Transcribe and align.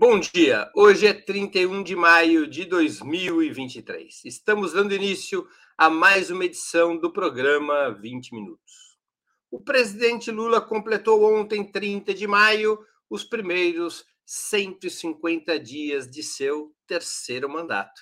Bom 0.00 0.20
dia. 0.20 0.70
Hoje 0.76 1.08
é 1.08 1.12
31 1.12 1.82
de 1.82 1.96
maio 1.96 2.46
de 2.46 2.64
2023. 2.64 4.24
Estamos 4.24 4.72
dando 4.72 4.94
início 4.94 5.44
a 5.76 5.90
mais 5.90 6.30
uma 6.30 6.44
edição 6.44 6.96
do 6.96 7.12
programa 7.12 7.90
20 7.90 8.32
Minutos. 8.32 8.96
O 9.50 9.60
presidente 9.60 10.30
Lula 10.30 10.60
completou 10.60 11.24
ontem, 11.34 11.68
30 11.68 12.14
de 12.14 12.28
maio, 12.28 12.78
os 13.10 13.24
primeiros 13.24 14.04
150 14.24 15.58
dias 15.58 16.08
de 16.08 16.22
seu 16.22 16.72
terceiro 16.86 17.48
mandato. 17.48 18.00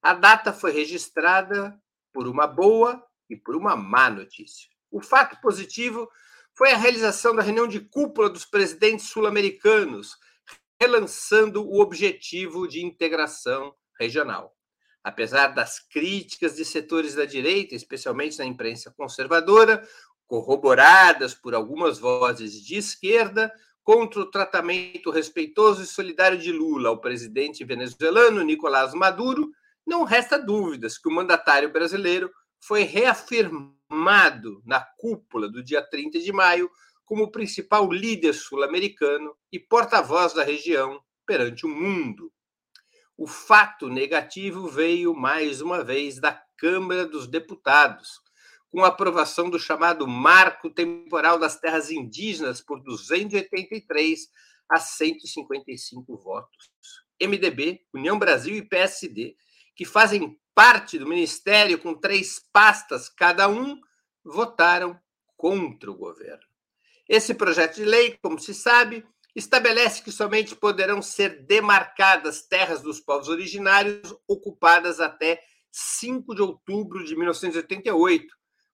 A 0.00 0.14
data 0.14 0.54
foi 0.54 0.72
registrada 0.72 1.78
por 2.14 2.26
uma 2.28 2.46
boa 2.46 3.04
e 3.28 3.36
por 3.36 3.54
uma 3.54 3.76
má 3.76 4.08
notícia. 4.08 4.70
O 4.90 5.02
fato 5.02 5.38
positivo 5.42 6.08
foi 6.54 6.72
a 6.72 6.78
realização 6.78 7.36
da 7.36 7.42
reunião 7.42 7.68
de 7.68 7.80
cúpula 7.80 8.30
dos 8.30 8.46
presidentes 8.46 9.10
sul-americanos, 9.10 10.16
relançando 10.80 11.66
o 11.66 11.80
objetivo 11.80 12.66
de 12.68 12.84
integração 12.84 13.74
regional. 13.98 14.54
Apesar 15.02 15.48
das 15.48 15.78
críticas 15.78 16.56
de 16.56 16.64
setores 16.64 17.14
da 17.14 17.24
direita, 17.24 17.74
especialmente 17.74 18.38
na 18.38 18.44
imprensa 18.44 18.92
conservadora, 18.96 19.86
corroboradas 20.26 21.34
por 21.34 21.54
algumas 21.54 21.98
vozes 21.98 22.60
de 22.64 22.76
esquerda, 22.76 23.52
contra 23.82 24.20
o 24.20 24.28
tratamento 24.28 25.12
respeitoso 25.12 25.82
e 25.82 25.86
solidário 25.86 26.36
de 26.36 26.50
Lula 26.50 26.88
ao 26.88 27.00
presidente 27.00 27.64
venezuelano 27.64 28.42
Nicolás 28.42 28.92
Maduro, 28.92 29.52
não 29.86 30.02
resta 30.02 30.36
dúvidas 30.36 30.98
que 30.98 31.08
o 31.08 31.12
mandatário 31.12 31.72
brasileiro 31.72 32.28
foi 32.60 32.82
reafirmado 32.82 34.60
na 34.66 34.80
cúpula 34.80 35.48
do 35.48 35.62
dia 35.62 35.80
30 35.80 36.18
de 36.18 36.32
maio 36.32 36.68
como 37.06 37.30
principal 37.30 37.90
líder 37.90 38.34
sul-americano 38.34 39.34
e 39.50 39.58
porta-voz 39.60 40.34
da 40.34 40.42
região 40.42 41.00
perante 41.24 41.64
o 41.64 41.68
mundo. 41.68 42.32
O 43.16 43.26
fato 43.26 43.88
negativo 43.88 44.68
veio 44.68 45.14
mais 45.14 45.62
uma 45.62 45.82
vez 45.82 46.18
da 46.18 46.42
Câmara 46.58 47.06
dos 47.06 47.26
Deputados, 47.28 48.20
com 48.68 48.84
a 48.84 48.88
aprovação 48.88 49.48
do 49.48 49.58
chamado 49.58 50.06
Marco 50.06 50.68
Temporal 50.68 51.38
das 51.38 51.58
Terras 51.58 51.90
Indígenas 51.90 52.60
por 52.60 52.82
283 52.82 54.28
a 54.68 54.78
155 54.78 56.16
votos. 56.16 56.70
MDB, 57.22 57.86
União 57.94 58.18
Brasil 58.18 58.56
e 58.56 58.68
PSD, 58.68 59.36
que 59.74 59.84
fazem 59.84 60.38
parte 60.54 60.98
do 60.98 61.06
ministério 61.06 61.78
com 61.78 61.94
três 61.94 62.40
pastas 62.52 63.08
cada 63.08 63.48
um, 63.48 63.80
votaram 64.24 64.98
contra 65.36 65.90
o 65.90 65.96
governo. 65.96 66.42
Esse 67.08 67.34
projeto 67.34 67.76
de 67.76 67.84
lei, 67.84 68.18
como 68.22 68.38
se 68.38 68.52
sabe, 68.52 69.04
estabelece 69.34 70.02
que 70.02 70.10
somente 70.10 70.56
poderão 70.56 71.02
ser 71.02 71.44
demarcadas 71.44 72.42
terras 72.42 72.80
dos 72.80 73.00
povos 73.00 73.28
originários 73.28 74.14
ocupadas 74.26 74.98
até 74.98 75.40
5 75.70 76.34
de 76.34 76.42
outubro 76.42 77.04
de 77.04 77.14
1988, 77.14 78.26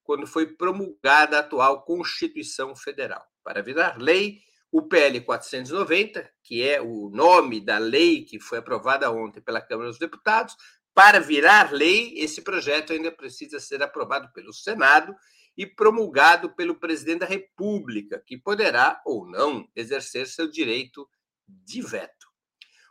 quando 0.05 0.27
foi 0.27 0.47
promulgada 0.47 1.37
a 1.37 1.41
atual 1.41 1.83
Constituição 1.85 2.77
Federal. 2.77 3.23
Para 3.43 3.61
virar 3.61 3.99
lei, 3.99 4.39
o 4.71 4.83
PL 4.83 5.21
490, 5.21 6.31
que 6.43 6.63
é 6.67 6.81
o 6.81 7.11
nome 7.11 7.61
da 7.61 7.79
lei 7.79 8.25
que 8.25 8.41
foi 8.41 8.59
aprovada 8.59 9.11
ontem 9.11 9.41
pela 9.41 9.61
Câmara 9.61 9.89
dos 9.89 9.99
Deputados, 9.99 10.57
para 10.95 11.19
virar 11.19 11.73
lei, 11.73 12.15
esse 12.19 12.41
projeto 12.41 12.93
ainda 12.93 13.11
precisa 13.11 13.59
ser 13.59 13.83
aprovado 13.83 14.31
pelo 14.33 14.53
Senado 14.53 15.15
e 15.57 15.67
promulgado 15.67 16.51
pelo 16.55 16.75
presidente 16.75 17.21
da 17.21 17.27
República, 17.27 18.23
que 18.27 18.37
poderá 18.37 19.01
ou 19.05 19.27
não 19.27 19.69
exercer 19.77 20.27
seu 20.27 20.51
direito 20.51 21.09
de 21.47 21.83
veto. 21.83 22.27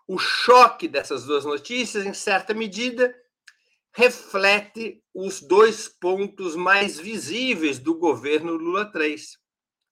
O 0.07 0.17
choque 0.17 0.87
dessas 0.87 1.25
duas 1.25 1.45
notícias, 1.45 2.05
em 2.05 2.13
certa 2.13 2.53
medida, 2.53 3.15
reflete 3.93 5.03
os 5.13 5.41
dois 5.41 5.87
pontos 5.87 6.55
mais 6.55 6.99
visíveis 6.99 7.79
do 7.79 7.97
governo 7.97 8.53
Lula 8.53 8.91
III. 8.93 9.15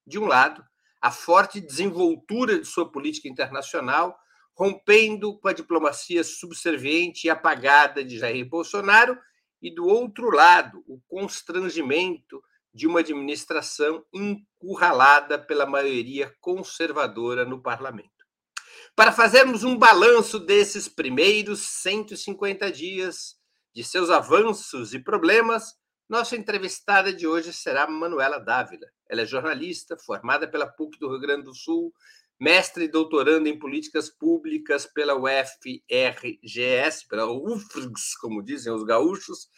De 0.05 0.19
um 0.19 0.25
lado, 0.25 0.63
a 1.01 1.11
forte 1.11 1.59
desenvoltura 1.59 2.59
de 2.59 2.65
sua 2.65 2.91
política 2.91 3.27
internacional, 3.27 4.17
rompendo 4.53 5.37
com 5.39 5.47
a 5.47 5.53
diplomacia 5.53 6.23
subserviente 6.23 7.27
e 7.27 7.29
apagada 7.29 8.03
de 8.03 8.17
Jair 8.17 8.45
Bolsonaro, 8.47 9.17
e 9.61 9.73
do 9.73 9.85
outro 9.85 10.29
lado, 10.29 10.83
o 10.87 10.99
constrangimento 11.07 12.41
de 12.73 12.87
uma 12.87 12.99
administração 12.99 14.05
encurralada 14.13 15.39
pela 15.39 15.65
maioria 15.65 16.33
conservadora 16.39 17.45
no 17.45 17.61
parlamento. 17.61 18.09
Para 18.95 19.11
fazermos 19.11 19.63
um 19.63 19.77
balanço 19.77 20.39
desses 20.39 20.87
primeiros 20.87 21.61
150 21.61 22.71
dias, 22.71 23.39
de 23.73 23.83
seus 23.83 24.09
avanços 24.09 24.93
e 24.93 24.99
problemas, 24.99 25.75
nossa 26.07 26.35
entrevistada 26.35 27.13
de 27.13 27.27
hoje 27.27 27.53
será 27.53 27.87
Manuela 27.87 28.39
Dávila. 28.39 28.87
Ela 29.07 29.21
é 29.21 29.25
jornalista, 29.25 29.95
formada 29.97 30.47
pela 30.47 30.67
PUC 30.67 30.99
do 30.99 31.09
Rio 31.09 31.19
Grande 31.19 31.43
do 31.43 31.53
Sul, 31.53 31.93
mestre 32.39 32.85
e 32.85 32.87
doutorando 32.87 33.47
em 33.47 33.59
políticas 33.59 34.09
públicas 34.09 34.85
pela 34.85 35.15
UFRGS, 35.15 37.07
pela 37.07 37.25
UFRGS, 37.31 38.17
como 38.19 38.41
dizem 38.41 38.73
os 38.73 38.83
gaúchos, 38.83 39.49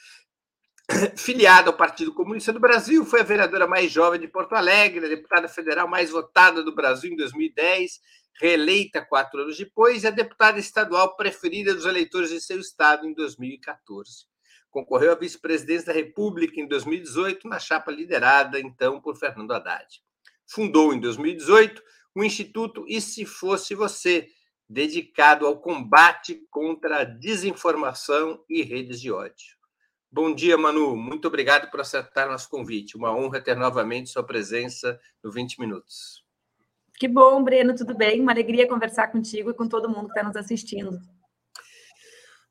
filiada 1.17 1.69
ao 1.69 1.77
Partido 1.77 2.13
Comunista 2.13 2.51
do 2.51 2.59
Brasil, 2.59 3.05
foi 3.05 3.21
a 3.21 3.23
vereadora 3.23 3.67
mais 3.67 3.91
jovem 3.91 4.19
de 4.19 4.27
Porto 4.27 4.53
Alegre, 4.53 5.05
a 5.05 5.09
deputada 5.09 5.47
federal 5.47 5.87
mais 5.87 6.09
votada 6.09 6.63
do 6.63 6.73
Brasil 6.73 7.11
em 7.11 7.15
2010, 7.15 7.99
reeleita 8.39 9.05
quatro 9.05 9.41
anos 9.41 9.57
depois, 9.57 10.03
e 10.03 10.07
a 10.07 10.11
deputada 10.11 10.59
estadual 10.59 11.15
preferida 11.15 11.73
dos 11.73 11.85
eleitores 11.85 12.29
de 12.29 12.41
seu 12.41 12.59
estado 12.59 13.07
em 13.07 13.13
2014. 13.13 14.25
Concorreu 14.69 15.11
à 15.11 15.15
vice-presidência 15.15 15.87
da 15.87 15.93
República 15.93 16.59
em 16.59 16.67
2018, 16.67 17.47
na 17.47 17.59
chapa 17.59 17.91
liderada 17.91 18.59
então 18.59 19.01
por 19.01 19.17
Fernando 19.17 19.51
Haddad. 19.51 20.01
Fundou 20.47 20.93
em 20.93 20.99
2018 20.99 21.81
o 22.15 22.23
Instituto 22.23 22.85
E 22.87 22.99
Se 23.01 23.25
Fosse 23.25 23.75
Você, 23.75 24.29
dedicado 24.67 25.45
ao 25.45 25.59
combate 25.59 26.45
contra 26.49 27.01
a 27.01 27.03
desinformação 27.03 28.43
e 28.49 28.61
redes 28.61 29.01
de 29.01 29.11
ódio. 29.11 29.60
Bom 30.13 30.35
dia, 30.35 30.57
Manu. 30.57 30.97
Muito 30.97 31.29
obrigado 31.29 31.71
por 31.71 31.79
aceitar 31.79 32.27
nosso 32.27 32.49
convite. 32.49 32.97
Uma 32.97 33.15
honra 33.15 33.39
ter 33.39 33.55
novamente 33.55 34.09
sua 34.09 34.21
presença 34.21 34.99
no 35.23 35.31
20 35.31 35.57
Minutos. 35.57 36.25
Que 36.99 37.07
bom, 37.07 37.41
Breno, 37.41 37.73
tudo 37.73 37.95
bem? 37.95 38.19
Uma 38.19 38.33
alegria 38.33 38.67
conversar 38.67 39.07
contigo 39.07 39.51
e 39.51 39.53
com 39.53 39.69
todo 39.69 39.87
mundo 39.87 40.07
que 40.07 40.11
está 40.11 40.21
nos 40.21 40.35
assistindo. 40.35 40.99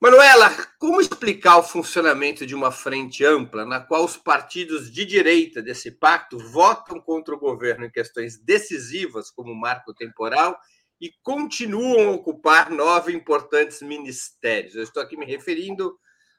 Manuela, 0.01 0.49
como 0.79 1.03
explicar 1.03 1.59
o 1.59 1.63
funcionamento 1.63 2.47
de 2.47 2.55
uma 2.55 2.73
frente 2.73 3.27
ampla 3.27 3.67
na 3.67 3.79
qual 3.79 4.07
os 4.07 4.17
partidos 4.17 4.91
de 4.91 5.05
direita 5.05 5.61
desse 5.61 5.91
pacto 5.91 6.39
votam 6.39 6.99
contra 6.99 7.35
o 7.35 7.39
governo 7.39 7.85
em 7.85 7.91
questões 7.91 8.39
decisivas, 8.43 9.31
como 9.31 9.53
o 9.53 9.61
marco 9.61 9.93
temporal, 9.93 10.59
e 10.99 11.13
continuam 11.23 12.09
a 12.09 12.13
ocupar 12.13 12.71
nove 12.71 13.13
importantes 13.13 13.83
ministérios? 13.83 14.75
Eu 14.75 14.83
estou 14.83 15.03
aqui 15.03 15.15
me 15.15 15.27
referindo 15.27 15.95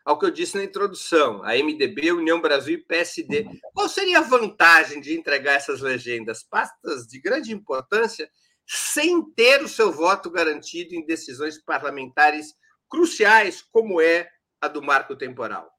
ao 0.06 0.17
que 0.17 0.25
eu 0.25 0.31
disse 0.31 0.57
na 0.57 0.63
introdução, 0.63 1.44
a 1.44 1.56
MDB, 1.56 2.12
União 2.12 2.41
Brasil 2.41 2.75
e 2.75 2.85
PSD. 2.85 3.47
Qual 3.73 3.88
seria 3.88 4.19
a 4.19 4.23
vantagem 4.23 5.00
de 5.00 5.17
entregar 5.17 5.53
essas 5.53 5.81
legendas, 5.81 6.44
pastas 6.44 7.06
de 7.06 7.19
grande 7.19 7.53
importância, 7.53 8.30
sem 8.65 9.24
ter 9.33 9.62
o 9.62 9.68
seu 9.68 9.92
voto 9.92 10.30
garantido 10.30 10.95
em 10.95 11.06
decisões 11.06 11.62
parlamentares 11.62 12.53
cruciais, 12.89 13.62
como 13.62 14.01
é 14.01 14.27
a 14.59 14.68
do 14.68 14.81
marco 14.81 15.15
temporal? 15.15 15.71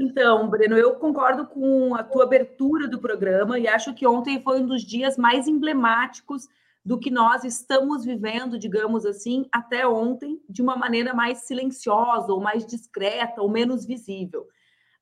Então, 0.00 0.48
Breno, 0.48 0.76
eu 0.76 0.94
concordo 0.94 1.46
com 1.46 1.94
a 1.96 2.04
tua 2.04 2.22
abertura 2.22 2.86
do 2.86 3.00
programa 3.00 3.58
e 3.58 3.66
acho 3.66 3.92
que 3.94 4.06
ontem 4.06 4.40
foi 4.42 4.60
um 4.60 4.66
dos 4.66 4.82
dias 4.82 5.16
mais 5.16 5.48
emblemáticos 5.48 6.46
do 6.88 6.98
que 6.98 7.10
nós 7.10 7.44
estamos 7.44 8.02
vivendo, 8.02 8.58
digamos 8.58 9.04
assim, 9.04 9.46
até 9.52 9.86
ontem, 9.86 10.42
de 10.48 10.62
uma 10.62 10.74
maneira 10.74 11.12
mais 11.12 11.40
silenciosa, 11.40 12.32
ou 12.32 12.40
mais 12.40 12.64
discreta, 12.64 13.42
ou 13.42 13.50
menos 13.50 13.84
visível. 13.84 14.48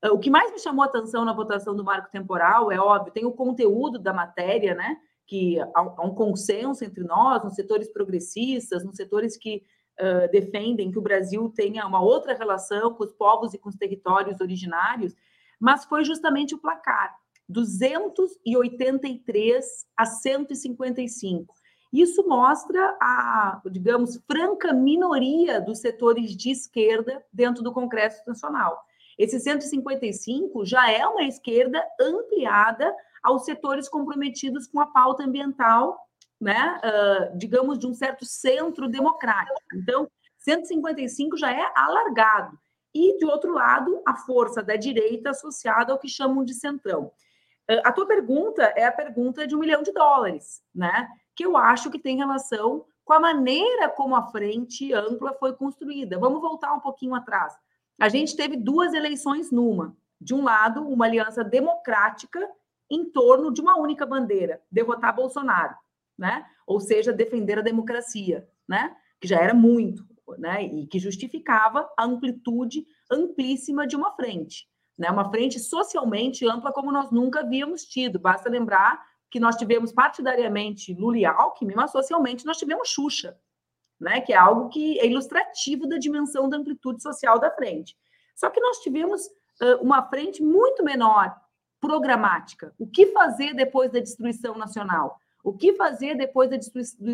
Ah, 0.02 0.12
o 0.12 0.18
que 0.18 0.28
mais 0.28 0.50
me 0.50 0.58
chamou 0.58 0.82
a 0.82 0.88
atenção 0.88 1.24
na 1.24 1.32
votação 1.32 1.76
do 1.76 1.84
marco 1.84 2.10
temporal 2.10 2.72
é 2.72 2.80
óbvio, 2.80 3.12
tem 3.12 3.24
o 3.24 3.30
conteúdo 3.30 4.00
da 4.00 4.12
matéria, 4.12 4.74
né? 4.74 4.96
Que 5.28 5.60
há 5.60 6.04
um 6.04 6.12
consenso 6.12 6.84
entre 6.84 7.04
nós, 7.04 7.44
nos 7.44 7.54
setores 7.54 7.88
progressistas, 7.88 8.84
nos 8.84 8.96
setores 8.96 9.36
que 9.36 9.62
uh, 10.00 10.28
defendem 10.32 10.90
que 10.90 10.98
o 10.98 11.02
Brasil 11.02 11.52
tenha 11.54 11.86
uma 11.86 12.02
outra 12.02 12.34
relação 12.34 12.94
com 12.94 13.04
os 13.04 13.12
povos 13.12 13.54
e 13.54 13.58
com 13.58 13.68
os 13.68 13.76
territórios 13.76 14.40
originários, 14.40 15.14
mas 15.60 15.84
foi 15.84 16.04
justamente 16.04 16.52
o 16.52 16.58
placar. 16.58 17.14
283 17.48 19.86
a 19.96 20.04
155. 20.04 21.54
Isso 21.92 22.26
mostra 22.26 22.96
a, 23.00 23.60
digamos, 23.70 24.20
franca 24.26 24.72
minoria 24.72 25.60
dos 25.60 25.80
setores 25.80 26.36
de 26.36 26.50
esquerda 26.50 27.24
dentro 27.32 27.62
do 27.62 27.72
Congresso 27.72 28.22
Nacional. 28.26 28.78
Esse 29.18 29.40
155 29.40 30.64
já 30.66 30.90
é 30.90 31.06
uma 31.06 31.24
esquerda 31.24 31.82
ampliada 32.00 32.94
aos 33.22 33.44
setores 33.44 33.88
comprometidos 33.88 34.66
com 34.66 34.80
a 34.80 34.86
pauta 34.86 35.24
ambiental 35.24 36.06
né, 36.40 36.80
uh, 36.84 37.36
digamos, 37.36 37.78
de 37.78 37.86
um 37.86 37.94
certo 37.94 38.24
centro 38.24 38.88
democrático. 38.88 39.60
Então, 39.74 40.08
155 40.38 41.36
já 41.36 41.52
é 41.52 41.72
alargado. 41.74 42.58
E, 42.94 43.18
de 43.18 43.26
outro 43.26 43.52
lado, 43.52 44.02
a 44.06 44.16
força 44.16 44.62
da 44.62 44.76
direita 44.76 45.30
associada 45.30 45.92
ao 45.92 45.98
que 45.98 46.08
chamam 46.08 46.44
de 46.44 46.54
centrão. 46.54 47.12
Uh, 47.70 47.80
a 47.84 47.92
tua 47.92 48.06
pergunta 48.06 48.62
é 48.76 48.84
a 48.84 48.92
pergunta 48.92 49.46
de 49.46 49.54
um 49.54 49.58
milhão 49.58 49.82
de 49.82 49.92
dólares, 49.92 50.62
né? 50.74 51.08
Que 51.36 51.46
eu 51.46 51.56
acho 51.56 51.90
que 51.90 51.98
tem 51.98 52.16
relação 52.16 52.84
com 53.04 53.12
a 53.12 53.20
maneira 53.20 53.88
como 53.88 54.16
a 54.16 54.26
frente 54.26 54.92
ampla 54.92 55.32
foi 55.34 55.52
construída. 55.52 56.18
Vamos 56.18 56.40
voltar 56.40 56.72
um 56.72 56.80
pouquinho 56.80 57.14
atrás. 57.14 57.56
A 58.00 58.08
gente 58.08 58.36
teve 58.36 58.56
duas 58.56 58.92
eleições 58.92 59.52
numa. 59.52 59.96
De 60.20 60.34
um 60.34 60.42
lado, 60.42 60.82
uma 60.82 61.04
aliança 61.04 61.44
democrática 61.44 62.40
em 62.90 63.04
torno 63.04 63.52
de 63.52 63.60
uma 63.60 63.78
única 63.78 64.04
bandeira, 64.04 64.60
derrotar 64.70 65.14
Bolsonaro, 65.14 65.74
né? 66.18 66.44
Ou 66.66 66.80
seja, 66.80 67.12
defender 67.12 67.58
a 67.58 67.62
democracia, 67.62 68.48
né? 68.68 68.96
Que 69.20 69.28
já 69.28 69.40
era 69.40 69.54
muito, 69.54 70.04
né? 70.38 70.64
E 70.64 70.86
que 70.86 70.98
justificava 70.98 71.88
a 71.96 72.04
amplitude 72.04 72.84
amplíssima 73.10 73.86
de 73.86 73.94
uma 73.94 74.12
frente, 74.12 74.68
né? 74.98 75.10
Uma 75.10 75.30
frente 75.30 75.60
socialmente 75.60 76.48
ampla 76.48 76.72
como 76.72 76.90
nós 76.90 77.10
nunca 77.10 77.40
havíamos 77.40 77.84
tido. 77.84 78.18
Basta 78.18 78.48
lembrar 78.48 79.04
que 79.36 79.40
nós 79.40 79.56
tivemos 79.56 79.92
partidariamente 79.92 80.94
Lula 80.94 81.18
e 81.18 81.26
Alckmin, 81.26 81.74
mas 81.76 81.90
socialmente 81.90 82.46
nós 82.46 82.56
tivemos 82.56 82.88
Xuxa, 82.88 83.38
né? 84.00 84.18
Que 84.22 84.32
é 84.32 84.36
algo 84.36 84.70
que 84.70 84.98
é 84.98 85.06
ilustrativo 85.06 85.86
da 85.86 85.98
dimensão 85.98 86.48
da 86.48 86.56
amplitude 86.56 87.02
social 87.02 87.38
da 87.38 87.50
frente. 87.50 87.94
Só 88.34 88.48
que 88.48 88.58
nós 88.58 88.78
tivemos 88.78 89.26
uh, 89.26 89.76
uma 89.82 90.02
frente 90.08 90.42
muito 90.42 90.82
menor 90.82 91.38
programática. 91.78 92.74
O 92.78 92.86
que 92.86 93.08
fazer 93.08 93.52
depois 93.52 93.92
da 93.92 94.00
destruição 94.00 94.56
nacional? 94.56 95.20
O 95.44 95.52
que 95.52 95.74
fazer 95.74 96.14
depois 96.14 96.48
da 96.48 96.56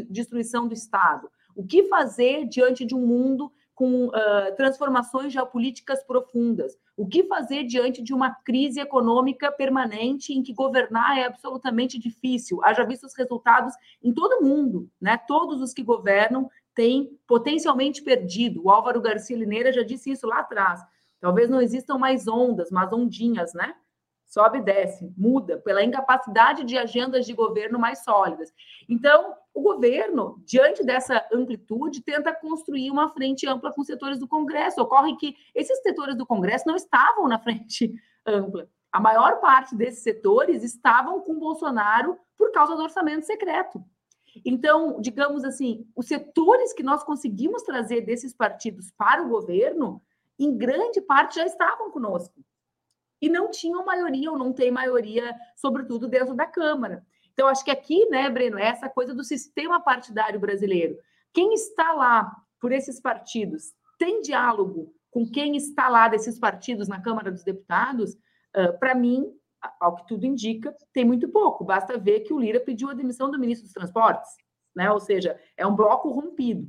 destruição 0.08 0.68
do 0.68 0.74
Estado? 0.74 1.28
O 1.56 1.66
que 1.66 1.88
fazer 1.88 2.46
diante 2.46 2.84
de 2.84 2.94
um 2.94 3.04
mundo 3.04 3.52
com 3.82 4.06
uh, 4.06 4.54
transformações 4.56 5.32
geopolíticas 5.32 6.04
profundas? 6.04 6.78
O 6.96 7.04
que 7.04 7.24
fazer 7.24 7.64
diante 7.64 8.00
de 8.00 8.14
uma 8.14 8.30
crise 8.30 8.78
econômica 8.78 9.50
permanente 9.50 10.32
em 10.32 10.40
que 10.40 10.54
governar 10.54 11.18
é 11.18 11.24
absolutamente 11.24 11.98
difícil? 11.98 12.62
Haja 12.62 12.84
visto 12.84 13.06
os 13.06 13.16
resultados 13.16 13.74
em 14.00 14.14
todo 14.14 14.40
mundo, 14.40 14.88
né? 15.00 15.18
Todos 15.26 15.60
os 15.60 15.74
que 15.74 15.82
governam 15.82 16.48
têm 16.76 17.18
potencialmente 17.26 18.04
perdido. 18.04 18.62
O 18.64 18.70
Álvaro 18.70 19.00
Garcia 19.00 19.36
Lineira 19.36 19.72
já 19.72 19.82
disse 19.82 20.12
isso 20.12 20.28
lá 20.28 20.38
atrás. 20.38 20.80
Talvez 21.18 21.50
não 21.50 21.60
existam 21.60 21.98
mais 21.98 22.28
ondas, 22.28 22.70
mas 22.70 22.92
ondinhas, 22.92 23.52
né? 23.52 23.74
Sobe 24.32 24.58
e 24.58 24.62
desce, 24.62 25.12
muda 25.14 25.58
pela 25.58 25.84
incapacidade 25.84 26.64
de 26.64 26.78
agendas 26.78 27.26
de 27.26 27.34
governo 27.34 27.78
mais 27.78 28.02
sólidas. 28.02 28.50
Então, 28.88 29.34
o 29.52 29.60
governo, 29.60 30.42
diante 30.46 30.82
dessa 30.82 31.22
amplitude, 31.30 32.02
tenta 32.02 32.34
construir 32.34 32.90
uma 32.90 33.10
frente 33.10 33.46
ampla 33.46 33.70
com 33.70 33.84
setores 33.84 34.18
do 34.18 34.26
Congresso. 34.26 34.80
Ocorre 34.80 35.16
que 35.16 35.36
esses 35.54 35.82
setores 35.82 36.16
do 36.16 36.24
Congresso 36.24 36.66
não 36.66 36.74
estavam 36.74 37.28
na 37.28 37.38
frente 37.44 37.92
ampla. 38.26 38.66
A 38.90 38.98
maior 38.98 39.38
parte 39.38 39.76
desses 39.76 40.02
setores 40.02 40.64
estavam 40.64 41.20
com 41.20 41.38
Bolsonaro 41.38 42.16
por 42.38 42.50
causa 42.52 42.74
do 42.74 42.82
orçamento 42.82 43.26
secreto. 43.26 43.84
Então, 44.46 44.98
digamos 44.98 45.44
assim, 45.44 45.86
os 45.94 46.06
setores 46.06 46.72
que 46.72 46.82
nós 46.82 47.04
conseguimos 47.04 47.62
trazer 47.64 48.00
desses 48.00 48.32
partidos 48.32 48.90
para 48.96 49.22
o 49.22 49.28
governo, 49.28 50.00
em 50.38 50.56
grande 50.56 51.02
parte 51.02 51.34
já 51.34 51.44
estavam 51.44 51.90
conosco 51.90 52.42
e 53.22 53.28
não 53.28 53.48
tinham 53.48 53.84
maioria 53.84 54.32
ou 54.32 54.36
não 54.36 54.52
tem 54.52 54.72
maioria, 54.72 55.32
sobretudo 55.54 56.08
dentro 56.08 56.34
da 56.34 56.44
Câmara. 56.44 57.06
Então, 57.32 57.46
acho 57.46 57.64
que 57.64 57.70
aqui, 57.70 58.04
né, 58.10 58.28
Breno, 58.28 58.58
é 58.58 58.66
essa 58.66 58.88
coisa 58.88 59.14
do 59.14 59.22
sistema 59.22 59.80
partidário 59.80 60.40
brasileiro. 60.40 60.98
Quem 61.32 61.54
está 61.54 61.92
lá 61.92 62.34
por 62.60 62.72
esses 62.72 63.00
partidos 63.00 63.72
tem 63.96 64.20
diálogo 64.20 64.92
com 65.10 65.24
quem 65.24 65.56
está 65.56 65.88
lá 65.88 66.08
desses 66.08 66.38
partidos 66.38 66.88
na 66.88 67.00
Câmara 67.00 67.30
dos 67.30 67.44
Deputados? 67.44 68.14
Uh, 68.54 68.76
Para 68.78 68.94
mim, 68.94 69.32
ao 69.78 69.94
que 69.94 70.06
tudo 70.08 70.26
indica, 70.26 70.76
tem 70.92 71.04
muito 71.04 71.28
pouco. 71.28 71.64
Basta 71.64 71.96
ver 71.96 72.20
que 72.20 72.34
o 72.34 72.40
Lira 72.40 72.58
pediu 72.58 72.90
a 72.90 72.94
demissão 72.94 73.30
do 73.30 73.38
ministro 73.38 73.64
dos 73.64 73.72
Transportes, 73.72 74.30
né? 74.74 74.90
Ou 74.90 74.98
seja, 74.98 75.38
é 75.56 75.64
um 75.64 75.76
bloco 75.76 76.10
rompido. 76.10 76.68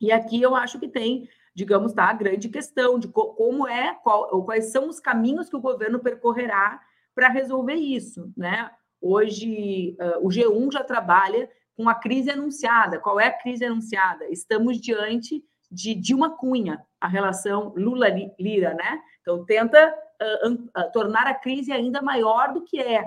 E 0.00 0.12
aqui 0.12 0.40
eu 0.40 0.54
acho 0.54 0.78
que 0.78 0.88
tem 0.88 1.28
digamos, 1.60 1.92
tá, 1.92 2.04
a 2.04 2.14
grande 2.14 2.48
questão 2.48 2.98
de 2.98 3.06
co 3.06 3.34
como 3.34 3.68
é, 3.68 3.94
qual, 4.02 4.42
quais 4.44 4.72
são 4.72 4.88
os 4.88 4.98
caminhos 4.98 5.50
que 5.50 5.56
o 5.56 5.60
governo 5.60 5.98
percorrerá 5.98 6.80
para 7.14 7.28
resolver 7.28 7.74
isso, 7.74 8.32
né? 8.34 8.70
Hoje, 8.98 9.94
uh, 10.00 10.26
o 10.26 10.30
G1 10.30 10.72
já 10.72 10.82
trabalha 10.82 11.50
com 11.76 11.86
a 11.86 11.94
crise 11.94 12.30
anunciada. 12.30 12.98
Qual 12.98 13.20
é 13.20 13.26
a 13.26 13.38
crise 13.38 13.66
anunciada? 13.66 14.26
Estamos 14.30 14.80
diante 14.80 15.44
de 15.70 15.94
Dilma 15.94 16.30
Cunha, 16.30 16.82
a 16.98 17.06
relação 17.06 17.74
Lula-Lira, 17.76 18.72
né? 18.72 18.98
Então, 19.20 19.44
tenta 19.44 19.94
uh, 20.42 20.52
uh, 20.52 20.92
tornar 20.94 21.26
a 21.26 21.34
crise 21.34 21.72
ainda 21.72 22.00
maior 22.00 22.54
do 22.54 22.64
que 22.64 22.80
é, 22.80 23.04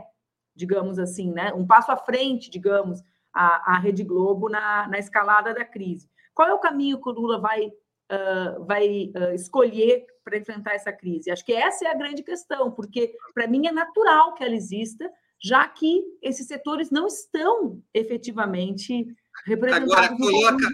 digamos 0.55 0.99
assim, 0.99 1.31
né? 1.31 1.51
Um 1.55 1.65
passo 1.65 1.91
à 1.91 1.97
frente, 1.97 2.51
digamos, 2.51 3.01
a, 3.33 3.73
a 3.73 3.79
Rede 3.79 4.03
Globo 4.03 4.47
na, 4.47 4.87
na 4.87 4.99
escalada 4.99 5.55
da 5.55 5.65
crise. 5.65 6.07
Qual 6.35 6.47
é 6.47 6.53
o 6.53 6.59
caminho 6.59 7.01
que 7.01 7.09
o 7.09 7.13
Lula 7.13 7.39
vai 7.39 7.71
uh, 8.13 8.65
vai 8.65 9.11
uh, 9.15 9.33
escolher 9.33 10.05
para 10.23 10.37
enfrentar 10.37 10.73
essa 10.73 10.91
crise? 10.91 11.31
Acho 11.31 11.45
que 11.45 11.53
essa 11.53 11.85
é 11.85 11.91
a 11.91 11.97
grande 11.97 12.23
questão, 12.23 12.71
porque 12.71 13.15
para 13.33 13.47
mim 13.47 13.67
é 13.67 13.71
natural 13.71 14.33
que 14.33 14.43
ela 14.43 14.55
exista, 14.55 15.09
já 15.41 15.67
que 15.67 16.03
esses 16.21 16.47
setores 16.47 16.89
não 16.91 17.07
estão 17.07 17.81
efetivamente 17.93 19.05
representados. 19.45 19.93
Agora 19.93 20.17
coloca, 20.17 20.67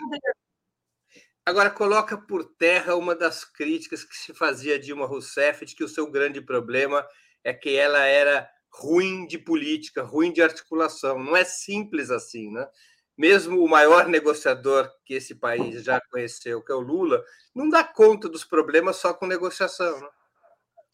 agora 1.45 1.69
coloca 1.69 2.17
por 2.17 2.45
terra 2.55 2.95
uma 2.95 3.15
das 3.15 3.43
críticas 3.43 4.03
que 4.03 4.15
se 4.15 4.33
fazia 4.33 4.75
a 4.75 4.79
Dilma 4.79 5.05
Rousseff 5.05 5.65
de 5.65 5.75
que 5.75 5.83
o 5.83 5.89
seu 5.89 6.09
grande 6.11 6.41
problema 6.41 7.05
é 7.43 7.53
que 7.53 7.75
ela 7.75 8.05
era 8.05 8.47
ruim 8.71 9.25
de 9.25 9.37
política, 9.39 10.03
ruim 10.03 10.31
de 10.31 10.41
articulação. 10.41 11.17
Não 11.17 11.35
é 11.35 11.43
simples 11.43 12.11
assim, 12.11 12.51
né? 12.51 12.67
Mesmo 13.19 13.61
o 13.61 13.67
maior 13.67 14.07
negociador 14.07 14.89
que 15.03 15.13
esse 15.13 15.35
país 15.35 15.83
já 15.83 15.99
conheceu, 16.09 16.63
que 16.63 16.71
é 16.71 16.75
o 16.75 16.79
Lula, 16.79 17.21
não 17.53 17.67
dá 17.67 17.83
conta 17.83 18.29
dos 18.29 18.45
problemas 18.45 18.95
só 18.95 19.13
com 19.13 19.27
negociação. 19.27 19.99
Né? 19.99 20.07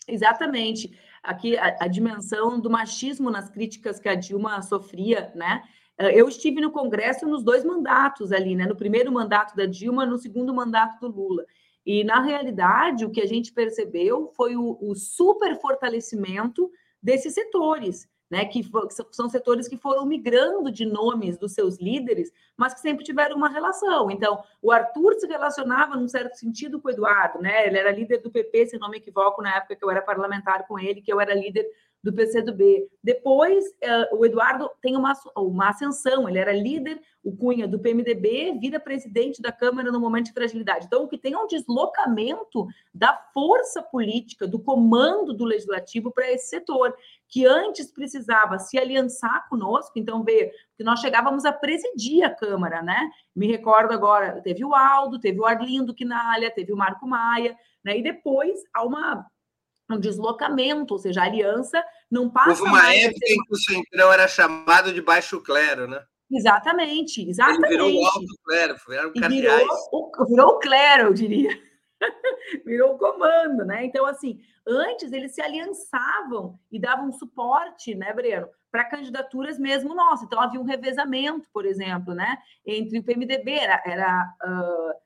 Exatamente. 0.07 0.99
Aqui 1.21 1.55
a, 1.55 1.77
a, 1.81 1.87
dimensão 1.87 2.59
do 2.59 2.67
machismo 2.67 3.29
nas 3.29 3.47
críticas 3.51 3.99
que 3.99 4.09
a 4.09 4.15
Dilma 4.15 4.59
sofria, 4.63 5.31
né? 5.35 5.61
Eh, 5.99 6.19
eu 6.19 6.27
estive 6.27 6.59
no 6.59 6.71
Congresso 6.71 7.27
nos 7.27 7.43
dois 7.43 7.63
mandatos 7.63 8.31
ali, 8.31 8.55
né? 8.55 8.65
No 8.65 8.75
primeiro 8.75 9.11
mandato 9.11 9.55
da 9.55 9.67
Dilma, 9.67 10.03
no 10.03 10.17
segundo 10.17 10.51
mandato 10.51 10.99
do 10.99 11.15
Lula. 11.15 11.45
E, 11.85 12.03
na 12.03 12.21
realidade, 12.21 13.05
o 13.05 13.11
que 13.11 13.21
a 13.21 13.27
gente 13.27 13.53
percebeu 13.53 14.31
foi 14.35 14.55
o, 14.55 14.79
o 14.81 14.95
super 14.95 15.59
fortalecimento 15.61 16.71
desses 17.01 17.35
setores 17.35 18.07
né, 18.29 18.45
que 18.45 18.63
são 19.11 19.29
setores 19.29 19.67
que 19.67 19.77
foram 19.77 20.05
migrando 20.05 20.71
de 20.71 20.85
nomes 20.85 21.37
dos 21.37 21.53
seus 21.53 21.77
líderes, 21.77 22.31
mas 22.57 22.73
que 22.73 22.79
sempre 22.79 23.05
tiveram 23.05 23.37
uma 23.37 23.49
relação. 23.49 24.09
Então, 24.09 24.43
o 24.61 24.71
Arthur 24.71 25.13
se 25.15 25.27
relacionava, 25.27 25.95
num 25.95 26.07
certo 26.07 26.35
sentido, 26.35 26.81
com 26.81 26.87
o 26.87 26.91
Eduardo, 26.91 27.39
né? 27.39 27.67
Ele 27.67 27.77
era 27.77 27.91
líder 27.91 28.19
do 28.19 28.31
PP, 28.31 28.67
se 28.67 28.79
não 28.79 28.89
me 28.89 28.97
equivoco, 28.97 29.41
na 29.41 29.57
época 29.57 29.75
que 29.75 29.85
eu 29.85 29.91
era 29.91 30.01
parlamentar 30.01 30.67
com 30.67 30.79
ele, 30.79 31.01
que 31.01 31.13
eu 31.13 31.21
era 31.21 31.33
líder 31.33 31.65
do 32.05 32.13
PCdoB. 32.13 32.87
Depois, 33.03 33.65
uh, 33.65 34.15
o 34.15 34.23
Eduardo 34.23 34.69
tem 34.79 34.95
uma, 34.95 35.11
uma 35.35 35.69
ascensão, 35.69 36.29
ele 36.29 36.37
era 36.37 36.53
líder, 36.53 37.01
o 37.23 37.35
Cunha, 37.35 37.67
do 37.67 37.79
PMDB, 37.79 38.59
vira 38.61 38.79
presidente 38.79 39.41
da 39.41 39.51
Câmara 39.51 39.91
no 39.91 39.99
momento 39.99 40.27
de 40.27 40.33
fragilidade. 40.33 40.85
Então, 40.85 41.03
o 41.03 41.07
que 41.07 41.17
tem 41.17 41.33
é 41.33 41.37
um 41.39 41.47
deslocamento 41.47 42.67
da 42.93 43.11
força 43.33 43.81
política, 43.81 44.47
do 44.47 44.59
comando 44.59 45.33
do 45.33 45.45
legislativo 45.45 46.11
para 46.11 46.31
esse 46.31 46.47
setor, 46.47 46.95
que 47.27 47.43
antes 47.43 47.91
precisava 47.91 48.59
se 48.59 48.77
aliançar 48.77 49.49
conosco, 49.49 49.93
então, 49.97 50.23
ver 50.23 50.51
que 50.77 50.83
nós 50.83 50.99
chegávamos 50.99 51.43
a 51.43 51.51
presidir 51.51 52.23
a 52.23 52.29
Câmara, 52.29 52.83
né? 52.83 53.09
Me 53.35 53.47
recordo 53.47 53.93
agora, 53.93 54.39
teve 54.43 54.63
o 54.63 54.75
Aldo, 54.75 55.19
teve 55.19 55.39
o 55.39 55.45
Arlindo 55.45 55.95
Quinalha, 55.95 56.51
teve 56.51 56.71
o 56.71 56.77
Marco 56.77 57.07
Maia, 57.07 57.57
né? 57.83 57.97
E 57.97 58.03
depois 58.03 58.61
há 58.75 58.83
uma 58.83 59.25
um 59.89 59.99
deslocamento, 59.99 60.93
ou 60.93 60.99
seja, 60.99 61.21
a 61.21 61.25
aliança 61.25 61.83
não 62.09 62.29
passa. 62.29 62.49
Houve 62.49 62.63
uma 62.63 62.93
época 62.93 63.25
em 63.27 63.43
que 63.43 63.53
o 63.53 63.57
Centrão 63.57 64.11
era 64.11 64.27
chamado 64.27 64.93
de 64.93 65.01
baixo 65.01 65.41
clero, 65.41 65.87
né? 65.87 66.03
Exatamente, 66.31 67.27
exatamente. 67.29 67.73
Ele 67.73 67.83
virou 67.83 68.01
o 68.01 68.05
alto 68.05 68.39
clero, 68.43 68.75
viraram 68.85 69.11
virou, 69.29 69.67
o, 69.91 70.25
virou 70.25 70.47
o 70.49 70.59
clero, 70.59 71.09
eu 71.09 71.13
diria. 71.13 71.49
virou 72.65 72.95
o 72.95 72.97
comando, 72.97 73.63
né? 73.63 73.85
Então, 73.85 74.05
assim, 74.05 74.39
antes 74.67 75.11
eles 75.11 75.33
se 75.33 75.41
aliançavam 75.41 76.59
e 76.71 76.79
davam 76.79 77.11
suporte, 77.11 77.93
né, 77.93 78.11
Breno, 78.11 78.47
para 78.71 78.89
candidaturas 78.89 79.59
mesmo 79.59 79.93
nossas. 79.93 80.25
Então, 80.25 80.41
havia 80.41 80.59
um 80.59 80.65
revezamento, 80.65 81.47
por 81.53 81.65
exemplo, 81.65 82.13
né, 82.13 82.37
entre 82.65 82.99
o 82.99 83.03
PMDB, 83.03 83.51
era, 83.51 83.81
era 83.85 84.35
uh, 84.43 85.04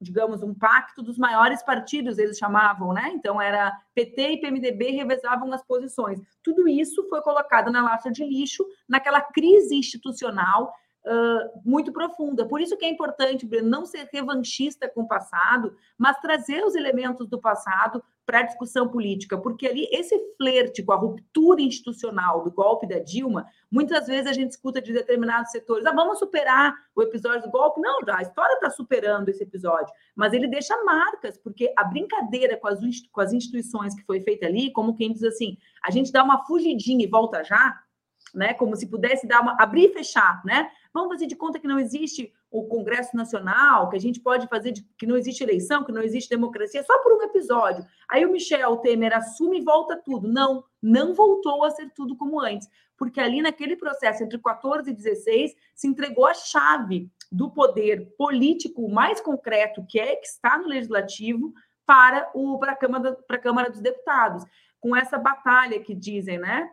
digamos, 0.00 0.42
um 0.42 0.54
pacto 0.54 1.02
dos 1.02 1.16
maiores 1.16 1.62
partidos, 1.62 2.18
eles 2.18 2.36
chamavam, 2.38 2.92
né? 2.92 3.12
Então, 3.14 3.40
era 3.40 3.72
PT 3.94 4.30
e 4.30 4.40
PMDB 4.40 4.90
revezavam 4.90 5.52
as 5.52 5.64
posições. 5.64 6.20
Tudo 6.42 6.68
isso 6.68 7.08
foi 7.08 7.22
colocado 7.22 7.70
na 7.70 7.82
lata 7.82 8.10
de 8.10 8.24
lixo, 8.24 8.64
naquela 8.88 9.20
crise 9.20 9.74
institucional 9.74 10.72
muito 11.64 11.92
profunda. 11.92 12.46
Por 12.46 12.60
isso 12.60 12.76
que 12.76 12.84
é 12.84 12.88
importante, 12.88 13.46
Breno, 13.46 13.68
não 13.68 13.84
ser 13.84 14.08
revanchista 14.12 14.88
com 14.88 15.02
o 15.02 15.08
passado, 15.08 15.76
mas 15.96 16.18
trazer 16.20 16.64
os 16.64 16.74
elementos 16.74 17.28
do 17.28 17.40
passado 17.40 18.02
para 18.26 18.40
a 18.40 18.42
discussão 18.42 18.88
política, 18.88 19.38
porque 19.38 19.68
ali 19.68 19.88
esse 19.92 20.18
flerte 20.36 20.82
com 20.82 20.92
a 20.92 20.96
ruptura 20.96 21.62
institucional 21.62 22.42
do 22.42 22.50
golpe 22.50 22.84
da 22.84 22.98
Dilma, 22.98 23.46
muitas 23.70 24.08
vezes 24.08 24.26
a 24.26 24.32
gente 24.32 24.50
escuta 24.50 24.82
de 24.82 24.92
determinados 24.92 25.52
setores, 25.52 25.86
ah, 25.86 25.92
vamos 25.92 26.18
superar 26.18 26.74
o 26.94 27.02
episódio 27.02 27.42
do 27.42 27.50
golpe. 27.50 27.80
Não, 27.80 28.00
a 28.08 28.22
história 28.22 28.54
está 28.54 28.68
superando 28.68 29.28
esse 29.28 29.44
episódio, 29.44 29.94
mas 30.16 30.32
ele 30.32 30.48
deixa 30.48 30.76
marcas, 30.82 31.38
porque 31.38 31.72
a 31.76 31.84
brincadeira 31.84 32.56
com 32.56 33.20
as 33.20 33.32
instituições 33.32 33.94
que 33.94 34.04
foi 34.04 34.20
feita 34.20 34.46
ali, 34.46 34.72
como 34.72 34.96
quem 34.96 35.12
diz 35.12 35.22
assim, 35.22 35.56
a 35.84 35.92
gente 35.92 36.10
dá 36.10 36.24
uma 36.24 36.44
fugidinha 36.44 37.04
e 37.04 37.08
volta 37.08 37.44
já, 37.44 37.78
né? 38.36 38.54
Como 38.54 38.76
se 38.76 38.86
pudesse 38.86 39.26
dar 39.26 39.40
uma 39.40 39.56
abrir 39.58 39.86
e 39.86 39.92
fechar, 39.92 40.42
né? 40.44 40.70
Vamos 40.92 41.08
fazer 41.08 41.26
de 41.26 41.34
conta 41.34 41.58
que 41.58 41.66
não 41.66 41.78
existe 41.78 42.32
o 42.50 42.64
Congresso 42.64 43.16
Nacional, 43.16 43.88
que 43.88 43.96
a 43.96 44.00
gente 44.00 44.20
pode 44.20 44.46
fazer 44.46 44.72
de, 44.72 44.86
que 44.98 45.06
não 45.06 45.16
existe 45.16 45.42
eleição, 45.42 45.84
que 45.84 45.92
não 45.92 46.02
existe 46.02 46.30
democracia, 46.30 46.82
só 46.84 46.98
por 47.02 47.12
um 47.12 47.22
episódio. 47.22 47.84
Aí 48.08 48.24
o 48.24 48.30
Michel 48.30 48.76
Temer 48.76 49.16
assume 49.16 49.58
e 49.58 49.64
volta 49.64 49.96
tudo. 49.96 50.28
Não, 50.28 50.62
não 50.80 51.14
voltou 51.14 51.64
a 51.64 51.70
ser 51.70 51.90
tudo 51.94 52.16
como 52.16 52.40
antes, 52.40 52.68
porque 52.96 53.20
ali 53.20 53.40
naquele 53.42 53.76
processo 53.76 54.22
entre 54.22 54.38
14 54.38 54.90
e 54.90 54.94
16 54.94 55.54
se 55.74 55.88
entregou 55.88 56.26
a 56.26 56.34
chave 56.34 57.10
do 57.32 57.50
poder 57.50 58.14
político 58.16 58.88
mais 58.88 59.20
concreto, 59.20 59.84
que 59.86 59.98
é 59.98 60.14
que 60.14 60.26
está 60.26 60.58
no 60.58 60.68
legislativo, 60.68 61.52
para 61.84 62.28
o 62.34 62.58
para 62.58 62.72
a 62.72 62.76
Câmara 62.76 63.12
para 63.14 63.36
a 63.36 63.40
Câmara 63.40 63.70
dos 63.70 63.80
Deputados, 63.80 64.44
com 64.80 64.94
essa 64.94 65.16
batalha 65.16 65.80
que 65.80 65.94
dizem, 65.94 66.38
né, 66.38 66.68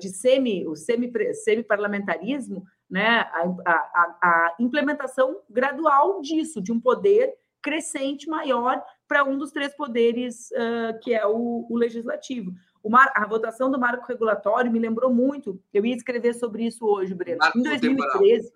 de 0.00 0.08
semi 0.08 0.66
o 0.66 0.74
semi 0.74 1.12
semi 1.34 1.62
parlamentarismo 1.62 2.64
né, 2.90 3.20
a, 3.20 3.44
a, 3.66 4.18
a 4.22 4.54
implementação 4.58 5.40
gradual 5.48 6.20
disso, 6.20 6.60
de 6.60 6.72
um 6.72 6.80
poder 6.80 7.32
crescente 7.62 8.28
maior 8.28 8.82
para 9.06 9.22
um 9.24 9.38
dos 9.38 9.52
três 9.52 9.74
poderes, 9.76 10.50
uh, 10.50 10.98
que 11.00 11.14
é 11.14 11.24
o, 11.26 11.66
o 11.70 11.76
legislativo. 11.76 12.52
Mar, 12.84 13.12
a 13.14 13.26
votação 13.26 13.70
do 13.70 13.78
marco 13.78 14.06
regulatório 14.06 14.72
me 14.72 14.78
lembrou 14.78 15.12
muito, 15.12 15.60
eu 15.72 15.84
ia 15.84 15.94
escrever 15.94 16.34
sobre 16.34 16.64
isso 16.64 16.84
hoje, 16.84 17.14
Breno. 17.14 17.38
Marco 17.38 17.58
em 17.58 17.62
2013, 17.62 18.44
temporal. 18.44 18.52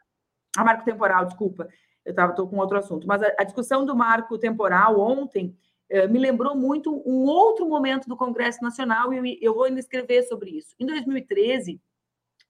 a 0.56 0.64
marco 0.64 0.84
temporal, 0.84 1.24
desculpa, 1.26 1.68
eu 2.04 2.10
estava 2.10 2.32
com 2.32 2.56
outro 2.56 2.78
assunto, 2.78 3.06
mas 3.06 3.22
a, 3.22 3.26
a, 3.38 3.44
discussão 3.44 3.84
do 3.84 3.94
marco 3.94 4.38
temporal 4.38 4.98
ontem 4.98 5.56
me 6.10 6.18
lembrou 6.18 6.56
muito 6.56 7.02
um 7.06 7.24
outro 7.24 7.66
momento 7.68 8.08
do 8.08 8.16
Congresso 8.16 8.62
Nacional 8.62 9.12
e 9.12 9.18
eu, 9.18 9.38
eu 9.40 9.54
vou 9.54 9.64
ainda 9.64 9.80
escrever 9.80 10.22
sobre 10.24 10.50
isso. 10.50 10.74
Em 10.80 10.86
2013, 10.86 11.80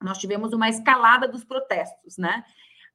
nós 0.00 0.18
tivemos 0.18 0.52
uma 0.52 0.68
escalada 0.68 1.26
dos 1.26 1.44
protestos, 1.44 2.16
né? 2.16 2.44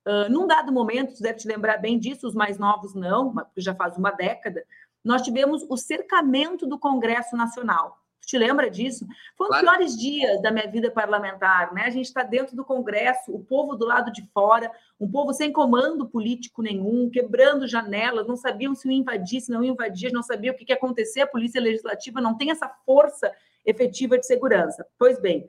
Uh, 0.07 0.31
num 0.31 0.47
dado 0.47 0.71
momento, 0.71 1.11
você 1.11 1.23
deve 1.23 1.39
te 1.39 1.47
lembrar 1.47 1.77
bem 1.77 1.99
disso, 1.99 2.27
os 2.27 2.33
mais 2.33 2.57
novos 2.57 2.93
não, 2.95 3.33
porque 3.33 3.61
já 3.61 3.75
faz 3.75 3.97
uma 3.97 4.11
década, 4.11 4.65
nós 5.03 5.21
tivemos 5.21 5.65
o 5.69 5.77
cercamento 5.77 6.65
do 6.65 6.79
Congresso 6.79 7.35
Nacional. 7.35 7.97
Te 8.29 8.37
lembra 8.37 8.69
disso? 8.69 9.07
Foi 9.35 9.47
um 9.47 9.49
dos 9.49 9.59
claro. 9.59 9.77
piores 9.77 9.97
dias 9.97 10.41
da 10.41 10.51
minha 10.51 10.69
vida 10.69 10.91
parlamentar, 10.91 11.73
né? 11.73 11.83
A 11.83 11.89
gente 11.89 12.05
está 12.05 12.21
dentro 12.21 12.55
do 12.55 12.63
Congresso, 12.63 13.33
o 13.33 13.43
povo 13.43 13.75
do 13.75 13.85
lado 13.85 14.11
de 14.11 14.21
fora, 14.33 14.71
um 14.99 15.09
povo 15.09 15.33
sem 15.33 15.51
comando 15.51 16.07
político 16.07 16.61
nenhum, 16.61 17.09
quebrando 17.09 17.67
janelas, 17.67 18.27
não 18.27 18.35
sabiam 18.35 18.75
se 18.75 18.87
ia 18.87 18.97
invadir, 18.97 19.41
se 19.41 19.51
não 19.51 19.63
invadir, 19.63 20.11
não 20.11 20.21
sabiam 20.21 20.53
o 20.53 20.57
que 20.57 20.65
ia 20.69 20.75
acontecer, 20.75 21.21
a 21.21 21.27
Polícia 21.27 21.59
Legislativa 21.59 22.21
não 22.21 22.37
tem 22.37 22.51
essa 22.51 22.67
força 22.85 23.31
efetiva 23.65 24.17
de 24.17 24.25
segurança. 24.25 24.85
Pois 24.97 25.19
bem, 25.19 25.47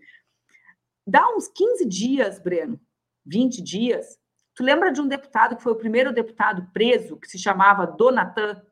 Dá 1.11 1.27
uns 1.35 1.49
15 1.49 1.87
dias, 1.87 2.39
Breno, 2.39 2.81
20 3.27 3.63
dias. 3.63 4.17
Tu 4.55 4.63
lembra 4.63 4.93
de 4.93 5.01
um 5.01 5.09
deputado 5.09 5.57
que 5.57 5.63
foi 5.63 5.73
o 5.73 5.77
primeiro 5.77 6.13
deputado 6.13 6.71
preso, 6.73 7.17
que 7.17 7.27
se 7.27 7.37
chamava 7.37 7.85
Donatan? 7.85 8.63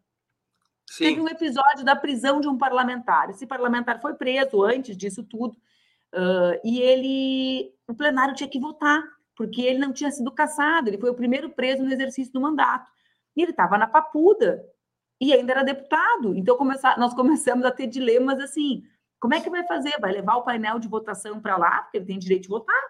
Sim. 0.90 1.04
Teve 1.04 1.21
um 1.21 1.28
episódio 1.28 1.85
da 1.85 1.95
prisão 1.95 2.40
de 2.40 2.49
um 2.49 2.57
parlamentar. 2.57 3.28
Esse 3.30 3.47
parlamentar 3.47 4.00
foi 4.00 4.14
preso 4.14 4.62
antes 4.62 4.97
disso 4.97 5.23
tudo. 5.23 5.57
Uh, 6.14 6.59
e 6.64 6.80
ele, 6.80 7.75
o 7.87 7.95
plenário 7.95 8.35
tinha 8.35 8.49
que 8.49 8.59
votar, 8.59 9.02
porque 9.37 9.61
ele 9.61 9.78
não 9.78 9.92
tinha 9.92 10.11
sido 10.11 10.33
caçado. 10.33 10.88
Ele 10.88 10.99
foi 10.99 11.11
o 11.11 11.14
primeiro 11.14 11.50
preso 11.50 11.83
no 11.83 11.92
exercício 11.92 12.33
do 12.33 12.40
mandato. 12.40 12.90
E 13.37 13.42
ele 13.42 13.50
estava 13.50 13.76
na 13.76 13.87
papuda 13.87 14.64
e 15.21 15.33
ainda 15.33 15.52
era 15.52 15.62
deputado. 15.62 16.35
Então 16.35 16.57
começar, 16.57 16.99
nós 16.99 17.12
começamos 17.12 17.64
a 17.66 17.71
ter 17.71 17.87
dilemas 17.87 18.40
assim. 18.40 18.83
Como 19.21 19.35
é 19.35 19.40
que 19.40 19.50
vai 19.50 19.66
fazer? 19.66 19.92
Vai 20.00 20.12
levar 20.12 20.37
o 20.37 20.42
painel 20.42 20.78
de 20.78 20.88
votação 20.88 21.40
para 21.40 21.57
lá, 21.57 21.83
porque 21.83 21.99
ele 21.99 22.07
tem 22.07 22.18
direito 22.18 22.42
de 22.42 22.49
votar, 22.49 22.83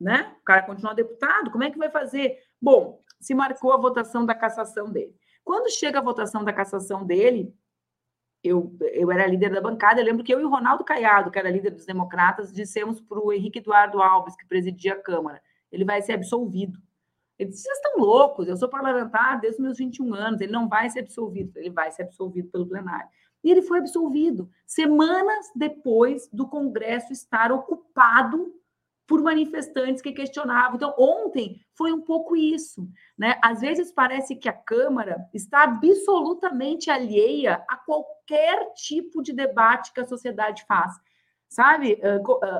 né? 0.00 0.34
O 0.40 0.44
cara 0.44 0.62
continua 0.62 0.94
deputado, 0.94 1.50
como 1.50 1.64
é 1.64 1.70
que 1.70 1.78
vai 1.78 1.90
fazer? 1.90 2.38
Bom, 2.62 3.02
se 3.20 3.34
marcou 3.34 3.72
a 3.72 3.76
votação 3.76 4.24
da 4.24 4.34
cassação 4.34 4.90
dele. 4.90 5.14
Quando 5.48 5.70
chega 5.70 5.98
a 5.98 6.02
votação 6.02 6.44
da 6.44 6.52
cassação 6.52 7.06
dele, 7.06 7.50
eu, 8.44 8.70
eu 8.92 9.10
era 9.10 9.26
líder 9.26 9.50
da 9.50 9.62
bancada, 9.62 9.98
eu 9.98 10.04
lembro 10.04 10.22
que 10.22 10.30
eu 10.30 10.38
e 10.38 10.44
o 10.44 10.50
Ronaldo 10.50 10.84
Caiado, 10.84 11.30
que 11.30 11.38
era 11.38 11.50
líder 11.50 11.70
dos 11.70 11.86
democratas, 11.86 12.52
dissemos 12.52 13.00
para 13.00 13.18
o 13.18 13.32
Henrique 13.32 13.58
Eduardo 13.58 14.02
Alves, 14.02 14.36
que 14.36 14.44
presidia 14.44 14.92
a 14.92 15.00
Câmara, 15.00 15.40
ele 15.72 15.86
vai 15.86 16.02
ser 16.02 16.12
absolvido. 16.12 16.78
Ele 17.38 17.48
disse, 17.48 17.62
vocês 17.62 17.78
estão 17.78 17.98
loucos, 17.98 18.46
eu 18.46 18.58
sou 18.58 18.68
parlamentar 18.68 19.40
desde 19.40 19.58
os 19.58 19.64
meus 19.64 19.78
21 19.78 20.12
anos, 20.12 20.42
ele 20.42 20.52
não 20.52 20.68
vai 20.68 20.90
ser 20.90 21.00
absolvido, 21.00 21.56
ele 21.56 21.70
vai 21.70 21.90
ser 21.92 22.02
absolvido 22.02 22.50
pelo 22.50 22.66
plenário. 22.66 23.08
E 23.42 23.50
ele 23.50 23.62
foi 23.62 23.78
absolvido 23.78 24.50
semanas 24.66 25.50
depois 25.56 26.28
do 26.30 26.46
Congresso 26.46 27.10
estar 27.10 27.50
ocupado 27.50 28.52
por 29.08 29.22
manifestantes 29.22 30.02
que 30.02 30.12
questionavam. 30.12 30.76
Então, 30.76 30.94
ontem 30.98 31.58
foi 31.74 31.90
um 31.90 32.02
pouco 32.02 32.36
isso, 32.36 32.86
né? 33.18 33.40
Às 33.42 33.62
vezes 33.62 33.90
parece 33.90 34.36
que 34.36 34.50
a 34.50 34.52
Câmara 34.52 35.26
está 35.32 35.62
absolutamente 35.62 36.90
alheia 36.90 37.64
a 37.66 37.76
qualquer 37.78 38.70
tipo 38.74 39.22
de 39.22 39.32
debate 39.32 39.94
que 39.94 40.00
a 40.00 40.06
sociedade 40.06 40.62
faz. 40.68 40.92
Sabe, 41.48 41.98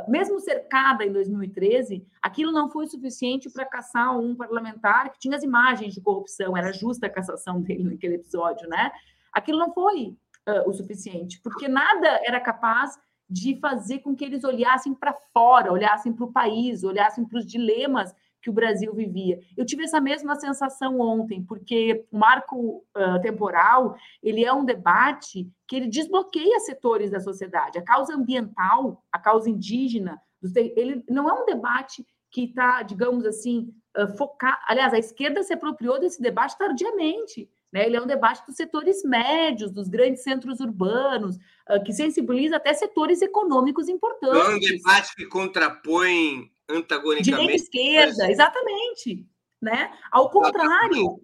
mesmo 0.08 0.40
cercada 0.40 1.04
em 1.04 1.12
2013, 1.12 2.06
aquilo 2.22 2.50
não 2.50 2.70
foi 2.70 2.86
suficiente 2.86 3.52
para 3.52 3.66
caçar 3.66 4.18
um 4.18 4.34
parlamentar 4.34 5.12
que 5.12 5.18
tinha 5.18 5.36
as 5.36 5.42
imagens 5.42 5.92
de 5.92 6.00
corrupção, 6.00 6.56
era 6.56 6.72
justa 6.72 7.06
a 7.06 7.10
cassação 7.10 7.60
dele 7.62 7.84
naquele 7.84 8.14
episódio, 8.14 8.66
né? 8.66 8.90
Aquilo 9.30 9.58
não 9.58 9.74
foi 9.74 10.16
o 10.64 10.72
suficiente, 10.72 11.38
porque 11.42 11.68
nada 11.68 12.08
era 12.24 12.40
capaz 12.40 12.98
de 13.28 13.58
fazer 13.60 13.98
com 13.98 14.16
que 14.16 14.24
eles 14.24 14.44
olhassem 14.44 14.94
para 14.94 15.12
fora, 15.32 15.72
olhassem 15.72 16.12
para 16.12 16.24
o 16.24 16.32
país, 16.32 16.82
olhassem 16.82 17.24
para 17.24 17.38
os 17.38 17.46
dilemas 17.46 18.14
que 18.40 18.48
o 18.48 18.52
Brasil 18.52 18.94
vivia. 18.94 19.40
Eu 19.56 19.66
tive 19.66 19.84
essa 19.84 20.00
mesma 20.00 20.36
sensação 20.36 21.00
ontem, 21.00 21.42
porque 21.44 22.06
o 22.10 22.18
marco 22.18 22.84
uh, 22.96 23.20
temporal 23.20 23.96
ele 24.22 24.44
é 24.44 24.52
um 24.52 24.64
debate 24.64 25.50
que 25.66 25.76
ele 25.76 25.88
desbloqueia 25.88 26.60
setores 26.60 27.10
da 27.10 27.20
sociedade. 27.20 27.78
A 27.78 27.82
causa 27.82 28.14
ambiental, 28.14 29.04
a 29.12 29.18
causa 29.18 29.50
indígena, 29.50 30.20
ele 30.54 31.04
não 31.08 31.28
é 31.28 31.32
um 31.32 31.44
debate 31.44 32.06
que 32.30 32.44
está, 32.44 32.82
digamos 32.82 33.24
assim, 33.24 33.74
uh, 33.96 34.16
focado. 34.16 34.58
Aliás, 34.68 34.94
a 34.94 34.98
esquerda 34.98 35.42
se 35.42 35.52
apropriou 35.52 35.98
desse 35.98 36.22
debate 36.22 36.56
tardiamente. 36.56 37.50
Né? 37.72 37.86
Ele 37.86 37.96
é 37.96 38.02
um 38.02 38.06
debate 38.06 38.44
dos 38.46 38.56
setores 38.56 39.02
médios, 39.04 39.70
dos 39.70 39.88
grandes 39.88 40.22
centros 40.22 40.60
urbanos, 40.60 41.36
uh, 41.36 41.82
que 41.84 41.92
sensibiliza 41.92 42.56
até 42.56 42.72
setores 42.72 43.20
econômicos 43.20 43.88
importantes. 43.88 44.48
é 44.48 44.54
um 44.54 44.58
debate 44.58 45.14
que 45.14 45.26
contrapõe 45.26 46.50
antagonicamente. 46.68 47.30
Direita 47.30 47.54
esquerda, 47.54 48.24
mas... 48.24 48.30
exatamente. 48.30 49.26
Né? 49.60 49.92
Ao 50.10 50.30
contrário. 50.30 51.20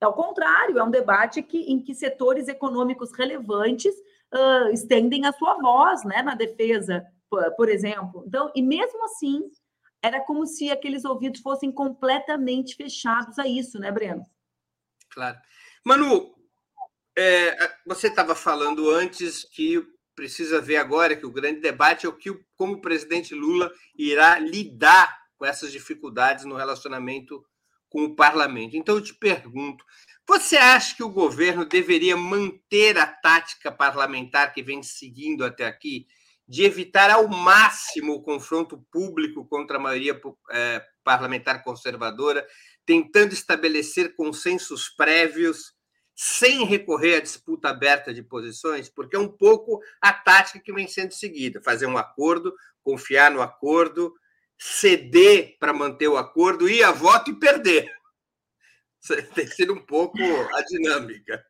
Ao 0.00 0.14
contrário, 0.14 0.78
é 0.78 0.82
um 0.82 0.90
debate 0.90 1.42
que, 1.42 1.58
em 1.58 1.78
que 1.78 1.94
setores 1.94 2.48
econômicos 2.48 3.12
relevantes 3.12 3.94
uh, 4.32 4.72
estendem 4.72 5.26
a 5.26 5.32
sua 5.32 5.60
voz 5.60 6.04
né, 6.04 6.22
na 6.22 6.34
defesa, 6.34 7.04
por, 7.28 7.54
por 7.54 7.68
exemplo. 7.68 8.24
Então, 8.26 8.50
e 8.54 8.62
mesmo 8.62 9.04
assim, 9.04 9.50
era 10.02 10.20
como 10.20 10.46
se 10.46 10.70
aqueles 10.70 11.04
ouvidos 11.04 11.42
fossem 11.42 11.70
completamente 11.70 12.76
fechados 12.76 13.38
a 13.38 13.46
isso, 13.46 13.78
né, 13.78 13.92
Breno? 13.92 14.24
Claro. 15.12 15.38
Manu, 15.84 16.34
é, 17.16 17.72
você 17.86 18.08
estava 18.08 18.34
falando 18.34 18.90
antes 18.90 19.44
que 19.44 19.82
precisa 20.14 20.60
ver 20.60 20.76
agora 20.76 21.16
que 21.16 21.26
o 21.26 21.32
grande 21.32 21.60
debate 21.60 22.06
é 22.06 22.08
o 22.08 22.16
que, 22.16 22.30
como 22.56 22.74
o 22.74 22.80
presidente 22.80 23.34
Lula 23.34 23.72
irá 23.96 24.38
lidar 24.38 25.18
com 25.36 25.46
essas 25.46 25.72
dificuldades 25.72 26.44
no 26.44 26.56
relacionamento 26.56 27.42
com 27.88 28.04
o 28.04 28.14
parlamento. 28.14 28.76
Então, 28.76 28.96
eu 28.96 29.02
te 29.02 29.14
pergunto: 29.14 29.84
você 30.26 30.56
acha 30.56 30.94
que 30.94 31.02
o 31.02 31.08
governo 31.08 31.64
deveria 31.64 32.16
manter 32.16 32.96
a 32.98 33.06
tática 33.06 33.72
parlamentar 33.72 34.52
que 34.52 34.62
vem 34.62 34.82
seguindo 34.82 35.44
até 35.44 35.66
aqui, 35.66 36.06
de 36.46 36.62
evitar 36.62 37.10
ao 37.10 37.26
máximo 37.28 38.12
o 38.14 38.22
confronto 38.22 38.84
público 38.92 39.46
contra 39.46 39.76
a 39.76 39.80
maioria 39.80 40.20
é, 40.50 40.84
parlamentar 41.02 41.64
conservadora, 41.64 42.46
tentando 42.90 43.32
estabelecer 43.32 44.16
consensos 44.16 44.88
prévios 44.88 45.72
sem 46.12 46.64
recorrer 46.64 47.18
à 47.18 47.20
disputa 47.20 47.68
aberta 47.68 48.12
de 48.12 48.20
posições, 48.20 48.88
porque 48.88 49.14
é 49.14 49.18
um 49.18 49.28
pouco 49.28 49.80
a 50.02 50.12
tática 50.12 50.58
que 50.58 50.72
vem 50.72 50.88
sendo 50.88 51.12
seguida: 51.12 51.62
fazer 51.62 51.86
um 51.86 51.96
acordo, 51.96 52.52
confiar 52.82 53.30
no 53.30 53.42
acordo, 53.42 54.12
ceder 54.58 55.56
para 55.60 55.72
manter 55.72 56.08
o 56.08 56.16
acordo, 56.16 56.68
ir 56.68 56.82
a 56.82 56.90
voto 56.90 57.30
e 57.30 57.38
perder. 57.38 57.88
Tem 59.36 59.46
sido 59.46 59.72
um 59.72 59.86
pouco 59.86 60.18
a 60.18 60.60
dinâmica. 60.62 61.46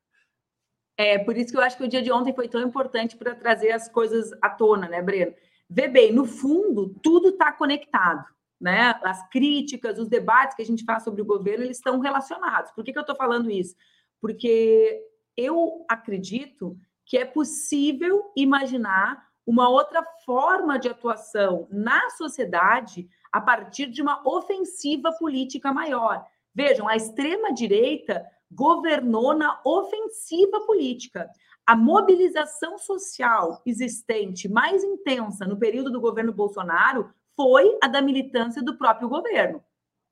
É, 0.94 1.18
por 1.18 1.38
isso 1.38 1.52
que 1.52 1.56
eu 1.56 1.62
acho 1.62 1.78
que 1.78 1.84
o 1.84 1.88
dia 1.88 2.02
de 2.02 2.12
ontem 2.12 2.34
foi 2.34 2.50
tão 2.50 2.60
importante 2.60 3.16
para 3.16 3.34
trazer 3.34 3.72
as 3.72 3.88
coisas 3.88 4.30
à 4.42 4.50
tona, 4.50 4.90
né, 4.90 5.00
Breno? 5.00 5.34
Vê 5.70 5.88
bem, 5.88 6.12
no 6.12 6.26
fundo, 6.26 6.94
tudo 7.02 7.30
está 7.30 7.50
conectado, 7.50 8.26
né? 8.60 8.98
As 9.02 9.26
críticas, 9.30 9.98
os 9.98 10.08
debates 10.08 10.54
que 10.54 10.62
a 10.62 10.66
gente 10.66 10.84
faz 10.84 11.02
sobre 11.02 11.22
o 11.22 11.26
governo, 11.26 11.64
eles 11.64 11.78
estão 11.78 11.98
relacionados. 12.00 12.70
Por 12.72 12.84
que, 12.84 12.92
que 12.92 12.98
eu 12.98 13.02
estou 13.02 13.16
falando 13.16 13.50
isso? 13.50 13.74
Porque 14.20 15.02
eu 15.36 15.84
acredito 15.88 16.76
que 17.06 17.16
é 17.16 17.24
possível 17.24 18.30
imaginar 18.36 19.24
uma 19.46 19.68
outra 19.68 20.04
forma 20.24 20.78
de 20.78 20.88
atuação 20.88 21.66
na 21.70 22.10
sociedade 22.10 23.08
a 23.32 23.40
partir 23.40 23.86
de 23.86 24.02
uma 24.02 24.22
ofensiva 24.28 25.10
política 25.18 25.72
maior. 25.72 26.24
Vejam, 26.54 26.86
a 26.86 26.96
extrema-direita 26.96 28.24
governou 28.50 29.34
na 29.34 29.60
ofensiva 29.64 30.60
política. 30.66 31.28
A 31.66 31.76
mobilização 31.76 32.78
social 32.78 33.62
existente 33.64 34.48
mais 34.48 34.82
intensa 34.82 35.46
no 35.46 35.56
período 35.56 35.90
do 35.90 36.00
governo 36.00 36.32
Bolsonaro 36.32 37.10
foi 37.40 37.78
a 37.82 37.88
da 37.88 38.02
militância 38.02 38.62
do 38.62 38.76
próprio 38.76 39.08
governo. 39.08 39.64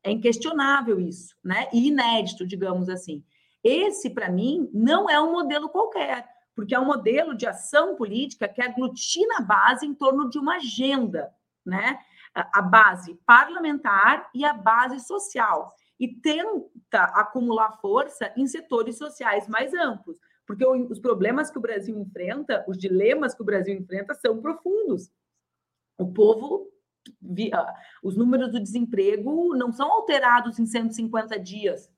É 0.02 0.10
inquestionável 0.10 0.98
isso, 0.98 1.36
né? 1.44 1.68
E 1.74 1.88
inédito, 1.88 2.46
digamos 2.46 2.88
assim. 2.88 3.22
Esse, 3.62 4.08
para 4.08 4.30
mim, 4.30 4.70
não 4.72 5.10
é 5.10 5.20
um 5.20 5.30
modelo 5.30 5.68
qualquer, 5.68 6.26
porque 6.54 6.74
é 6.74 6.80
um 6.80 6.86
modelo 6.86 7.34
de 7.34 7.46
ação 7.46 7.96
política 7.96 8.48
que 8.48 8.62
aglutina 8.62 9.40
a 9.40 9.42
base 9.42 9.84
em 9.84 9.92
torno 9.92 10.30
de 10.30 10.38
uma 10.38 10.56
agenda, 10.56 11.30
né? 11.66 11.98
A 12.34 12.62
base 12.62 13.14
parlamentar 13.26 14.30
e 14.34 14.42
a 14.42 14.54
base 14.54 14.98
social. 15.00 15.74
E 16.00 16.08
tenta 16.08 17.02
acumular 17.14 17.78
força 17.78 18.32
em 18.38 18.46
setores 18.46 18.96
sociais 18.96 19.46
mais 19.46 19.74
amplos, 19.74 20.18
porque 20.46 20.66
os 20.66 20.98
problemas 20.98 21.50
que 21.50 21.58
o 21.58 21.60
Brasil 21.60 21.98
enfrenta, 21.98 22.64
os 22.66 22.78
dilemas 22.78 23.34
que 23.34 23.42
o 23.42 23.44
Brasil 23.44 23.74
enfrenta 23.74 24.14
são 24.14 24.40
profundos. 24.40 25.10
O 25.98 26.10
povo 26.10 26.72
os 28.02 28.16
números 28.16 28.50
do 28.50 28.60
desemprego 28.60 29.54
não 29.56 29.72
são 29.72 29.90
alterados 29.90 30.58
em 30.58 30.66
150 30.66 31.38
dias 31.38 31.90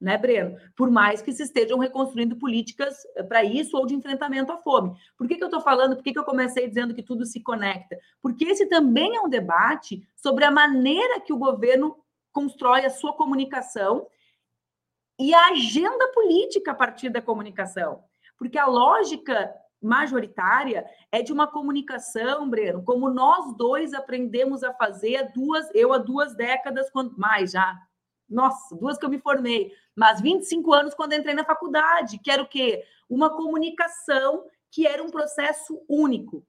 né, 0.00 0.16
Breno? 0.18 0.56
Por 0.76 0.90
mais 0.90 1.22
que 1.22 1.32
se 1.32 1.42
estejam 1.42 1.78
reconstruindo 1.78 2.36
políticas 2.36 2.94
eh, 3.16 3.22
para 3.22 3.42
isso 3.42 3.76
ou 3.76 3.86
de 3.86 3.94
enfrentamento 3.94 4.52
à 4.52 4.58
fome. 4.58 4.96
Por 5.16 5.26
que, 5.26 5.36
que 5.36 5.42
eu 5.42 5.48
estou 5.48 5.60
falando? 5.60 5.96
Por 5.96 6.04
que, 6.04 6.12
que 6.12 6.18
eu 6.18 6.24
comecei 6.24 6.68
dizendo 6.68 6.94
que 6.94 7.02
tudo 7.02 7.24
se 7.24 7.40
conecta? 7.40 7.98
Porque 8.20 8.44
esse 8.44 8.66
também 8.66 9.16
é 9.16 9.20
um 9.20 9.28
debate 9.28 10.06
sobre 10.14 10.44
a 10.44 10.50
maneira 10.50 11.20
que 11.20 11.32
o 11.32 11.38
governo 11.38 11.96
constrói 12.32 12.84
a 12.84 12.90
sua 12.90 13.14
comunicação 13.14 14.06
e 15.18 15.32
a 15.32 15.48
agenda 15.48 16.12
política 16.12 16.72
a 16.72 16.74
partir 16.74 17.08
da 17.08 17.22
comunicação. 17.22 18.04
Porque 18.36 18.58
a 18.58 18.66
lógica 18.66 19.54
majoritária 19.80 20.86
é 21.12 21.22
de 21.22 21.32
uma 21.32 21.46
comunicação, 21.46 22.48
Breno, 22.48 22.82
como 22.82 23.10
nós 23.10 23.56
dois 23.56 23.92
aprendemos 23.94 24.62
a 24.64 24.72
fazer 24.72 25.16
há 25.16 25.22
duas, 25.22 25.68
eu 25.74 25.92
há 25.92 25.98
duas 25.98 26.34
décadas, 26.34 26.90
mais 27.16 27.52
já, 27.52 27.78
nossa, 28.28 28.74
duas 28.74 28.98
que 28.98 29.04
eu 29.04 29.10
me 29.10 29.20
formei, 29.20 29.72
mas 29.94 30.20
25 30.20 30.72
anos 30.72 30.94
quando 30.94 31.12
entrei 31.12 31.34
na 31.34 31.44
faculdade, 31.44 32.18
que 32.18 32.30
era 32.30 32.42
o 32.42 32.48
quê? 32.48 32.84
Uma 33.08 33.30
comunicação 33.30 34.44
que 34.70 34.86
era 34.86 35.02
um 35.02 35.10
processo 35.10 35.80
único. 35.88 36.44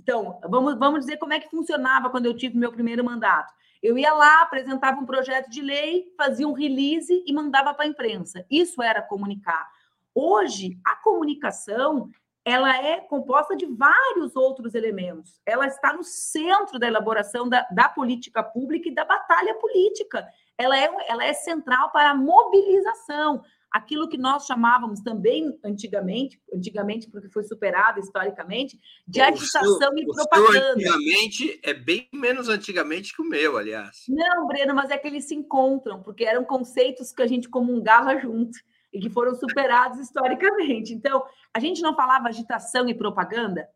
Então, 0.00 0.40
vamos, 0.48 0.78
vamos 0.78 1.00
dizer 1.00 1.18
como 1.18 1.34
é 1.34 1.40
que 1.40 1.50
funcionava 1.50 2.08
quando 2.08 2.26
eu 2.26 2.34
tive 2.34 2.56
meu 2.56 2.72
primeiro 2.72 3.04
mandato. 3.04 3.52
Eu 3.82 3.96
ia 3.96 4.12
lá, 4.12 4.42
apresentava 4.42 5.00
um 5.00 5.06
projeto 5.06 5.50
de 5.50 5.60
lei, 5.60 6.12
fazia 6.16 6.48
um 6.48 6.52
release 6.52 7.22
e 7.26 7.32
mandava 7.32 7.72
para 7.74 7.84
a 7.84 7.88
imprensa. 7.88 8.44
Isso 8.50 8.82
era 8.82 9.02
comunicar. 9.02 9.70
Hoje, 10.14 10.78
a 10.84 10.96
comunicação 10.96 12.10
ela 12.50 12.76
é 12.76 13.00
composta 13.00 13.56
de 13.56 13.66
vários 13.66 14.34
outros 14.34 14.74
elementos. 14.74 15.40
Ela 15.46 15.66
está 15.66 15.92
no 15.92 16.02
centro 16.02 16.78
da 16.78 16.86
elaboração 16.86 17.48
da, 17.48 17.66
da 17.70 17.88
política 17.88 18.42
pública 18.42 18.88
e 18.88 18.94
da 18.94 19.04
batalha 19.04 19.54
política 19.54 20.26
ela 20.60 20.78
é, 20.78 20.90
ela 21.08 21.24
é 21.24 21.32
central 21.32 21.90
para 21.90 22.10
a 22.10 22.14
mobilização, 22.14 23.42
aquilo 23.70 24.08
que 24.08 24.18
nós 24.18 24.44
chamávamos 24.44 25.00
também 25.00 25.58
antigamente, 25.64 26.38
antigamente 26.52 27.08
porque 27.08 27.30
foi 27.30 27.44
superado 27.44 27.98
historicamente, 27.98 28.78
de 29.06 29.20
o 29.20 29.24
agitação 29.24 29.78
seu, 29.78 29.98
e 29.98 30.04
propaganda. 30.04 30.72
antigamente 30.72 31.60
é 31.62 31.72
bem 31.72 32.08
menos 32.12 32.50
antigamente 32.50 33.14
que 33.14 33.22
o 33.22 33.24
meu, 33.24 33.56
aliás. 33.56 34.04
Não, 34.06 34.46
Breno, 34.46 34.74
mas 34.74 34.90
é 34.90 34.98
que 34.98 35.08
eles 35.08 35.24
se 35.24 35.34
encontram, 35.34 36.02
porque 36.02 36.24
eram 36.24 36.44
conceitos 36.44 37.10
que 37.10 37.22
a 37.22 37.26
gente 37.26 37.48
comungava 37.48 38.18
junto 38.20 38.58
e 38.92 39.00
que 39.00 39.10
foram 39.10 39.34
superados 39.34 39.98
historicamente. 39.98 40.92
Então, 40.92 41.24
a 41.54 41.60
gente 41.60 41.80
não 41.82 41.94
falava 41.94 42.28
agitação 42.28 42.88
e 42.88 42.94
propaganda? 42.94 43.68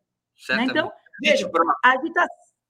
Né? 0.49 0.65
Então, 0.65 0.93
veja, 1.21 1.51
a, 1.85 1.91
agita, 1.91 2.27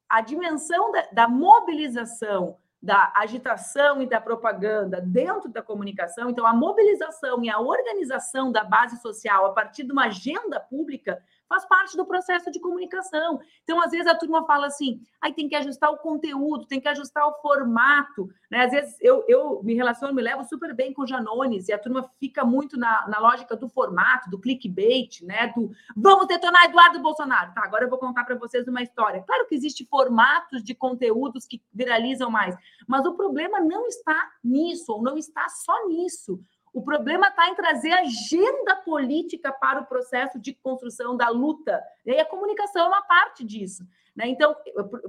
a 0.09 0.21
dimensão 0.21 0.93
da, 0.93 1.03
da 1.13 1.29
mobilização 1.29 2.59
da 2.85 3.11
agitação 3.17 4.03
e 4.03 4.07
da 4.07 4.21
propaganda 4.21 5.01
dentro 5.01 5.49
da 5.49 5.63
comunicação. 5.63 6.29
Então, 6.29 6.47
a 6.47 6.53
mobilização 6.53 7.43
e 7.43 7.49
a 7.49 7.59
organização 7.59 8.53
da 8.53 8.63
base 8.63 9.01
social 9.01 9.47
a 9.47 9.53
partir 9.55 9.85
de 9.85 9.93
uma 9.93 10.05
agenda 10.05 10.61
pública 10.61 11.23
faz 11.49 11.67
parte 11.67 11.97
do 11.97 12.07
processo 12.07 12.51
de 12.51 12.61
comunicação. 12.61 13.41
Então, 13.63 13.81
às 13.81 13.91
vezes 13.91 14.07
a 14.07 14.15
turma 14.15 14.47
fala 14.47 14.67
assim, 14.67 15.01
aí 15.21 15.33
tem 15.33 15.49
que 15.49 15.55
ajustar 15.55 15.91
o 15.91 15.99
conteúdo, 15.99 16.67
tem 16.67 16.81
que 16.81 16.89
ajustar 16.89 17.27
o 17.27 17.35
formato, 17.41 18.29
né? 18.51 18.65
Às 18.65 18.73
vezes 18.73 18.97
eu, 19.01 19.25
eu 19.29 19.63
me 19.63 19.75
relaciono, 19.75 20.15
me 20.15 20.23
levo 20.23 20.45
super 20.45 20.75
bem 20.75 20.93
com 20.93 21.07
Janones, 21.07 21.69
e 21.69 21.73
a 21.73 21.79
turma 21.79 22.11
fica 22.19 22.45
muito 22.45 22.79
na, 22.79 23.07
na 23.09 23.19
lógica 23.19 23.57
do 23.57 23.69
formato, 23.69 24.31
do 24.31 24.41
clickbait, 24.41 25.23
né? 25.23 25.53
Do 25.55 25.71
vamos 25.97 26.27
detonar 26.27 26.65
Eduardo 26.65 27.01
Bolsonaro. 27.01 27.53
Tá, 27.55 27.63
agora 27.65 27.85
eu 27.85 27.91
vou 27.91 27.99
contar 27.99 28.25
para 28.25 28.37
vocês 28.37 28.67
uma 28.67 28.83
história. 28.83 29.23
Claro 29.27 29.47
que 29.47 29.55
existe 29.55 29.87
formatos 29.87 30.63
de 30.63 30.75
conteúdos 30.75 31.47
que 31.47 31.63
viralizam 31.73 32.31
mais, 32.31 32.57
mas 32.87 33.05
o 33.05 33.15
problema 33.15 33.61
não 33.61 33.87
está 33.87 34.31
nisso, 34.43 34.93
ou 34.93 35.03
não 35.03 35.17
está 35.17 35.49
só 35.49 35.87
nisso. 35.87 36.41
O 36.75 36.83
problema 36.83 37.29
está 37.29 37.49
em 37.49 37.55
trazer 37.55 37.93
agenda 37.93 38.75
política 38.85 39.53
para 39.53 39.81
o 39.81 39.87
processo 39.87 40.41
de 40.41 40.53
construção 40.53 41.17
da 41.17 41.29
luta. 41.29 41.81
E 42.05 42.11
aí 42.11 42.19
a 42.19 42.27
comunicação 42.27 42.87
é 42.87 42.89
uma 42.89 43.03
parte 43.03 43.45
disso. 43.45 43.87
Né? 44.15 44.27
Então, 44.27 44.57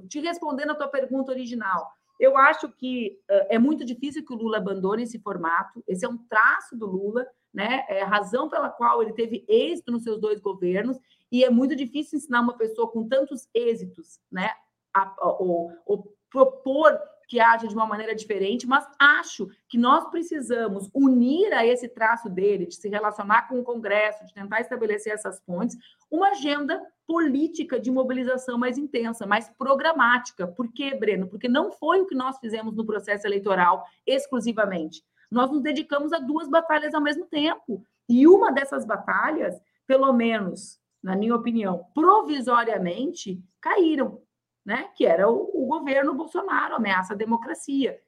te 0.07 0.19
respondendo 0.19 0.69
a 0.69 0.75
tua 0.75 0.87
pergunta 0.87 1.31
original, 1.31 1.91
eu 2.19 2.37
acho 2.37 2.71
que 2.71 3.19
é 3.27 3.57
muito 3.57 3.83
difícil 3.83 4.23
que 4.23 4.31
o 4.31 4.37
Lula 4.37 4.57
abandone 4.57 5.03
esse 5.03 5.17
formato. 5.17 5.83
Esse 5.87 6.05
é 6.05 6.09
um 6.09 6.17
traço 6.17 6.77
do 6.77 6.85
Lula, 6.85 7.25
né? 7.51 7.83
É 7.89 8.03
a 8.03 8.07
razão 8.07 8.47
pela 8.47 8.69
qual 8.69 9.01
ele 9.01 9.13
teve 9.13 9.43
êxito 9.47 9.91
nos 9.91 10.03
seus 10.03 10.21
dois 10.21 10.39
governos. 10.39 10.97
E 11.31 11.43
é 11.43 11.49
muito 11.49 11.75
difícil 11.75 12.17
ensinar 12.17 12.41
uma 12.41 12.55
pessoa 12.55 12.89
com 12.89 13.07
tantos 13.07 13.49
êxitos, 13.53 14.19
né? 14.31 14.51
A, 14.93 15.01
a, 15.01 15.05
a, 15.09 15.93
a 15.93 15.97
propor 16.29 16.97
que 17.27 17.39
haja 17.39 17.67
de 17.67 17.75
uma 17.75 17.85
maneira 17.85 18.15
diferente, 18.15 18.67
mas 18.67 18.87
acho 18.99 19.49
que 19.67 19.77
nós 19.77 20.09
precisamos 20.09 20.89
unir 20.93 21.53
a 21.53 21.65
esse 21.65 21.87
traço 21.87 22.29
dele, 22.29 22.65
de 22.65 22.75
se 22.75 22.89
relacionar 22.89 23.47
com 23.47 23.59
o 23.59 23.63
Congresso, 23.63 24.25
de 24.25 24.33
tentar 24.33 24.61
estabelecer 24.61 25.13
essas 25.13 25.39
pontes, 25.39 25.77
uma 26.09 26.29
agenda 26.29 26.81
política 27.07 27.79
de 27.79 27.91
mobilização 27.91 28.57
mais 28.57 28.77
intensa, 28.77 29.25
mais 29.25 29.49
programática. 29.57 30.47
Por 30.47 30.71
quê, 30.71 30.95
Breno? 30.95 31.27
Porque 31.27 31.47
não 31.47 31.71
foi 31.71 32.01
o 32.01 32.07
que 32.07 32.15
nós 32.15 32.37
fizemos 32.39 32.75
no 32.75 32.85
processo 32.85 33.27
eleitoral 33.27 33.85
exclusivamente. 34.05 35.03
Nós 35.31 35.51
nos 35.51 35.61
dedicamos 35.61 36.13
a 36.13 36.19
duas 36.19 36.47
batalhas 36.47 36.93
ao 36.93 37.01
mesmo 37.01 37.25
tempo. 37.25 37.83
E 38.07 38.27
uma 38.27 38.51
dessas 38.51 38.85
batalhas, 38.85 39.59
pelo 39.87 40.11
menos, 40.13 40.79
na 41.01 41.15
minha 41.15 41.35
opinião, 41.35 41.85
provisoriamente, 41.93 43.43
caíram 43.59 44.21
né? 44.65 44.89
que 44.95 45.05
era 45.05 45.29
o, 45.29 45.51
o 45.53 45.67
governo 45.67 46.13
Bolsonaro, 46.13 46.75
ameaça 46.75 47.13
à 47.13 47.17
democracia. 47.17 48.01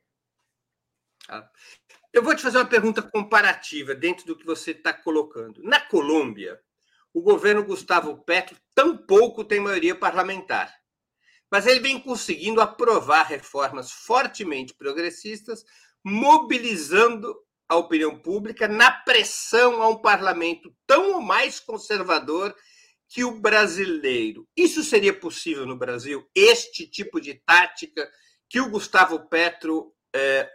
Ah. 1.29 1.47
Eu 2.11 2.23
vou 2.23 2.35
te 2.35 2.41
fazer 2.41 2.57
uma 2.57 2.65
pergunta 2.65 3.01
comparativa 3.01 3.93
dentro 3.93 4.25
do 4.25 4.35
que 4.35 4.45
você 4.45 4.71
está 4.71 4.91
colocando. 4.91 5.61
Na 5.61 5.79
Colômbia, 5.79 6.59
o 7.13 7.21
governo 7.21 7.63
Gustavo 7.63 8.17
Petro 8.23 8.57
tampouco 8.73 9.43
tem 9.43 9.59
maioria 9.59 9.93
parlamentar, 9.93 10.73
mas 11.51 11.67
ele 11.67 11.79
vem 11.79 11.99
conseguindo 11.99 12.61
aprovar 12.61 13.23
reformas 13.23 13.91
fortemente 13.91 14.73
progressistas, 14.73 15.63
mobilizando 16.03 17.35
a 17.69 17.75
opinião 17.75 18.17
pública 18.17 18.67
na 18.67 18.91
pressão 18.91 19.81
a 19.81 19.89
um 19.89 19.97
parlamento 19.97 20.73
tão 20.85 21.13
ou 21.13 21.21
mais 21.21 21.59
conservador 21.59 22.55
que 23.09 23.23
o 23.23 23.39
brasileiro. 23.39 24.47
Isso 24.55 24.83
seria 24.83 25.13
possível 25.13 25.65
no 25.65 25.77
Brasil? 25.77 26.27
Este 26.35 26.85
tipo 26.87 27.21
de 27.21 27.35
tática 27.35 28.09
que 28.49 28.59
o 28.59 28.69
Gustavo 28.69 29.27
Petro 29.29 29.93
é, 30.13 30.49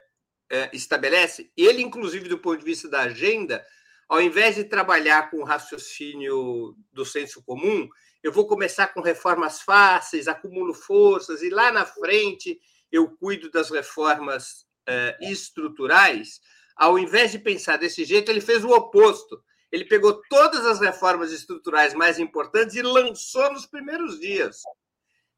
é, 0.51 0.71
estabelece? 0.73 1.51
Ele, 1.57 1.83
inclusive, 1.83 2.29
do 2.29 2.38
ponto 2.38 2.59
de 2.59 2.65
vista 2.65 2.88
da 2.88 3.03
agenda, 3.03 3.65
ao 4.09 4.21
invés 4.21 4.57
de 4.57 4.65
trabalhar 4.65 5.31
com 5.31 5.38
o 5.38 5.45
raciocínio 5.45 6.77
do 6.93 7.05
senso 7.05 7.43
comum, 7.43 7.88
eu 8.23 8.31
vou 8.31 8.47
começar 8.47 8.88
com 8.88 9.01
reformas 9.01 9.62
fáceis, 9.62 10.29
acumulo 10.29 10.75
forças, 10.75 11.43
e 11.43 11.49
lá 11.49 11.73
na 11.73 11.85
frente 11.85 12.61
eu 12.91 13.09
cuido 13.17 13.51
das 13.51 13.71
reformas 13.71 14.67
uh, 14.88 15.25
estruturais, 15.25 16.41
ao 16.77 16.99
invés 16.99 17.33
de 17.33 17.38
pensar 17.38 17.79
desse 17.79 18.05
jeito, 18.05 18.31
ele 18.31 18.41
fez 18.41 18.65
o 18.65 18.71
oposto. 18.71 19.43
Ele 19.73 19.87
pegou 19.87 20.21
todas 20.29 20.67
as 20.67 20.81
reformas 20.81 21.33
estruturais 21.33 21.95
mais 21.95 22.19
importantes 22.19 22.77
e 22.77 22.83
lançou 22.83 23.51
nos 23.51 23.65
primeiros 23.65 24.21
dias. 24.21 24.61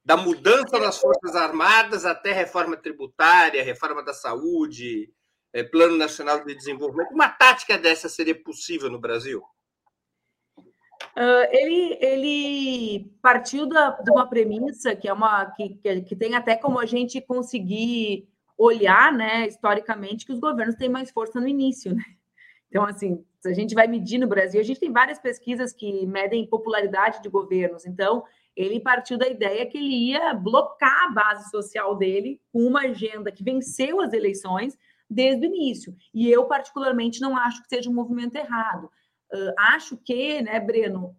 Da 0.04 0.16
mudança 0.16 0.78
das 0.80 0.98
Forças 0.98 1.36
Armadas 1.36 2.04
até 2.04 2.32
reforma 2.32 2.76
tributária, 2.76 3.62
reforma 3.62 4.02
da 4.02 4.12
saúde, 4.12 5.08
eh, 5.52 5.62
Plano 5.62 5.96
Nacional 5.96 6.44
de 6.44 6.52
Desenvolvimento. 6.52 7.12
Uma 7.12 7.28
tática 7.28 7.78
dessa 7.78 8.08
seria 8.08 8.34
possível 8.34 8.90
no 8.90 8.98
Brasil? 8.98 9.40
Uh, 11.16 11.46
ele, 11.50 11.98
ele 12.00 13.16
partiu 13.22 13.66
da, 13.66 13.90
de 13.90 14.10
uma 14.10 14.28
premissa 14.28 14.96
que 14.96 15.06
é 15.06 15.12
uma 15.12 15.46
que, 15.52 15.78
que, 16.02 16.16
tem 16.16 16.34
até 16.34 16.56
como 16.56 16.80
a 16.80 16.86
gente 16.86 17.20
conseguir 17.20 18.28
olhar, 18.58 19.12
né, 19.12 19.46
historicamente, 19.46 20.26
que 20.26 20.32
os 20.32 20.40
governos 20.40 20.74
têm 20.74 20.88
mais 20.88 21.10
força 21.10 21.40
no 21.40 21.46
início, 21.46 21.94
né? 21.94 22.02
Então, 22.68 22.84
assim, 22.84 23.24
a 23.48 23.52
gente 23.52 23.74
vai 23.74 23.86
medir 23.86 24.18
no 24.18 24.26
Brasil, 24.26 24.60
a 24.60 24.64
gente 24.64 24.80
tem 24.80 24.92
várias 24.92 25.18
pesquisas 25.18 25.72
que 25.72 26.06
medem 26.06 26.46
popularidade 26.46 27.22
de 27.22 27.28
governos. 27.28 27.86
Então, 27.86 28.24
ele 28.56 28.80
partiu 28.80 29.18
da 29.18 29.26
ideia 29.26 29.66
que 29.66 29.76
ele 29.76 30.10
ia 30.10 30.32
blocar 30.34 31.06
a 31.06 31.10
base 31.10 31.50
social 31.50 31.96
dele 31.96 32.40
com 32.52 32.60
uma 32.60 32.82
agenda 32.82 33.32
que 33.32 33.42
venceu 33.42 34.00
as 34.00 34.12
eleições 34.12 34.78
desde 35.08 35.46
o 35.46 35.48
início. 35.48 35.94
E 36.12 36.30
eu, 36.30 36.44
particularmente, 36.46 37.20
não 37.20 37.36
acho 37.36 37.62
que 37.62 37.68
seja 37.68 37.90
um 37.90 37.94
movimento 37.94 38.36
errado. 38.36 38.90
Uh, 39.32 39.52
acho 39.58 39.96
que, 39.96 40.40
né, 40.42 40.60
Breno, 40.60 41.16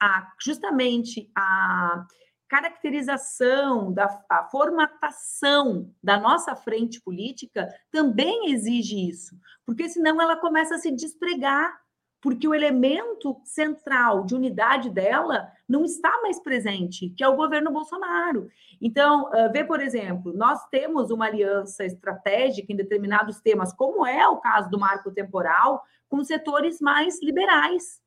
a, 0.00 0.32
justamente 0.42 1.30
a 1.36 2.06
caracterização, 2.50 3.92
da 3.92 4.22
a 4.28 4.42
formatação 4.42 5.88
da 6.02 6.18
nossa 6.18 6.56
frente 6.56 7.00
política 7.00 7.68
também 7.92 8.52
exige 8.52 9.08
isso, 9.08 9.36
porque 9.64 9.88
senão 9.88 10.20
ela 10.20 10.36
começa 10.36 10.74
a 10.74 10.78
se 10.78 10.90
despregar, 10.90 11.78
porque 12.20 12.48
o 12.48 12.54
elemento 12.54 13.40
central 13.44 14.24
de 14.24 14.34
unidade 14.34 14.90
dela 14.90 15.48
não 15.68 15.84
está 15.84 16.20
mais 16.20 16.38
presente, 16.42 17.10
que 17.16 17.22
é 17.22 17.28
o 17.28 17.36
governo 17.36 17.70
Bolsonaro. 17.70 18.48
Então, 18.82 19.30
vê, 19.52 19.64
por 19.64 19.80
exemplo, 19.80 20.32
nós 20.34 20.66
temos 20.70 21.10
uma 21.10 21.26
aliança 21.26 21.84
estratégica 21.84 22.72
em 22.72 22.76
determinados 22.76 23.40
temas, 23.40 23.72
como 23.72 24.04
é 24.04 24.26
o 24.28 24.38
caso 24.38 24.68
do 24.68 24.78
marco 24.78 25.12
temporal, 25.12 25.82
com 26.08 26.22
setores 26.24 26.80
mais 26.80 27.22
liberais, 27.22 27.99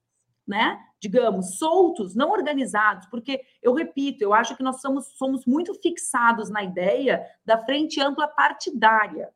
né? 0.47 0.79
Digamos, 0.99 1.57
soltos, 1.57 2.15
não 2.15 2.31
organizados, 2.31 3.07
porque 3.07 3.41
eu 3.61 3.73
repito, 3.73 4.23
eu 4.23 4.33
acho 4.33 4.55
que 4.55 4.63
nós 4.63 4.81
somos, 4.81 5.07
somos 5.17 5.45
muito 5.45 5.73
fixados 5.75 6.49
na 6.49 6.63
ideia 6.63 7.25
da 7.45 7.57
frente 7.57 8.01
ampla 8.01 8.27
partidária. 8.27 9.29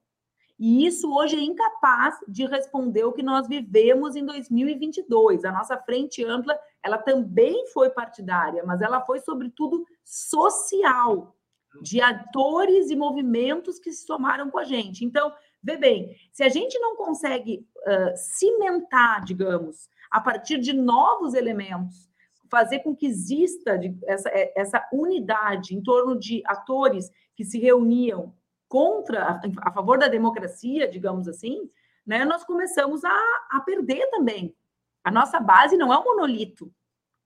E 0.60 0.88
isso 0.88 1.14
hoje 1.14 1.36
é 1.36 1.42
incapaz 1.42 2.16
de 2.28 2.46
responder 2.46 3.04
o 3.04 3.14
que 3.14 3.22
nós 3.22 3.48
vivemos 3.48 4.16
em 4.16 4.26
2022. 4.26 5.46
A 5.46 5.52
nossa 5.52 5.78
frente 5.78 6.24
ampla, 6.26 6.58
ela 6.84 6.98
também 6.98 7.68
foi 7.68 7.92
partidária, 7.92 8.64
mas 8.66 8.82
ela 8.82 9.02
foi 9.02 9.20
sobretudo 9.20 9.86
social, 10.04 11.36
de 11.82 12.02
atores 12.02 12.90
e 12.90 12.96
movimentos 12.96 13.78
que 13.78 13.92
se 13.92 14.06
somaram 14.06 14.50
com 14.50 14.58
a 14.58 14.64
gente. 14.64 15.06
Então, 15.06 15.32
vê 15.62 15.78
bem, 15.78 16.16
se 16.32 16.44
a 16.44 16.50
gente 16.50 16.78
não 16.80 16.96
consegue 16.96 17.68
uh, 17.78 18.16
cimentar, 18.16 19.24
digamos, 19.24 19.90
a 20.12 20.22
partir 20.22 20.60
de 20.60 20.74
novos 20.74 21.34
elementos, 21.34 22.10
fazer 22.50 22.80
com 22.80 22.96
que 22.96 23.06
exista 23.06 23.80
essa, 24.06 24.30
é, 24.30 24.54
essa 24.56 24.88
unidade 24.92 25.76
em 25.76 25.82
torno 25.82 26.18
de 26.18 26.42
atores 26.46 27.12
que 27.36 27.44
se 27.44 27.60
reuniam 27.60 28.34
contra, 28.68 29.40
a, 29.62 29.72
favor 29.72 29.98
da 29.98 30.08
democracia, 30.08 30.88
digamos 30.88 31.28
assim, 31.28 31.70
né, 32.06 32.26
nós 32.26 32.44
começamos 32.44 33.04
a, 33.04 33.20
a 33.52 33.60
perder 33.62 34.10
também. 34.10 34.56
A 35.04 35.12
nossa 35.12 35.40
base 35.40 35.78
não 35.78 35.94
é 35.94 35.98
um 35.98 36.04
monolito. 36.04 36.72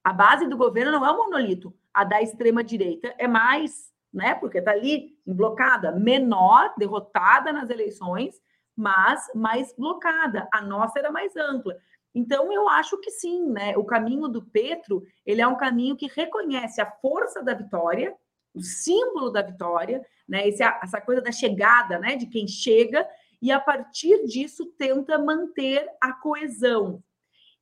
A 0.03 0.11
base 0.11 0.47
do 0.47 0.57
governo 0.57 0.91
não 0.91 1.05
é 1.05 1.11
um 1.11 1.17
monolito. 1.17 1.73
A 1.93 2.03
da 2.03 2.21
extrema-direita 2.21 3.13
é 3.17 3.27
mais, 3.27 3.91
né? 4.13 4.33
Porque 4.35 4.57
está 4.57 4.71
ali 4.71 5.15
blocada, 5.25 5.91
menor, 5.91 6.73
derrotada 6.77 7.53
nas 7.53 7.69
eleições, 7.69 8.41
mas 8.75 9.29
mais 9.35 9.73
blocada. 9.75 10.47
A 10.51 10.61
nossa 10.61 10.97
era 10.99 11.11
mais 11.11 11.35
ampla. 11.35 11.77
Então, 12.13 12.51
eu 12.51 12.67
acho 12.67 12.97
que 12.99 13.09
sim, 13.09 13.49
né? 13.49 13.75
O 13.77 13.85
caminho 13.85 14.27
do 14.27 14.43
Petro, 14.43 15.03
ele 15.25 15.41
é 15.41 15.47
um 15.47 15.57
caminho 15.57 15.95
que 15.95 16.07
reconhece 16.07 16.81
a 16.81 16.91
força 16.91 17.41
da 17.41 17.53
vitória, 17.53 18.13
o 18.53 18.61
símbolo 18.61 19.29
da 19.29 19.41
vitória, 19.41 20.05
né? 20.27 20.47
Esse, 20.47 20.63
essa 20.63 20.99
coisa 20.99 21.21
da 21.21 21.31
chegada, 21.31 21.97
né? 21.97 22.15
De 22.15 22.27
quem 22.27 22.47
chega, 22.47 23.07
e 23.41 23.51
a 23.51 23.59
partir 23.59 24.25
disso 24.25 24.65
tenta 24.77 25.17
manter 25.17 25.87
a 26.01 26.13
coesão. 26.13 27.01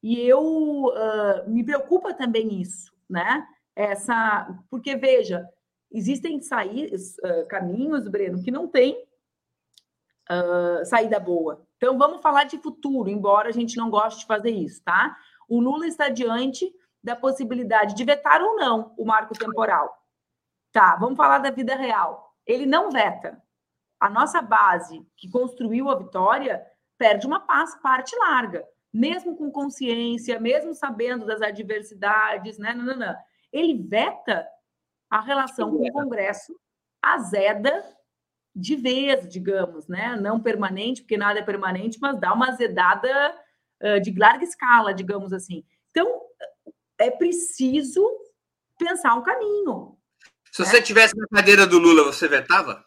E 0.01 0.19
eu 0.19 0.41
uh, 0.41 1.47
me 1.49 1.63
preocupa 1.63 2.13
também 2.13 2.59
isso, 2.59 2.91
né? 3.09 3.45
Essa, 3.75 4.57
porque 4.69 4.95
veja, 4.95 5.47
existem 5.91 6.41
saídas, 6.41 7.17
uh, 7.19 7.47
caminhos, 7.47 8.07
Breno, 8.07 8.41
que 8.43 8.51
não 8.51 8.67
tem 8.67 9.05
uh, 10.29 10.85
saída 10.85 11.19
boa. 11.19 11.65
Então, 11.79 11.97
vamos 11.97 12.21
falar 12.21 12.43
de 12.43 12.57
futuro, 12.57 13.09
embora 13.09 13.47
a 13.47 13.53
gente 13.53 13.77
não 13.77 13.89
goste 13.89 14.19
de 14.19 14.25
fazer 14.25 14.51
isso, 14.51 14.83
tá? 14.83 15.15
O 15.47 15.61
Lula 15.61 15.87
está 15.87 16.09
diante 16.09 16.69
da 17.01 17.15
possibilidade 17.15 17.95
de 17.95 18.03
vetar 18.03 18.41
ou 18.41 18.57
não 18.57 18.93
o 18.97 19.05
marco 19.05 19.33
temporal. 19.33 19.89
Tá, 20.73 20.97
vamos 20.97 21.15
falar 21.15 21.37
da 21.37 21.51
vida 21.51 21.75
real. 21.75 22.35
Ele 22.45 22.65
não 22.65 22.91
veta. 22.91 23.41
A 23.97 24.09
nossa 24.09 24.41
base 24.41 25.07
que 25.15 25.29
construiu 25.29 25.89
a 25.89 25.95
vitória 25.95 26.61
perde 26.97 27.25
uma 27.25 27.39
parte 27.39 28.13
larga, 28.17 28.67
mesmo 28.93 29.37
com 29.37 29.49
consciência, 29.49 30.37
mesmo 30.37 30.75
sabendo 30.75 31.25
das 31.25 31.41
adversidades, 31.41 32.57
né? 32.57 32.73
Não, 32.73 32.83
não, 32.83 32.97
não. 32.97 33.15
Ele 33.53 33.81
veta 33.81 34.45
a 35.09 35.21
relação 35.21 35.71
com 35.71 35.87
o 35.87 35.91
Congresso, 35.93 36.53
azeda 37.01 37.83
de 38.59 38.75
vez, 38.75 39.27
digamos, 39.27 39.87
né? 39.87 40.17
Não 40.19 40.39
permanente, 40.39 41.01
porque 41.01 41.17
nada 41.17 41.39
é 41.39 41.43
permanente, 41.43 41.97
mas 42.01 42.19
dá 42.19 42.33
uma 42.33 42.49
azedada 42.49 43.09
uh, 43.81 44.01
de 44.01 44.11
larga 44.17 44.43
escala, 44.43 44.93
digamos 44.93 45.31
assim. 45.31 45.63
Então, 45.91 46.21
é 46.97 47.09
preciso 47.09 48.05
pensar 48.77 49.15
um 49.15 49.23
caminho. 49.23 49.97
Se 50.51 50.61
né? 50.61 50.67
você 50.67 50.81
tivesse 50.81 51.15
na 51.17 51.27
cadeira 51.27 51.65
do 51.65 51.79
Lula, 51.79 52.03
você 52.03 52.27
vetava? 52.27 52.83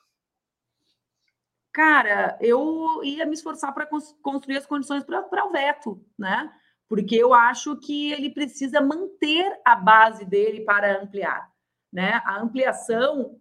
Cara, 1.73 2.37
eu 2.41 3.01
ia 3.03 3.25
me 3.25 3.33
esforçar 3.33 3.73
para 3.73 3.89
construir 4.21 4.59
as 4.59 4.67
condições 4.67 5.05
para 5.05 5.47
o 5.47 5.51
veto, 5.51 6.05
né? 6.19 6.53
Porque 6.87 7.17
eu 7.17 7.33
acho 7.33 7.77
que 7.77 8.13
ele 8.13 8.29
precisa 8.29 8.81
manter 8.83 9.59
a 9.65 9.75
base 9.75 10.27
dele 10.27 10.61
para 10.61 11.01
ampliar, 11.01 11.51
né? 11.91 12.21
A 12.27 12.39
ampliação 12.39 13.41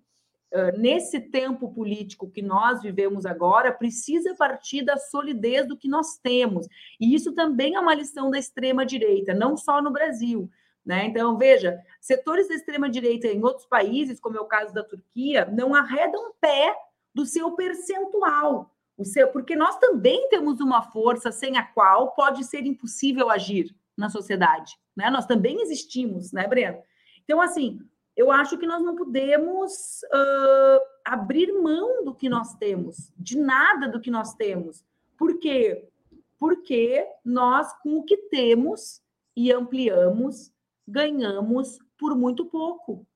nesse 0.77 1.19
tempo 1.19 1.73
político 1.73 2.29
que 2.29 2.41
nós 2.41 2.81
vivemos 2.81 3.25
agora, 3.25 3.71
precisa 3.71 4.35
partir 4.35 4.83
da 4.83 4.97
solidez 4.97 5.67
do 5.67 5.77
que 5.77 5.87
nós 5.87 6.17
temos. 6.17 6.67
E 6.99 7.15
isso 7.15 7.33
também 7.33 7.75
é 7.75 7.79
uma 7.79 7.95
lição 7.95 8.29
da 8.29 8.37
extrema-direita, 8.37 9.33
não 9.33 9.55
só 9.55 9.81
no 9.81 9.91
Brasil. 9.91 10.49
Né? 10.85 11.05
Então, 11.05 11.37
veja, 11.37 11.79
setores 11.99 12.47
da 12.47 12.55
extrema-direita 12.55 13.27
em 13.27 13.43
outros 13.43 13.67
países, 13.67 14.19
como 14.19 14.37
é 14.37 14.41
o 14.41 14.45
caso 14.45 14.73
da 14.73 14.83
Turquia, 14.83 15.45
não 15.45 15.73
arredam 15.73 16.33
pé 16.41 16.75
do 17.13 17.25
seu 17.25 17.51
percentual. 17.51 18.73
O 18.97 19.05
seu, 19.05 19.29
porque 19.29 19.55
nós 19.55 19.77
também 19.79 20.27
temos 20.29 20.59
uma 20.59 20.81
força 20.81 21.31
sem 21.31 21.57
a 21.57 21.63
qual 21.63 22.11
pode 22.11 22.43
ser 22.43 22.65
impossível 22.65 23.29
agir 23.29 23.73
na 23.97 24.09
sociedade. 24.09 24.77
Né? 24.95 25.09
Nós 25.09 25.25
também 25.25 25.61
existimos, 25.61 26.31
né, 26.31 26.47
Breno? 26.47 26.79
Então, 27.23 27.41
assim, 27.41 27.79
eu 28.21 28.31
acho 28.31 28.55
que 28.55 28.67
nós 28.67 28.83
não 28.83 28.95
podemos 28.95 30.03
uh, 30.03 30.81
abrir 31.03 31.51
mão 31.53 32.05
do 32.05 32.13
que 32.13 32.29
nós 32.29 32.53
temos, 32.53 33.11
de 33.17 33.35
nada 33.35 33.87
do 33.87 33.99
que 33.99 34.11
nós 34.11 34.35
temos. 34.35 34.85
Por 35.17 35.39
quê? 35.39 35.89
Porque 36.37 37.03
nós, 37.25 37.73
com 37.81 37.97
o 37.97 38.03
que 38.03 38.15
temos 38.29 39.01
e 39.35 39.51
ampliamos, 39.51 40.53
ganhamos 40.87 41.79
por 41.97 42.15
muito 42.15 42.45
pouco. 42.45 43.07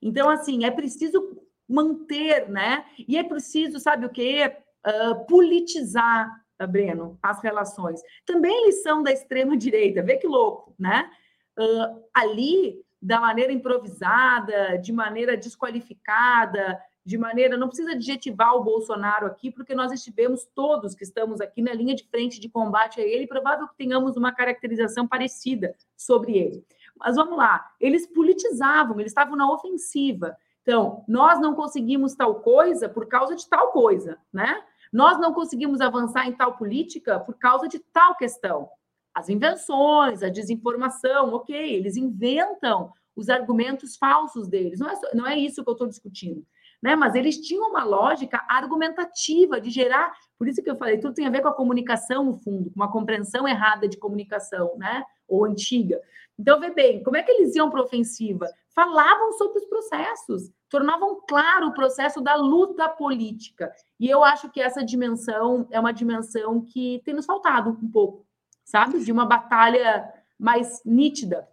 Então, 0.00 0.30
assim, 0.30 0.64
é 0.64 0.70
preciso 0.70 1.42
manter, 1.68 2.48
né? 2.48 2.86
E 3.08 3.18
é 3.18 3.24
preciso, 3.24 3.80
sabe 3.80 4.06
o 4.06 4.10
quê? 4.10 4.56
Uh, 4.86 5.26
politizar, 5.26 6.30
Breno, 6.70 7.18
as 7.20 7.42
relações. 7.42 8.00
Também 8.24 8.66
lição 8.66 9.02
da 9.02 9.10
extrema-direita, 9.10 10.00
vê 10.00 10.16
que 10.16 10.28
louco, 10.28 10.76
né? 10.78 11.10
Uh, 11.58 12.04
ali 12.14 12.85
da 13.00 13.20
maneira 13.20 13.52
improvisada, 13.52 14.78
de 14.78 14.92
maneira 14.92 15.36
desqualificada, 15.36 16.80
de 17.04 17.16
maneira. 17.16 17.56
Não 17.56 17.68
precisa 17.68 17.92
adjetivar 17.92 18.56
o 18.56 18.64
Bolsonaro 18.64 19.26
aqui, 19.26 19.50
porque 19.50 19.74
nós 19.74 19.92
estivemos 19.92 20.44
todos 20.54 20.94
que 20.94 21.04
estamos 21.04 21.40
aqui 21.40 21.62
na 21.62 21.72
linha 21.72 21.94
de 21.94 22.04
frente 22.08 22.40
de 22.40 22.48
combate 22.48 23.00
a 23.00 23.04
ele, 23.04 23.28
provável 23.28 23.68
que 23.68 23.76
tenhamos 23.76 24.16
uma 24.16 24.32
caracterização 24.32 25.06
parecida 25.06 25.74
sobre 25.96 26.36
ele. 26.36 26.64
Mas 26.98 27.14
vamos 27.14 27.36
lá, 27.36 27.64
eles 27.80 28.06
politizavam, 28.06 28.98
eles 28.98 29.12
estavam 29.12 29.36
na 29.36 29.50
ofensiva. 29.50 30.36
Então, 30.62 31.04
nós 31.06 31.38
não 31.40 31.54
conseguimos 31.54 32.14
tal 32.16 32.36
coisa 32.36 32.88
por 32.88 33.06
causa 33.06 33.36
de 33.36 33.48
tal 33.48 33.70
coisa, 33.70 34.18
né? 34.32 34.60
Nós 34.92 35.18
não 35.20 35.32
conseguimos 35.32 35.80
avançar 35.80 36.26
em 36.26 36.32
tal 36.32 36.56
política 36.56 37.20
por 37.20 37.34
causa 37.34 37.68
de 37.68 37.78
tal 37.78 38.16
questão. 38.16 38.68
As 39.16 39.30
invenções, 39.30 40.22
a 40.22 40.28
desinformação, 40.28 41.32
ok, 41.32 41.56
eles 41.56 41.96
inventam 41.96 42.92
os 43.16 43.30
argumentos 43.30 43.96
falsos 43.96 44.46
deles. 44.46 44.78
Não 44.78 44.90
é, 44.90 45.00
não 45.14 45.26
é 45.26 45.38
isso 45.38 45.64
que 45.64 45.70
eu 45.70 45.72
estou 45.72 45.88
discutindo. 45.88 46.44
Né? 46.82 46.94
Mas 46.94 47.14
eles 47.14 47.38
tinham 47.38 47.70
uma 47.70 47.82
lógica 47.82 48.44
argumentativa 48.46 49.58
de 49.58 49.70
gerar. 49.70 50.12
Por 50.38 50.46
isso 50.46 50.62
que 50.62 50.70
eu 50.70 50.76
falei, 50.76 50.98
tudo 50.98 51.14
tem 51.14 51.26
a 51.26 51.30
ver 51.30 51.40
com 51.40 51.48
a 51.48 51.54
comunicação, 51.54 52.26
no 52.26 52.36
fundo, 52.36 52.70
com 52.70 52.76
uma 52.76 52.92
compreensão 52.92 53.48
errada 53.48 53.88
de 53.88 53.96
comunicação, 53.96 54.76
né? 54.76 55.02
Ou 55.26 55.46
antiga. 55.46 55.98
Então, 56.38 56.60
vê 56.60 56.68
bem, 56.68 57.02
como 57.02 57.16
é 57.16 57.22
que 57.22 57.32
eles 57.32 57.56
iam 57.56 57.70
para 57.70 57.82
ofensiva? 57.82 58.46
Falavam 58.74 59.32
sobre 59.32 59.60
os 59.60 59.64
processos, 59.64 60.50
tornavam 60.68 61.22
claro 61.26 61.68
o 61.68 61.72
processo 61.72 62.20
da 62.20 62.34
luta 62.34 62.86
política. 62.90 63.72
E 63.98 64.10
eu 64.10 64.22
acho 64.22 64.50
que 64.50 64.60
essa 64.60 64.84
dimensão 64.84 65.66
é 65.70 65.80
uma 65.80 65.92
dimensão 65.92 66.60
que 66.60 67.00
tem 67.02 67.14
nos 67.14 67.24
faltado 67.24 67.70
um 67.70 67.90
pouco, 67.90 68.25
sabe? 68.66 69.02
De 69.02 69.12
uma 69.12 69.24
batalha 69.24 70.04
mais 70.38 70.82
nítida. 70.84 71.48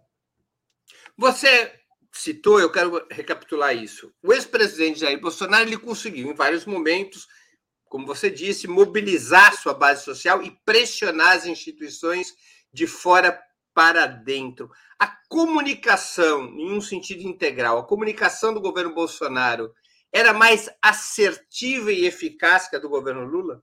Você 1.16 1.72
citou, 2.12 2.60
eu 2.60 2.70
quero 2.70 3.06
recapitular 3.10 3.74
isso. 3.74 4.12
O 4.22 4.32
ex-presidente 4.32 5.00
Jair 5.00 5.20
Bolsonaro 5.20 5.64
ele 5.64 5.78
conseguiu, 5.78 6.28
em 6.28 6.34
vários 6.34 6.66
momentos, 6.66 7.26
como 7.86 8.06
você 8.06 8.28
disse, 8.28 8.66
mobilizar 8.66 9.56
sua 9.56 9.72
base 9.72 10.04
social 10.04 10.42
e 10.42 10.50
pressionar 10.64 11.36
as 11.36 11.46
instituições 11.46 12.34
de 12.72 12.86
fora 12.86 13.40
para 13.72 14.06
dentro. 14.06 14.70
A 14.98 15.06
comunicação, 15.28 16.46
em 16.46 16.72
um 16.72 16.80
sentido 16.80 17.22
integral, 17.22 17.78
a 17.78 17.86
comunicação 17.86 18.52
do 18.52 18.60
governo 18.60 18.94
Bolsonaro 18.94 19.72
era 20.12 20.32
mais 20.32 20.68
assertiva 20.82 21.92
e 21.92 22.06
eficaz 22.06 22.68
que 22.68 22.76
a 22.76 22.78
do 22.78 22.88
governo 22.88 23.24
Lula? 23.24 23.62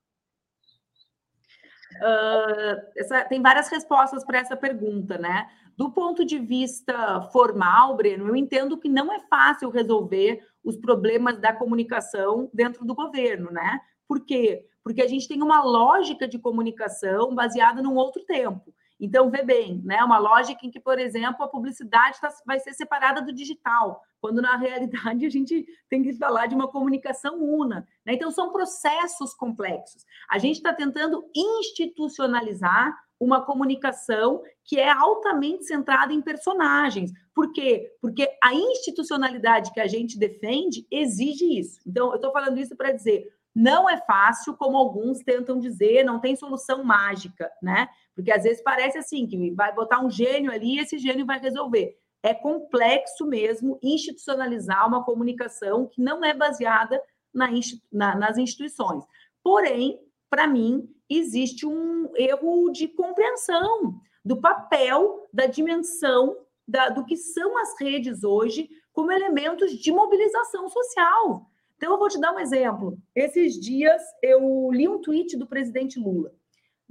Uh, 1.97 2.81
essa, 2.95 3.25
tem 3.25 3.41
várias 3.41 3.67
respostas 3.69 4.23
para 4.23 4.39
essa 4.39 4.55
pergunta, 4.55 5.17
né? 5.17 5.47
Do 5.77 5.91
ponto 5.91 6.25
de 6.25 6.39
vista 6.39 7.21
formal, 7.31 7.95
Breno, 7.95 8.27
eu 8.27 8.35
entendo 8.35 8.77
que 8.77 8.89
não 8.89 9.11
é 9.11 9.19
fácil 9.29 9.69
resolver 9.69 10.41
os 10.63 10.77
problemas 10.77 11.39
da 11.39 11.53
comunicação 11.53 12.49
dentro 12.53 12.85
do 12.85 12.95
governo, 12.95 13.51
né? 13.51 13.79
Por 14.07 14.25
quê? 14.25 14.65
Porque 14.83 15.01
a 15.01 15.07
gente 15.07 15.27
tem 15.27 15.41
uma 15.41 15.63
lógica 15.63 16.27
de 16.27 16.39
comunicação 16.39 17.33
baseada 17.33 17.81
num 17.81 17.95
outro 17.95 18.23
tempo. 18.25 18.73
Então, 19.01 19.31
vê 19.31 19.41
bem, 19.41 19.81
né? 19.83 20.03
Uma 20.03 20.19
lógica 20.19 20.63
em 20.63 20.69
que, 20.69 20.79
por 20.79 20.99
exemplo, 20.99 21.43
a 21.43 21.47
publicidade 21.47 22.21
tá, 22.21 22.29
vai 22.45 22.59
ser 22.59 22.71
separada 22.73 23.19
do 23.19 23.33
digital, 23.33 24.03
quando 24.21 24.43
na 24.43 24.55
realidade 24.61 25.25
a 25.25 25.29
gente 25.29 25.65
tem 25.89 26.03
que 26.03 26.13
falar 26.13 26.45
de 26.45 26.53
uma 26.53 26.67
comunicação 26.67 27.41
una. 27.41 27.87
Né? 28.05 28.13
Então, 28.13 28.29
são 28.29 28.51
processos 28.51 29.33
complexos. 29.33 30.05
A 30.29 30.37
gente 30.37 30.57
está 30.57 30.71
tentando 30.71 31.27
institucionalizar 31.35 32.95
uma 33.19 33.43
comunicação 33.43 34.43
que 34.63 34.79
é 34.79 34.91
altamente 34.91 35.65
centrada 35.65 36.13
em 36.13 36.21
personagens. 36.21 37.11
Por 37.33 37.51
quê? 37.51 37.91
Porque 37.99 38.27
a 38.43 38.53
institucionalidade 38.53 39.73
que 39.73 39.79
a 39.79 39.87
gente 39.87 40.17
defende 40.17 40.85
exige 40.91 41.59
isso. 41.59 41.79
Então, 41.87 42.09
eu 42.09 42.15
estou 42.15 42.31
falando 42.31 42.59
isso 42.59 42.75
para 42.75 42.91
dizer, 42.91 43.27
não 43.53 43.89
é 43.89 43.97
fácil, 43.97 44.55
como 44.55 44.77
alguns 44.77 45.19
tentam 45.19 45.59
dizer, 45.59 46.03
não 46.03 46.19
tem 46.19 46.35
solução 46.35 46.83
mágica, 46.83 47.51
né? 47.61 47.89
Porque 48.21 48.31
às 48.31 48.43
vezes 48.43 48.61
parece 48.61 48.99
assim, 48.99 49.25
que 49.25 49.51
vai 49.51 49.73
botar 49.73 49.99
um 49.99 50.09
gênio 50.09 50.51
ali 50.51 50.75
e 50.75 50.79
esse 50.79 50.99
gênio 50.99 51.25
vai 51.25 51.39
resolver. 51.39 51.97
É 52.21 52.35
complexo 52.35 53.25
mesmo 53.25 53.79
institucionalizar 53.81 54.87
uma 54.87 55.03
comunicação 55.03 55.87
que 55.87 55.99
não 55.99 56.23
é 56.23 56.35
baseada 56.35 57.01
na, 57.33 57.49
na, 57.91 58.15
nas 58.15 58.37
instituições. 58.37 59.03
Porém, 59.43 59.99
para 60.29 60.45
mim, 60.45 60.87
existe 61.09 61.65
um 61.65 62.11
erro 62.15 62.69
de 62.69 62.87
compreensão 62.87 63.99
do 64.23 64.39
papel, 64.39 65.27
da 65.33 65.47
dimensão 65.47 66.37
da, 66.67 66.89
do 66.89 67.03
que 67.03 67.17
são 67.17 67.57
as 67.57 67.73
redes 67.79 68.23
hoje 68.23 68.69
como 68.93 69.11
elementos 69.11 69.71
de 69.71 69.91
mobilização 69.91 70.69
social. 70.69 71.49
Então, 71.75 71.93
eu 71.93 71.97
vou 71.97 72.07
te 72.07 72.19
dar 72.19 72.33
um 72.33 72.39
exemplo. 72.39 72.95
Esses 73.15 73.59
dias 73.59 73.99
eu 74.21 74.69
li 74.71 74.87
um 74.87 75.01
tweet 75.01 75.35
do 75.35 75.47
presidente 75.47 75.99
Lula. 75.99 76.31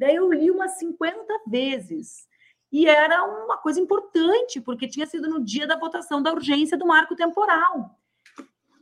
Daí 0.00 0.14
eu 0.16 0.32
li 0.32 0.50
umas 0.50 0.78
50 0.78 1.42
vezes. 1.46 2.26
E 2.72 2.88
era 2.88 3.22
uma 3.22 3.58
coisa 3.58 3.78
importante, 3.78 4.58
porque 4.58 4.88
tinha 4.88 5.04
sido 5.04 5.28
no 5.28 5.44
dia 5.44 5.66
da 5.66 5.76
votação 5.76 6.22
da 6.22 6.32
urgência 6.32 6.78
do 6.78 6.86
marco 6.86 7.14
temporal. 7.14 8.00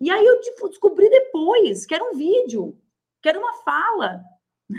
E 0.01 0.13
aí 0.13 0.25
eu 0.25 0.41
tipo, 0.41 0.69
descobri 0.69 1.11
depois 1.11 1.85
que 1.85 1.93
era 1.93 2.05
um 2.05 2.15
vídeo, 2.15 2.79
que 3.21 3.29
era 3.29 3.37
uma 3.37 3.53
fala. 3.65 4.23
Né? 4.71 4.79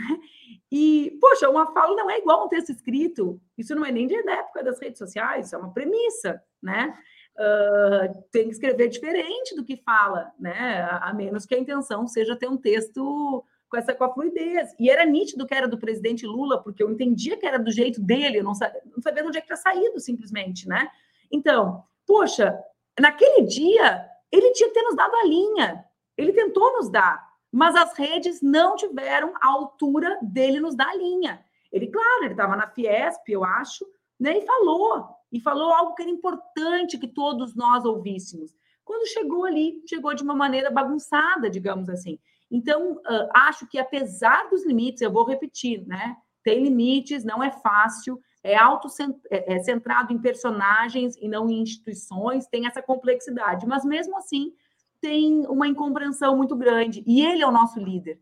E, 0.72 1.18
poxa, 1.20 1.50
uma 1.50 1.74
fala 1.74 1.94
não 1.94 2.08
é 2.08 2.18
igual 2.18 2.40
a 2.40 2.44
um 2.46 2.48
texto 2.48 2.70
escrito. 2.70 3.38
Isso 3.58 3.74
não 3.74 3.84
é 3.84 3.92
nem 3.92 4.06
da 4.06 4.32
época 4.36 4.64
das 4.64 4.80
redes 4.80 4.98
sociais, 4.98 5.46
isso 5.46 5.56
é 5.56 5.58
uma 5.58 5.74
premissa, 5.74 6.42
né? 6.62 6.98
Uh, 7.36 8.22
tem 8.32 8.44
que 8.44 8.52
escrever 8.52 8.88
diferente 8.88 9.54
do 9.54 9.64
que 9.64 9.76
fala, 9.76 10.32
né? 10.38 10.88
A, 11.02 11.12
menos 11.12 11.44
que 11.44 11.54
a 11.54 11.58
intenção 11.58 12.06
seja 12.06 12.34
ter 12.36 12.48
um 12.48 12.56
texto 12.56 13.44
com 13.70 13.76
essa 13.76 13.94
com 13.94 14.04
a 14.04 14.12
fluidez. 14.12 14.74
E 14.78 14.90
era 14.90 15.06
nítido 15.06 15.46
que 15.46 15.54
era 15.54 15.68
do 15.68 15.78
presidente 15.78 16.26
Lula, 16.26 16.62
porque 16.62 16.82
eu 16.82 16.90
entendia 16.90 17.36
que 17.36 17.46
era 17.46 17.58
do 17.58 17.70
jeito 17.70 18.00
dele, 18.00 18.40
eu 18.40 18.44
não 18.44 18.54
sabia, 18.54 18.82
não 18.84 19.00
sabia 19.00 19.22
de 19.22 19.28
onde 19.28 19.38
é 19.38 19.40
que 19.40 19.46
tinha 19.46 19.56
saído, 19.56 20.00
simplesmente, 20.00 20.68
né? 20.68 20.90
Então, 21.30 21.84
poxa, 22.06 22.58
naquele 22.98 23.42
dia, 23.46 24.04
ele 24.32 24.50
tinha 24.52 24.68
que 24.68 24.74
ter 24.74 24.82
nos 24.82 24.96
dado 24.96 25.14
a 25.14 25.24
linha, 25.24 25.84
ele 26.18 26.32
tentou 26.32 26.72
nos 26.72 26.90
dar, 26.90 27.24
mas 27.50 27.76
as 27.76 27.96
redes 27.96 28.42
não 28.42 28.74
tiveram 28.74 29.32
a 29.40 29.48
altura 29.48 30.18
dele 30.20 30.60
nos 30.60 30.74
dar 30.74 30.88
a 30.88 30.96
linha. 30.96 31.44
Ele, 31.72 31.86
claro, 31.86 32.24
ele 32.24 32.32
estava 32.32 32.56
na 32.56 32.66
Fiesp, 32.66 33.28
eu 33.28 33.44
acho, 33.44 33.86
né, 34.18 34.38
e 34.38 34.44
falou, 34.44 35.08
e 35.32 35.40
falou 35.40 35.72
algo 35.72 35.94
que 35.94 36.02
era 36.02 36.10
importante 36.10 36.98
que 36.98 37.06
todos 37.06 37.54
nós 37.54 37.84
ouvíssemos. 37.84 38.52
Quando 38.84 39.08
chegou 39.08 39.44
ali, 39.44 39.80
chegou 39.86 40.12
de 40.14 40.24
uma 40.24 40.34
maneira 40.34 40.68
bagunçada, 40.70 41.48
digamos 41.48 41.88
assim. 41.88 42.18
Então, 42.50 42.94
uh, 42.94 43.28
acho 43.34 43.66
que 43.68 43.78
apesar 43.78 44.48
dos 44.50 44.66
limites, 44.66 45.02
eu 45.02 45.12
vou 45.12 45.24
repetir, 45.24 45.86
né? 45.86 46.16
Tem 46.42 46.62
limites, 46.62 47.24
não 47.24 47.42
é 47.42 47.50
fácil, 47.50 48.20
é, 48.42 48.56
auto 48.56 48.88
é, 49.30 49.54
é 49.54 49.58
centrado 49.60 50.12
em 50.12 50.18
personagens 50.18 51.16
e 51.16 51.28
não 51.28 51.48
em 51.48 51.60
instituições, 51.60 52.46
tem 52.46 52.66
essa 52.66 52.82
complexidade, 52.82 53.66
mas 53.66 53.84
mesmo 53.84 54.16
assim 54.16 54.52
tem 55.00 55.46
uma 55.46 55.68
incompreensão 55.68 56.36
muito 56.36 56.56
grande. 56.56 57.02
E 57.06 57.24
ele 57.24 57.42
é 57.42 57.46
o 57.46 57.52
nosso 57.52 57.78
líder. 57.78 58.20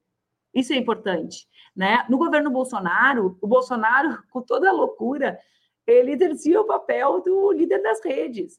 Isso 0.55 0.73
é 0.73 0.77
importante, 0.77 1.47
né? 1.75 2.05
No 2.09 2.19
governo 2.19 2.51
Bolsonaro, 2.51 3.39
o 3.41 3.47
Bolsonaro, 3.47 4.23
com 4.31 4.43
toda 4.43 4.69
a 4.69 4.73
loucura, 4.73 5.39
ele 5.87 6.13
exercia 6.13 6.61
o 6.61 6.67
papel 6.67 7.23
do 7.23 7.53
líder 7.53 7.83
das 7.83 8.05
redes, 8.05 8.59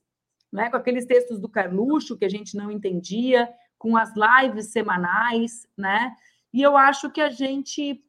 né? 0.51 0.69
Com 0.69 0.77
aqueles 0.77 1.05
textos 1.05 1.39
do 1.39 1.49
Carluxo 1.49 2.17
que 2.17 2.25
a 2.25 2.29
gente 2.29 2.55
não 2.55 2.71
entendia, 2.71 3.49
com 3.79 3.95
as 3.97 4.11
lives 4.13 4.71
semanais, 4.71 5.65
né? 5.75 6.13
E 6.53 6.61
eu 6.61 6.75
acho 6.77 7.09
que 7.09 7.21
a 7.21 7.29
gente 7.29 8.03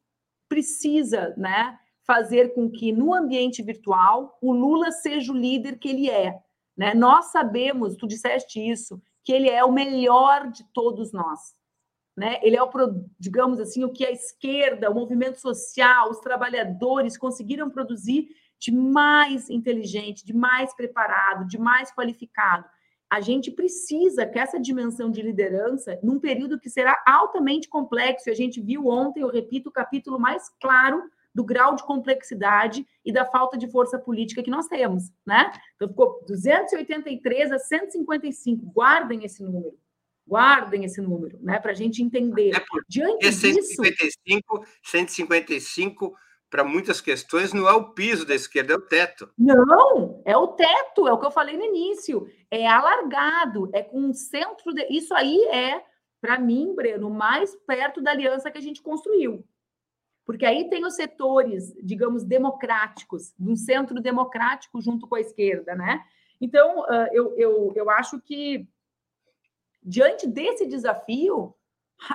precisa, 0.49 1.33
né, 1.37 1.79
fazer 2.05 2.53
com 2.53 2.69
que 2.69 2.91
no 2.91 3.13
ambiente 3.13 3.63
virtual 3.63 4.37
o 4.41 4.51
Lula 4.51 4.91
seja 4.91 5.31
o 5.31 5.35
líder 5.35 5.79
que 5.79 5.87
ele 5.87 6.09
é, 6.09 6.37
né? 6.77 6.93
Nós 6.93 7.31
sabemos, 7.31 7.95
tu 7.95 8.05
disseste 8.05 8.59
isso, 8.59 9.01
que 9.23 9.31
ele 9.31 9.49
é 9.49 9.63
o 9.63 9.71
melhor 9.71 10.51
de 10.51 10.65
todos 10.73 11.13
nós, 11.13 11.55
né? 12.17 12.37
Ele 12.43 12.57
é 12.57 12.61
o, 12.61 12.69
digamos 13.17 13.59
assim, 13.59 13.85
o 13.85 13.93
que 13.93 14.05
a 14.05 14.11
esquerda, 14.11 14.91
o 14.91 14.95
movimento 14.95 15.39
social, 15.39 16.09
os 16.09 16.19
trabalhadores 16.19 17.17
conseguiram 17.17 17.69
produzir 17.69 18.27
de 18.59 18.71
mais 18.71 19.49
inteligente, 19.49 20.25
de 20.25 20.33
mais 20.33 20.75
preparado, 20.75 21.47
de 21.47 21.57
mais 21.57 21.93
qualificado 21.93 22.65
a 23.11 23.19
gente 23.19 23.51
precisa 23.51 24.25
que 24.25 24.39
essa 24.39 24.57
dimensão 24.57 25.11
de 25.11 25.21
liderança, 25.21 25.99
num 26.01 26.17
período 26.17 26.57
que 26.57 26.69
será 26.69 26.95
altamente 27.05 27.67
complexo, 27.67 28.29
e 28.29 28.31
a 28.31 28.35
gente 28.35 28.61
viu 28.61 28.87
ontem, 28.87 29.19
eu 29.19 29.27
repito, 29.27 29.67
o 29.67 29.71
capítulo 29.71 30.17
mais 30.17 30.47
claro 30.61 31.03
do 31.35 31.43
grau 31.43 31.75
de 31.75 31.83
complexidade 31.83 32.87
e 33.03 33.11
da 33.11 33.25
falta 33.25 33.57
de 33.57 33.69
força 33.69 33.99
política 33.99 34.41
que 34.41 34.49
nós 34.49 34.67
temos, 34.67 35.11
né? 35.25 35.51
Então 35.75 35.89
ficou 35.89 36.23
283 36.25 37.51
a 37.51 37.59
155. 37.59 38.65
Guardem 38.71 39.25
esse 39.25 39.43
número. 39.43 39.77
Guardem 40.25 40.85
esse 40.85 41.01
número, 41.01 41.37
né? 41.41 41.59
Para 41.59 41.71
a 41.71 41.75
gente 41.75 42.01
entender. 42.01 42.55
É 42.55 42.63
Diante 42.87 43.29
155, 43.29 44.59
disso, 44.59 44.71
155 44.83 46.15
para 46.51 46.63
muitas 46.65 46.99
questões, 46.99 47.53
não 47.53 47.67
é 47.67 47.71
o 47.71 47.93
piso 47.93 48.25
da 48.25 48.35
esquerda, 48.35 48.73
é 48.73 48.75
o 48.75 48.81
teto. 48.81 49.29
Não, 49.37 50.21
é 50.25 50.35
o 50.35 50.49
teto, 50.49 51.07
é 51.07 51.13
o 51.13 51.17
que 51.17 51.25
eu 51.25 51.31
falei 51.31 51.57
no 51.57 51.63
início. 51.63 52.27
É 52.51 52.67
alargado, 52.67 53.69
é 53.73 53.81
com 53.81 54.01
um 54.01 54.13
centro. 54.13 54.73
De... 54.73 54.85
Isso 54.89 55.13
aí 55.13 55.41
é, 55.45 55.81
para 56.19 56.37
mim, 56.37 56.75
Breno, 56.75 57.09
mais 57.09 57.55
perto 57.55 58.01
da 58.01 58.11
aliança 58.11 58.51
que 58.51 58.57
a 58.57 58.61
gente 58.61 58.81
construiu. 58.81 59.43
Porque 60.25 60.45
aí 60.45 60.69
tem 60.69 60.85
os 60.85 60.95
setores, 60.95 61.73
digamos, 61.81 62.23
democráticos, 62.23 63.33
um 63.39 63.55
centro 63.55 64.01
democrático 64.01 64.81
junto 64.81 65.07
com 65.07 65.15
a 65.15 65.21
esquerda, 65.21 65.73
né? 65.73 66.03
Então, 66.39 66.85
eu, 67.11 67.33
eu, 67.37 67.73
eu 67.75 67.89
acho 67.89 68.19
que 68.19 68.67
diante 69.81 70.27
desse 70.27 70.67
desafio, 70.67 71.55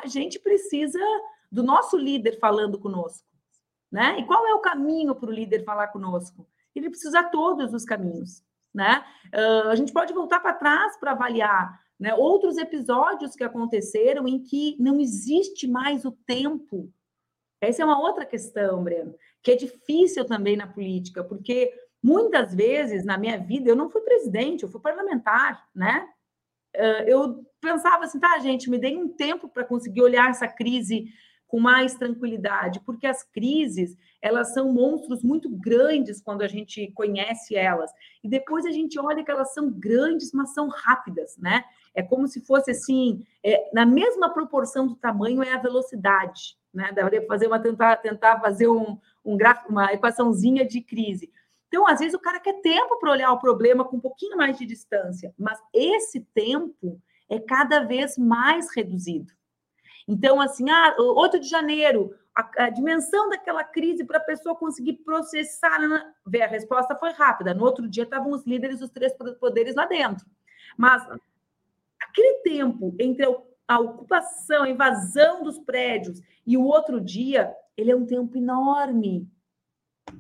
a 0.02 0.06
gente 0.06 0.38
precisa 0.38 1.00
do 1.50 1.62
nosso 1.62 1.96
líder 1.96 2.38
falando 2.38 2.78
conosco, 2.78 3.26
né? 3.90 4.18
E 4.18 4.24
qual 4.24 4.46
é 4.46 4.54
o 4.54 4.60
caminho 4.60 5.14
para 5.14 5.28
o 5.28 5.32
líder 5.32 5.64
falar 5.64 5.88
conosco? 5.88 6.46
Ele 6.74 6.90
precisa 6.90 7.10
usar 7.10 7.30
todos 7.30 7.72
os 7.72 7.84
caminhos, 7.84 8.42
né? 8.74 9.04
Uh, 9.34 9.68
a 9.68 9.74
gente 9.74 9.92
pode 9.92 10.12
voltar 10.12 10.40
para 10.40 10.52
trás 10.52 10.98
para 10.98 11.12
avaliar 11.12 11.80
né, 11.98 12.14
outros 12.14 12.58
episódios 12.58 13.34
que 13.34 13.44
aconteceram 13.44 14.28
em 14.28 14.42
que 14.42 14.76
não 14.78 15.00
existe 15.00 15.66
mais 15.66 16.04
o 16.04 16.12
tempo. 16.12 16.92
Essa 17.60 17.82
é 17.82 17.84
uma 17.84 17.98
outra 17.98 18.26
questão, 18.26 18.84
Breno, 18.84 19.14
que 19.42 19.52
é 19.52 19.56
difícil 19.56 20.26
também 20.26 20.56
na 20.56 20.66
política, 20.66 21.24
porque 21.24 21.72
muitas 22.02 22.54
vezes 22.54 23.04
na 23.04 23.16
minha 23.16 23.38
vida 23.38 23.70
eu 23.70 23.76
não 23.76 23.88
fui 23.88 24.02
presidente, 24.02 24.62
eu 24.62 24.68
fui 24.68 24.80
parlamentar, 24.80 25.66
né? 25.74 26.06
Eu 27.06 27.42
pensava 27.58 28.04
assim, 28.04 28.20
tá, 28.20 28.38
gente, 28.38 28.68
me 28.68 28.78
dei 28.78 28.98
um 28.98 29.08
tempo 29.08 29.48
para 29.48 29.64
conseguir 29.64 30.02
olhar 30.02 30.28
essa 30.28 30.46
crise 30.46 31.06
com 31.46 31.60
mais 31.60 31.94
tranquilidade, 31.94 32.80
porque 32.80 33.06
as 33.06 33.22
crises, 33.22 33.96
elas 34.20 34.52
são 34.52 34.72
monstros 34.72 35.22
muito 35.22 35.48
grandes 35.48 36.20
quando 36.20 36.42
a 36.42 36.48
gente 36.48 36.90
conhece 36.92 37.54
elas. 37.54 37.90
E 38.22 38.28
depois 38.28 38.66
a 38.66 38.70
gente 38.70 38.98
olha 38.98 39.24
que 39.24 39.30
elas 39.30 39.54
são 39.54 39.70
grandes, 39.70 40.32
mas 40.32 40.52
são 40.52 40.68
rápidas, 40.68 41.36
né? 41.38 41.64
É 41.94 42.02
como 42.02 42.26
se 42.26 42.40
fosse 42.40 42.72
assim, 42.72 43.24
é, 43.44 43.70
na 43.72 43.86
mesma 43.86 44.30
proporção 44.30 44.86
do 44.86 44.96
tamanho 44.96 45.42
é 45.42 45.52
a 45.52 45.58
velocidade, 45.58 46.56
né? 46.74 46.90
Daria 46.92 47.24
fazer 47.26 47.46
uma 47.46 47.60
tentar 47.60 47.96
tentar 47.96 48.40
fazer 48.40 48.68
um, 48.68 48.98
um 49.24 49.36
gráfico, 49.36 49.70
uma 49.70 49.92
equaçãozinha 49.92 50.66
de 50.66 50.80
crise. 50.80 51.30
Então, 51.68 51.86
às 51.86 52.00
vezes 52.00 52.14
o 52.14 52.20
cara 52.20 52.40
quer 52.40 52.60
tempo 52.60 52.98
para 52.98 53.10
olhar 53.10 53.32
o 53.32 53.38
problema 53.38 53.84
com 53.84 53.96
um 53.96 54.00
pouquinho 54.00 54.36
mais 54.36 54.58
de 54.58 54.66
distância, 54.66 55.34
mas 55.38 55.58
esse 55.72 56.20
tempo 56.34 57.00
é 57.28 57.38
cada 57.38 57.80
vez 57.80 58.16
mais 58.16 58.74
reduzido. 58.74 59.32
Então, 60.08 60.40
assim, 60.40 60.70
ah, 60.70 60.94
8 60.98 61.40
de 61.40 61.48
janeiro, 61.48 62.14
a, 62.34 62.64
a 62.64 62.70
dimensão 62.70 63.28
daquela 63.28 63.64
crise 63.64 64.04
para 64.04 64.18
a 64.18 64.24
pessoa 64.24 64.54
conseguir 64.54 64.94
processar, 64.94 65.78
ver 66.26 66.42
a 66.42 66.46
resposta 66.46 66.94
foi 66.94 67.10
rápida. 67.12 67.54
No 67.54 67.64
outro 67.64 67.88
dia 67.88 68.04
estavam 68.04 68.32
os 68.32 68.46
líderes 68.46 68.80
dos 68.80 68.90
três 68.90 69.12
poderes 69.40 69.74
lá 69.74 69.86
dentro. 69.86 70.26
Mas 70.76 71.02
aquele 72.00 72.40
tempo 72.42 72.94
entre 73.00 73.26
a 73.66 73.80
ocupação, 73.80 74.62
a 74.62 74.68
invasão 74.68 75.42
dos 75.42 75.58
prédios 75.58 76.22
e 76.46 76.56
o 76.56 76.64
outro 76.64 77.00
dia, 77.00 77.52
ele 77.76 77.90
é 77.90 77.96
um 77.96 78.06
tempo 78.06 78.36
enorme 78.36 79.28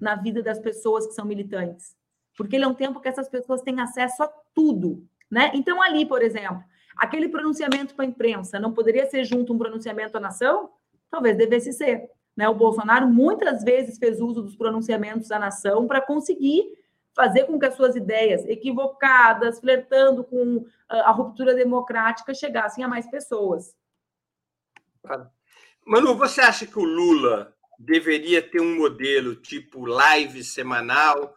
na 0.00 0.16
vida 0.16 0.42
das 0.42 0.58
pessoas 0.58 1.06
que 1.06 1.12
são 1.12 1.24
militantes. 1.24 1.96
Porque 2.36 2.56
ele 2.56 2.64
é 2.64 2.68
um 2.68 2.74
tempo 2.74 3.00
que 3.00 3.08
essas 3.08 3.28
pessoas 3.28 3.62
têm 3.62 3.80
acesso 3.80 4.22
a 4.22 4.28
tudo, 4.54 5.06
né? 5.30 5.52
Então 5.54 5.80
ali, 5.80 6.04
por 6.04 6.22
exemplo, 6.22 6.62
Aquele 6.96 7.28
pronunciamento 7.28 7.94
para 7.94 8.04
a 8.04 8.08
imprensa 8.08 8.58
não 8.58 8.72
poderia 8.72 9.06
ser 9.08 9.24
junto 9.24 9.52
um 9.52 9.58
pronunciamento 9.58 10.16
à 10.16 10.20
nação? 10.20 10.70
Talvez 11.10 11.36
devesse 11.36 11.72
ser. 11.72 12.10
Né? 12.36 12.48
O 12.48 12.54
Bolsonaro 12.54 13.06
muitas 13.06 13.62
vezes 13.62 13.98
fez 13.98 14.20
uso 14.20 14.42
dos 14.42 14.56
pronunciamentos 14.56 15.30
à 15.30 15.38
nação 15.38 15.86
para 15.86 16.00
conseguir 16.00 16.64
fazer 17.14 17.44
com 17.44 17.58
que 17.58 17.64
as 17.64 17.74
suas 17.74 17.96
ideias 17.96 18.44
equivocadas, 18.44 19.58
flertando 19.58 20.22
com 20.22 20.66
ah, 20.86 21.08
a 21.08 21.10
ruptura 21.10 21.54
democrática, 21.54 22.34
chegassem 22.34 22.84
a 22.84 22.88
mais 22.88 23.10
pessoas. 23.10 23.74
Manu, 25.86 26.14
você 26.16 26.42
acha 26.42 26.66
que 26.66 26.78
o 26.78 26.84
Lula 26.84 27.56
deveria 27.78 28.42
ter 28.42 28.60
um 28.60 28.76
modelo 28.76 29.36
tipo 29.36 29.86
live 29.86 30.44
semanal 30.44 31.34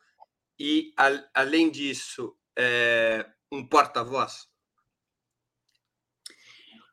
e, 0.59 0.93
além 1.33 1.69
disso, 1.69 2.35
é, 2.57 3.25
um 3.49 3.65
porta-voz? 3.65 4.49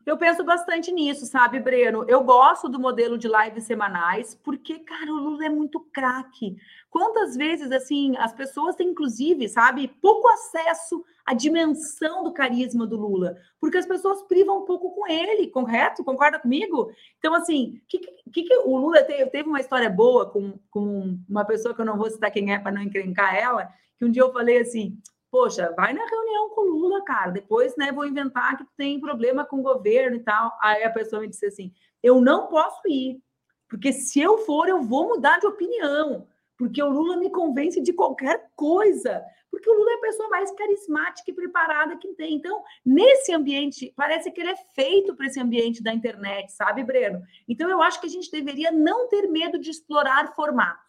Eu 0.07 0.17
penso 0.17 0.45
bastante 0.45 0.93
nisso, 0.93 1.27
sabe, 1.27 1.59
Breno? 1.59 2.05
Eu 2.07 2.23
gosto 2.23 2.69
do 2.69 2.79
modelo 2.79 3.19
de 3.19 3.27
lives 3.27 3.65
semanais, 3.65 4.37
porque, 4.37 4.79
cara, 4.79 5.13
o 5.13 5.17
Lula 5.17 5.47
é 5.47 5.49
muito 5.49 5.81
craque. 5.93 6.57
Quantas 6.89 7.37
vezes, 7.37 7.73
assim, 7.73 8.17
as 8.19 8.33
pessoas 8.33 8.77
têm, 8.77 8.91
inclusive, 8.91 9.49
sabe, 9.49 9.89
pouco 10.01 10.29
acesso 10.29 11.05
à 11.27 11.35
dimensão 11.35 12.23
do 12.23 12.33
carisma 12.33 12.87
do 12.87 12.97
Lula, 12.97 13.37
porque 13.61 13.79
as 13.79 13.85
pessoas 13.85 14.23
privam 14.23 14.63
um 14.63 14.65
pouco 14.65 14.93
com 14.95 15.09
ele, 15.09 15.49
correto? 15.49 16.05
Concorda 16.05 16.39
comigo? 16.39 16.93
Então, 17.19 17.35
assim, 17.35 17.83
que, 17.89 17.99
que, 18.33 18.45
que 18.45 18.57
o 18.59 18.77
Lula 18.77 19.03
teve, 19.03 19.27
teve 19.31 19.49
uma 19.49 19.61
história 19.61 19.91
boa 19.91 20.31
com, 20.31 20.57
com 20.71 21.19
uma 21.29 21.45
pessoa 21.45 21.75
que 21.75 21.81
eu 21.81 21.85
não 21.85 21.99
vou 21.99 22.09
citar 22.09 22.31
quem 22.31 22.55
é 22.55 22.61
para 22.61 22.71
não 22.71 22.81
encrencar 22.83 23.35
ela, 23.35 23.69
que 23.99 24.05
um 24.05 24.11
dia 24.11 24.23
eu 24.23 24.33
falei 24.33 24.59
assim: 24.59 24.97
poxa, 25.31 25.73
vai 25.77 25.93
na 25.93 26.07
reunião 26.07 26.51
com 26.51 26.63
o 26.63 26.79
Lula, 26.79 27.05
cara. 27.05 27.31
Depois, 27.31 27.77
né, 27.77 27.93
vou 27.93 28.07
inventar 28.07 28.57
que 28.57 28.65
tem 28.77 29.01
problema 29.01 29.45
com 29.45 29.61
o 29.61 29.63
governo 29.63 30.17
e 30.17 30.21
tal. 30.21 30.53
Aí 30.63 30.85
a 30.85 30.91
pessoa 30.91 31.21
me 31.21 31.29
disse 31.29 31.47
assim: 31.47 31.73
eu 32.03 32.21
não 32.21 32.47
posso 32.47 32.81
ir, 32.87 33.21
porque 33.69 33.93
se 33.93 34.21
eu 34.21 34.39
for, 34.39 34.69
eu 34.69 34.83
vou 34.83 35.09
mudar 35.09 35.39
de 35.39 35.47
opinião, 35.47 36.27
porque 36.57 36.83
o 36.83 36.89
Lula 36.89 37.17
me 37.17 37.31
convence 37.31 37.81
de 37.81 37.93
qualquer 37.93 38.51
coisa. 38.55 39.25
Porque 39.51 39.71
o 39.71 39.75
Lula 39.75 39.93
é 39.93 39.95
a 39.95 40.01
pessoa 40.01 40.29
mais 40.29 40.51
carismática 40.53 41.31
e 41.31 41.35
preparada 41.35 41.97
que 41.97 42.13
tem. 42.15 42.35
Então, 42.35 42.63
nesse 42.85 43.33
ambiente, 43.33 43.93
parece 43.97 44.31
que 44.31 44.41
ele 44.41 44.51
é 44.51 44.57
feito 44.75 45.15
para 45.17 45.27
esse 45.27 45.41
ambiente 45.41 45.83
da 45.83 45.95
internet, 45.95 46.53
sabe, 46.53 46.85
Breno? 46.85 47.23
Então, 47.49 47.69
eu 47.69 47.81
acho 47.81 47.99
que 48.01 48.07
a 48.07 48.11
gente 48.11 48.31
deveria 48.31 48.71
não 48.71 49.09
ter 49.09 49.27
medo 49.29 49.59
de 49.59 49.71
explorar 49.71 50.35
formatos. 50.35 50.86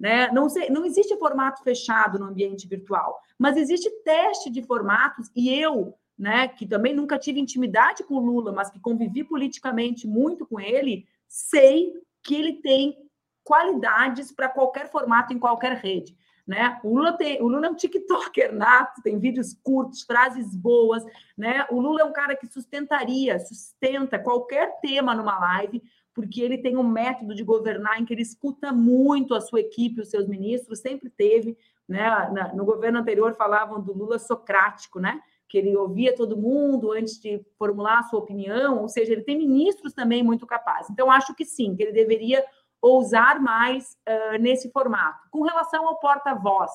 Né? 0.00 0.30
Não, 0.32 0.48
sei, 0.48 0.70
não 0.70 0.86
existe 0.86 1.14
formato 1.18 1.62
fechado 1.62 2.18
no 2.18 2.24
ambiente 2.24 2.66
virtual, 2.66 3.20
mas 3.38 3.58
existe 3.58 3.90
teste 4.02 4.48
de 4.48 4.62
formatos, 4.62 5.30
e 5.36 5.54
eu, 5.54 5.94
né, 6.18 6.48
que 6.48 6.66
também 6.66 6.94
nunca 6.94 7.18
tive 7.18 7.38
intimidade 7.38 8.02
com 8.04 8.14
o 8.14 8.24
Lula, 8.24 8.50
mas 8.50 8.70
que 8.70 8.80
convivi 8.80 9.22
politicamente 9.22 10.08
muito 10.08 10.46
com 10.46 10.58
ele, 10.58 11.06
sei 11.28 11.92
que 12.22 12.34
ele 12.34 12.54
tem 12.54 12.96
qualidades 13.44 14.32
para 14.32 14.48
qualquer 14.48 14.90
formato 14.90 15.34
em 15.34 15.38
qualquer 15.38 15.76
rede. 15.76 16.16
Né? 16.46 16.80
O 16.82 16.96
Lula 16.96 17.12
tem, 17.12 17.40
o 17.42 17.46
Lula 17.46 17.66
é 17.66 17.70
um 17.70 17.76
TikToker 17.76 18.54
nato, 18.54 19.02
tem 19.02 19.18
vídeos 19.18 19.54
curtos, 19.62 20.02
frases 20.02 20.56
boas, 20.56 21.04
né? 21.38 21.64
O 21.70 21.78
Lula 21.78 22.00
é 22.00 22.04
um 22.04 22.12
cara 22.12 22.34
que 22.34 22.46
sustentaria, 22.46 23.38
sustenta 23.38 24.18
qualquer 24.18 24.80
tema 24.80 25.14
numa 25.14 25.38
live, 25.38 25.80
porque 26.20 26.42
ele 26.42 26.58
tem 26.58 26.76
um 26.76 26.86
método 26.86 27.34
de 27.34 27.42
governar 27.42 27.98
em 27.98 28.04
que 28.04 28.12
ele 28.12 28.20
escuta 28.20 28.70
muito 28.70 29.34
a 29.34 29.40
sua 29.40 29.60
equipe, 29.60 30.02
os 30.02 30.10
seus 30.10 30.28
ministros, 30.28 30.80
sempre 30.80 31.08
teve, 31.08 31.56
né? 31.88 32.30
no 32.54 32.64
governo 32.64 32.98
anterior 32.98 33.34
falavam 33.34 33.80
do 33.80 33.92
Lula 33.92 34.18
socrático, 34.18 35.00
né? 35.00 35.20
Que 35.48 35.58
ele 35.58 35.74
ouvia 35.74 36.14
todo 36.14 36.36
mundo 36.36 36.92
antes 36.92 37.18
de 37.18 37.44
formular 37.58 38.00
a 38.00 38.02
sua 38.02 38.20
opinião, 38.20 38.82
ou 38.82 38.88
seja, 38.88 39.12
ele 39.12 39.22
tem 39.22 39.38
ministros 39.38 39.94
também 39.94 40.22
muito 40.22 40.46
capazes. 40.46 40.90
Então, 40.90 41.10
acho 41.10 41.34
que 41.34 41.44
sim, 41.44 41.74
que 41.74 41.82
ele 41.82 41.92
deveria 41.92 42.44
ousar 42.82 43.40
mais 43.40 43.96
uh, 44.06 44.38
nesse 44.38 44.70
formato. 44.70 45.26
Com 45.30 45.42
relação 45.42 45.88
ao 45.88 45.98
porta-voz, 45.98 46.70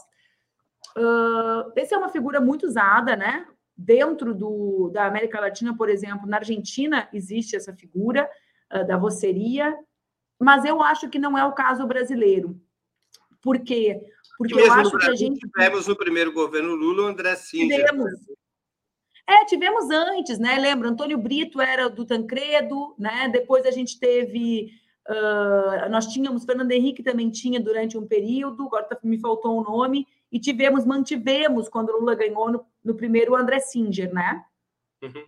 uh, 0.97 1.71
essa 1.75 1.95
é 1.95 1.97
uma 1.97 2.10
figura 2.10 2.41
muito 2.41 2.65
usada, 2.65 3.15
né? 3.15 3.45
Dentro 3.77 4.34
do, 4.34 4.89
da 4.91 5.05
América 5.05 5.39
Latina, 5.39 5.75
por 5.77 5.88
exemplo, 5.88 6.27
na 6.27 6.38
Argentina 6.38 7.08
existe 7.13 7.55
essa 7.55 7.73
figura, 7.73 8.29
da 8.69 8.97
voceria, 8.97 9.75
mas 10.39 10.65
eu 10.65 10.82
acho 10.82 11.10
que 11.10 11.19
não 11.19 11.38
é 11.38 11.45
o 11.45 11.54
caso 11.54 11.86
brasileiro. 11.88 12.60
Por 13.41 13.60
quê? 13.60 14.01
Porque 14.38 14.60
eu 14.60 14.73
acho 14.73 14.97
que 14.97 15.10
a 15.10 15.15
gente. 15.15 15.39
Tivemos 15.39 15.88
no 15.88 15.95
primeiro 15.95 16.34
governo 16.34 16.75
Lula 16.75 17.04
o 17.04 17.08
André 17.08 17.36
Singer. 17.36 17.85
Tivemos. 17.85 18.12
É, 19.27 19.46
tivemos 19.46 19.89
antes, 19.89 20.37
né? 20.37 20.58
Lembra? 20.58 20.89
Antônio 20.89 21.17
Brito 21.17 21.60
era 21.60 21.89
do 21.89 22.06
Tancredo, 22.06 22.96
né? 22.98 23.29
Depois 23.29 23.65
a 23.65 23.71
gente 23.71 24.00
teve. 24.00 24.71
Uh, 25.08 25.89
nós 25.89 26.08
tínhamos, 26.08 26.46
Fernando 26.46 26.71
Henrique 26.71 27.04
também 27.04 27.29
tinha 27.29 27.60
durante 27.60 27.96
um 27.96 28.08
período, 28.08 28.65
agora 28.65 28.85
tá, 28.85 28.98
me 29.04 29.19
faltou 29.19 29.56
o 29.56 29.62
um 29.62 29.63
nome, 29.63 30.08
e 30.31 30.39
tivemos, 30.39 30.83
mantivemos, 30.83 31.69
quando 31.69 31.89
o 31.89 32.00
Lula 32.00 32.15
ganhou 32.15 32.52
no, 32.52 32.65
no 32.83 32.96
primeiro, 32.96 33.33
o 33.33 33.35
André 33.35 33.60
Singer, 33.60 34.12
né? 34.12 34.44
Uhum. 35.04 35.23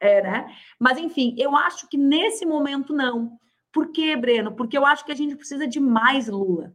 É, 0.00 0.22
né? 0.22 0.54
Mas, 0.78 0.98
enfim, 0.98 1.34
eu 1.38 1.56
acho 1.56 1.88
que 1.88 1.96
nesse 1.96 2.44
momento 2.44 2.92
não. 2.92 3.38
Por 3.72 3.92
quê, 3.92 4.16
Breno? 4.16 4.54
Porque 4.54 4.76
eu 4.76 4.84
acho 4.84 5.04
que 5.04 5.12
a 5.12 5.16
gente 5.16 5.36
precisa 5.36 5.66
de 5.66 5.80
mais 5.80 6.28
Lula. 6.28 6.74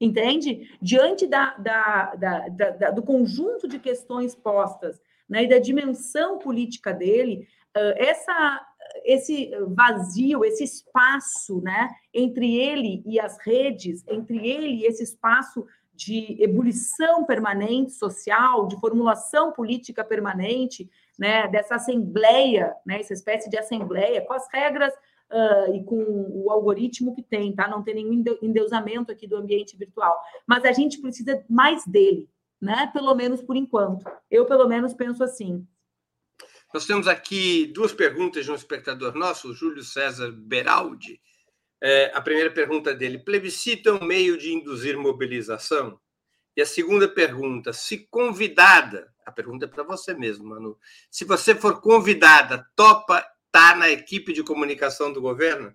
Entende? 0.00 0.70
Diante 0.80 1.26
da, 1.26 1.56
da, 1.56 2.14
da, 2.14 2.48
da 2.48 2.90
do 2.90 3.02
conjunto 3.02 3.66
de 3.66 3.78
questões 3.78 4.34
postas 4.34 5.00
né, 5.26 5.44
e 5.44 5.48
da 5.48 5.58
dimensão 5.58 6.38
política 6.38 6.92
dele, 6.92 7.48
essa, 7.96 8.66
esse 9.04 9.50
vazio, 9.68 10.44
esse 10.44 10.64
espaço 10.64 11.60
né, 11.62 11.90
entre 12.12 12.56
ele 12.56 13.02
e 13.06 13.20
as 13.20 13.38
redes, 13.38 14.04
entre 14.08 14.46
ele 14.46 14.68
e 14.68 14.84
esse 14.84 15.02
espaço 15.02 15.66
de 15.94 16.36
ebulição 16.42 17.24
permanente 17.24 17.92
social, 17.92 18.66
de 18.66 18.78
formulação 18.78 19.52
política 19.52 20.04
permanente, 20.04 20.90
né, 21.18 21.48
dessa 21.48 21.76
assembleia, 21.76 22.74
né, 22.84 23.00
essa 23.00 23.12
espécie 23.12 23.48
de 23.48 23.58
assembleia, 23.58 24.24
com 24.24 24.32
as 24.32 24.46
regras 24.52 24.92
uh, 25.30 25.74
e 25.74 25.84
com 25.84 25.96
o 26.30 26.50
algoritmo 26.50 27.14
que 27.14 27.22
tem, 27.22 27.54
tá? 27.54 27.68
Não 27.68 27.82
tem 27.82 27.94
nenhum 27.94 28.24
endeusamento 28.42 29.10
aqui 29.10 29.26
do 29.26 29.36
ambiente 29.36 29.76
virtual. 29.76 30.18
Mas 30.46 30.64
a 30.64 30.72
gente 30.72 31.00
precisa 31.00 31.44
mais 31.48 31.84
dele, 31.86 32.28
né? 32.60 32.90
Pelo 32.92 33.14
menos 33.14 33.42
por 33.42 33.56
enquanto. 33.56 34.04
Eu, 34.30 34.46
pelo 34.46 34.68
menos, 34.68 34.94
penso 34.94 35.22
assim. 35.22 35.66
Nós 36.72 36.86
temos 36.86 37.08
aqui 37.08 37.66
duas 37.66 37.92
perguntas 37.92 38.44
de 38.44 38.50
um 38.50 38.54
espectador 38.54 39.14
nosso, 39.14 39.50
o 39.50 39.54
Júlio 39.54 39.82
César 39.82 40.30
Beraldi. 40.32 41.20
É, 41.82 42.10
a 42.14 42.20
primeira 42.20 42.50
pergunta 42.50 42.94
dele: 42.94 43.18
plebiscito 43.18 43.88
é 43.88 43.92
um 43.92 44.04
meio 44.04 44.36
de 44.38 44.52
induzir 44.52 44.98
mobilização? 44.98 45.98
E 46.56 46.62
a 46.62 46.66
segunda 46.66 47.06
pergunta: 47.06 47.72
se 47.72 47.98
convidada, 48.08 49.12
a 49.24 49.30
pergunta 49.30 49.66
é 49.66 49.68
para 49.68 49.82
você 49.82 50.14
mesmo, 50.14 50.48
Manu. 50.48 50.78
Se 51.10 51.24
você 51.24 51.54
for 51.54 51.80
convidada, 51.80 52.66
topa 52.74 53.18
estar 53.18 53.72
tá 53.72 53.76
na 53.76 53.90
equipe 53.90 54.32
de 54.32 54.42
comunicação 54.42 55.12
do 55.12 55.20
governo? 55.20 55.74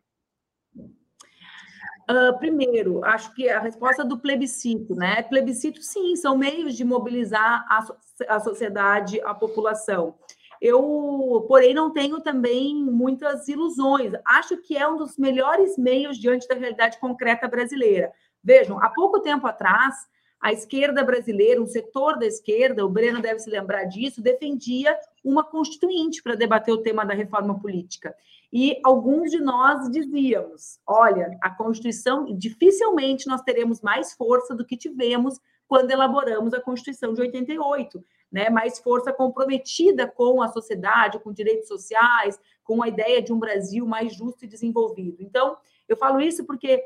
Uh, 2.09 2.37
primeiro, 2.39 3.05
acho 3.05 3.33
que 3.33 3.47
a 3.47 3.59
resposta 3.59 4.03
do 4.03 4.19
plebiscito, 4.19 4.95
né? 4.95 5.21
Plebiscito, 5.23 5.81
sim, 5.81 6.15
são 6.15 6.37
meios 6.37 6.75
de 6.75 6.83
mobilizar 6.83 7.65
a, 7.69 8.35
a 8.35 8.39
sociedade, 8.39 9.21
a 9.21 9.33
população. 9.33 10.17
Eu, 10.59 11.45
porém, 11.47 11.73
não 11.73 11.91
tenho 11.91 12.19
também 12.21 12.75
muitas 12.75 13.47
ilusões. 13.47 14.13
Acho 14.25 14.57
que 14.57 14.77
é 14.77 14.87
um 14.87 14.97
dos 14.97 15.17
melhores 15.17 15.77
meios 15.77 16.19
diante 16.19 16.47
da 16.47 16.55
realidade 16.55 16.99
concreta 16.99 17.47
brasileira. 17.47 18.11
Vejam, 18.43 18.79
há 18.83 18.89
pouco 18.89 19.21
tempo 19.21 19.47
atrás, 19.47 19.95
a 20.41 20.51
esquerda 20.51 21.03
brasileira, 21.03 21.61
um 21.61 21.67
setor 21.67 22.17
da 22.17 22.25
esquerda, 22.25 22.83
o 22.83 22.89
Breno 22.89 23.21
deve 23.21 23.39
se 23.39 23.49
lembrar 23.49 23.83
disso, 23.85 24.23
defendia 24.23 24.97
uma 25.23 25.43
constituinte 25.43 26.23
para 26.23 26.33
debater 26.33 26.73
o 26.73 26.81
tema 26.81 27.05
da 27.05 27.13
reforma 27.13 27.59
política. 27.59 28.15
E 28.51 28.79
alguns 28.83 29.29
de 29.29 29.39
nós 29.39 29.89
dizíamos: 29.91 30.79
olha, 30.85 31.37
a 31.41 31.49
Constituição, 31.51 32.25
dificilmente 32.35 33.27
nós 33.27 33.41
teremos 33.43 33.81
mais 33.81 34.13
força 34.13 34.55
do 34.55 34.65
que 34.65 34.75
tivemos 34.75 35.39
quando 35.67 35.91
elaboramos 35.91 36.53
a 36.53 36.59
Constituição 36.59 37.13
de 37.13 37.21
88, 37.21 38.03
né? 38.31 38.49
Mais 38.49 38.79
força 38.79 39.13
comprometida 39.13 40.07
com 40.07 40.41
a 40.41 40.49
sociedade, 40.49 41.19
com 41.19 41.31
direitos 41.31 41.67
sociais, 41.67 42.39
com 42.63 42.81
a 42.81 42.87
ideia 42.87 43.21
de 43.21 43.31
um 43.31 43.39
Brasil 43.39 43.85
mais 43.85 44.13
justo 44.15 44.43
e 44.43 44.47
desenvolvido. 44.47 45.21
Então, 45.21 45.55
eu 45.87 45.95
falo 45.95 46.19
isso 46.19 46.45
porque 46.45 46.83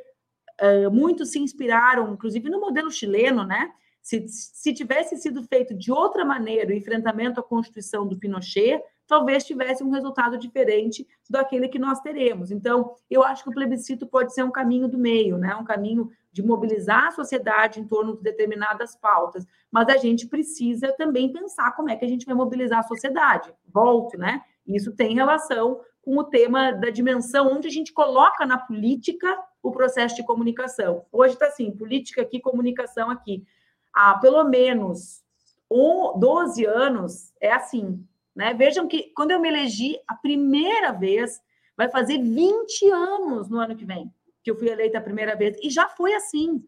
Uh, 0.62 0.90
muitos 0.90 1.32
se 1.32 1.40
inspiraram, 1.40 2.14
inclusive 2.14 2.50
no 2.50 2.60
modelo 2.60 2.90
chileno, 2.90 3.44
né? 3.44 3.72
Se, 4.02 4.24
se 4.28 4.74
tivesse 4.74 5.18
sido 5.18 5.44
feito 5.44 5.74
de 5.74 5.92
outra 5.92 6.24
maneira 6.24 6.72
o 6.72 6.76
enfrentamento 6.76 7.40
à 7.40 7.44
Constituição 7.44 8.08
do 8.08 8.18
Pinochet, 8.18 8.82
talvez 9.08 9.44
tivesse 9.44 9.84
um 9.84 9.90
resultado 9.90 10.38
diferente 10.38 11.08
daquele 11.30 11.68
que 11.68 11.80
nós 11.80 12.00
teremos. 12.02 12.52
Então, 12.52 12.96
eu 13.10 13.24
acho 13.24 13.44
que 13.44 13.50
o 13.50 13.54
plebiscito 13.54 14.06
pode 14.06 14.34
ser 14.34 14.44
um 14.44 14.52
caminho 14.52 14.88
do 14.88 14.98
meio, 14.98 15.38
né? 15.38 15.56
um 15.56 15.64
caminho 15.64 16.12
de 16.32 16.44
mobilizar 16.44 17.08
a 17.08 17.12
sociedade 17.12 17.80
em 17.80 17.88
torno 17.88 18.16
de 18.16 18.24
determinadas 18.24 18.96
pautas, 18.96 19.46
mas 19.72 19.88
a 19.90 19.98
gente 19.98 20.28
precisa 20.28 20.92
também 20.94 21.32
pensar 21.32 21.72
como 21.76 21.90
é 21.90 21.96
que 21.96 22.06
a 22.06 22.10
gente 22.10 22.26
vai 22.26 22.36
mobilizar 22.36 22.80
a 22.80 22.84
sociedade. 22.84 23.54
Volto, 23.68 24.18
né? 24.18 24.42
Isso 24.68 24.92
tem 24.92 25.16
relação 25.16 25.80
com 26.02 26.18
o 26.18 26.24
tema 26.24 26.72
da 26.72 26.90
dimensão 26.90 27.52
onde 27.52 27.68
a 27.68 27.72
gente 27.72 27.94
coloca 27.94 28.46
na 28.46 28.58
política 28.58 29.38
o 29.68 29.72
processo 29.72 30.16
de 30.16 30.24
comunicação. 30.24 31.06
Hoje 31.12 31.34
está 31.34 31.48
assim, 31.48 31.72
política 31.72 32.22
aqui, 32.22 32.40
comunicação 32.40 33.10
aqui. 33.10 33.46
Há 33.94 34.18
pelo 34.20 34.44
menos 34.44 35.24
12 35.70 36.66
anos 36.66 37.34
é 37.42 37.52
assim. 37.52 38.06
Né? 38.36 38.54
Vejam 38.54 38.88
que 38.88 39.12
quando 39.16 39.32
eu 39.32 39.40
me 39.40 39.48
elegi 39.48 40.00
a 40.08 40.16
primeira 40.16 40.92
vez, 40.92 41.42
vai 41.76 41.90
fazer 41.90 42.18
20 42.22 42.90
anos 42.90 43.50
no 43.50 43.58
ano 43.60 43.76
que 43.76 43.86
vem 43.86 44.12
que 44.46 44.52
eu 44.52 44.56
fui 44.56 44.70
eleita 44.70 45.00
a 45.00 45.02
primeira 45.02 45.36
vez. 45.36 45.58
E 45.62 45.72
já 45.72 45.90
foi 45.90 46.14
assim. 46.14 46.64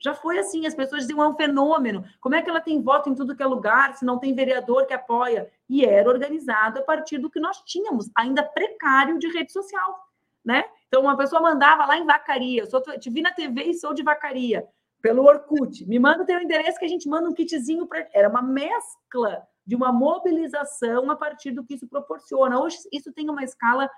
Já 0.00 0.14
foi 0.14 0.38
assim, 0.38 0.66
as 0.66 0.74
pessoas 0.74 1.02
diziam, 1.02 1.22
é 1.22 1.28
um 1.28 1.36
fenômeno. 1.36 2.04
Como 2.20 2.34
é 2.34 2.42
que 2.42 2.50
ela 2.50 2.60
tem 2.60 2.82
voto 2.82 3.08
em 3.08 3.14
tudo 3.14 3.36
que 3.36 3.42
é 3.42 3.46
lugar, 3.46 3.94
se 3.94 4.04
não 4.04 4.18
tem 4.18 4.34
vereador 4.34 4.86
que 4.86 4.94
apoia? 4.94 5.48
E 5.68 5.84
era 5.84 6.08
organizado 6.08 6.80
a 6.80 6.82
partir 6.82 7.18
do 7.18 7.30
que 7.30 7.38
nós 7.38 7.62
tínhamos, 7.64 8.10
ainda 8.16 8.42
precário 8.42 9.18
de 9.18 9.28
rede 9.28 9.52
social, 9.52 10.08
né? 10.44 10.64
Então, 10.90 11.02
uma 11.02 11.16
pessoa 11.16 11.40
mandava 11.40 11.86
lá 11.86 11.96
em 11.96 12.04
Vacaria, 12.04 12.66
sou, 12.66 12.82
te 12.82 13.08
vi 13.08 13.22
na 13.22 13.32
TV 13.32 13.62
e 13.62 13.74
sou 13.74 13.94
de 13.94 14.02
Vacaria, 14.02 14.66
pelo 15.00 15.22
Orkut, 15.22 15.86
me 15.86 16.00
manda 16.00 16.24
o 16.24 16.26
teu 16.26 16.40
endereço 16.40 16.80
que 16.80 16.84
a 16.84 16.88
gente 16.88 17.08
manda 17.08 17.28
um 17.28 17.32
kitzinho 17.32 17.86
para... 17.86 18.08
Era 18.12 18.28
uma 18.28 18.42
mescla 18.42 19.40
de 19.64 19.76
uma 19.76 19.92
mobilização 19.92 21.08
a 21.08 21.14
partir 21.14 21.52
do 21.52 21.64
que 21.64 21.74
isso 21.74 21.86
proporciona. 21.86 22.60
Hoje, 22.60 22.76
isso 22.92 23.12
tem 23.12 23.30
uma 23.30 23.44
escala 23.44 23.88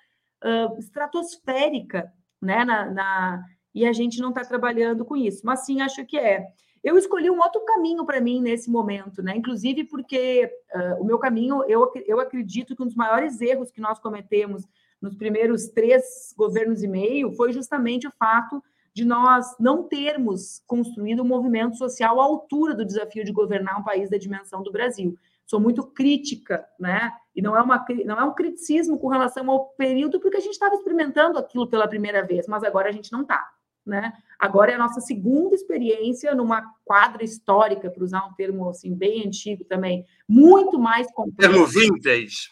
uh, 0.44 0.78
estratosférica, 0.78 2.12
né, 2.42 2.62
na, 2.62 2.90
na 2.90 3.42
e 3.74 3.86
a 3.86 3.92
gente 3.94 4.20
não 4.20 4.28
está 4.28 4.44
trabalhando 4.44 5.02
com 5.02 5.16
isso. 5.16 5.40
Mas 5.46 5.64
sim, 5.64 5.80
acho 5.80 6.04
que 6.04 6.18
é. 6.18 6.46
Eu 6.84 6.98
escolhi 6.98 7.30
um 7.30 7.38
outro 7.38 7.64
caminho 7.64 8.04
para 8.04 8.20
mim 8.20 8.42
nesse 8.42 8.70
momento, 8.70 9.22
né? 9.22 9.34
Inclusive 9.34 9.84
porque 9.84 10.50
uh, 10.74 11.00
o 11.00 11.04
meu 11.04 11.18
caminho, 11.18 11.64
eu, 11.64 11.90
eu 12.06 12.20
acredito 12.20 12.76
que 12.76 12.82
um 12.82 12.86
dos 12.86 12.94
maiores 12.94 13.40
erros 13.40 13.70
que 13.70 13.80
nós 13.80 13.98
cometemos 13.98 14.68
nos 15.02 15.16
primeiros 15.16 15.66
três 15.66 16.32
governos 16.36 16.82
e 16.82 16.88
meio 16.88 17.32
foi 17.32 17.52
justamente 17.52 18.06
o 18.06 18.12
fato 18.12 18.62
de 18.94 19.04
nós 19.04 19.46
não 19.58 19.82
termos 19.82 20.62
construído 20.66 21.22
um 21.22 21.26
movimento 21.26 21.76
social 21.76 22.20
à 22.20 22.24
altura 22.24 22.74
do 22.74 22.84
desafio 22.84 23.24
de 23.24 23.32
governar 23.32 23.80
um 23.80 23.82
país 23.82 24.08
da 24.08 24.16
dimensão 24.16 24.62
do 24.62 24.70
Brasil. 24.70 25.18
Sou 25.44 25.58
muito 25.58 25.82
crítica, 25.82 26.64
né? 26.78 27.12
E 27.34 27.42
não 27.42 27.56
é, 27.56 27.62
uma, 27.62 27.84
não 28.04 28.20
é 28.20 28.24
um 28.24 28.34
criticismo 28.34 28.98
com 28.98 29.08
relação 29.08 29.50
ao 29.50 29.70
período, 29.70 30.20
porque 30.20 30.36
a 30.36 30.40
gente 30.40 30.52
estava 30.52 30.74
experimentando 30.74 31.38
aquilo 31.38 31.66
pela 31.66 31.88
primeira 31.88 32.24
vez, 32.24 32.46
mas 32.46 32.62
agora 32.62 32.88
a 32.88 32.92
gente 32.92 33.10
não 33.10 33.22
está 33.22 33.44
né? 33.84 34.12
Agora 34.38 34.72
é 34.72 34.74
a 34.74 34.78
nossa 34.78 35.00
segunda 35.00 35.54
experiência 35.54 36.34
numa 36.34 36.62
quadra 36.84 37.24
histórica, 37.24 37.90
para 37.90 38.04
usar 38.04 38.24
um 38.26 38.34
termo 38.34 38.68
assim 38.68 38.94
bem 38.94 39.26
antigo 39.26 39.64
também, 39.64 40.06
muito 40.28 40.78
mais 40.78 41.10
complexo. 41.12 41.52
Termo 41.52 41.66
vintage. 41.66 42.50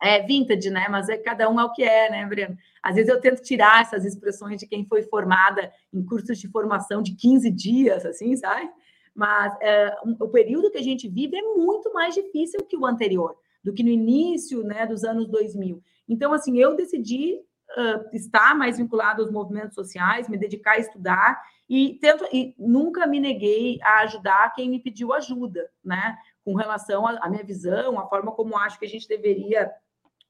É 0.00 0.22
vintage, 0.22 0.70
né? 0.70 0.86
Mas 0.88 1.08
é 1.08 1.16
cada 1.16 1.48
um 1.50 1.58
é 1.58 1.64
o 1.64 1.72
que 1.72 1.82
é, 1.82 2.10
né, 2.10 2.24
Breno? 2.26 2.56
Às 2.82 2.94
vezes 2.94 3.10
eu 3.10 3.20
tento 3.20 3.42
tirar 3.42 3.82
essas 3.82 4.04
expressões 4.04 4.60
de 4.60 4.66
quem 4.66 4.84
foi 4.84 5.02
formada 5.02 5.72
em 5.92 6.04
cursos 6.04 6.38
de 6.38 6.48
formação 6.48 7.02
de 7.02 7.14
15 7.14 7.50
dias, 7.50 8.06
assim, 8.06 8.36
sabe? 8.36 8.70
Mas 9.14 9.52
é, 9.60 9.96
o 10.20 10.28
período 10.28 10.70
que 10.70 10.78
a 10.78 10.82
gente 10.82 11.08
vive 11.08 11.36
é 11.36 11.42
muito 11.42 11.92
mais 11.92 12.14
difícil 12.14 12.60
que 12.64 12.76
o 12.76 12.86
anterior, 12.86 13.36
do 13.64 13.72
que 13.72 13.82
no 13.82 13.88
início, 13.88 14.62
né, 14.62 14.86
dos 14.86 15.02
anos 15.02 15.26
2000. 15.26 15.82
Então, 16.08 16.32
assim, 16.32 16.56
eu 16.56 16.76
decidi 16.76 17.34
uh, 17.76 18.16
estar 18.16 18.54
mais 18.54 18.78
vinculado 18.78 19.22
aos 19.22 19.30
movimentos 19.30 19.74
sociais, 19.74 20.28
me 20.28 20.38
dedicar 20.38 20.72
a 20.72 20.78
estudar 20.78 21.42
e 21.68 21.98
tento 22.00 22.24
e 22.32 22.54
nunca 22.58 23.06
me 23.06 23.20
neguei 23.20 23.78
a 23.82 24.00
ajudar 24.00 24.54
quem 24.54 24.70
me 24.70 24.80
pediu 24.80 25.12
ajuda, 25.12 25.68
né? 25.84 26.16
Com 26.44 26.54
relação 26.54 27.06
à 27.06 27.28
minha 27.28 27.44
visão, 27.44 27.98
a 27.98 28.08
forma 28.08 28.32
como 28.32 28.56
acho 28.56 28.78
que 28.78 28.86
a 28.86 28.88
gente 28.88 29.06
deveria 29.06 29.70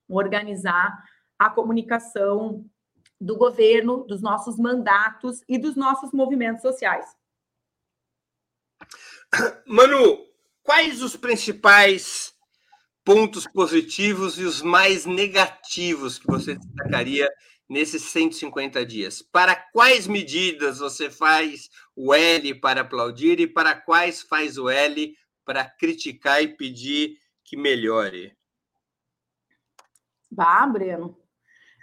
organizar 0.09 1.03
a 1.39 1.51
comunicação 1.51 2.65
do 3.21 3.37
governo, 3.37 4.05
dos 4.05 4.23
nossos 4.23 4.57
mandatos 4.57 5.43
e 5.49 5.59
dos 5.59 5.77
nossos 5.77 6.13
movimentos 6.13 6.63
sociais. 6.63 7.07
Manu, 9.67 10.27
quais 10.63 11.03
os 11.03 11.17
principais 11.17 12.33
pontos 13.05 13.47
positivos 13.47 14.39
e 14.39 14.45
os 14.45 14.63
mais 14.63 15.05
negativos 15.05 16.19
que 16.19 16.27
você 16.27 16.55
destacaria 16.55 17.31
nesses 17.69 18.03
150 18.03 18.87
dias? 18.87 19.21
Para 19.21 19.57
quais 19.57 20.07
medidas 20.07 20.79
você 20.79 21.11
faz 21.11 21.69
o 21.97 22.15
L 22.15 22.55
para 22.61 22.83
aplaudir 22.83 23.41
e 23.41 23.47
para 23.47 23.75
quais 23.75 24.23
faz 24.23 24.57
o 24.57 24.69
L 24.69 25.15
para 25.45 25.65
criticar 25.65 26.43
e 26.43 26.57
pedir 26.57 27.19
que 27.45 27.57
melhore? 27.57 28.38
Bah, 30.39 30.64
Breno. 30.68 31.16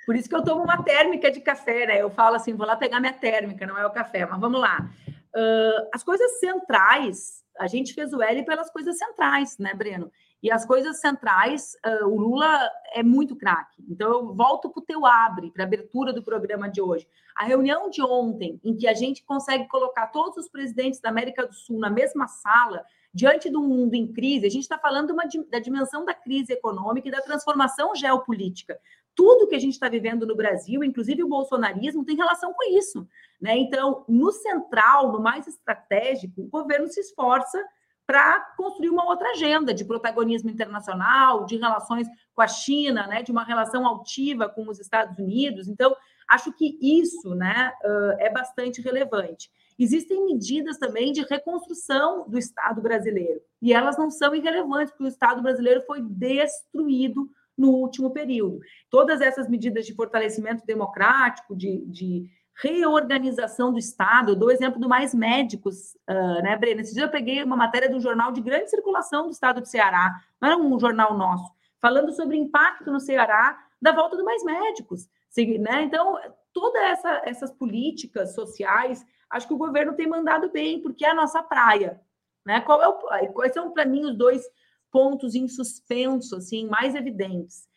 Por 0.06 0.16
isso 0.16 0.30
que 0.30 0.36
eu 0.36 0.44
tomo 0.44 0.64
uma 0.64 0.82
térmica 0.82 1.30
de 1.30 1.42
café, 1.42 1.88
né? 1.88 2.02
Eu 2.02 2.10
falo 2.10 2.38
assim, 2.38 2.54
vou 2.54 2.66
lá 2.66 2.78
pegar 2.78 3.02
minha 3.02 3.12
térmica, 3.12 3.68
não 3.68 3.78
é 3.78 3.86
o 3.86 3.92
café, 3.92 4.26
mas 4.26 4.40
vamos 4.40 4.62
lá. 4.62 4.90
Uh, 5.36 5.90
as 5.94 6.06
coisas 6.06 6.40
centrais, 6.40 7.44
a 7.60 7.68
gente 7.68 7.94
fez 7.94 8.14
o 8.14 8.22
L 8.22 8.46
pelas 8.46 8.70
coisas 8.72 8.98
centrais, 8.98 9.58
né, 9.58 9.74
Breno? 9.74 10.10
E 10.42 10.50
as 10.50 10.66
coisas 10.66 11.02
centrais, 11.02 11.76
uh, 11.86 12.08
o 12.08 12.18
Lula 12.18 12.70
é 12.94 13.04
muito 13.04 13.36
craque. 13.36 13.84
Então, 13.90 14.10
eu 14.10 14.34
volto 14.34 14.70
para 14.70 14.80
o 14.80 14.86
teu 14.86 15.06
abre, 15.06 15.52
para 15.52 15.64
a 15.64 15.68
abertura 15.68 16.14
do 16.14 16.24
programa 16.24 16.70
de 16.70 16.82
hoje. 16.82 17.06
A 17.36 17.44
reunião 17.44 17.90
de 17.90 18.02
ontem, 18.02 18.58
em 18.64 18.74
que 18.78 18.88
a 18.88 18.94
gente 18.94 19.22
consegue 19.26 19.68
colocar 19.68 20.08
todos 20.08 20.38
os 20.38 20.50
presidentes 20.50 21.02
da 21.02 21.10
América 21.10 21.46
do 21.46 21.54
Sul 21.54 21.78
na 21.78 21.90
mesma 21.90 22.28
sala, 22.30 22.86
diante 23.16 23.50
de 23.50 23.56
um 23.56 23.66
mundo 23.66 23.94
em 23.94 24.12
crise, 24.12 24.46
a 24.46 24.50
gente 24.50 24.64
está 24.64 24.78
falando 24.78 25.12
uma, 25.12 25.24
da 25.50 25.58
dimensão 25.58 26.04
da 26.04 26.14
crise 26.14 26.52
econômica 26.52 27.08
e 27.08 27.12
da 27.12 27.22
transformação 27.22 27.96
geopolítica. 27.96 28.78
Tudo 29.16 29.48
que 29.48 29.56
a 29.56 29.60
gente 29.60 29.72
está 29.72 29.88
vivendo 29.88 30.28
no 30.28 30.36
Brasil, 30.36 30.84
inclusive 30.84 31.24
o 31.24 31.30
bolsonarismo, 31.30 32.04
tem 32.04 32.18
relação 32.18 32.52
com 32.52 32.78
isso. 32.78 33.08
Né? 33.40 33.58
Então, 33.58 34.04
no 34.10 34.34
central, 34.34 35.14
no 35.14 35.22
mais 35.22 35.48
estratégico, 35.48 36.42
o 36.42 36.50
governo 36.50 36.90
se 36.90 37.00
esforça 37.00 37.64
para 38.06 38.42
construir 38.58 38.90
uma 38.90 39.06
outra 39.06 39.32
agenda 39.32 39.74
de 39.74 39.86
protagonismo 39.86 40.50
internacional, 40.50 41.46
de 41.46 41.56
relações 41.56 42.10
com 42.36 42.42
a 42.42 42.48
China, 42.48 43.08
né, 43.08 43.24
de 43.24 43.32
uma 43.32 43.44
relação 43.44 43.88
altiva 43.88 44.48
com 44.48 44.70
os 44.70 44.80
Estados 44.80 45.18
Unidos. 45.18 45.70
Então, 45.70 45.96
acho 46.28 46.52
que 46.52 46.78
isso 46.82 47.34
né, 47.34 47.72
é 48.20 48.30
bastante 48.30 48.82
relevante. 48.82 49.50
Existem 49.78 50.26
medidas 50.26 50.78
também 50.78 51.12
de 51.12 51.22
reconstrução 51.22 52.30
do 52.30 52.38
Estado 52.38 52.82
brasileiro, 52.82 53.42
e 53.62 53.74
elas 53.74 53.98
não 53.98 54.10
são 54.10 54.34
irrelevantes, 54.34 54.92
porque 54.92 55.04
o 55.04 55.08
Estado 55.08 55.42
brasileiro 55.42 55.82
foi 55.86 56.02
destruído 56.02 57.30
no 57.58 57.72
último 57.72 58.12
período. 58.12 58.60
Todas 58.90 59.22
essas 59.22 59.50
medidas 59.50 59.86
de 59.86 59.94
fortalecimento 59.94 60.66
democrático, 60.66 61.56
de, 61.56 61.86
de 61.88 62.30
reorganização 62.62 63.72
do 63.72 63.78
Estado, 63.78 64.32
eu 64.32 64.36
dou 64.36 64.50
exemplo 64.50 64.80
do 64.80 64.88
Mais 64.88 65.14
Médicos, 65.14 65.96
uh, 66.10 66.42
né, 66.42 66.56
Brena? 66.58 66.82
Esse 66.82 66.94
dia 66.94 67.04
eu 67.04 67.12
peguei 67.12 67.44
uma 67.44 67.58
matéria 67.58 67.90
de 67.90 67.96
um 67.96 68.00
jornal 68.00 68.32
de 68.32 68.42
grande 68.42 68.70
circulação 68.70 69.26
do 69.26 69.32
Estado 69.32 69.62
do 69.62 69.68
Ceará, 69.68 70.14
não 70.42 70.50
era 70.50 70.58
um 70.58 70.80
jornal 70.80 71.18
nosso, 71.18 71.52
falando 71.82 72.14
sobre 72.14 72.38
impacto 72.38 72.92
no 72.92 73.00
Ceará 73.00 73.58
da 73.82 73.92
volta 73.92 74.16
do 74.16 74.24
Mais 74.24 74.44
Médicos. 74.44 75.08
Né? 75.38 75.84
Então, 75.84 76.18
todas 76.54 76.82
essa, 76.82 77.22
essas 77.26 77.52
políticas 77.52 78.34
sociais, 78.34 79.06
acho 79.30 79.48
que 79.48 79.54
o 79.54 79.58
governo 79.58 79.94
tem 79.94 80.08
mandado 80.08 80.52
bem, 80.52 80.82
porque 80.82 81.06
é 81.06 81.10
a 81.10 81.16
nossa 81.16 81.42
praia. 81.44 82.02
Né? 82.46 82.62
Qual 82.62 82.82
é 82.82 82.88
o, 82.88 83.34
quais 83.34 83.54
são, 83.54 83.72
para 83.72 83.86
mim, 83.86 84.06
os 84.06 84.16
dois 84.16 84.44
pontos 84.92 85.36
em 85.36 85.48
suspenso, 85.48 86.36
assim, 86.36 86.68
mais 86.68 86.96
evidentes? 86.96 87.68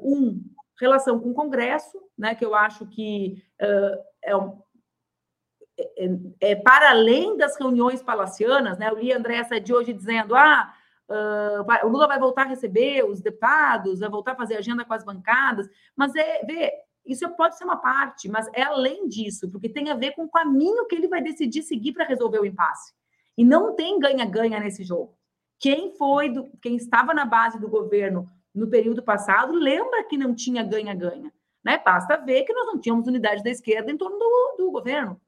Um, 0.00 0.42
relação 0.80 1.18
com 1.20 1.30
o 1.30 1.34
Congresso, 1.34 1.98
né, 2.18 2.34
que 2.34 2.44
eu 2.44 2.54
acho 2.54 2.86
que 2.86 3.42
uh, 3.60 4.02
é, 4.22 4.36
um, 4.36 4.60
é, 5.78 6.04
é, 6.04 6.50
é, 6.52 6.56
para 6.56 6.90
além 6.90 7.36
das 7.36 7.56
reuniões 7.56 8.02
palacianas, 8.02 8.78
né? 8.78 8.90
Eu 8.90 8.98
li 8.98 9.12
a 9.12 9.16
Andréa 9.16 9.42
de 9.60 9.72
hoje 9.72 9.92
dizendo: 9.92 10.34
ah, 10.34 10.74
uh, 11.08 11.86
o 11.86 11.88
Lula 11.88 12.06
vai 12.06 12.18
voltar 12.18 12.42
a 12.42 12.48
receber 12.48 13.04
os 13.04 13.20
deputados, 13.20 14.00
vai 14.00 14.08
voltar 14.08 14.32
a 14.32 14.36
fazer 14.36 14.56
agenda 14.56 14.84
com 14.84 14.92
as 14.92 15.04
bancadas, 15.04 15.68
mas 15.96 16.14
é 16.14 16.44
vê, 16.44 16.72
isso 17.04 17.28
pode 17.30 17.56
ser 17.56 17.64
uma 17.64 17.76
parte, 17.76 18.28
mas 18.28 18.48
é 18.54 18.62
além 18.62 19.08
disso, 19.08 19.50
porque 19.50 19.68
tem 19.68 19.90
a 19.90 19.96
ver 19.96 20.12
com 20.12 20.24
o 20.24 20.30
caminho 20.30 20.86
que 20.86 20.94
ele 20.94 21.08
vai 21.08 21.22
decidir 21.22 21.62
seguir 21.62 21.92
para 21.92 22.04
resolver 22.04 22.38
o 22.38 22.46
impasse. 22.46 22.92
E 23.36 23.44
não 23.44 23.74
tem 23.74 23.98
ganha-ganha 23.98 24.60
nesse 24.60 24.84
jogo. 24.84 25.16
Quem 25.58 25.94
foi, 25.96 26.28
do, 26.28 26.50
quem 26.60 26.76
estava 26.76 27.14
na 27.14 27.24
base 27.24 27.58
do 27.58 27.68
governo 27.68 28.28
no 28.54 28.68
período 28.68 29.02
passado, 29.02 29.52
lembra 29.52 30.04
que 30.04 30.18
não 30.18 30.34
tinha 30.34 30.62
ganha-ganha. 30.62 31.32
Né? 31.64 31.80
Basta 31.84 32.16
ver 32.16 32.44
que 32.44 32.52
nós 32.52 32.66
não 32.66 32.80
tínhamos 32.80 33.06
unidade 33.06 33.42
da 33.42 33.50
esquerda 33.50 33.90
em 33.90 33.96
torno 33.96 34.18
do, 34.18 34.56
do 34.58 34.70
governo. 34.70 35.20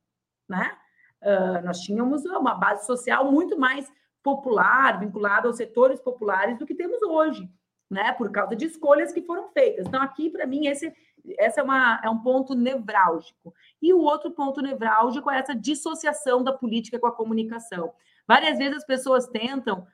Né? 0.49 0.77
Uh, 1.23 1.65
nós 1.65 1.81
tínhamos 1.81 2.25
uma 2.25 2.55
base 2.55 2.85
social 2.85 3.31
muito 3.31 3.59
mais 3.59 3.91
popular, 4.23 4.99
vinculada 4.99 5.47
aos 5.47 5.57
setores 5.57 6.01
populares 6.01 6.59
do 6.59 6.67
que 6.67 6.75
temos 6.75 7.01
hoje, 7.03 7.49
né? 7.91 8.13
por 8.13 8.31
causa 8.31 8.57
de 8.57 8.67
escolhas 8.67 9.13
que 9.13 9.23
foram 9.23 9.49
feitas. 9.51 9.87
Então, 9.87 10.03
aqui, 10.03 10.29
para 10.31 10.47
mim, 10.47 10.67
esse, 10.67 10.93
esse 11.27 11.61
é, 11.61 11.63
uma, 11.63 12.01
é 12.05 12.11
um 12.11 12.19
ponto 12.19 12.55
nevrálgico. 12.55 13.55
E 13.81 13.93
o 13.93 14.01
outro 14.01 14.31
ponto 14.31 14.61
nevrálgico 14.61 15.31
é 15.31 15.39
essa 15.39 15.55
dissociação 15.55 16.43
da 16.43 16.53
política 16.53 16.99
com 16.99 17.07
a 17.07 17.13
comunicação. 17.13 17.93
Várias 18.27 18.59
vezes 18.59 18.79
as 18.79 18.85
pessoas 18.85 19.27
tentam 19.27 19.87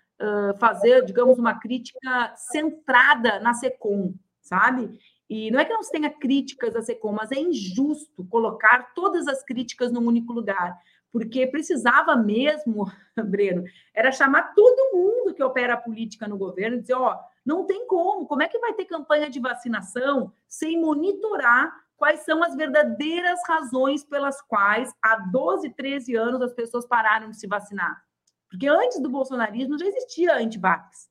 fazer, 0.58 1.04
digamos, 1.04 1.38
uma 1.38 1.58
crítica 1.58 2.34
centrada 2.36 3.40
na 3.40 3.54
SECOM, 3.54 4.14
sabe? 4.40 4.98
E 5.28 5.50
não 5.50 5.60
é 5.60 5.64
que 5.64 5.72
não 5.72 5.82
se 5.82 5.92
tenha 5.92 6.10
críticas 6.10 6.76
à 6.76 6.82
SECOM, 6.82 7.12
mas 7.12 7.32
é 7.32 7.36
injusto 7.36 8.24
colocar 8.26 8.92
todas 8.94 9.26
as 9.26 9.42
críticas 9.42 9.92
num 9.92 10.06
único 10.06 10.32
lugar, 10.32 10.76
porque 11.12 11.46
precisava 11.46 12.16
mesmo, 12.16 12.90
Breno, 13.16 13.64
era 13.94 14.12
chamar 14.12 14.54
todo 14.54 14.94
mundo 14.94 15.34
que 15.34 15.42
opera 15.42 15.74
a 15.74 15.80
política 15.80 16.28
no 16.28 16.36
governo 16.36 16.76
e 16.76 16.80
dizer, 16.80 16.94
ó, 16.94 17.18
não 17.44 17.64
tem 17.64 17.86
como, 17.86 18.26
como 18.26 18.42
é 18.42 18.48
que 18.48 18.58
vai 18.58 18.74
ter 18.74 18.84
campanha 18.84 19.30
de 19.30 19.40
vacinação 19.40 20.32
sem 20.48 20.80
monitorar 20.80 21.74
quais 21.96 22.20
são 22.20 22.42
as 22.42 22.54
verdadeiras 22.54 23.40
razões 23.46 24.02
pelas 24.04 24.40
quais 24.42 24.92
há 25.02 25.16
12, 25.16 25.70
13 25.70 26.16
anos 26.16 26.42
as 26.42 26.52
pessoas 26.52 26.86
pararam 26.86 27.30
de 27.30 27.38
se 27.38 27.46
vacinar? 27.46 28.02
Porque 28.48 28.66
antes 28.66 29.00
do 29.00 29.08
bolsonarismo 29.08 29.78
já 29.78 29.86
existia 29.86 30.36
antivax, 30.36 31.10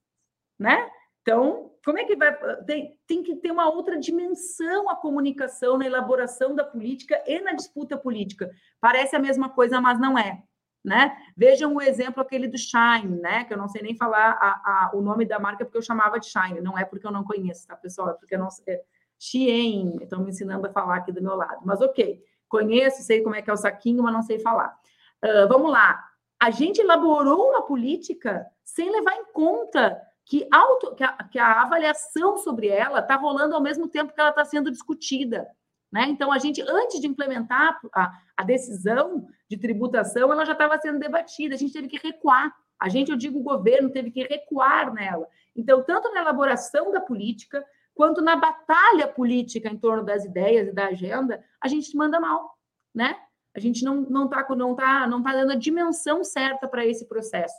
né? 0.57 0.89
Então, 1.21 1.71
como 1.85 1.99
é 1.99 2.05
que 2.05 2.15
vai. 2.15 2.35
Tem, 2.65 2.97
tem 3.05 3.23
que 3.23 3.35
ter 3.35 3.51
uma 3.51 3.69
outra 3.69 3.99
dimensão 3.99 4.89
a 4.89 4.95
comunicação 4.95 5.77
na 5.77 5.85
elaboração 5.85 6.55
da 6.55 6.63
política 6.63 7.21
e 7.25 7.39
na 7.39 7.53
disputa 7.53 7.97
política. 7.97 8.49
Parece 8.81 9.15
a 9.15 9.19
mesma 9.19 9.49
coisa, 9.49 9.79
mas 9.79 9.99
não 9.99 10.17
é. 10.17 10.43
Né? 10.83 11.15
Vejam 11.35 11.75
o 11.75 11.81
exemplo 11.81 12.21
aquele 12.21 12.47
do 12.47 12.57
Shine, 12.57 13.19
né? 13.19 13.43
Que 13.43 13.53
eu 13.53 13.57
não 13.57 13.67
sei 13.67 13.81
nem 13.81 13.97
falar 13.97 14.37
a, 14.39 14.47
a, 14.47 14.91
o 14.93 15.01
nome 15.01 15.25
da 15.25 15.37
marca 15.37 15.65
porque 15.65 15.77
eu 15.77 15.81
chamava 15.81 16.19
de 16.19 16.27
Shine, 16.27 16.61
não 16.61 16.77
é 16.77 16.85
porque 16.85 17.05
eu 17.05 17.11
não 17.11 17.23
conheço, 17.23 17.67
tá, 17.67 17.75
pessoal? 17.75 18.11
É 18.11 18.13
porque 18.13 18.35
eu 18.35 18.39
não 18.39 18.49
sei. 18.49 18.75
É 18.75 18.81
Shein, 19.19 19.97
estão 20.01 20.23
me 20.23 20.29
ensinando 20.29 20.65
a 20.65 20.69
falar 20.69 20.95
aqui 20.95 21.11
do 21.11 21.21
meu 21.21 21.35
lado. 21.35 21.59
Mas 21.65 21.81
ok, 21.81 22.23
conheço, 22.47 23.03
sei 23.03 23.21
como 23.21 23.35
é 23.35 23.41
que 23.41 23.49
é 23.49 23.53
o 23.53 23.57
saquinho, 23.57 24.01
mas 24.03 24.13
não 24.13 24.21
sei 24.21 24.39
falar. 24.39 24.73
Uh, 25.21 25.47
vamos 25.49 25.69
lá 25.69 26.09
a 26.39 26.49
gente 26.49 26.79
elaborou 26.79 27.49
uma 27.49 27.63
política 27.63 28.47
sem 28.63 28.89
levar 28.89 29.15
em 29.15 29.25
conta 29.33 30.01
que, 30.25 30.47
auto, 30.51 30.95
que, 30.95 31.03
a, 31.03 31.11
que 31.29 31.37
a 31.37 31.61
avaliação 31.63 32.37
sobre 32.37 32.67
ela 32.67 32.99
está 32.99 33.15
rolando 33.15 33.55
ao 33.55 33.61
mesmo 33.61 33.89
tempo 33.89 34.13
que 34.13 34.21
ela 34.21 34.29
está 34.29 34.45
sendo 34.45 34.71
discutida. 34.71 35.47
Né? 35.91 36.05
Então, 36.09 36.31
a 36.31 36.37
gente, 36.37 36.61
antes 36.61 36.99
de 36.99 37.07
implementar 37.07 37.79
a, 37.93 38.11
a 38.37 38.43
decisão 38.43 39.27
de 39.49 39.57
tributação, 39.57 40.31
ela 40.31 40.45
já 40.45 40.53
estava 40.53 40.77
sendo 40.77 40.99
debatida, 40.99 41.55
a 41.55 41.57
gente 41.57 41.73
teve 41.73 41.87
que 41.87 41.97
recuar. 41.97 42.53
A 42.79 42.87
gente, 42.87 43.11
eu 43.11 43.17
digo, 43.17 43.39
o 43.39 43.43
governo 43.43 43.89
teve 43.89 44.11
que 44.11 44.23
recuar 44.23 44.93
nela. 44.93 45.27
Então, 45.55 45.83
tanto 45.83 46.11
na 46.13 46.21
elaboração 46.21 46.91
da 46.91 47.01
política, 47.01 47.65
quanto 47.93 48.21
na 48.21 48.35
batalha 48.35 49.07
política 49.07 49.67
em 49.67 49.77
torno 49.77 50.05
das 50.05 50.23
ideias 50.23 50.69
e 50.69 50.71
da 50.71 50.87
agenda, 50.87 51.43
a 51.59 51.67
gente 51.67 51.95
manda 51.97 52.19
mal, 52.19 52.57
né? 52.95 53.19
A 53.53 53.59
gente 53.59 53.83
não 53.83 54.01
não 54.01 54.25
está 54.25 54.47
não 54.55 54.75
tá, 54.75 55.07
não 55.07 55.21
tá 55.21 55.33
dando 55.33 55.51
a 55.51 55.55
dimensão 55.55 56.23
certa 56.23 56.67
para 56.67 56.85
esse 56.85 57.05
processo. 57.09 57.57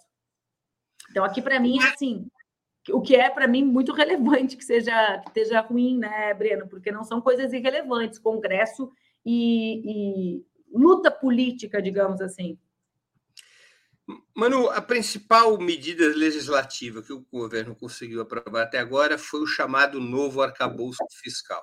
Então 1.10 1.24
aqui 1.24 1.42
para 1.42 1.60
mim 1.60 1.78
é 1.82 1.88
assim, 1.88 2.26
o 2.92 3.00
que 3.00 3.16
é 3.16 3.28
para 3.30 3.48
mim 3.48 3.64
muito 3.64 3.92
relevante 3.92 4.56
que 4.56 4.64
seja 4.64 5.18
que 5.18 5.28
esteja 5.28 5.60
ruim, 5.60 5.98
né, 5.98 6.34
Breno? 6.34 6.68
Porque 6.68 6.92
não 6.92 7.04
são 7.04 7.20
coisas 7.20 7.52
irrelevantes, 7.52 8.18
congresso 8.18 8.90
e, 9.24 10.36
e 10.36 10.44
luta 10.72 11.10
política, 11.10 11.80
digamos 11.80 12.20
assim. 12.20 12.58
Manu, 14.34 14.68
a 14.70 14.80
principal 14.80 15.56
medida 15.58 16.06
legislativa 16.08 17.02
que 17.02 17.12
o 17.12 17.24
governo 17.30 17.76
conseguiu 17.76 18.20
aprovar 18.20 18.62
até 18.62 18.78
agora 18.78 19.16
foi 19.18 19.40
o 19.40 19.46
chamado 19.46 20.00
novo 20.00 20.42
arcabouço 20.42 21.04
fiscal. 21.22 21.62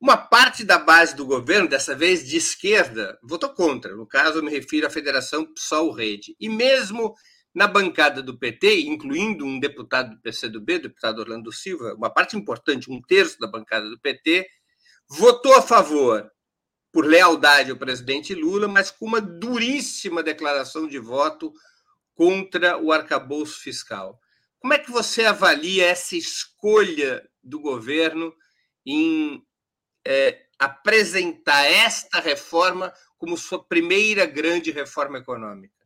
Uma 0.00 0.16
parte 0.16 0.64
da 0.64 0.78
base 0.78 1.14
do 1.14 1.24
governo, 1.24 1.68
dessa 1.68 1.94
vez 1.94 2.26
de 2.28 2.36
esquerda, 2.36 3.18
votou 3.22 3.50
contra. 3.50 3.94
No 3.94 4.06
caso, 4.06 4.38
eu 4.38 4.42
me 4.42 4.50
refiro 4.50 4.86
à 4.86 4.90
Federação 4.90 5.44
PSOL-Rede. 5.44 6.34
E 6.40 6.48
mesmo 6.48 7.14
na 7.54 7.66
bancada 7.66 8.22
do 8.22 8.38
PT, 8.38 8.82
incluindo 8.82 9.44
um 9.44 9.60
deputado 9.60 10.14
do 10.14 10.20
PCdoB, 10.20 10.78
deputado 10.78 11.18
Orlando 11.18 11.52
Silva, 11.52 11.94
uma 11.94 12.08
parte 12.08 12.36
importante, 12.36 12.90
um 12.90 13.00
terço 13.00 13.38
da 13.38 13.46
bancada 13.46 13.88
do 13.88 14.00
PT, 14.00 14.48
votou 15.08 15.54
a 15.54 15.62
favor 15.62 16.30
por 16.90 17.04
lealdade 17.04 17.70
ao 17.70 17.76
presidente 17.76 18.34
Lula, 18.34 18.68
mas 18.68 18.90
com 18.90 19.06
uma 19.06 19.20
duríssima 19.20 20.22
declaração 20.22 20.86
de 20.86 20.98
voto 20.98 21.52
contra 22.14 22.78
o 22.78 22.92
arcabouço 22.92 23.60
fiscal. 23.60 24.18
Como 24.58 24.74
é 24.74 24.78
que 24.78 24.90
você 24.90 25.24
avalia 25.24 25.86
essa 25.86 26.16
escolha 26.16 27.26
do 27.42 27.58
governo 27.58 28.32
em 28.86 29.42
é, 30.06 30.46
apresentar 30.58 31.64
esta 31.64 32.20
reforma 32.20 32.92
como 33.18 33.36
sua 33.36 33.62
primeira 33.62 34.24
grande 34.24 34.70
reforma 34.70 35.18
econômica? 35.18 35.81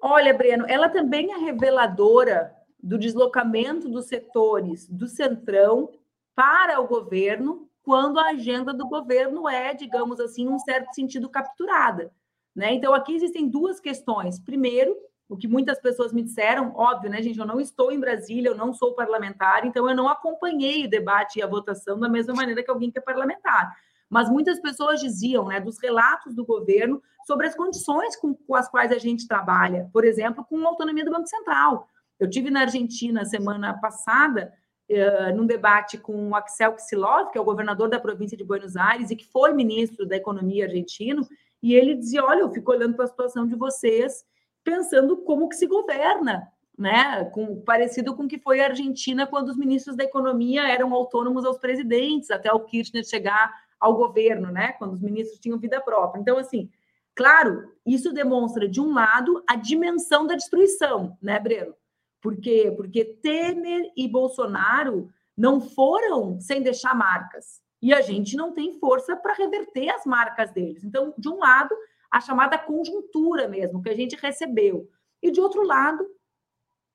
Olha, 0.00 0.34
Breno, 0.34 0.64
ela 0.68 0.88
também 0.88 1.32
é 1.32 1.36
reveladora 1.36 2.54
do 2.82 2.98
deslocamento 2.98 3.88
dos 3.88 4.06
setores 4.06 4.88
do 4.88 5.08
centrão 5.08 5.90
para 6.34 6.80
o 6.80 6.86
governo, 6.86 7.68
quando 7.82 8.18
a 8.18 8.30
agenda 8.30 8.74
do 8.74 8.88
governo 8.88 9.48
é, 9.48 9.72
digamos 9.74 10.20
assim, 10.20 10.44
num 10.44 10.58
certo 10.58 10.92
sentido 10.94 11.28
capturada. 11.28 12.12
Né? 12.54 12.74
Então, 12.74 12.92
aqui 12.92 13.14
existem 13.14 13.48
duas 13.48 13.80
questões. 13.80 14.38
Primeiro, 14.38 14.96
o 15.28 15.36
que 15.36 15.48
muitas 15.48 15.80
pessoas 15.80 16.12
me 16.12 16.22
disseram, 16.22 16.72
óbvio, 16.74 17.10
né, 17.10 17.20
gente? 17.20 17.38
Eu 17.38 17.46
não 17.46 17.60
estou 17.60 17.90
em 17.90 17.98
Brasília, 17.98 18.50
eu 18.50 18.56
não 18.56 18.72
sou 18.72 18.94
parlamentar, 18.94 19.66
então 19.66 19.88
eu 19.88 19.96
não 19.96 20.08
acompanhei 20.08 20.84
o 20.84 20.90
debate 20.90 21.38
e 21.38 21.42
a 21.42 21.46
votação 21.46 21.98
da 21.98 22.08
mesma 22.08 22.34
maneira 22.34 22.62
que 22.62 22.70
alguém 22.70 22.90
que 22.90 22.98
é 22.98 23.02
parlamentar. 23.02 23.76
Mas 24.08 24.28
muitas 24.30 24.60
pessoas 24.60 25.00
diziam, 25.00 25.46
né, 25.46 25.60
dos 25.60 25.80
relatos 25.80 26.34
do 26.34 26.44
governo 26.44 27.02
sobre 27.26 27.48
as 27.48 27.56
condições 27.56 28.14
com, 28.16 28.32
com 28.34 28.54
as 28.54 28.68
quais 28.68 28.92
a 28.92 28.98
gente 28.98 29.26
trabalha, 29.26 29.90
por 29.92 30.04
exemplo, 30.04 30.44
com 30.44 30.64
a 30.64 30.68
autonomia 30.68 31.04
do 31.04 31.10
Banco 31.10 31.26
Central. 31.26 31.88
Eu 32.20 32.30
tive 32.30 32.50
na 32.50 32.60
Argentina 32.60 33.24
semana 33.24 33.74
passada, 33.74 34.52
uh, 34.88 35.36
num 35.36 35.44
debate 35.44 35.98
com 35.98 36.30
o 36.30 36.36
Axel 36.36 36.74
Kicillof, 36.74 37.32
que 37.32 37.38
é 37.38 37.40
o 37.40 37.44
governador 37.44 37.88
da 37.88 37.98
província 37.98 38.36
de 38.36 38.44
Buenos 38.44 38.76
Aires 38.76 39.10
e 39.10 39.16
que 39.16 39.26
foi 39.26 39.52
ministro 39.52 40.06
da 40.06 40.16
Economia 40.16 40.66
argentino, 40.66 41.26
e 41.60 41.74
ele 41.74 41.96
dizia: 41.96 42.24
Olha, 42.24 42.40
eu 42.40 42.52
fico 42.52 42.70
olhando 42.70 42.94
para 42.94 43.04
a 43.04 43.08
situação 43.08 43.44
de 43.44 43.56
vocês 43.56 44.24
pensando 44.62 45.16
como 45.16 45.48
que 45.48 45.56
se 45.56 45.66
governa, 45.66 46.46
né? 46.78 47.24
Com, 47.26 47.60
parecido 47.60 48.14
com 48.14 48.22
o 48.22 48.28
que 48.28 48.38
foi 48.38 48.60
a 48.60 48.66
Argentina 48.66 49.26
quando 49.26 49.48
os 49.48 49.56
ministros 49.56 49.96
da 49.96 50.04
economia 50.04 50.68
eram 50.68 50.94
autônomos 50.94 51.44
aos 51.44 51.58
presidentes, 51.58 52.30
até 52.30 52.52
o 52.52 52.60
Kirchner 52.60 53.04
chegar 53.04 53.52
ao 53.80 53.96
governo, 53.96 54.52
né? 54.52 54.72
Quando 54.72 54.92
os 54.92 55.00
ministros 55.00 55.40
tinham 55.40 55.58
vida 55.58 55.80
própria. 55.80 56.20
Então, 56.20 56.38
assim, 56.38 56.70
claro, 57.16 57.72
isso 57.84 58.12
demonstra, 58.12 58.68
de 58.68 58.80
um 58.80 58.92
lado, 58.92 59.42
a 59.48 59.56
dimensão 59.56 60.26
da 60.26 60.36
destruição, 60.36 61.16
né, 61.20 61.40
Breno? 61.40 61.74
Por 62.20 62.36
quê? 62.40 62.72
Porque 62.76 63.04
Temer 63.04 63.90
e 63.96 64.06
Bolsonaro 64.06 65.08
não 65.36 65.60
foram 65.60 66.40
sem 66.40 66.62
deixar 66.62 66.94
marcas. 66.94 67.60
E 67.80 67.92
a 67.92 68.00
gente 68.00 68.36
não 68.36 68.52
tem 68.52 68.78
força 68.78 69.14
para 69.16 69.34
reverter 69.34 69.88
as 69.90 70.04
marcas 70.04 70.50
deles. 70.50 70.82
Então, 70.82 71.14
de 71.16 71.28
um 71.28 71.38
lado, 71.38 71.74
a 72.10 72.20
chamada 72.20 72.58
conjuntura 72.58 73.46
mesmo, 73.46 73.82
que 73.82 73.90
a 73.90 73.94
gente 73.94 74.16
recebeu. 74.16 74.88
E 75.22 75.30
de 75.30 75.40
outro 75.40 75.62
lado, 75.62 76.06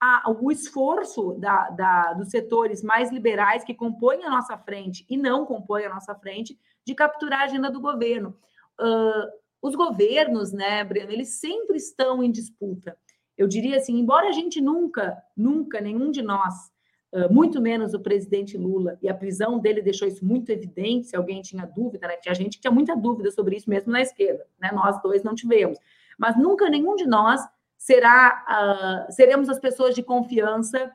a, 0.01 0.31
o 0.31 0.51
esforço 0.51 1.33
da, 1.33 1.69
da, 1.69 2.13
dos 2.13 2.29
setores 2.29 2.81
mais 2.81 3.11
liberais 3.11 3.63
que 3.63 3.73
compõem 3.73 4.25
a 4.25 4.29
nossa 4.29 4.57
frente 4.57 5.05
e 5.07 5.15
não 5.15 5.45
compõem 5.45 5.85
a 5.85 5.93
nossa 5.93 6.15
frente 6.15 6.59
de 6.83 6.95
capturar 6.95 7.41
a 7.41 7.43
agenda 7.43 7.69
do 7.69 7.79
governo. 7.79 8.35
Uh, 8.79 9.40
os 9.61 9.75
governos, 9.75 10.51
né, 10.51 10.83
Breno, 10.83 11.11
eles 11.11 11.39
sempre 11.39 11.77
estão 11.77 12.23
em 12.23 12.31
disputa. 12.31 12.97
Eu 13.37 13.47
diria 13.47 13.77
assim, 13.77 13.97
embora 13.97 14.29
a 14.29 14.31
gente 14.31 14.59
nunca, 14.59 15.17
nunca, 15.35 15.79
nenhum 15.79 16.11
de 16.11 16.21
nós, 16.21 16.71
muito 17.29 17.61
menos 17.61 17.93
o 17.93 17.99
presidente 17.99 18.57
Lula, 18.57 18.97
e 19.01 19.09
a 19.09 19.13
prisão 19.13 19.59
dele 19.59 19.81
deixou 19.81 20.07
isso 20.07 20.23
muito 20.23 20.49
evidente, 20.49 21.07
se 21.07 21.15
alguém 21.15 21.41
tinha 21.41 21.65
dúvida, 21.65 22.07
né? 22.07 22.15
Tinha 22.17 22.33
gente 22.33 22.55
que 22.55 22.61
tinha 22.61 22.71
muita 22.71 22.95
dúvida 22.95 23.29
sobre 23.31 23.57
isso 23.57 23.69
mesmo 23.69 23.91
na 23.91 24.01
esquerda, 24.01 24.45
né? 24.59 24.71
Nós 24.71 25.01
dois 25.01 25.21
não 25.21 25.35
tivemos. 25.35 25.77
Mas 26.17 26.37
nunca 26.37 26.69
nenhum 26.69 26.95
de 26.95 27.05
nós 27.05 27.41
será 27.77 29.07
uh, 29.09 29.11
seremos 29.11 29.49
as 29.49 29.59
pessoas 29.59 29.93
de 29.93 30.03
confiança 30.03 30.91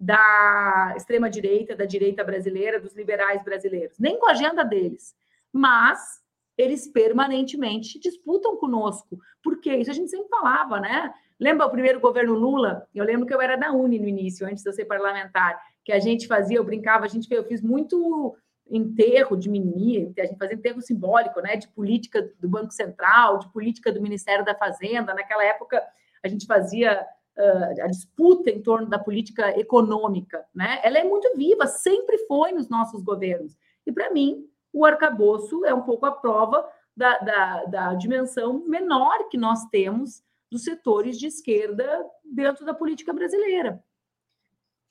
da 0.00 0.94
extrema 0.96 1.28
direita, 1.28 1.74
da 1.74 1.84
direita 1.84 2.24
brasileira, 2.24 2.80
dos 2.80 2.94
liberais 2.94 3.42
brasileiros, 3.42 3.98
nem 3.98 4.18
com 4.18 4.28
a 4.28 4.30
agenda 4.30 4.64
deles, 4.64 5.14
mas 5.52 6.22
eles 6.58 6.88
permanentemente 6.88 8.00
disputam 8.00 8.56
conosco. 8.56 9.18
Porque 9.42 9.72
isso 9.74 9.90
a 9.90 9.94
gente 9.94 10.10
sempre 10.10 10.28
falava, 10.28 10.80
né? 10.80 11.14
Lembra 11.38 11.66
o 11.66 11.70
primeiro 11.70 12.00
governo 12.00 12.34
Lula? 12.34 12.86
Eu 12.92 13.04
lembro 13.04 13.24
que 13.24 13.32
eu 13.32 13.40
era 13.40 13.56
da 13.56 13.72
Uni 13.72 14.00
no 14.00 14.08
início, 14.08 14.44
antes 14.44 14.64
de 14.64 14.68
eu 14.68 14.72
ser 14.72 14.84
parlamentar, 14.84 15.62
que 15.84 15.92
a 15.92 16.00
gente 16.00 16.26
fazia, 16.26 16.56
eu 16.56 16.64
brincava, 16.64 17.04
a 17.04 17.08
gente 17.08 17.32
eu 17.32 17.44
fiz 17.44 17.62
muito 17.62 18.36
enterro 18.68 19.36
de 19.36 19.48
menino, 19.48 20.12
a 20.18 20.26
gente 20.26 20.36
fazia 20.36 20.56
enterro 20.56 20.82
simbólico, 20.82 21.40
né, 21.40 21.56
de 21.56 21.68
política 21.68 22.28
do 22.38 22.48
Banco 22.48 22.72
Central, 22.72 23.38
de 23.38 23.48
política 23.50 23.90
do 23.90 24.02
Ministério 24.02 24.44
da 24.44 24.54
Fazenda. 24.54 25.14
Naquela 25.14 25.44
época, 25.44 25.82
a 26.22 26.28
gente 26.28 26.44
fazia 26.44 27.06
uh, 27.38 27.82
a 27.82 27.86
disputa 27.86 28.50
em 28.50 28.60
torno 28.60 28.88
da 28.88 28.98
política 28.98 29.58
econômica, 29.58 30.44
né? 30.52 30.80
Ela 30.82 30.98
é 30.98 31.04
muito 31.04 31.34
viva, 31.36 31.66
sempre 31.66 32.18
foi 32.26 32.52
nos 32.52 32.68
nossos 32.68 33.02
governos. 33.02 33.56
E 33.86 33.92
para 33.92 34.10
mim, 34.10 34.44
o 34.78 34.84
arcabouço 34.84 35.64
é 35.64 35.74
um 35.74 35.82
pouco 35.82 36.06
a 36.06 36.12
prova 36.12 36.68
da, 36.96 37.18
da, 37.18 37.64
da 37.64 37.94
dimensão 37.94 38.64
menor 38.66 39.28
que 39.28 39.36
nós 39.36 39.64
temos 39.66 40.22
dos 40.50 40.64
setores 40.64 41.18
de 41.18 41.26
esquerda 41.26 42.04
dentro 42.24 42.64
da 42.64 42.74
política 42.74 43.12
brasileira 43.12 43.82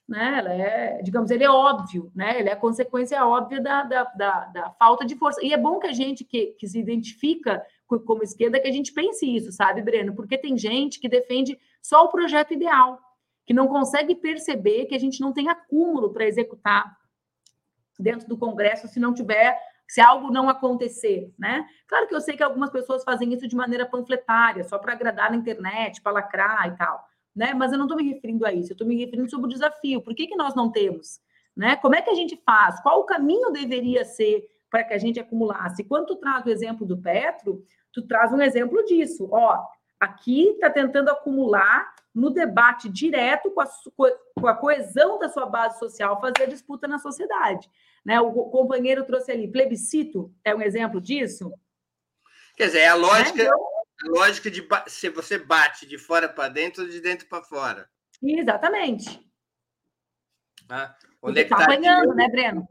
né? 0.07 0.37
Ela 0.39 0.53
é, 0.53 1.01
digamos, 1.01 1.29
ele 1.29 1.43
é 1.43 1.49
óbvio, 1.49 2.11
né? 2.15 2.39
Ele 2.39 2.49
é 2.49 2.53
a 2.53 2.57
consequência 2.57 3.25
óbvia 3.25 3.59
da, 3.59 3.83
da, 3.83 4.03
da, 4.05 4.45
da 4.45 4.69
falta 4.71 5.05
de 5.05 5.15
força. 5.15 5.43
E 5.43 5.51
é 5.51 5.57
bom 5.57 5.79
que 5.79 5.87
a 5.87 5.93
gente 5.93 6.23
que, 6.23 6.47
que 6.57 6.67
se 6.67 6.79
identifica 6.79 7.63
como 7.85 8.23
esquerda 8.23 8.59
que 8.59 8.67
a 8.67 8.71
gente 8.71 8.93
pense 8.93 9.25
isso, 9.25 9.51
sabe, 9.51 9.81
Breno? 9.81 10.15
Porque 10.15 10.37
tem 10.37 10.57
gente 10.57 10.99
que 10.99 11.09
defende 11.09 11.59
só 11.81 12.05
o 12.05 12.09
projeto 12.09 12.53
ideal, 12.53 12.99
que 13.45 13.53
não 13.53 13.67
consegue 13.67 14.15
perceber 14.15 14.85
que 14.85 14.95
a 14.95 14.99
gente 14.99 15.19
não 15.21 15.33
tem 15.33 15.49
acúmulo 15.49 16.11
para 16.11 16.25
executar 16.25 16.97
dentro 17.99 18.27
do 18.27 18.37
Congresso 18.37 18.87
se 18.87 18.99
não 18.99 19.13
tiver, 19.13 19.57
se 19.87 20.01
algo 20.01 20.31
não 20.31 20.49
acontecer, 20.49 21.33
né? 21.37 21.65
Claro 21.87 22.07
que 22.07 22.15
eu 22.15 22.21
sei 22.21 22.35
que 22.35 22.43
algumas 22.43 22.69
pessoas 22.69 23.03
fazem 23.03 23.33
isso 23.33 23.47
de 23.47 23.55
maneira 23.55 23.85
panfletária, 23.85 24.63
só 24.63 24.77
para 24.77 24.93
agradar 24.93 25.31
na 25.31 25.37
internet, 25.37 26.01
para 26.01 26.11
lacrar 26.11 26.67
e 26.67 26.77
tal 26.77 27.07
né? 27.37 27.53
Mas 27.53 27.71
eu 27.71 27.77
não 27.77 27.85
estou 27.85 27.95
me 27.95 28.11
referindo 28.11 28.43
a 28.47 28.51
isso, 28.51 28.71
eu 28.71 28.73
estou 28.73 28.87
me 28.87 28.97
referindo 28.97 29.29
sobre 29.29 29.45
o 29.45 29.49
desafio. 29.49 30.01
Por 30.01 30.15
que, 30.15 30.25
que 30.25 30.35
nós 30.35 30.55
não 30.55 30.71
temos? 30.71 31.21
Né? 31.55 31.75
Como 31.75 31.93
é 31.93 32.01
que 32.01 32.09
a 32.09 32.15
gente 32.15 32.35
faz? 32.43 32.81
Qual 32.81 32.99
o 32.99 33.05
caminho 33.05 33.51
deveria 33.51 34.03
ser 34.03 34.43
para 34.71 34.83
que 34.83 34.93
a 34.93 34.97
gente 34.97 35.19
acumulasse? 35.19 35.83
Quando 35.83 36.07
tu 36.07 36.15
traz 36.15 36.43
o 36.43 36.49
exemplo 36.49 36.85
do 36.85 36.97
Petro, 36.97 37.63
tu 37.93 38.01
traz 38.07 38.33
um 38.33 38.41
exemplo 38.41 38.83
disso. 38.85 39.29
Ó, 39.31 39.63
aqui 39.99 40.49
está 40.49 40.71
tentando 40.71 41.09
acumular 41.09 41.93
no 42.13 42.31
debate 42.31 42.89
direto 42.89 43.51
com 43.51 43.61
a, 43.61 43.67
com 44.35 44.47
a, 44.47 44.55
coesão 44.55 45.19
da 45.19 45.29
sua 45.29 45.45
base 45.45 45.77
social, 45.77 46.19
fazer 46.19 46.43
a 46.43 46.47
disputa 46.47 46.87
na 46.87 46.97
sociedade. 46.97 47.69
Né? 48.07 48.21
O 48.21 48.31
companheiro 48.31 49.03
trouxe 49.03 49.33
ali, 49.33 49.51
plebiscito 49.51 50.33
é 50.41 50.55
um 50.55 50.61
exemplo 50.61 51.01
disso? 51.01 51.51
Quer 52.55 52.67
dizer, 52.67 52.79
é 52.79 52.87
a 52.87 52.95
lógica, 52.95 53.43
então, 53.43 53.59
a 54.05 54.09
lógica 54.11 54.49
de 54.49 54.65
se 54.87 55.09
você 55.09 55.37
bate 55.37 55.85
de 55.85 55.97
fora 55.97 56.29
para 56.29 56.47
dentro 56.47 56.83
ou 56.83 56.89
de 56.89 57.01
dentro 57.01 57.27
para 57.27 57.43
fora. 57.43 57.89
Exatamente. 58.23 59.19
Ah, 60.69 60.95
onde 61.21 61.33
Porque 61.33 61.39
é 61.41 61.43
que 61.43 61.49
tá 61.49 61.63
apanhando, 61.65 62.15
né, 62.15 62.29
Breno? 62.29 62.65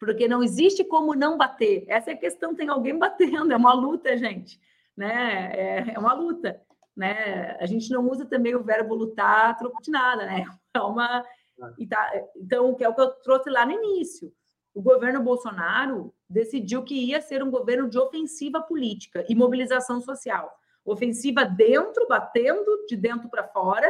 Porque 0.00 0.26
não 0.26 0.42
existe 0.42 0.82
como 0.84 1.14
não 1.14 1.36
bater. 1.36 1.84
Essa 1.86 2.12
é 2.12 2.14
a 2.14 2.18
questão, 2.18 2.54
tem 2.54 2.70
alguém 2.70 2.96
batendo, 2.98 3.52
é 3.52 3.56
uma 3.56 3.74
luta, 3.74 4.16
gente. 4.16 4.58
Né? 4.96 5.52
É, 5.54 5.94
é 5.96 5.98
uma 5.98 6.14
luta. 6.14 6.62
Né? 6.96 7.58
A 7.60 7.66
gente 7.66 7.90
não 7.90 8.08
usa 8.08 8.24
também 8.24 8.54
o 8.54 8.64
verbo 8.64 8.94
lutar 8.94 9.54
troco 9.58 9.82
de 9.82 9.90
nada, 9.90 10.24
né? 10.24 10.46
É 10.76 10.80
uma. 10.80 11.24
Ah. 11.64 11.86
Tá, 11.88 12.12
então, 12.36 12.74
que 12.74 12.84
é 12.84 12.88
o 12.88 12.94
que 12.94 13.00
eu 13.00 13.10
trouxe 13.22 13.50
lá 13.50 13.64
no 13.64 13.72
início 13.72 14.32
o 14.74 14.82
governo 14.82 15.22
Bolsonaro 15.22 16.12
decidiu 16.28 16.82
que 16.82 16.94
ia 16.94 17.22
ser 17.22 17.42
um 17.42 17.50
governo 17.50 17.88
de 17.88 17.96
ofensiva 17.96 18.60
política 18.60 19.24
e 19.28 19.34
mobilização 19.34 20.00
social. 20.00 20.52
Ofensiva 20.84 21.44
dentro, 21.44 22.06
batendo 22.08 22.84
de 22.88 22.96
dentro 22.96 23.28
para 23.28 23.44
fora, 23.44 23.88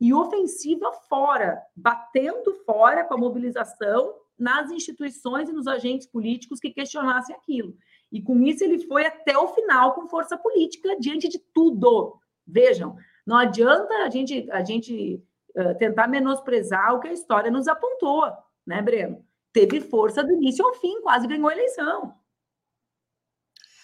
e 0.00 0.12
ofensiva 0.12 0.92
fora, 1.08 1.62
batendo 1.74 2.52
fora 2.66 3.04
com 3.04 3.14
a 3.14 3.16
mobilização 3.18 4.12
nas 4.36 4.72
instituições 4.72 5.48
e 5.48 5.52
nos 5.52 5.68
agentes 5.68 6.08
políticos 6.08 6.58
que 6.58 6.70
questionassem 6.70 7.34
aquilo. 7.34 7.76
E 8.10 8.20
com 8.20 8.42
isso 8.42 8.64
ele 8.64 8.84
foi 8.86 9.06
até 9.06 9.38
o 9.38 9.54
final 9.54 9.94
com 9.94 10.08
força 10.08 10.36
política 10.36 10.98
diante 10.98 11.28
de 11.28 11.38
tudo. 11.38 12.18
Vejam, 12.44 12.96
não 13.24 13.36
adianta 13.36 13.94
a 13.98 14.10
gente 14.10 14.50
a 14.50 14.64
gente 14.64 15.22
uh, 15.56 15.78
tentar 15.78 16.08
menosprezar 16.08 16.94
o 16.94 17.00
que 17.00 17.08
a 17.08 17.12
história 17.12 17.50
nos 17.50 17.68
apontou, 17.68 18.30
né, 18.66 18.80
Breno? 18.82 19.24
teve 19.54 19.80
força 19.80 20.22
do 20.24 20.32
início 20.32 20.66
ao 20.66 20.74
fim, 20.74 21.00
quase 21.00 21.28
ganhou 21.28 21.48
a 21.48 21.52
eleição. 21.52 22.12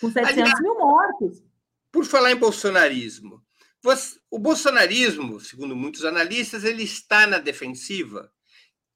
Com 0.01 0.11
700 0.11 0.43
Aliás, 0.43 0.61
mil 0.61 0.75
mortos. 0.75 1.43
Por 1.93 2.05
falar 2.05 2.33
em 2.33 2.37
bolsonarismo, 2.37 3.41
você, 3.81 4.19
o 4.29 4.39
bolsonarismo, 4.39 5.41
segundo 5.41 5.77
muitos 5.77 6.05
analistas, 6.05 6.65
ele 6.65 6.83
está 6.83 7.27
na 7.27 7.39
defensiva. 7.39 8.31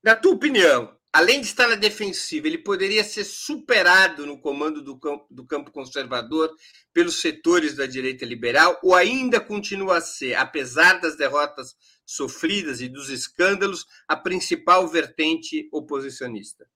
Na 0.03 0.17
tua 0.17 0.33
opinião, 0.33 0.95
além 1.13 1.41
de 1.41 1.47
estar 1.47 1.69
na 1.69 1.77
defensiva, 1.77 2.49
ele 2.49 2.59
poderia 2.59 3.05
ser 3.05 3.25
superado 3.25 4.27
no 4.27 4.39
comando 4.39 4.83
do 4.83 4.99
campo, 4.99 5.27
do 5.31 5.47
campo 5.47 5.71
conservador 5.71 6.51
pelos 6.93 7.21
setores 7.21 7.77
da 7.77 7.87
direita 7.87 8.27
liberal, 8.27 8.79
ou 8.83 8.95
ainda 8.95 9.41
continua 9.41 9.99
a 9.99 10.01
ser, 10.01 10.35
apesar 10.35 11.01
das 11.01 11.17
derrotas 11.17 11.77
sofridas 12.05 12.81
e 12.81 12.89
dos 12.89 13.09
escândalos, 13.09 13.87
a 14.07 14.17
principal 14.17 14.87
vertente 14.89 15.69
oposicionista? 15.73 16.67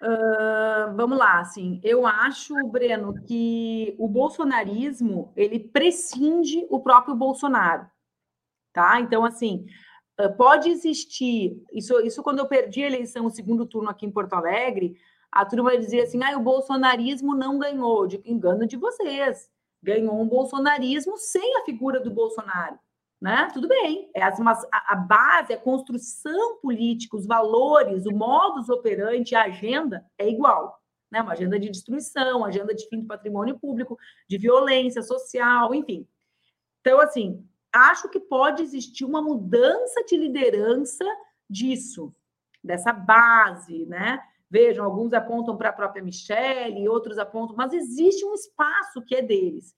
Uh, 0.00 0.94
vamos 0.94 1.18
lá, 1.18 1.40
assim, 1.40 1.80
eu 1.82 2.06
acho, 2.06 2.54
Breno, 2.68 3.14
que 3.26 3.96
o 3.98 4.06
bolsonarismo 4.06 5.32
ele 5.36 5.58
prescinde 5.58 6.64
o 6.70 6.80
próprio 6.80 7.16
Bolsonaro, 7.16 7.84
tá? 8.72 9.00
Então, 9.00 9.24
assim, 9.24 9.66
pode 10.36 10.68
existir 10.70 11.60
isso, 11.72 11.98
isso 12.00 12.22
quando 12.22 12.38
eu 12.38 12.46
perdi 12.46 12.84
a 12.84 12.86
eleição, 12.86 13.26
o 13.26 13.30
segundo 13.30 13.66
turno 13.66 13.90
aqui 13.90 14.06
em 14.06 14.10
Porto 14.10 14.34
Alegre, 14.34 14.96
a 15.30 15.44
turma 15.44 15.76
dizia 15.76 16.04
assim: 16.04 16.22
ah, 16.22 16.36
o 16.36 16.42
bolsonarismo 16.42 17.34
não 17.34 17.58
ganhou. 17.58 18.06
De 18.06 18.20
engano 18.24 18.66
de 18.66 18.76
vocês 18.76 19.50
ganhou 19.82 20.20
um 20.20 20.28
bolsonarismo 20.28 21.16
sem 21.16 21.56
a 21.56 21.64
figura 21.64 22.00
do 22.00 22.10
Bolsonaro. 22.10 22.78
Né? 23.20 23.48
Tudo 23.52 23.66
bem, 23.66 24.08
é 24.14 24.22
as, 24.22 24.38
mas 24.38 24.64
a, 24.72 24.92
a 24.92 24.96
base, 24.96 25.52
a 25.52 25.58
construção 25.58 26.58
política, 26.58 27.16
os 27.16 27.26
valores, 27.26 28.06
o 28.06 28.12
modus 28.12 28.68
operandi, 28.68 29.34
a 29.34 29.44
agenda 29.44 30.06
é 30.16 30.28
igual. 30.28 30.80
Né? 31.10 31.20
Uma 31.20 31.32
agenda 31.32 31.58
de 31.58 31.68
destruição, 31.68 32.44
agenda 32.44 32.72
de 32.74 32.88
fim 32.88 33.00
do 33.00 33.06
patrimônio 33.06 33.58
público, 33.58 33.98
de 34.28 34.38
violência 34.38 35.02
social, 35.02 35.74
enfim. 35.74 36.06
Então, 36.80 37.00
assim, 37.00 37.44
acho 37.72 38.08
que 38.08 38.20
pode 38.20 38.62
existir 38.62 39.04
uma 39.04 39.20
mudança 39.20 40.04
de 40.04 40.16
liderança 40.16 41.04
disso, 41.50 42.14
dessa 42.62 42.92
base, 42.92 43.84
né? 43.86 44.22
Vejam, 44.50 44.84
alguns 44.84 45.12
apontam 45.12 45.56
para 45.56 45.68
a 45.68 45.72
própria 45.72 46.02
Michelle, 46.02 46.88
outros 46.88 47.18
apontam, 47.18 47.54
mas 47.56 47.72
existe 47.72 48.24
um 48.24 48.34
espaço 48.34 49.02
que 49.02 49.14
é 49.14 49.22
deles. 49.22 49.74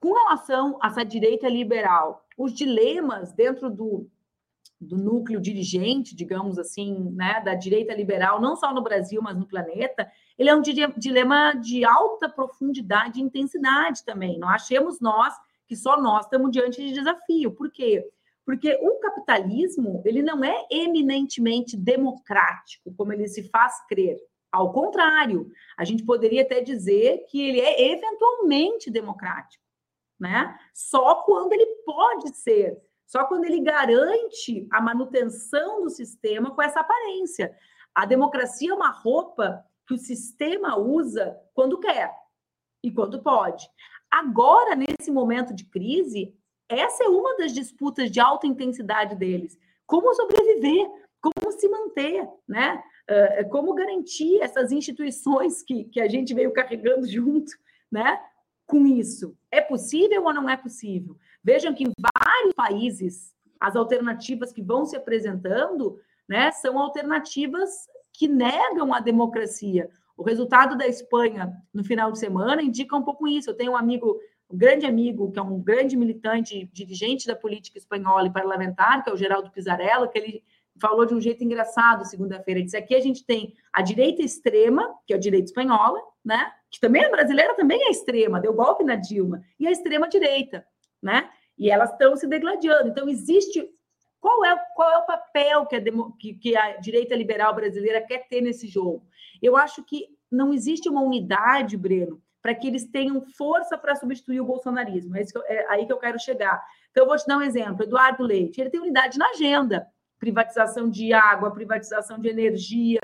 Com 0.00 0.12
relação 0.12 0.78
a 0.80 0.86
essa 0.86 1.04
direita 1.04 1.48
liberal, 1.48 2.24
os 2.38 2.52
dilemas 2.52 3.32
dentro 3.32 3.68
do, 3.68 4.08
do 4.80 4.96
núcleo 4.96 5.40
dirigente, 5.40 6.14
digamos 6.14 6.58
assim, 6.58 7.10
né, 7.12 7.40
da 7.40 7.54
direita 7.54 7.94
liberal, 7.94 8.40
não 8.40 8.56
só 8.56 8.72
no 8.72 8.82
Brasil, 8.82 9.20
mas 9.20 9.36
no 9.36 9.46
planeta, 9.46 10.10
ele 10.38 10.48
é 10.48 10.54
um 10.54 10.62
dilema 10.96 11.54
de 11.54 11.84
alta 11.84 12.28
profundidade 12.28 13.18
e 13.18 13.22
intensidade 13.22 14.04
também. 14.04 14.38
Não 14.38 14.48
achemos 14.48 15.00
nós 15.00 15.34
que 15.66 15.76
só 15.76 16.00
nós 16.00 16.24
estamos 16.24 16.50
diante 16.50 16.84
de 16.84 16.92
desafio. 16.92 17.52
Por 17.52 17.70
quê? 17.70 18.00
Porque 18.00 18.21
o 18.46 18.98
capitalismo, 18.98 20.02
ele 20.04 20.22
não 20.22 20.44
é 20.44 20.66
eminentemente 20.70 21.76
democrático, 21.76 22.92
como 22.96 23.12
ele 23.12 23.28
se 23.28 23.48
faz 23.48 23.74
crer. 23.86 24.18
Ao 24.50 24.72
contrário, 24.72 25.50
a 25.78 25.84
gente 25.84 26.04
poderia 26.04 26.42
até 26.42 26.60
dizer 26.60 27.24
que 27.28 27.40
ele 27.40 27.60
é 27.60 27.92
eventualmente 27.92 28.90
democrático, 28.90 29.64
né? 30.20 30.58
Só 30.74 31.22
quando 31.22 31.52
ele 31.52 31.66
pode 31.86 32.36
ser, 32.36 32.76
só 33.06 33.24
quando 33.24 33.44
ele 33.44 33.60
garante 33.60 34.66
a 34.70 34.80
manutenção 34.80 35.82
do 35.82 35.88
sistema 35.88 36.54
com 36.54 36.60
essa 36.60 36.80
aparência. 36.80 37.56
A 37.94 38.04
democracia 38.04 38.70
é 38.70 38.74
uma 38.74 38.90
roupa 38.90 39.64
que 39.86 39.94
o 39.94 39.98
sistema 39.98 40.76
usa 40.76 41.38
quando 41.54 41.80
quer 41.80 42.14
e 42.82 42.90
quando 42.90 43.22
pode. 43.22 43.66
Agora, 44.10 44.74
nesse 44.74 45.10
momento 45.10 45.54
de 45.54 45.64
crise, 45.64 46.34
essa 46.80 47.04
é 47.04 47.08
uma 47.08 47.36
das 47.36 47.52
disputas 47.52 48.10
de 48.10 48.20
alta 48.20 48.46
intensidade 48.46 49.16
deles. 49.16 49.58
Como 49.86 50.14
sobreviver, 50.14 50.88
como 51.20 51.52
se 51.52 51.68
manter, 51.68 52.28
né? 52.48 52.82
Uh, 53.10 53.48
como 53.50 53.74
garantir 53.74 54.40
essas 54.40 54.72
instituições 54.72 55.62
que, 55.62 55.84
que 55.84 56.00
a 56.00 56.08
gente 56.08 56.32
veio 56.34 56.52
carregando 56.52 57.06
junto, 57.08 57.52
né? 57.90 58.20
Com 58.66 58.86
isso. 58.86 59.36
É 59.50 59.60
possível 59.60 60.24
ou 60.24 60.32
não 60.32 60.48
é 60.48 60.56
possível? 60.56 61.16
Vejam 61.42 61.74
que 61.74 61.84
em 61.84 61.92
vários 61.98 62.54
países, 62.54 63.34
as 63.60 63.76
alternativas 63.76 64.52
que 64.52 64.62
vão 64.62 64.84
se 64.84 64.96
apresentando 64.96 66.00
né, 66.28 66.50
são 66.52 66.78
alternativas 66.78 67.70
que 68.12 68.28
negam 68.28 68.94
a 68.94 69.00
democracia. 69.00 69.90
O 70.16 70.22
resultado 70.22 70.76
da 70.76 70.86
Espanha 70.86 71.52
no 71.72 71.82
final 71.82 72.12
de 72.12 72.18
semana 72.18 72.62
indica 72.62 72.96
um 72.96 73.02
pouco 73.02 73.26
isso. 73.26 73.50
Eu 73.50 73.54
tenho 73.54 73.72
um 73.72 73.76
amigo, 73.76 74.20
um 74.52 74.56
grande 74.56 74.84
amigo, 74.84 75.32
que 75.32 75.38
é 75.38 75.42
um 75.42 75.58
grande 75.58 75.96
militante, 75.96 76.68
dirigente 76.72 77.26
da 77.26 77.34
política 77.34 77.78
espanhola 77.78 78.26
e 78.26 78.32
parlamentar, 78.32 79.02
que 79.02 79.08
é 79.08 79.12
o 79.12 79.16
Geraldo 79.16 79.50
Pizarello, 79.50 80.08
que 80.08 80.18
ele 80.18 80.44
falou 80.80 81.06
de 81.06 81.14
um 81.14 81.20
jeito 81.20 81.42
engraçado 81.42 82.04
segunda-feira. 82.04 82.60
Ele 82.60 82.64
disse: 82.66 82.76
aqui 82.76 82.94
a 82.94 83.00
gente 83.00 83.24
tem 83.24 83.54
a 83.72 83.80
direita 83.80 84.22
extrema, 84.22 84.94
que 85.06 85.14
é 85.14 85.16
a 85.16 85.20
direita 85.20 85.46
espanhola, 85.46 85.98
né? 86.24 86.52
Que 86.70 86.78
também 86.78 87.02
é 87.02 87.10
brasileira, 87.10 87.54
também 87.54 87.82
é 87.82 87.90
extrema, 87.90 88.40
deu 88.40 88.52
golpe 88.52 88.84
na 88.84 88.94
Dilma, 88.94 89.42
e 89.58 89.66
a 89.66 89.70
extrema 89.70 90.08
direita, 90.08 90.66
né? 91.02 91.30
E 91.56 91.70
elas 91.70 91.90
estão 91.90 92.14
se 92.16 92.26
degladiando. 92.26 92.88
Então, 92.88 93.08
existe 93.08 93.70
qual 94.20 94.44
é, 94.44 94.56
qual 94.74 94.90
é 94.90 94.98
o 94.98 95.06
papel 95.06 95.66
que 95.66 95.76
a, 95.76 95.82
que, 96.18 96.34
que 96.34 96.56
a 96.56 96.76
direita 96.76 97.16
liberal 97.16 97.54
brasileira 97.54 98.00
quer 98.00 98.28
ter 98.28 98.40
nesse 98.40 98.68
jogo? 98.68 99.04
Eu 99.42 99.56
acho 99.56 99.82
que 99.82 100.08
não 100.30 100.52
existe 100.52 100.88
uma 100.88 101.02
unidade, 101.02 101.76
Breno, 101.76 102.22
para 102.42 102.54
que 102.54 102.66
eles 102.66 102.84
tenham 102.84 103.20
força 103.20 103.78
para 103.78 103.94
substituir 103.94 104.40
o 104.40 104.44
bolsonarismo. 104.44 105.16
É, 105.16 105.22
eu, 105.22 105.42
é, 105.46 105.66
aí 105.68 105.86
que 105.86 105.92
eu 105.92 105.98
quero 105.98 106.18
chegar. 106.18 106.60
Então, 106.90 107.04
eu 107.04 107.08
vou 107.08 107.16
te 107.16 107.26
dar 107.26 107.38
um 107.38 107.42
exemplo. 107.42 107.84
Eduardo 107.84 108.24
Leite, 108.24 108.60
ele 108.60 108.68
tem 108.68 108.80
unidade 108.80 109.16
na 109.16 109.28
agenda. 109.28 109.86
Privatização 110.18 110.90
de 110.90 111.12
água, 111.12 111.52
privatização 111.52 112.18
de 112.18 112.28
energia, 112.28 113.00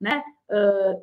né? 0.00 0.22
Uh, 0.48 1.00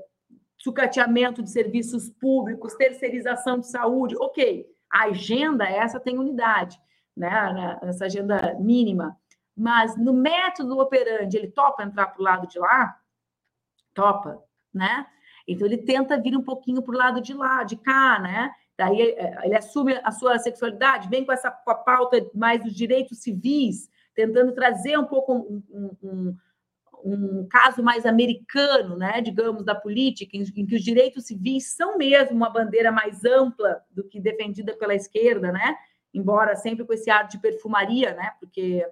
sucateamento 0.57 1.41
de 1.41 1.49
serviços 1.49 2.09
públicos, 2.09 2.75
terceirização 2.75 3.59
de 3.59 3.67
saúde. 3.67 4.15
Ok, 4.17 4.65
a 4.91 5.05
agenda 5.05 5.67
essa 5.67 5.99
tem 5.99 6.17
unidade, 6.17 6.79
né? 7.17 7.77
Essa 7.83 8.05
agenda 8.05 8.55
mínima. 8.59 9.17
Mas 9.55 9.97
no 9.97 10.13
método 10.13 10.79
operante, 10.79 11.35
ele 11.35 11.51
topa 11.51 11.83
entrar 11.83 12.07
para 12.07 12.21
o 12.21 12.23
lado 12.23 12.47
de 12.47 12.57
lá? 12.57 12.95
Topa, 13.93 14.41
né? 14.73 15.05
Então 15.49 15.65
ele 15.65 15.77
tenta 15.77 16.21
vir 16.21 16.37
um 16.37 16.43
pouquinho 16.43 16.81
para 16.81 16.93
o 16.93 16.97
lado 16.97 17.21
de 17.21 17.33
lá, 17.33 17.63
de 17.63 17.75
cá, 17.75 18.19
né? 18.19 18.51
Daí 18.77 19.01
é, 19.01 19.45
ele 19.45 19.55
assume 19.55 19.99
a 20.03 20.11
sua 20.11 20.37
sexualidade, 20.37 21.09
vem 21.09 21.25
com 21.25 21.33
essa 21.33 21.49
com 21.49 21.71
a 21.71 21.75
pauta 21.75 22.23
mais 22.35 22.63
dos 22.63 22.73
direitos 22.73 23.17
civis, 23.17 23.89
tentando 24.13 24.53
trazer 24.53 24.97
um 24.97 25.05
pouco 25.05 25.33
um, 25.33 25.63
um, 25.71 25.97
um, 26.03 26.37
um 27.03 27.47
caso 27.49 27.81
mais 27.81 28.05
americano, 28.05 28.95
né? 28.95 29.21
Digamos, 29.21 29.65
da 29.65 29.73
política, 29.73 30.37
em, 30.37 30.43
em, 30.55 30.65
que 30.67 30.75
os 30.75 30.83
direitos 30.83 31.25
civis 31.25 31.75
são 31.75 31.97
mesmo 31.97 32.37
uma 32.37 32.49
bandeira 32.49 32.91
mais 32.91 33.25
ampla 33.25 33.81
do 33.89 34.03
que 34.03 34.19
defendida 34.19 34.73
pela 34.77 34.93
esquerda, 34.93 35.51
né? 35.51 35.75
Embora 36.13 36.55
sempre 36.55 36.85
com 36.85 36.93
esse 36.93 37.09
ar 37.09 37.27
de 37.27 37.39
perfumaria, 37.39 38.13
né? 38.13 38.33
Porque 38.39 38.85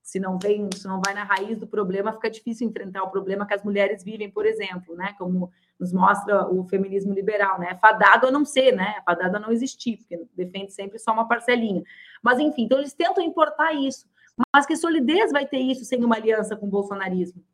se 0.00 0.20
não 0.20 0.38
vem, 0.38 0.70
se 0.74 0.86
não 0.86 1.02
vai 1.04 1.12
na 1.12 1.24
raiz 1.24 1.58
do 1.58 1.66
problema, 1.66 2.12
fica 2.12 2.30
difícil 2.30 2.68
enfrentar 2.68 3.02
o 3.02 3.10
problema 3.10 3.46
que 3.46 3.54
as 3.54 3.64
mulheres 3.64 4.04
vivem, 4.04 4.30
por 4.30 4.46
exemplo, 4.46 4.94
né? 4.94 5.14
Como 5.18 5.50
nos 5.78 5.92
mostra 5.92 6.48
o 6.48 6.64
feminismo 6.64 7.12
liberal, 7.12 7.58
né? 7.58 7.76
Fadado 7.80 8.26
a 8.26 8.30
não 8.30 8.44
ser, 8.44 8.72
né? 8.72 9.00
Fadado 9.04 9.36
a 9.36 9.40
não 9.40 9.52
existir, 9.52 9.98
porque 9.98 10.26
defende 10.34 10.72
sempre 10.72 10.98
só 10.98 11.12
uma 11.12 11.28
parcelinha. 11.28 11.82
Mas 12.22 12.38
enfim, 12.38 12.64
então 12.64 12.78
eles 12.78 12.92
tentam 12.92 13.22
importar 13.22 13.72
isso. 13.72 14.08
Mas 14.54 14.66
que 14.66 14.76
solidez 14.76 15.32
vai 15.32 15.46
ter 15.46 15.58
isso 15.58 15.84
sem 15.84 16.02
uma 16.04 16.16
aliança 16.16 16.56
com 16.56 16.66
o 16.66 16.70
bolsonarismo? 16.70 17.44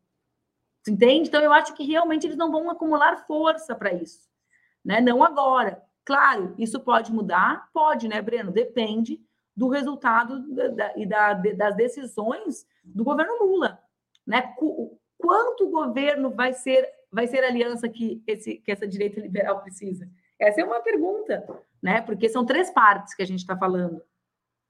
Entende? 0.89 1.29
Então 1.29 1.41
eu 1.43 1.53
acho 1.53 1.75
que 1.75 1.85
realmente 1.85 2.27
eles 2.27 2.37
não 2.37 2.51
vão 2.51 2.70
acumular 2.70 3.27
força 3.27 3.75
para 3.75 3.93
isso, 3.93 4.29
né? 4.85 5.01
Não 5.01 5.22
agora. 5.22 5.83
Claro, 6.05 6.55
isso 6.59 6.81
pode 6.81 7.12
mudar, 7.12 7.70
pode, 7.72 8.07
né, 8.09 8.20
Breno? 8.20 8.53
Depende 8.53 9.20
do 9.57 9.68
resultado 9.68 10.45
e 10.97 11.07
da, 11.07 11.33
da, 11.35 11.53
das 11.53 11.77
decisões 11.77 12.66
do 12.83 13.05
governo 13.05 13.45
Lula. 13.45 13.81
Né? 14.27 14.55
Quanto 15.16 15.64
o 15.64 15.70
governo 15.70 16.31
vai 16.31 16.53
ser, 16.53 16.87
vai 17.14 17.28
ser 17.28 17.44
a 17.44 17.46
aliança 17.46 17.88
que, 17.88 18.20
esse, 18.26 18.56
que 18.56 18.72
essa 18.72 18.86
direita 18.86 19.20
liberal 19.20 19.62
precisa? 19.62 20.10
Essa 20.38 20.60
é 20.60 20.64
uma 20.64 20.80
pergunta, 20.80 21.46
né? 21.80 22.00
Porque 22.00 22.28
são 22.28 22.44
três 22.44 22.70
partes 22.70 23.14
que 23.14 23.22
a 23.22 23.26
gente 23.26 23.38
está 23.38 23.56
falando, 23.56 24.02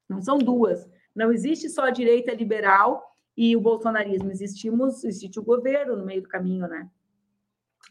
não 0.07 0.21
são 0.21 0.37
duas. 0.37 0.87
Não 1.15 1.33
existe 1.33 1.71
só 1.71 1.85
a 1.85 1.91
direita 1.91 2.35
liberal 2.35 3.03
e 3.35 3.57
o 3.57 3.61
bolsonarismo. 3.61 4.31
Existimos, 4.31 5.03
existe 5.05 5.39
o 5.39 5.43
governo 5.43 5.97
no 5.97 6.05
meio 6.05 6.21
do 6.21 6.29
caminho, 6.29 6.69
né? 6.69 6.91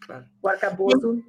Claro. 0.05 0.25
O 0.41 0.47
arcabouço. 0.47 1.23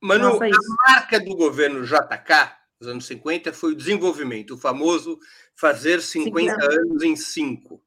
Manu, 0.00 0.42
a 0.42 0.88
marca 0.88 1.20
do 1.20 1.36
governo 1.36 1.84
JK 1.84 2.58
nos 2.80 2.88
anos 2.88 3.06
50 3.06 3.52
foi 3.52 3.72
o 3.72 3.76
desenvolvimento, 3.76 4.54
o 4.54 4.58
famoso 4.58 5.18
fazer 5.54 6.00
50 6.00 6.54
anos 6.64 7.02
em 7.02 7.14
5. 7.14 7.82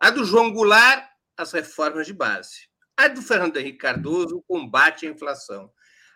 A 0.00 0.10
do 0.10 0.24
João 0.24 0.52
Goulart, 0.52 1.08
as 1.36 1.52
reformas 1.52 2.08
de 2.08 2.12
base. 2.12 2.71
A 2.96 3.08
do 3.08 3.22
Fernando 3.22 3.56
Henrique 3.56 3.78
Cardoso, 3.78 4.36
o 4.36 4.42
combate 4.42 5.06
à 5.06 5.10
inflação. 5.10 5.70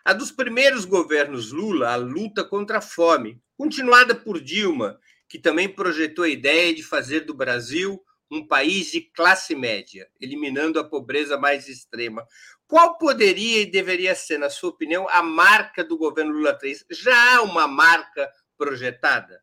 A 0.05 0.13
dos 0.13 0.31
primeiros 0.31 0.85
governos 0.85 1.51
Lula, 1.51 1.91
a 1.91 1.95
luta 1.95 2.43
contra 2.43 2.77
a 2.77 2.81
fome, 2.81 3.41
continuada 3.57 4.15
por 4.15 4.39
Dilma, 4.39 4.99
que 5.27 5.37
também 5.37 5.67
projetou 5.67 6.23
a 6.23 6.29
ideia 6.29 6.73
de 6.73 6.83
fazer 6.83 7.21
do 7.21 7.33
Brasil 7.33 8.01
um 8.29 8.45
país 8.45 8.91
de 8.91 9.01
classe 9.01 9.55
média, 9.55 10.07
eliminando 10.19 10.79
a 10.79 10.83
pobreza 10.83 11.37
mais 11.37 11.67
extrema. 11.67 12.25
Qual 12.67 12.97
poderia 12.97 13.61
e 13.61 13.71
deveria 13.71 14.13
ser, 14.15 14.37
na 14.37 14.49
sua 14.49 14.69
opinião, 14.69 15.07
a 15.09 15.23
marca 15.23 15.83
do 15.83 15.97
governo 15.97 16.33
Lula 16.33 16.53
3? 16.53 16.85
Já 16.91 17.37
há 17.37 17.41
uma 17.41 17.67
marca 17.67 18.29
projetada? 18.57 19.41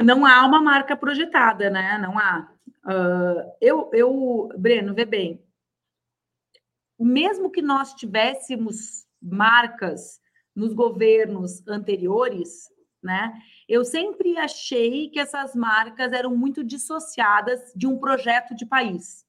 Não 0.00 0.24
há 0.24 0.46
uma 0.46 0.62
marca 0.62 0.96
projetada, 0.96 1.68
né? 1.70 1.98
Não 2.00 2.16
há. 2.16 2.52
Uh, 2.84 3.52
eu, 3.60 3.90
eu, 3.92 4.48
Breno, 4.56 4.94
vê 4.94 5.04
bem. 5.04 5.44
Mesmo 6.98 7.50
que 7.50 7.62
nós 7.62 7.94
tivéssemos 7.94 9.06
marcas 9.20 10.20
nos 10.54 10.72
governos 10.72 11.66
anteriores, 11.68 12.68
né? 13.02 13.32
Eu 13.68 13.84
sempre 13.84 14.36
achei 14.36 15.08
que 15.08 15.20
essas 15.20 15.54
marcas 15.54 16.12
eram 16.12 16.36
muito 16.36 16.64
dissociadas 16.64 17.72
de 17.76 17.86
um 17.86 17.98
projeto 17.98 18.54
de 18.56 18.66
país. 18.66 19.24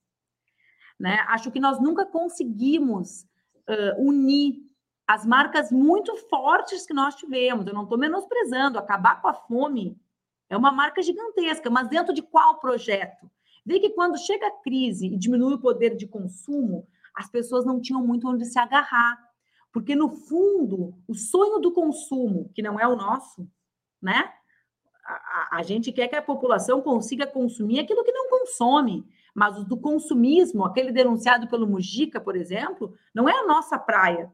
Né? 1.00 1.20
Acho 1.28 1.52
que 1.52 1.60
nós 1.60 1.80
nunca 1.80 2.06
conseguimos 2.06 3.24
uh, 3.70 4.02
unir 4.02 4.56
as 5.08 5.26
marcas 5.26 5.72
muito 5.72 6.16
fortes 6.30 6.86
que 6.86 6.94
nós 6.94 7.16
tivemos. 7.16 7.68
Eu 7.68 7.74
não 7.74 7.84
estou 7.84 7.98
menosprezando, 7.98 8.80
acabar 8.80 9.22
com 9.22 9.28
a 9.28 9.34
fome 9.34 10.00
é 10.50 10.58
uma 10.58 10.72
marca 10.72 11.02
gigantesca, 11.02 11.70
mas 11.70 11.88
dentro 11.88 12.14
de 12.14 12.24
qual 12.24 12.60
projeto? 12.60 13.30
Vê 13.70 13.80
que 13.80 13.92
quando 13.92 14.18
chega 14.18 14.48
a 14.48 14.62
crise 14.64 15.06
e 15.06 15.16
diminui 15.16 15.54
o 15.54 15.60
poder 15.60 15.96
de 15.96 16.08
consumo, 16.08 16.88
as 17.14 17.30
pessoas 17.30 17.64
não 17.64 17.80
tinham 17.80 18.04
muito 18.04 18.28
onde 18.28 18.44
se 18.44 18.58
agarrar. 18.58 19.16
Porque, 19.72 19.96
no 19.96 20.10
fundo, 20.10 20.98
o 21.08 21.14
sonho 21.14 21.60
do 21.60 21.72
consumo, 21.72 22.50
que 22.56 22.64
não 22.64 22.80
é 22.80 22.88
o 22.88 22.96
nosso, 22.96 23.48
né? 24.02 24.34
A, 25.06 25.58
a, 25.58 25.62
gente 25.62 25.92
quer 25.92 26.08
que 26.08 26.16
a 26.16 26.22
população 26.22 26.82
consiga 26.82 27.28
consumir 27.28 27.80
aquilo 27.80 28.04
que 28.04 28.12
não 28.12 28.28
consome. 28.28 29.06
Mas 29.36 29.56
o 29.56 29.64
do 29.64 29.78
consumismo, 29.78 30.66
aquele 30.66 30.92
denunciado 30.92 31.48
pelo 31.48 31.68
Mujica, 31.68 32.20
por 32.20 32.36
exemplo, 32.36 32.96
não 33.14 33.30
é 33.30 33.38
a 33.38 33.46
nossa 33.46 33.78
praia, 33.78 34.32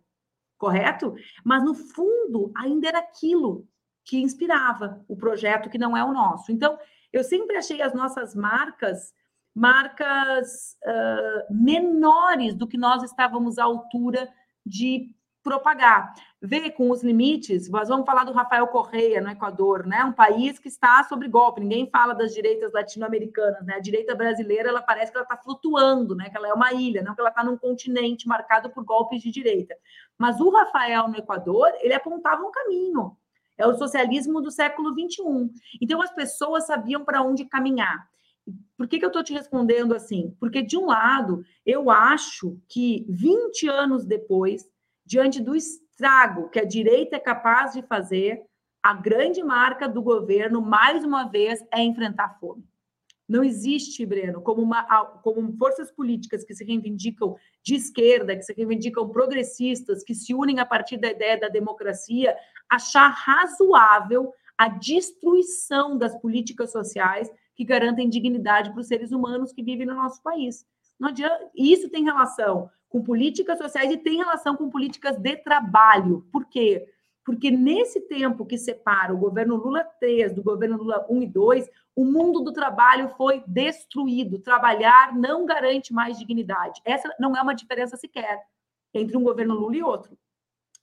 correto? 0.57 1.13
Mas 1.43 1.61
no 1.61 1.73
fundo 1.73 2.53
ainda 2.55 2.88
era 2.88 2.99
aquilo 2.99 3.67
que 4.05 4.17
inspirava 4.17 5.03
o 5.09 5.17
projeto 5.17 5.69
que 5.69 5.77
não 5.77 5.97
é 5.97 6.05
o 6.05 6.13
nosso. 6.13 6.53
Então, 6.53 6.79
eu 7.11 7.21
sempre 7.21 7.57
achei 7.57 7.81
as 7.81 7.93
nossas 7.93 8.33
marcas 8.33 9.13
marcas 9.56 10.76
uh, 10.86 11.53
menores 11.53 12.53
do 12.53 12.68
que 12.68 12.78
nós 12.78 13.01
estávamos 13.03 13.58
à 13.58 13.64
altura 13.64 14.28
de 14.66 15.16
propagar. 15.41 16.12
Vê 16.41 16.72
com 16.72 16.89
os 16.89 17.03
limites, 17.03 17.70
nós 17.70 17.88
vamos 17.88 18.06
falar 18.06 18.24
do 18.24 18.34
Rafael 18.34 18.66
Correia 18.68 19.22
no 19.22 19.30
Equador, 19.30 19.86
né? 19.86 20.03
Um 20.03 20.12
país 20.12 20.58
que 20.58 20.68
está 20.68 21.03
sob 21.03 21.28
golpe. 21.28 21.62
Ninguém 21.62 21.88
fala 21.88 22.16
das 22.16 22.34
direitas 22.34 22.74
latino-americanas, 22.74 23.64
né? 23.64 23.76
A 23.76 23.80
direita 23.80 24.16
brasileira, 24.16 24.70
ela 24.70 24.82
parece 24.82 25.12
que 25.12 25.18
ela 25.18 25.24
está 25.24 25.38
flutuando, 25.38 26.16
né? 26.16 26.32
Que 26.32 26.38
ela 26.38 26.47
é 26.47 26.53
uma 26.53 26.74
ilha, 26.74 27.03
não 27.03 27.14
que 27.14 27.22
ela 27.22 27.30
está 27.30 27.43
num 27.43 27.58
continente 27.58 28.28
marcado 28.28 28.72
por 28.72 28.84
golpes 28.84 29.22
de 29.22 29.30
direita. 29.30 29.76
Mas 30.18 30.39
o 30.41 30.49
Rafael 30.49 31.08
no 31.08 31.18
Equador, 31.18 31.72
ele 31.80 31.93
apontava 31.93 32.41
um 32.41 32.51
caminho. 32.51 33.16
É 33.56 33.68
o 33.68 33.78
socialismo 33.78 34.41
do 34.41 34.49
século 34.49 34.95
21. 34.95 35.49
Então 35.80 36.01
as 36.01 36.12
pessoas 36.12 36.66
sabiam 36.66 37.06
para 37.06 37.22
onde 37.22 37.45
caminhar. 37.45 38.08
Por 38.78 38.88
que, 38.88 39.00
que 39.00 39.06
eu 39.06 39.10
estou 39.10 39.24
te 39.24 39.34
respondendo 39.34 39.96
assim? 39.96 40.36
Porque, 40.39 40.62
de 40.62 40.78
um 40.78 40.88
lado, 40.88 41.43
eu 41.66 41.89
acho 41.89 42.60
que 42.68 43.06
20 43.10 43.68
anos 43.68 44.06
depois, 44.06 44.70
diante 45.06 45.41
do 45.41 45.56
estrago 45.56 46.50
que 46.50 46.60
a 46.60 46.66
direita 46.66 47.16
é 47.16 47.20
capaz 47.20 47.74
de 47.74 47.82
fazer, 47.84 48.43
a 48.84 48.93
grande 48.93 49.43
marca 49.43 49.89
do 49.89 50.02
governo, 50.02 50.62
mais 50.62 51.04
uma 51.04 51.28
vez, 51.28 51.66
é 51.72 51.82
enfrentar 51.82 52.26
a 52.26 52.34
fome. 52.36 52.64
Não 53.28 53.43
existe, 53.43 54.06
Breno, 54.06 54.41
como, 54.41 54.62
uma, 54.62 54.84
como 55.24 55.58
forças 55.58 55.91
políticas 55.91 56.43
que 56.43 56.54
se 56.54 56.64
reivindicam 56.64 57.36
de 57.64 57.74
esquerda, 57.74 58.36
que 58.36 58.43
se 58.43 58.54
reivindicam 58.54 59.10
progressistas, 59.10 60.04
que 60.04 60.14
se 60.14 60.36
unem 60.36 60.60
a 60.60 60.66
partir 60.66 60.98
da 60.98 61.10
ideia 61.10 61.39
da 61.39 61.48
democracia, 61.48 62.38
achar 62.70 63.08
razoável 63.08 64.32
a 64.56 64.68
destruição 64.68 65.98
das 65.98 66.16
políticas 66.22 66.72
sociais 66.72 67.30
que 67.56 67.64
garantem 67.64 68.10
dignidade 68.10 68.72
para 68.72 68.82
os 68.82 68.88
seres 68.88 69.12
humanos 69.12 69.51
que 69.51 69.64
vivem 69.64 69.86
no 69.86 69.95
nosso 69.95 70.22
país. 70.22 70.66
Não 70.99 71.10
adianta, 71.10 71.49
isso 71.56 71.89
tem 71.89 72.03
relação 72.03 72.70
com 72.89 73.01
políticas 73.01 73.58
sociais 73.58 73.91
e 73.91 73.97
tem 73.97 74.18
relação 74.18 74.56
com 74.56 74.70
políticas 74.70 75.18
de 75.18 75.36
trabalho. 75.38 76.26
Por 76.32 76.45
quê? 76.45 76.88
Porque 77.26 77.49
nesse 77.49 78.01
tempo 78.01 78.45
que 78.45 78.58
separa 78.58 79.14
o 79.14 79.18
governo 79.18 79.56
Lula 79.56 79.84
3 79.99 80.34
do 80.34 80.43
governo 80.43 80.78
Lula 80.78 81.06
1 81.10 81.24
e 81.24 81.28
2, 81.28 81.70
o 81.95 82.06
mundo 82.06 82.41
do 82.41 82.53
trabalho 82.53 83.10
foi 83.18 83.43
destruído. 83.47 84.39
Trabalhar 84.39 85.16
não 85.16 85.45
garante 85.45 85.91
mais 85.91 86.20
dignidade. 86.20 86.82
Essa 86.86 87.14
não 87.20 87.36
é 87.36 87.41
uma 87.41 87.56
diferença 87.56 87.97
sequer 87.97 88.43
entre 88.93 89.18
um 89.18 89.24
governo 89.24 89.56
Lula 89.56 89.76
e 89.76 89.84
outro. 89.84 90.18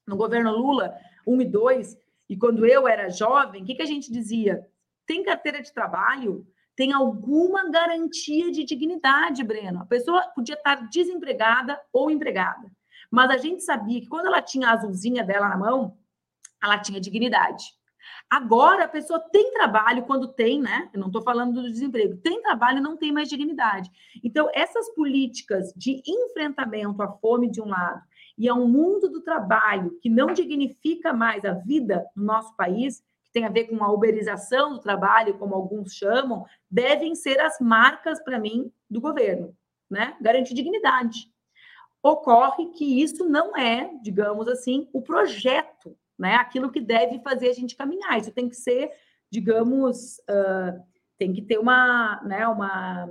No 0.06 0.16
governo 0.16 0.50
Lula 0.50 0.94
1 1.26 1.42
e 1.42 1.44
2, 1.44 1.98
e 2.28 2.36
quando 2.36 2.66
eu 2.66 2.88
era 2.88 3.08
jovem, 3.08 3.62
o 3.62 3.64
que, 3.64 3.76
que 3.76 3.82
a 3.82 3.86
gente 3.86 4.10
dizia? 4.10 4.66
Tem 5.06 5.22
carteira 5.22 5.62
de 5.62 5.72
trabalho? 5.72 6.46
Tem 6.76 6.92
alguma 6.92 7.70
garantia 7.70 8.50
de 8.50 8.64
dignidade, 8.64 9.44
Breno. 9.44 9.80
A 9.80 9.86
pessoa 9.86 10.22
podia 10.34 10.54
estar 10.54 10.88
desempregada 10.88 11.80
ou 11.92 12.10
empregada, 12.10 12.70
mas 13.10 13.30
a 13.30 13.36
gente 13.36 13.62
sabia 13.62 14.00
que 14.00 14.08
quando 14.08 14.26
ela 14.26 14.42
tinha 14.42 14.68
a 14.68 14.72
azulzinha 14.72 15.24
dela 15.24 15.48
na 15.48 15.56
mão, 15.56 15.96
ela 16.62 16.78
tinha 16.78 17.00
dignidade. 17.00 17.64
Agora 18.30 18.84
a 18.84 18.88
pessoa 18.88 19.20
tem 19.20 19.52
trabalho 19.52 20.04
quando 20.04 20.28
tem, 20.28 20.60
né? 20.60 20.88
Eu 20.92 21.00
não 21.00 21.08
estou 21.08 21.22
falando 21.22 21.60
do 21.60 21.70
desemprego, 21.70 22.16
tem 22.16 22.40
trabalho 22.40 22.80
não 22.80 22.96
tem 22.96 23.12
mais 23.12 23.28
dignidade. 23.28 23.90
Então, 24.24 24.48
essas 24.54 24.88
políticas 24.94 25.72
de 25.76 26.02
enfrentamento 26.06 27.02
à 27.02 27.08
fome 27.18 27.50
de 27.50 27.60
um 27.60 27.68
lado 27.68 28.00
e 28.38 28.48
a 28.48 28.54
um 28.54 28.66
mundo 28.66 29.10
do 29.10 29.20
trabalho 29.20 29.98
que 30.00 30.08
não 30.08 30.32
dignifica 30.32 31.12
mais 31.12 31.44
a 31.44 31.52
vida 31.52 32.04
no 32.16 32.24
nosso 32.24 32.56
país, 32.56 33.02
tem 33.32 33.44
a 33.44 33.50
ver 33.50 33.64
com 33.64 33.82
a 33.82 33.90
uberização 33.90 34.74
do 34.74 34.80
trabalho, 34.80 35.38
como 35.38 35.54
alguns 35.54 35.94
chamam, 35.94 36.44
devem 36.70 37.14
ser 37.14 37.40
as 37.40 37.58
marcas, 37.58 38.22
para 38.22 38.38
mim, 38.38 38.70
do 38.88 39.00
governo, 39.00 39.56
né? 39.90 40.16
Garantir 40.20 40.54
dignidade. 40.54 41.30
Ocorre 42.02 42.66
que 42.70 43.02
isso 43.02 43.28
não 43.28 43.56
é, 43.56 43.90
digamos 44.02 44.48
assim, 44.48 44.88
o 44.92 45.00
projeto, 45.00 45.96
né? 46.18 46.34
Aquilo 46.34 46.70
que 46.70 46.80
deve 46.80 47.20
fazer 47.20 47.48
a 47.48 47.54
gente 47.54 47.76
caminhar. 47.76 48.18
Isso 48.18 48.32
tem 48.32 48.48
que 48.48 48.56
ser, 48.56 48.90
digamos, 49.30 50.18
uh, 50.18 50.82
tem 51.16 51.32
que 51.32 51.42
ter 51.42 51.58
uma, 51.58 52.20
né? 52.24 52.46
Uma, 52.46 53.10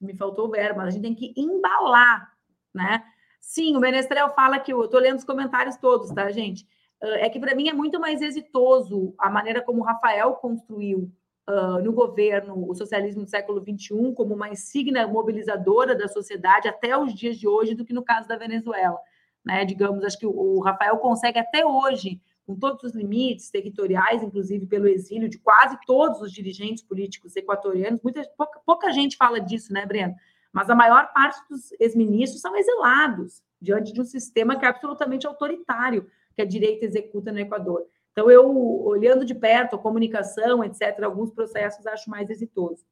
me 0.00 0.16
faltou 0.16 0.48
o 0.48 0.50
verbo, 0.50 0.78
mas 0.78 0.88
a 0.88 0.90
gente 0.90 1.02
tem 1.02 1.14
que 1.14 1.32
embalar, 1.36 2.32
né? 2.74 3.04
Sim, 3.40 3.76
o 3.76 3.80
Menestrel 3.80 4.30
fala 4.30 4.58
que 4.58 4.72
eu 4.72 4.84
estou 4.84 5.00
lendo 5.00 5.18
os 5.18 5.24
comentários 5.24 5.76
todos, 5.76 6.10
tá, 6.10 6.30
gente? 6.30 6.66
É 7.02 7.28
que 7.30 7.40
para 7.40 7.54
mim 7.54 7.68
é 7.68 7.72
muito 7.72 7.98
mais 7.98 8.20
exitoso 8.20 9.14
a 9.18 9.30
maneira 9.30 9.62
como 9.62 9.82
Rafael 9.82 10.34
construiu 10.34 11.10
uh, 11.48 11.82
no 11.82 11.92
governo 11.92 12.68
o 12.68 12.74
socialismo 12.74 13.24
do 13.24 13.30
século 13.30 13.60
XXI 13.60 14.12
como 14.14 14.34
uma 14.34 14.50
insígnia 14.50 15.06
mobilizadora 15.06 15.94
da 15.94 16.08
sociedade 16.08 16.68
até 16.68 16.96
os 16.96 17.14
dias 17.14 17.36
de 17.36 17.48
hoje 17.48 17.74
do 17.74 17.84
que 17.84 17.92
no 17.92 18.04
caso 18.04 18.28
da 18.28 18.36
Venezuela. 18.36 18.98
Né? 19.44 19.64
Digamos, 19.64 20.04
acho 20.04 20.18
que 20.18 20.26
o, 20.26 20.30
o 20.30 20.60
Rafael 20.60 20.98
consegue 20.98 21.38
até 21.38 21.64
hoje, 21.64 22.20
com 22.46 22.54
todos 22.54 22.82
os 22.84 22.94
limites 22.94 23.50
territoriais, 23.50 24.22
inclusive 24.22 24.66
pelo 24.66 24.86
exílio 24.86 25.28
de 25.28 25.38
quase 25.38 25.78
todos 25.86 26.20
os 26.20 26.32
dirigentes 26.32 26.82
políticos 26.82 27.34
equatorianos, 27.34 28.02
muita, 28.02 28.22
pouca, 28.36 28.60
pouca 28.66 28.92
gente 28.92 29.16
fala 29.16 29.40
disso, 29.40 29.72
né, 29.72 29.86
Breno? 29.86 30.14
Mas 30.52 30.68
a 30.68 30.74
maior 30.74 31.12
parte 31.12 31.40
dos 31.48 31.72
ex-ministros 31.80 32.40
são 32.40 32.56
exilados 32.56 33.42
diante 33.60 33.92
de 33.92 34.00
um 34.00 34.04
sistema 34.04 34.58
que 34.58 34.64
é 34.64 34.68
absolutamente 34.68 35.26
autoritário 35.26 36.06
que 36.40 36.42
a 36.42 36.44
direita 36.46 36.86
executa 36.86 37.30
no 37.30 37.38
Equador. 37.38 37.86
Então, 38.12 38.30
eu, 38.30 38.50
olhando 38.84 39.24
de 39.24 39.34
perto 39.34 39.76
a 39.76 39.78
comunicação, 39.78 40.64
etc., 40.64 41.02
alguns 41.04 41.30
processos 41.30 41.86
acho 41.86 42.10
mais 42.10 42.28
exitoso. 42.30 42.84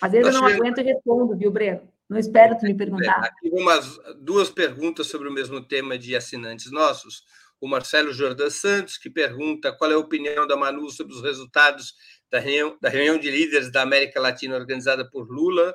Às 0.00 0.12
vezes 0.12 0.26
Nós 0.26 0.34
eu 0.34 0.40
não 0.40 0.48
tivemos... 0.48 0.66
aguento 0.66 0.78
e 0.78 0.92
respondo, 0.92 1.36
viu, 1.36 1.50
Breno? 1.50 1.88
Não 2.08 2.18
espero 2.18 2.56
tu 2.58 2.64
me 2.64 2.74
perguntar. 2.74 3.18
Aqui 3.24 3.50
umas 3.52 3.98
duas 4.18 4.50
perguntas 4.50 5.06
sobre 5.06 5.28
o 5.28 5.32
mesmo 5.32 5.62
tema 5.62 5.98
de 5.98 6.14
assinantes 6.14 6.70
nossos. 6.70 7.24
O 7.60 7.68
Marcelo 7.68 8.12
Jordan 8.12 8.50
Santos, 8.50 8.98
que 8.98 9.08
pergunta 9.08 9.72
qual 9.72 9.90
é 9.90 9.94
a 9.94 9.98
opinião 9.98 10.46
da 10.46 10.56
Manu 10.56 10.90
sobre 10.90 11.14
os 11.14 11.22
resultados 11.22 11.94
da 12.30 12.38
reunião, 12.38 12.76
da 12.80 12.88
reunião 12.88 13.18
de 13.18 13.30
líderes 13.30 13.70
da 13.70 13.82
América 13.82 14.20
Latina 14.20 14.56
organizada 14.56 15.08
por 15.08 15.30
Lula 15.30 15.74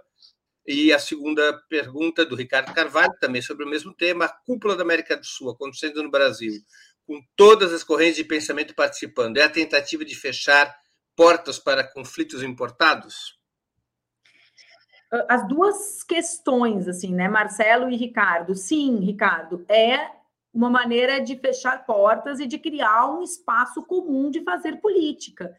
e 0.67 0.91
a 0.91 0.99
segunda 0.99 1.53
pergunta 1.69 2.25
do 2.25 2.35
Ricardo 2.35 2.73
Carvalho, 2.73 3.13
também 3.21 3.41
sobre 3.41 3.63
o 3.63 3.69
mesmo 3.69 3.93
tema, 3.93 4.25
a 4.25 4.29
cúpula 4.29 4.75
da 4.75 4.83
América 4.83 5.15
do 5.15 5.25
Sul, 5.25 5.49
acontecendo 5.49 6.03
no 6.03 6.11
Brasil, 6.11 6.51
com 7.05 7.21
todas 7.37 7.71
as 7.71 7.85
correntes 7.85 8.17
de 8.17 8.25
pensamento 8.25 8.75
participando, 8.75 9.37
é 9.37 9.43
a 9.43 9.49
tentativa 9.49 10.03
de 10.03 10.13
fechar 10.13 10.75
portas 11.15 11.57
para 11.57 11.83
conflitos 11.83 12.43
importados? 12.43 13.39
As 15.29 15.47
duas 15.47 16.03
questões, 16.03 16.85
assim, 16.85 17.15
né, 17.15 17.29
Marcelo 17.29 17.89
e 17.89 17.95
Ricardo. 17.95 18.53
Sim, 18.53 18.97
Ricardo, 18.99 19.65
é 19.69 20.11
uma 20.53 20.69
maneira 20.69 21.21
de 21.21 21.37
fechar 21.37 21.85
portas 21.85 22.41
e 22.41 22.45
de 22.45 22.57
criar 22.57 23.09
um 23.09 23.23
espaço 23.23 23.83
comum 23.83 24.29
de 24.29 24.43
fazer 24.43 24.81
política. 24.81 25.55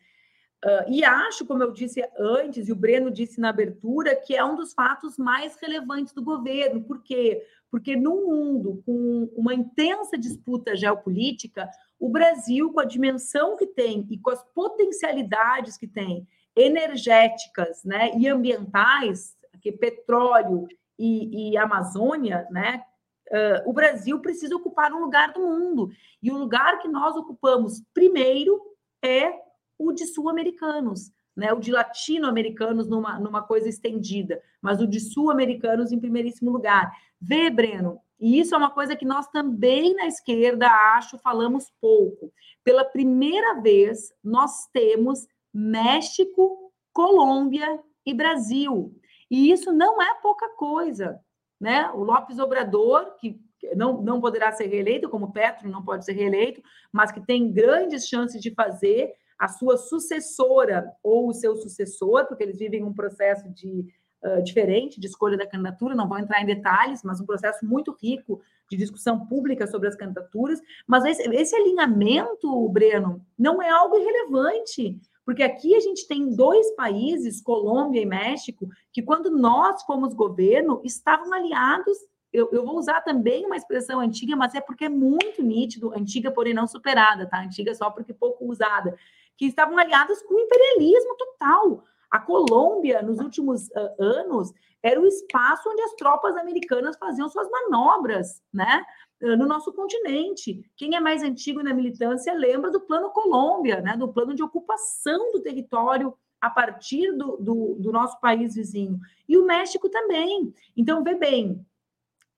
Uh, 0.65 0.91
e 0.91 1.05
acho, 1.05 1.47
como 1.47 1.63
eu 1.63 1.71
disse 1.71 2.03
antes, 2.19 2.69
e 2.69 2.73
o 2.73 2.77
Breno 2.77 3.13
disse 3.13 3.41
na 3.41 3.51
abertura, 3.51 4.17
que 4.17 4.35
é 4.35 4.45
um 4.45 4.57
dos 4.57 4.75
fatos 4.75 5.17
mais 5.17 5.57
relevantes 5.61 6.13
do 6.13 6.23
governo. 6.23 6.83
Por 6.83 7.01
quê? 7.01 7.45
Porque 7.71 7.95
num 7.95 8.27
mundo 8.27 8.83
com 8.85 9.31
uma 9.37 9.55
intensa 9.55 10.19
disputa 10.19 10.75
geopolítica, 10.75 11.69
o 11.99 12.09
Brasil, 12.09 12.73
com 12.73 12.81
a 12.81 12.85
dimensão 12.85 13.57
que 13.57 13.67
tem 13.67 14.05
e 14.11 14.19
com 14.19 14.31
as 14.31 14.43
potencialidades 14.53 15.77
que 15.77 15.87
tem, 15.87 16.27
energéticas 16.57 17.85
né, 17.85 18.11
e 18.17 18.27
ambientais, 18.27 19.37
que 19.61 19.71
petróleo 19.71 20.67
e, 20.99 21.53
e 21.53 21.57
Amazônia, 21.57 22.49
né, 22.51 22.83
uh, 23.31 23.71
o 23.71 23.73
Brasil 23.73 24.19
precisa 24.21 24.57
ocupar 24.57 24.93
um 24.93 24.99
lugar 24.99 25.33
do 25.33 25.41
mundo. 25.41 25.91
E 26.21 26.33
o 26.33 26.37
lugar 26.37 26.81
que 26.81 26.89
nós 26.89 27.17
ocupamos 27.17 27.81
primeiro 27.95 28.61
é 29.05 29.33
o 29.79 29.93
de 29.93 30.07
sul-americanos, 30.07 31.13
né? 31.37 31.53
o 31.53 31.61
de 31.61 31.71
latino-americanos 31.71 32.89
numa, 32.89 33.19
numa 33.19 33.43
coisa 33.43 33.69
estendida, 33.69 34.43
mas 34.61 34.81
o 34.81 34.87
de 34.87 35.01
sul-americanos 35.01 35.93
em 35.93 36.01
primeiríssimo 36.01 36.51
lugar. 36.51 36.91
Vê, 37.21 37.49
Breno, 37.49 38.01
e 38.19 38.41
isso 38.41 38.55
é 38.55 38.59
uma 38.59 38.71
coisa 38.71 38.97
que 38.97 39.05
nós 39.05 39.29
também 39.29 39.95
na 39.95 40.07
esquerda, 40.07 40.67
acho, 40.97 41.19
falamos 41.19 41.73
pouco. 41.81 42.33
Pela 42.65 42.85
primeira 42.85 43.61
vez, 43.61 44.13
nós 44.23 44.67
temos 44.73 45.27
México, 45.55 46.73
Colômbia 46.93 47.81
e 48.05 48.13
Brasil. 48.13 48.93
E 49.31 49.53
isso 49.53 49.73
não 49.73 50.03
é 50.03 50.15
pouca 50.21 50.49
coisa. 50.57 51.21
Né? 51.61 51.89
O 51.91 52.03
Lopes 52.03 52.39
Obrador, 52.39 53.17
que 53.21 53.41
não, 53.77 54.03
não 54.03 54.21
poderá 54.21 54.51
ser 54.53 54.67
reeleito, 54.67 55.09
como 55.09 55.33
Petro 55.33 55.69
não 55.69 55.85
pode 55.85 56.05
ser 56.05 56.13
reeleito, 56.13 56.63
mas 56.93 57.13
que 57.13 57.21
tem 57.21 57.53
grandes 57.53 58.09
chances 58.09 58.41
de 58.41 58.53
fazer, 58.53 59.13
a 59.39 59.49
sua 59.49 59.77
sucessora 59.77 60.93
ou 61.03 61.29
o 61.29 61.35
seu 61.35 61.57
sucessor, 61.57 62.27
porque 62.27 62.43
eles 62.43 62.59
vivem 62.59 62.83
um 62.83 62.93
processo 62.93 63.49
de 63.49 63.87
uh, 64.23 64.43
diferente 64.43 65.01
de 65.01 65.07
escolha 65.07 65.37
da 65.37 65.47
candidatura, 65.47 65.95
não 65.95 66.09
vou 66.09 66.19
entrar 66.19 66.43
em 66.43 66.47
detalhes, 66.47 67.03
mas 67.05 67.21
um 67.21 67.27
processo 67.27 67.65
muito 67.65 67.97
rico 68.03 68.41
de 68.71 68.77
discussão 68.77 69.27
pública 69.27 69.67
sobre 69.67 69.89
as 69.89 69.95
candidaturas. 69.95 70.61
Mas 70.87 71.05
esse, 71.05 71.23
esse 71.35 71.57
alinhamento, 71.57 72.69
Breno, 72.69 73.25
não 73.39 73.63
é 73.63 73.71
algo 73.71 73.97
irrelevante, 73.97 74.99
porque 75.25 75.43
aqui 75.43 75.75
a 75.75 75.81
gente 75.81 76.09
tem 76.09 76.35
dois 76.35 76.75
países, 76.75 77.41
Colômbia 77.41 78.01
e 78.01 78.07
México, 78.07 78.69
que 78.93 79.03
quando 79.03 79.31
nós 79.31 79.83
fomos 79.85 80.15
governo, 80.15 80.81
estavam 80.85 81.33
aliados 81.33 81.99
eu, 82.33 82.49
eu, 82.53 82.65
vou 82.65 82.79
usar 82.79 83.01
também 83.01 83.47
uma 83.47 83.57
expressão 83.57 84.01
antiga, 84.01 84.37
mas 84.37 84.55
é 84.55 84.61
porque 84.61 84.85
é 84.85 84.89
muito 84.89 85.43
nítido, 85.43 85.93
antiga, 85.95 86.31
porém 86.31 86.53
não 86.53 86.67
superada, 86.67 87.27
tá? 87.27 87.41
Antiga 87.41 87.75
só 87.75 87.91
porque 87.91 88.13
pouco 88.13 88.45
usada, 88.45 88.97
que 89.39 89.47
estavam 89.47 89.79
aliados 89.79 90.21
com 90.23 90.35
o 90.35 90.41
imperialismo 90.41 91.17
total. 91.17 91.85
A 92.11 92.19
Colômbia, 92.19 93.01
nos 93.01 93.19
últimos 93.19 93.69
uh, 93.69 94.03
anos, 94.03 94.53
era 94.83 95.01
o 95.01 95.07
espaço 95.07 95.69
onde 95.71 95.83
as 95.83 95.95
tropas 95.95 96.37
americanas 96.37 96.97
faziam 96.99 97.29
suas 97.29 97.49
manobras, 97.51 98.43
né? 98.53 98.85
no 99.21 99.47
nosso 99.47 99.73
continente. 99.73 100.63
Quem 100.77 100.95
é 100.95 101.01
mais 101.01 101.23
antigo 101.23 101.63
na 101.63 101.75
militância 101.75 102.33
lembra 102.35 102.71
do 102.71 102.81
Plano 102.81 103.11
Colômbia, 103.11 103.81
né? 103.81 103.97
do 103.97 104.09
plano 104.13 104.35
de 104.35 104.43
ocupação 104.43 105.33
do 105.33 105.41
território 105.41 106.15
a 106.41 106.49
partir 106.49 107.13
do, 107.13 107.37
do, 107.37 107.77
do 107.81 107.93
nosso 107.93 108.21
país 108.21 108.55
vizinho. 108.55 108.99
E 109.29 109.37
o 109.37 109.45
México 109.45 109.89
também. 109.89 110.55
Então, 110.77 111.03
vê 111.03 111.15
bem, 111.15 111.67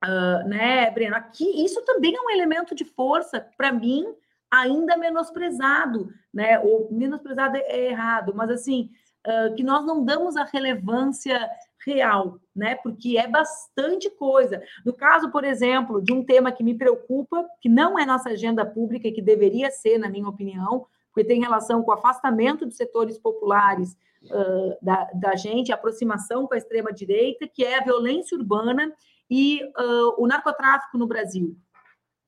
uh, 0.02 0.48
né, 0.48 0.90
Breno? 0.90 1.16
Aqui, 1.16 1.64
isso 1.64 1.82
também 1.84 2.14
é 2.16 2.20
um 2.20 2.30
elemento 2.30 2.74
de 2.74 2.84
força, 2.84 3.46
para 3.56 3.72
mim, 3.72 4.06
ainda 4.50 4.96
menosprezado, 4.96 6.08
né? 6.32 6.58
Ou 6.60 6.88
menosprezado 6.90 7.56
é 7.56 7.90
errado, 7.90 8.32
mas 8.34 8.50
assim, 8.50 8.90
uh, 9.26 9.54
que 9.54 9.62
nós 9.62 9.84
não 9.86 10.04
damos 10.04 10.36
a 10.36 10.44
relevância 10.44 11.48
real, 11.84 12.38
né? 12.54 12.74
Porque 12.76 13.16
é 13.16 13.26
bastante 13.26 14.10
coisa. 14.10 14.62
No 14.84 14.92
caso, 14.92 15.30
por 15.30 15.44
exemplo, 15.44 16.02
de 16.02 16.12
um 16.12 16.24
tema 16.24 16.52
que 16.52 16.64
me 16.64 16.74
preocupa, 16.74 17.46
que 17.60 17.68
não 17.68 17.98
é 17.98 18.04
nossa 18.04 18.30
agenda 18.30 18.66
pública 18.66 19.08
e 19.08 19.12
que 19.12 19.22
deveria 19.22 19.70
ser, 19.70 19.98
na 19.98 20.08
minha 20.08 20.28
opinião, 20.28 20.86
porque 21.12 21.26
tem 21.26 21.40
relação 21.40 21.82
com 21.82 21.90
o 21.90 21.94
afastamento 21.94 22.66
dos 22.66 22.76
setores 22.76 23.18
populares 23.18 23.96
uh, 24.24 24.76
da, 24.82 25.10
da 25.14 25.36
gente, 25.36 25.72
a 25.72 25.74
aproximação 25.74 26.46
com 26.46 26.54
a 26.54 26.58
extrema-direita, 26.58 27.48
que 27.48 27.64
é 27.64 27.78
a 27.78 27.84
violência 27.84 28.36
urbana 28.36 28.92
e 29.28 29.62
uh, 29.64 30.14
o 30.18 30.26
narcotráfico 30.26 30.98
no 30.98 31.06
Brasil, 31.06 31.56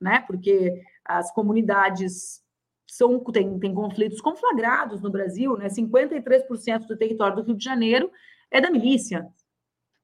né? 0.01 0.25
Porque 0.27 0.83
as 1.05 1.33
comunidades 1.33 2.43
são 2.87 3.19
têm, 3.21 3.59
têm 3.59 3.75
conflitos 3.75 4.21
conflagrados 4.21 5.01
no 5.01 5.11
Brasil, 5.11 5.57
né? 5.57 5.69
53% 5.69 6.87
do 6.87 6.97
território 6.97 7.37
do 7.37 7.43
Rio 7.43 7.57
de 7.57 7.65
Janeiro 7.65 8.11
é 8.51 8.61
da 8.61 8.71
milícia, 8.71 9.27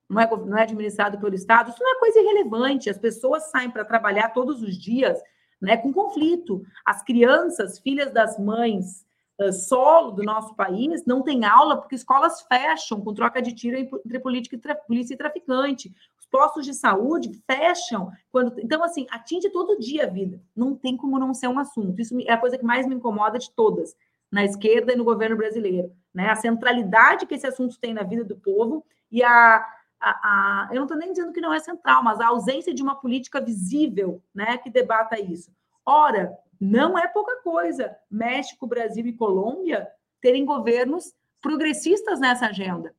não 0.09 0.20
é, 0.20 0.36
não 0.36 0.57
é 0.57 0.62
administrado 0.62 1.18
pelo 1.18 1.34
Estado. 1.34 1.70
Isso 1.70 1.82
não 1.82 1.96
é 1.96 1.99
coisa 1.99 2.18
irrelevante. 2.18 2.88
As 2.88 2.99
pessoas 2.99 3.51
saem 3.51 3.70
para 3.70 3.84
trabalhar 3.84 4.30
todos 4.30 4.62
os 4.62 4.76
dias 4.76 5.20
né, 5.61 5.76
com 5.76 5.92
conflito. 5.92 6.62
As 6.84 7.03
crianças, 7.03 7.78
filhas 7.78 8.11
das 8.12 8.38
mães 8.38 9.05
uh, 9.40 9.53
solo 9.53 10.12
do 10.12 10.22
nosso 10.22 10.55
país, 10.55 11.05
não 11.05 11.22
têm 11.22 11.44
aula 11.44 11.76
porque 11.76 11.94
escolas 11.94 12.40
fecham 12.42 13.01
com 13.03 13.12
troca 13.12 13.42
de 13.42 13.53
tiro 13.53 13.76
entre 13.76 14.18
política 14.18 14.57
e 14.57 14.86
polícia 14.86 15.14
e 15.14 15.18
traficante. 15.18 15.92
Os 16.29 16.31
postos 16.31 16.66
de 16.66 16.74
saúde 16.74 17.31
fecham. 17.47 18.11
quando 18.31 18.61
Então, 18.61 18.83
assim, 18.85 19.07
atinge 19.11 19.49
todo 19.51 19.79
dia 19.79 20.05
a 20.05 20.11
vida. 20.11 20.41
Não 20.55 20.76
tem 20.76 20.97
como 20.97 21.18
não 21.18 21.33
ser 21.33 21.49
um 21.49 21.59
assunto. 21.59 22.01
Isso 22.01 22.16
é 22.26 22.33
a 22.33 22.39
coisa 22.39 22.59
que 22.59 22.64
mais 22.64 22.87
me 22.87 22.95
incomoda 22.95 23.39
de 23.39 23.51
todas, 23.51 23.97
na 24.31 24.45
esquerda 24.45 24.93
e 24.93 24.97
no 24.97 25.05
governo 25.05 25.37
brasileiro. 25.37 25.91
Né? 26.12 26.29
A 26.29 26.37
centralidade 26.37 27.26
que 27.26 27.35
esse 27.35 27.47
assunto 27.47 27.81
tem 27.81 27.95
na 27.95 28.03
vida 28.03 28.24
do 28.24 28.37
povo 28.37 28.85
e 29.11 29.22
a 29.22 29.66
a, 30.01 30.11
a, 30.11 30.68
eu 30.70 30.76
não 30.76 30.85
estou 30.85 30.97
nem 30.97 31.11
dizendo 31.11 31.33
que 31.33 31.41
não 31.41 31.53
é 31.53 31.59
central, 31.59 32.05
mas 32.05 32.20
a 32.20 32.29
ausência 32.29 32.72
de 32.72 32.83
uma 32.83 32.95
política 32.95 33.41
visível 33.41 34.22
né, 34.33 34.57
que 34.57 34.70
debata 34.70 35.20
isso. 35.20 35.51
Ora, 35.85 36.39
não 36.61 36.97
é 36.97 37.09
pouca 37.09 37.43
coisa 37.43 37.97
México, 38.09 38.66
Brasil 38.66 39.05
e 39.07 39.12
Colômbia 39.12 39.89
terem 40.20 40.45
governos 40.45 41.12
progressistas 41.41 42.20
nessa 42.20 42.47
agenda, 42.47 42.95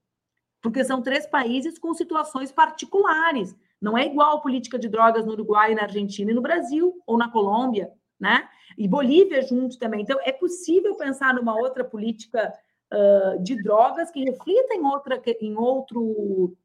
porque 0.62 0.84
são 0.84 1.02
três 1.02 1.26
países 1.26 1.78
com 1.80 1.94
situações 1.94 2.52
particulares. 2.52 3.56
Não 3.82 3.98
é 3.98 4.06
igual 4.06 4.38
a 4.38 4.42
política 4.42 4.78
de 4.78 4.90
drogas 4.90 5.26
no 5.26 5.32
Uruguai, 5.32 5.74
na 5.74 5.84
Argentina 5.84 6.32
e 6.32 6.34
no 6.34 6.42
Brasil, 6.42 7.02
ou 7.08 7.18
na 7.18 7.32
Colômbia, 7.32 7.92
né? 8.20 8.48
E 8.78 8.88
Bolívia 8.88 9.42
junto 9.42 9.80
também. 9.80 10.02
Então, 10.02 10.20
é 10.24 10.32
possível 10.32 10.96
pensar 10.96 11.34
numa 11.34 11.56
outra 11.56 11.84
política 11.84 12.54
uh, 12.94 13.42
de 13.42 13.62
drogas 13.62 14.12
que 14.12 14.24
reflita 14.24 14.74
em, 14.74 14.84
outra, 14.84 15.22
em 15.42 15.56
outro 15.56 16.58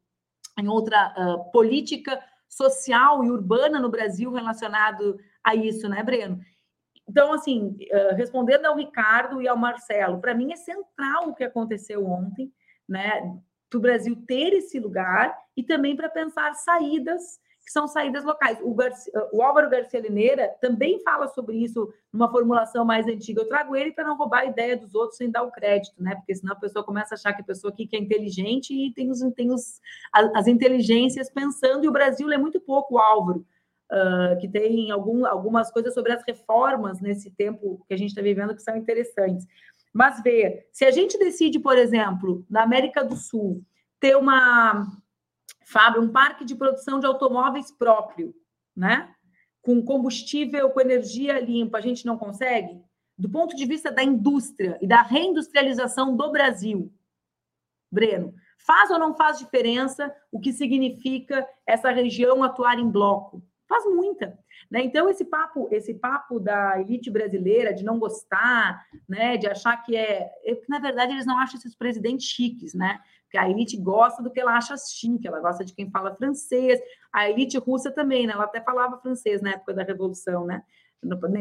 em 0.57 0.67
outra 0.69 1.13
uh, 1.17 1.51
política 1.51 2.21
social 2.47 3.23
e 3.23 3.29
urbana 3.29 3.79
no 3.79 3.89
Brasil 3.89 4.31
relacionado 4.31 5.17
a 5.43 5.53
isso, 5.55 5.89
né, 5.89 6.01
Breno? 6.01 6.39
Então, 7.07 7.33
assim, 7.33 7.77
uh, 7.91 8.15
respondendo 8.15 8.65
ao 8.65 8.75
Ricardo 8.75 9.41
e 9.41 9.47
ao 9.47 9.57
Marcelo, 9.57 10.19
para 10.19 10.33
mim 10.33 10.51
é 10.51 10.55
central 10.55 11.29
o 11.29 11.35
que 11.35 11.43
aconteceu 11.43 12.05
ontem, 12.05 12.51
né, 12.87 13.37
para 13.69 13.77
o 13.77 13.81
Brasil 13.81 14.15
ter 14.27 14.53
esse 14.53 14.79
lugar 14.79 15.35
e 15.55 15.63
também 15.63 15.95
para 15.95 16.09
pensar 16.09 16.53
saídas 16.53 17.39
que 17.65 17.71
são 17.71 17.87
saídas 17.87 18.23
locais. 18.23 18.59
O, 18.61 18.75
Garcia, 18.75 19.11
o 19.33 19.41
Álvaro 19.41 19.69
Garcia 19.69 19.99
Lineira 19.99 20.55
também 20.61 21.01
fala 21.01 21.27
sobre 21.27 21.57
isso 21.57 21.91
numa 22.13 22.29
formulação 22.29 22.85
mais 22.85 23.07
antiga. 23.07 23.41
Eu 23.41 23.47
trago 23.47 23.75
ele 23.75 23.91
para 23.91 24.05
não 24.05 24.15
roubar 24.15 24.41
a 24.41 24.45
ideia 24.45 24.77
dos 24.77 24.93
outros 24.93 25.17
sem 25.17 25.31
dar 25.31 25.41
o 25.41 25.51
crédito, 25.51 26.01
né? 26.01 26.13
Porque 26.15 26.35
senão 26.35 26.53
a 26.53 26.59
pessoa 26.59 26.85
começa 26.85 27.15
a 27.15 27.17
achar 27.17 27.33
que 27.33 27.41
a 27.41 27.45
pessoa 27.45 27.73
aqui 27.73 27.87
que 27.87 27.95
é 27.95 27.99
inteligente 27.99 28.71
e 28.71 28.93
tem, 28.93 29.09
os, 29.09 29.19
tem 29.35 29.51
os, 29.51 29.81
as 30.13 30.45
inteligências 30.45 31.27
pensando, 31.27 31.83
e 31.83 31.87
o 31.87 31.91
Brasil 31.91 32.31
é 32.31 32.37
muito 32.37 32.61
pouco, 32.61 32.95
o 32.95 32.99
Álvaro. 32.99 33.43
Uh, 33.85 34.35
que 34.41 34.47
tem 34.47 34.89
algum, 34.89 35.27
algumas 35.27 35.69
coisas 35.69 35.93
sobre 35.93 36.11
as 36.11 36.23
reformas 36.25 36.99
nesse 36.99 37.29
tempo 37.29 37.85
que 37.87 37.93
a 37.93 37.97
gente 37.97 38.09
está 38.09 38.21
vivendo 38.21 38.55
que 38.55 38.63
são 38.63 38.75
interessantes. 38.75 39.45
Mas 39.95 40.21
ver, 40.21 40.67
se 40.73 40.83
a 40.83 40.91
gente 40.91 41.17
decide, 41.17 41.57
por 41.57 41.77
exemplo, 41.77 42.45
na 42.49 42.63
América 42.63 43.01
do 43.01 43.15
Sul, 43.15 43.63
ter 43.97 44.17
uma 44.17 44.85
Fábio, 45.63 46.01
um 46.01 46.11
parque 46.11 46.43
de 46.43 46.53
produção 46.53 46.99
de 46.99 47.05
automóveis 47.05 47.71
próprio, 47.71 48.35
né? 48.75 49.15
Com 49.61 49.81
combustível, 49.81 50.69
com 50.69 50.81
energia 50.81 51.39
limpa, 51.39 51.77
a 51.77 51.81
gente 51.81 52.05
não 52.05 52.17
consegue? 52.17 52.77
Do 53.17 53.29
ponto 53.29 53.55
de 53.55 53.65
vista 53.65 53.89
da 53.89 54.03
indústria 54.03 54.77
e 54.81 54.85
da 54.85 55.01
reindustrialização 55.01 56.13
do 56.13 56.29
Brasil, 56.29 56.93
Breno, 57.89 58.33
faz 58.57 58.91
ou 58.91 58.99
não 58.99 59.15
faz 59.15 59.39
diferença 59.39 60.13
o 60.29 60.41
que 60.41 60.51
significa 60.51 61.47
essa 61.65 61.89
região 61.89 62.43
atuar 62.43 62.77
em 62.79 62.91
bloco? 62.91 63.41
Faz 63.67 63.85
muita. 63.85 64.37
Né? 64.69 64.83
Então, 64.83 65.09
esse 65.09 65.25
papo, 65.25 65.67
esse 65.71 65.93
papo 65.93 66.39
da 66.39 66.79
elite 66.79 67.09
brasileira 67.09 67.73
de 67.73 67.83
não 67.83 67.99
gostar, 67.99 68.85
né? 69.07 69.37
de 69.37 69.47
achar 69.47 69.77
que 69.77 69.95
é. 69.95 70.29
Na 70.69 70.79
verdade, 70.79 71.13
eles 71.13 71.25
não 71.25 71.37
acham 71.37 71.57
esses 71.57 71.75
presidentes 71.75 72.27
chiques, 72.27 72.73
né? 72.73 72.99
Porque 73.23 73.37
a 73.37 73.49
elite 73.49 73.75
gosta 73.77 74.21
do 74.21 74.31
que 74.31 74.39
ela 74.39 74.55
acha 74.55 74.75
chique, 74.77 75.27
ela 75.27 75.39
gosta 75.39 75.65
de 75.65 75.73
quem 75.73 75.89
fala 75.89 76.15
francês. 76.15 76.79
A 77.11 77.29
elite 77.29 77.57
russa 77.57 77.91
também, 77.91 78.27
né? 78.27 78.33
Ela 78.33 78.45
até 78.45 78.61
falava 78.61 78.99
francês 78.99 79.41
na 79.41 79.51
época 79.51 79.73
da 79.73 79.83
Revolução, 79.83 80.45
né? 80.45 80.63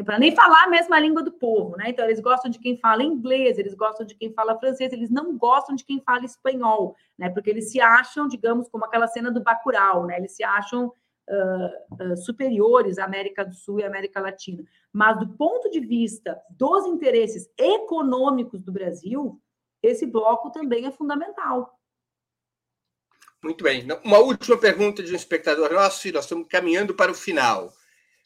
Para 0.05 0.19
nem 0.19 0.35
falar 0.35 0.65
a 0.65 0.69
mesma 0.69 0.99
língua 0.99 1.23
do 1.23 1.33
povo, 1.33 1.77
né? 1.77 1.89
Então, 1.89 2.05
eles 2.05 2.21
gostam 2.21 2.51
de 2.51 2.59
quem 2.59 2.77
fala 2.79 3.03
inglês, 3.03 3.59
eles 3.59 3.75
gostam 3.75 4.05
de 4.05 4.15
quem 4.15 4.33
fala 4.35 4.59
francês, 4.59 4.93
eles 4.93 5.11
não 5.11 5.39
gostam 5.39 5.75
de 5.75 5.85
quem 5.85 6.03
fala 6.03 6.25
espanhol, 6.25 6.95
né? 7.19 7.31
Porque 7.31 7.49
eles 7.49 7.71
se 7.71 7.81
acham, 7.81 8.29
digamos, 8.29 8.69
como 8.69 8.85
aquela 8.85 9.07
cena 9.07 9.31
do 9.31 9.43
Bacurau, 9.43 10.07
né? 10.07 10.19
Eles 10.19 10.37
se 10.37 10.45
acham 10.45 10.93
uh, 11.29 12.13
uh, 12.13 12.17
superiores 12.17 12.99
à 12.99 13.05
América 13.05 13.45
do 13.45 13.55
Sul 13.55 13.81
e 13.81 13.85
à 13.85 13.87
América 13.87 14.21
Latina. 14.21 14.63
Mas, 14.93 15.19
do 15.19 15.29
ponto 15.37 15.71
de 15.71 15.81
vista 15.81 16.41
dos 16.51 16.87
interesses 16.87 17.51
econômicos 17.59 18.63
do 18.63 18.73
Brasil, 18.73 19.41
esse 19.83 20.07
bloco 20.07 20.51
também 20.51 20.87
é 20.87 20.91
fundamental. 20.91 21.79
Muito 23.43 23.63
bem. 23.63 23.87
Uma 24.03 24.19
última 24.19 24.57
pergunta 24.57 25.03
de 25.03 25.13
um 25.13 25.17
espectador 25.17 25.73
nosso, 25.73 26.09
e 26.09 26.13
nós 26.13 26.25
estamos 26.25 26.49
caminhando 26.49 26.95
para 26.95 27.13
o 27.13 27.15
final. 27.15 27.71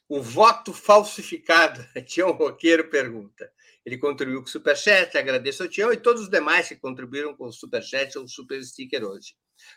O 0.08 0.22
voto 0.22 0.72
falsificado, 0.72 1.84
Tião 2.06 2.30
Roqueiro 2.30 2.88
pergunta. 2.88 3.50
Ele 3.84 3.98
contribuiu 3.98 4.40
com 4.40 4.46
o 4.46 4.50
Superchat, 4.50 5.16
agradeço 5.16 5.62
ao 5.62 5.68
Tião 5.68 5.92
e 5.92 5.96
todos 5.96 6.22
os 6.22 6.28
demais 6.28 6.68
que 6.68 6.76
contribuíram 6.76 7.34
com 7.34 7.46
o 7.46 7.52
Superchat 7.52 8.16
ou 8.18 8.28
Super 8.28 8.62
Sticker 8.62 9.02
hoje. 9.02 9.34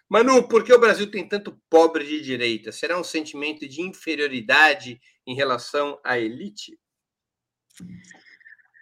Manu, 0.09 0.47
por 0.47 0.63
que 0.63 0.73
o 0.73 0.79
Brasil 0.79 1.09
tem 1.09 1.27
tanto 1.27 1.59
pobre 1.69 2.05
de 2.05 2.21
direita? 2.21 2.71
Será 2.71 2.99
um 2.99 3.03
sentimento 3.03 3.67
de 3.67 3.81
inferioridade 3.81 4.99
em 5.25 5.35
relação 5.35 5.99
à 6.03 6.17
elite? 6.19 6.77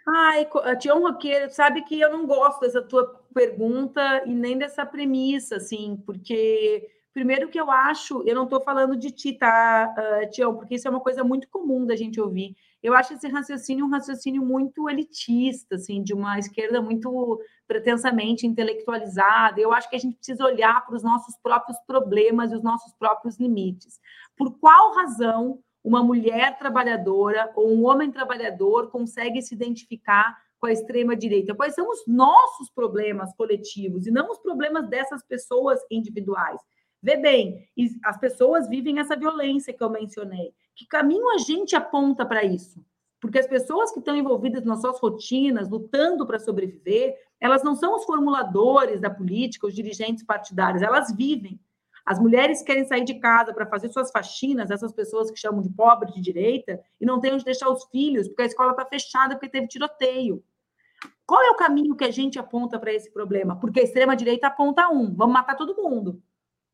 Ai, 0.08 0.48
Tião 0.80 1.02
Roqueiro, 1.02 1.52
sabe 1.52 1.84
que 1.84 2.00
eu 2.00 2.12
não 2.12 2.26
gosto 2.26 2.62
dessa 2.62 2.82
tua 2.82 3.06
pergunta 3.34 4.24
e 4.26 4.34
nem 4.34 4.58
dessa 4.58 4.86
premissa, 4.86 5.58
assim, 5.58 6.02
porque 6.06 6.90
primeiro 7.14 7.50
que 7.50 7.60
eu 7.60 7.70
acho, 7.70 8.24
eu 8.28 8.34
não 8.34 8.46
estou 8.46 8.62
falando 8.62 8.96
de 8.96 9.12
ti, 9.12 9.34
tá, 9.34 9.94
uh, 9.96 10.30
Tião, 10.32 10.56
porque 10.56 10.76
isso 10.76 10.88
é 10.88 10.92
uma 10.92 11.02
coisa 11.02 11.24
muito 11.24 11.48
comum 11.50 11.86
da 11.86 11.96
gente 11.96 12.20
ouvir. 12.20 12.56
Eu 12.82 12.94
acho 12.94 13.14
esse 13.14 13.28
raciocínio 13.28 13.86
um 13.86 13.90
raciocínio 13.90 14.44
muito 14.44 14.90
elitista, 14.90 15.76
assim, 15.76 16.02
de 16.02 16.14
uma 16.14 16.40
esquerda 16.40 16.82
muito 16.82 17.42
pretensamente 17.68 18.48
intelectualizada. 18.48 19.60
Eu 19.60 19.74
acho 19.74 19.90
que 19.90 19.96
a 19.96 20.00
gente 20.00 20.16
precisa 20.16 20.46
olhar 20.46 20.86
para 20.86 20.96
os 20.96 21.04
nossos 21.04 21.36
próprios 21.44 21.78
problemas 21.86 22.52
e 22.52 22.56
os 22.56 22.64
nossos 22.64 22.94
próprios 22.94 23.38
limites. 23.38 24.00
Por 24.38 24.58
qual 24.60 24.94
razão 24.96 25.60
uma 25.84 26.02
mulher 26.04 26.58
trabalhadora 26.58 27.52
ou 27.56 27.70
um 27.70 27.86
homem 27.86 28.12
trabalhador 28.12 28.90
consegue 28.90 29.42
se 29.42 29.54
identificar 29.54 30.38
com 30.58 30.68
a 30.68 30.72
extrema-direita? 30.72 31.56
Quais 31.56 31.76
são 31.76 31.90
os 31.90 32.04
nossos 32.08 32.70
problemas 32.70 33.34
coletivos 33.36 34.08
e 34.08 34.12
não 34.12 34.32
os 34.32 34.40
problemas 34.40 34.88
dessas 34.90 35.22
pessoas 35.24 35.80
individuais? 35.92 36.60
Vê 37.02 37.16
bem, 37.16 37.66
as 38.04 38.20
pessoas 38.20 38.68
vivem 38.68 39.00
essa 39.00 39.16
violência 39.16 39.74
que 39.74 39.82
eu 39.82 39.90
mencionei. 39.90 40.54
Que 40.80 40.86
caminho 40.86 41.30
a 41.32 41.38
gente 41.38 41.76
aponta 41.76 42.26
para 42.26 42.46
isso? 42.46 42.82
Porque 43.20 43.38
as 43.38 43.46
pessoas 43.46 43.92
que 43.92 44.00
estão 44.00 44.16
envolvidas 44.16 44.64
nas 44.64 44.80
suas 44.80 44.98
rotinas, 44.98 45.70
lutando 45.70 46.26
para 46.26 46.40
sobreviver, 46.40 47.18
elas 47.38 47.62
não 47.62 47.76
são 47.76 47.98
os 47.98 48.06
formuladores 48.06 49.02
da 49.02 49.10
política, 49.10 49.68
os 49.68 49.76
dirigentes 49.76 50.24
partidários, 50.24 50.82
elas 50.82 51.14
vivem. 51.14 51.60
As 52.06 52.18
mulheres 52.18 52.62
querem 52.62 52.86
sair 52.86 53.04
de 53.04 53.20
casa 53.20 53.54
para 53.54 53.66
fazer 53.66 53.90
suas 53.90 54.10
faxinas, 54.10 54.72
essas 54.72 54.94
pessoas 54.94 55.30
que 55.30 55.38
chamam 55.38 55.62
de 55.62 55.70
pobre 55.70 56.14
de 56.14 56.22
direita, 56.22 56.80
e 56.98 57.06
não 57.06 57.20
têm 57.20 57.34
onde 57.34 57.44
deixar 57.44 57.70
os 57.70 57.84
filhos, 57.92 58.30
porque 58.30 58.44
a 58.44 58.46
escola 58.46 58.72
está 58.72 58.86
fechada 58.86 59.36
porque 59.36 59.50
teve 59.50 59.68
tiroteio. 59.68 60.42
Qual 61.26 61.44
é 61.44 61.52
o 61.52 61.58
caminho 61.58 61.94
que 61.94 62.06
a 62.06 62.12
gente 62.12 62.40
aponta 62.40 62.80
para 62.80 62.94
esse 62.94 63.12
problema? 63.12 63.60
Porque 63.60 63.82
a 63.82 63.84
extrema-direita 63.84 64.48
aponta 64.48 64.88
um: 64.88 65.14
vamos 65.14 65.34
matar 65.34 65.58
todo 65.58 65.76
mundo. 65.76 66.24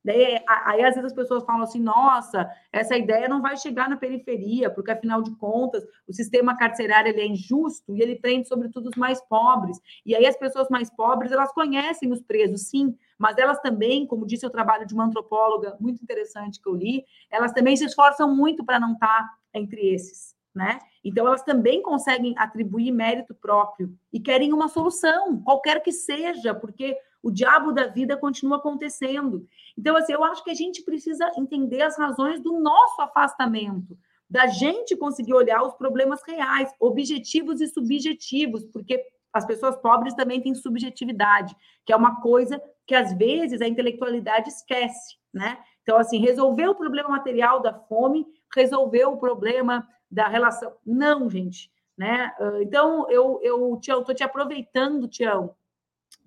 Daí, 0.06 0.40
aí, 0.48 0.84
às 0.84 0.94
vezes, 0.94 1.12
as 1.12 1.16
pessoas 1.16 1.44
falam 1.44 1.64
assim: 1.64 1.80
nossa, 1.80 2.48
essa 2.72 2.96
ideia 2.96 3.28
não 3.28 3.42
vai 3.42 3.58
chegar 3.58 3.90
na 3.90 3.98
periferia, 3.98 4.70
porque, 4.70 4.92
afinal 4.92 5.24
de 5.24 5.36
contas, 5.36 5.84
o 6.08 6.14
sistema 6.14 6.56
carcerário 6.56 7.10
ele 7.10 7.22
é 7.22 7.26
injusto 7.26 7.96
e 7.96 8.02
ele 8.04 8.16
prende, 8.16 8.48
sobretudo, 8.48 8.90
os 8.90 8.96
mais 8.96 9.20
pobres. 9.28 9.80
E 10.06 10.16
aí, 10.16 10.28
as 10.28 10.38
pessoas 10.38 10.70
mais 10.70 10.92
pobres, 10.92 11.32
elas 11.32 11.52
conhecem 11.52 12.12
os 12.12 12.22
presos, 12.22 12.70
sim, 12.70 12.96
mas 13.18 13.36
elas 13.40 13.60
também, 13.62 14.06
como 14.06 14.28
disse 14.28 14.46
o 14.46 14.50
trabalho 14.52 14.86
de 14.86 14.94
uma 14.94 15.06
antropóloga 15.06 15.76
muito 15.80 16.04
interessante 16.04 16.62
que 16.62 16.70
eu 16.70 16.76
li, 16.76 17.04
elas 17.32 17.52
também 17.52 17.76
se 17.76 17.86
esforçam 17.86 18.34
muito 18.34 18.64
para 18.64 18.80
não 18.80 18.94
estar 18.94 19.28
entre 19.56 19.92
esses, 19.92 20.36
né? 20.54 20.78
Então, 21.04 21.26
elas 21.26 21.42
também 21.42 21.82
conseguem 21.82 22.36
atribuir 22.38 22.92
mérito 22.92 23.34
próprio 23.34 23.92
e 24.14 24.20
querem 24.20 24.54
uma 24.54 24.68
solução, 24.68 25.42
qualquer 25.42 25.82
que 25.82 25.92
seja, 25.92 26.54
porque 26.54 26.96
o 27.26 27.32
diabo 27.32 27.72
da 27.72 27.88
vida 27.88 28.16
continua 28.16 28.58
acontecendo. 28.58 29.48
Então, 29.76 29.98
assim, 29.98 30.14
eu 30.14 30.24
acho 30.24 30.44
que 30.44 30.52
a 30.52 30.54
gente 30.54 30.84
precisa 30.84 31.32
entender 31.36 31.82
as 31.82 31.98
razões 31.98 32.40
do 32.40 32.60
nosso 32.60 33.02
afastamento, 33.02 33.98
da 34.30 34.46
gente 34.46 34.96
conseguir 34.96 35.34
olhar 35.34 35.64
os 35.64 35.74
problemas 35.74 36.22
reais, 36.22 36.72
objetivos 36.80 37.62
e 37.62 37.68
subjetivos, 37.68 38.64
porque 38.66 39.04
as 39.34 39.44
pessoas 39.44 39.76
pobres 39.76 40.14
também 40.14 40.40
têm 40.40 40.54
subjetividade, 40.54 41.56
que 41.84 41.92
é 41.92 41.96
uma 41.96 42.22
coisa 42.22 42.62
que 42.86 42.94
às 42.94 43.12
vezes 43.18 43.60
a 43.60 43.68
intelectualidade 43.68 44.50
esquece, 44.50 45.18
né? 45.34 45.58
Então, 45.82 45.98
assim, 45.98 46.20
resolver 46.20 46.68
o 46.68 46.76
problema 46.76 47.10
material 47.10 47.60
da 47.60 47.74
fome, 47.74 48.24
resolver 48.56 49.06
o 49.06 49.18
problema 49.18 49.88
da 50.12 50.28
relação. 50.28 50.74
Não, 50.86 51.28
gente, 51.28 51.72
né? 51.98 52.32
Então, 52.62 53.10
eu, 53.10 53.40
eu, 53.42 53.80
Tião, 53.82 54.02
estou 54.02 54.14
te 54.14 54.24
aproveitando, 54.24 55.08
Tião, 55.08 55.56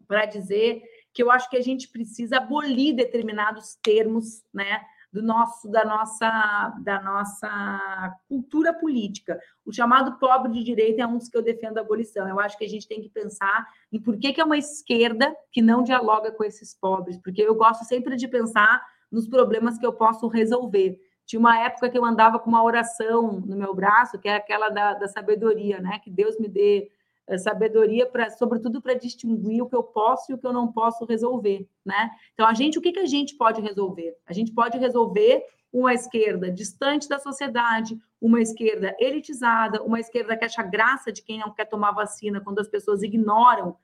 para 0.08 0.24
dizer 0.24 0.82
que 1.12 1.22
eu 1.22 1.30
acho 1.30 1.48
que 1.50 1.56
a 1.56 1.62
gente 1.62 1.88
precisa 1.88 2.38
abolir 2.38 2.96
determinados 2.96 3.76
termos, 3.82 4.42
né, 4.52 4.80
do 5.12 5.22
nosso 5.22 5.70
da 5.70 5.84
nossa 5.84 6.74
da 6.82 7.00
nossa 7.00 8.16
cultura 8.28 8.72
política. 8.74 9.38
O 9.64 9.72
chamado 9.72 10.18
pobre 10.18 10.52
de 10.52 10.62
direita 10.62 11.02
é 11.02 11.06
um 11.06 11.16
dos 11.16 11.28
que 11.28 11.36
eu 11.36 11.42
defendo 11.42 11.78
a 11.78 11.80
abolição. 11.80 12.28
Eu 12.28 12.38
acho 12.38 12.58
que 12.58 12.64
a 12.64 12.68
gente 12.68 12.86
tem 12.86 13.00
que 13.00 13.08
pensar 13.08 13.66
em 13.90 14.00
por 14.00 14.18
que, 14.18 14.32
que 14.32 14.40
é 14.40 14.44
uma 14.44 14.58
esquerda 14.58 15.34
que 15.50 15.62
não 15.62 15.82
dialoga 15.82 16.30
com 16.30 16.44
esses 16.44 16.74
pobres, 16.74 17.16
porque 17.18 17.42
eu 17.42 17.54
gosto 17.54 17.84
sempre 17.84 18.16
de 18.16 18.28
pensar 18.28 18.84
nos 19.10 19.26
problemas 19.26 19.78
que 19.78 19.86
eu 19.86 19.92
posso 19.92 20.28
resolver. 20.28 21.00
Tinha 21.26 21.40
uma 21.40 21.58
época 21.58 21.90
que 21.90 21.98
eu 21.98 22.04
andava 22.04 22.38
com 22.38 22.48
uma 22.48 22.62
oração 22.62 23.40
no 23.40 23.56
meu 23.56 23.74
braço, 23.74 24.18
que 24.18 24.28
é 24.28 24.36
aquela 24.36 24.68
da, 24.68 24.94
da 24.94 25.08
sabedoria, 25.08 25.80
né? 25.80 25.98
Que 26.02 26.10
Deus 26.10 26.38
me 26.38 26.48
dê 26.48 26.90
sabedoria 27.36 28.06
para, 28.06 28.30
sobretudo, 28.30 28.80
para 28.80 28.94
distinguir 28.94 29.62
o 29.62 29.68
que 29.68 29.76
eu 29.76 29.82
posso 29.82 30.30
e 30.30 30.34
o 30.34 30.38
que 30.38 30.46
eu 30.46 30.52
não 30.52 30.72
posso 30.72 31.04
resolver, 31.04 31.68
né? 31.84 32.10
Então, 32.32 32.46
a 32.46 32.54
gente, 32.54 32.78
o 32.78 32.80
que, 32.80 32.92
que 32.92 33.00
a 33.00 33.06
gente 33.06 33.36
pode 33.36 33.60
resolver? 33.60 34.16
A 34.26 34.32
gente 34.32 34.52
pode 34.52 34.78
resolver 34.78 35.44
uma 35.72 35.92
esquerda 35.92 36.50
distante 36.50 37.08
da 37.08 37.18
sociedade, 37.18 37.98
uma 38.20 38.40
esquerda 38.40 38.96
elitizada, 38.98 39.82
uma 39.82 40.00
esquerda 40.00 40.36
que 40.36 40.44
acha 40.44 40.62
graça 40.62 41.12
de 41.12 41.22
quem 41.22 41.38
não 41.38 41.52
quer 41.52 41.66
tomar 41.66 41.92
vacina 41.92 42.40
quando 42.40 42.60
as 42.60 42.68
pessoas 42.68 43.02
ignoram 43.02 43.76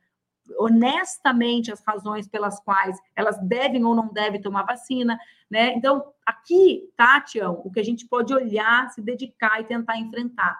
honestamente 0.58 1.72
as 1.72 1.80
razões 1.80 2.28
pelas 2.28 2.60
quais 2.60 2.98
elas 3.16 3.38
devem 3.38 3.84
ou 3.84 3.94
não 3.94 4.08
devem 4.08 4.40
tomar 4.40 4.64
vacina, 4.64 5.18
né? 5.50 5.74
Então, 5.74 6.12
aqui, 6.24 6.90
tá, 6.96 7.20
Tião, 7.20 7.60
o 7.64 7.70
que 7.70 7.80
a 7.80 7.84
gente 7.84 8.06
pode 8.06 8.32
olhar, 8.34 8.90
se 8.90 9.00
dedicar 9.00 9.60
e 9.60 9.64
tentar 9.64 9.98
enfrentar, 9.98 10.58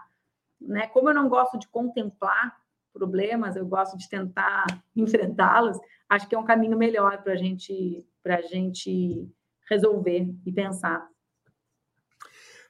né? 0.60 0.86
Como 0.86 1.10
eu 1.10 1.14
não 1.14 1.28
gosto 1.28 1.58
de 1.58 1.68
contemplar 1.68 2.56
problemas, 2.94 3.56
eu 3.56 3.66
gosto 3.66 3.98
de 3.98 4.08
tentar 4.08 4.64
enfrentá-los, 4.96 5.76
acho 6.08 6.28
que 6.28 6.34
é 6.34 6.38
um 6.38 6.44
caminho 6.44 6.78
melhor 6.78 7.22
para 7.22 7.36
gente, 7.36 8.06
a 8.24 8.40
gente 8.40 9.28
resolver 9.68 10.32
e 10.46 10.52
pensar. 10.52 11.06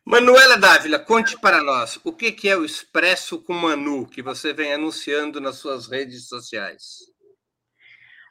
Manuela 0.05 0.59
Dávila, 0.59 0.99
conte 0.99 1.39
para 1.39 1.63
nós 1.63 1.99
o 2.05 2.13
que 2.13 2.49
é 2.49 2.57
o 2.57 2.65
Expresso 2.65 3.41
com 3.41 3.55
Manu, 3.55 4.07
que 4.07 4.21
você 4.21 4.53
vem 4.53 4.75
anunciando 4.75 5.41
nas 5.41 5.57
suas 5.57 5.87
redes 5.87 6.29
sociais. 6.29 7.15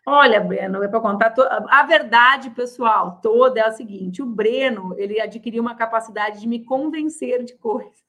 Olha, 0.05 0.41
Breno, 0.41 0.83
é 0.83 0.87
para 0.87 0.99
contar 0.99 1.29
to... 1.31 1.41
a 1.41 1.83
verdade, 1.83 2.49
pessoal, 2.49 3.21
toda 3.21 3.59
é 3.59 3.63
a 3.63 3.71
seguinte: 3.71 4.21
o 4.21 4.25
Breno 4.25 4.93
ele 4.97 5.19
adquiriu 5.19 5.61
uma 5.61 5.75
capacidade 5.75 6.41
de 6.41 6.47
me 6.47 6.63
convencer 6.63 7.43
de 7.43 7.55
coisas. 7.55 8.02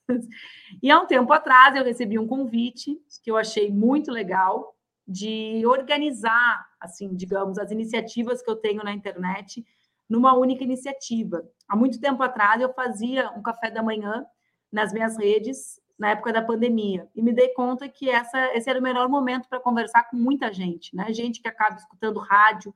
E 0.82 0.90
há 0.90 1.00
um 1.00 1.06
tempo 1.06 1.32
atrás 1.32 1.76
eu 1.76 1.84
recebi 1.84 2.18
um 2.18 2.26
convite 2.26 3.00
que 3.22 3.30
eu 3.30 3.36
achei 3.36 3.70
muito 3.70 4.10
legal 4.10 4.74
de 5.06 5.62
organizar, 5.66 6.66
assim, 6.80 7.14
digamos, 7.14 7.58
as 7.58 7.70
iniciativas 7.70 8.42
que 8.42 8.50
eu 8.50 8.56
tenho 8.56 8.82
na 8.82 8.92
internet 8.92 9.64
numa 10.08 10.34
única 10.34 10.64
iniciativa. 10.64 11.42
Há 11.68 11.76
muito 11.76 12.00
tempo 12.00 12.22
atrás 12.22 12.60
eu 12.60 12.72
fazia 12.72 13.30
um 13.30 13.42
café 13.42 13.70
da 13.70 13.82
manhã 13.82 14.24
nas 14.70 14.92
minhas 14.92 15.16
redes 15.16 15.80
na 15.98 16.10
época 16.10 16.32
da 16.32 16.42
pandemia 16.42 17.08
e 17.14 17.22
me 17.22 17.32
dei 17.32 17.48
conta 17.50 17.88
que 17.88 18.10
essa, 18.10 18.52
esse 18.54 18.68
era 18.68 18.80
o 18.80 18.82
melhor 18.82 19.08
momento 19.08 19.48
para 19.48 19.60
conversar 19.60 20.04
com 20.04 20.16
muita 20.16 20.52
gente, 20.52 20.94
né? 20.94 21.12
Gente 21.12 21.40
que 21.40 21.48
acaba 21.48 21.76
escutando 21.76 22.18
rádio 22.18 22.74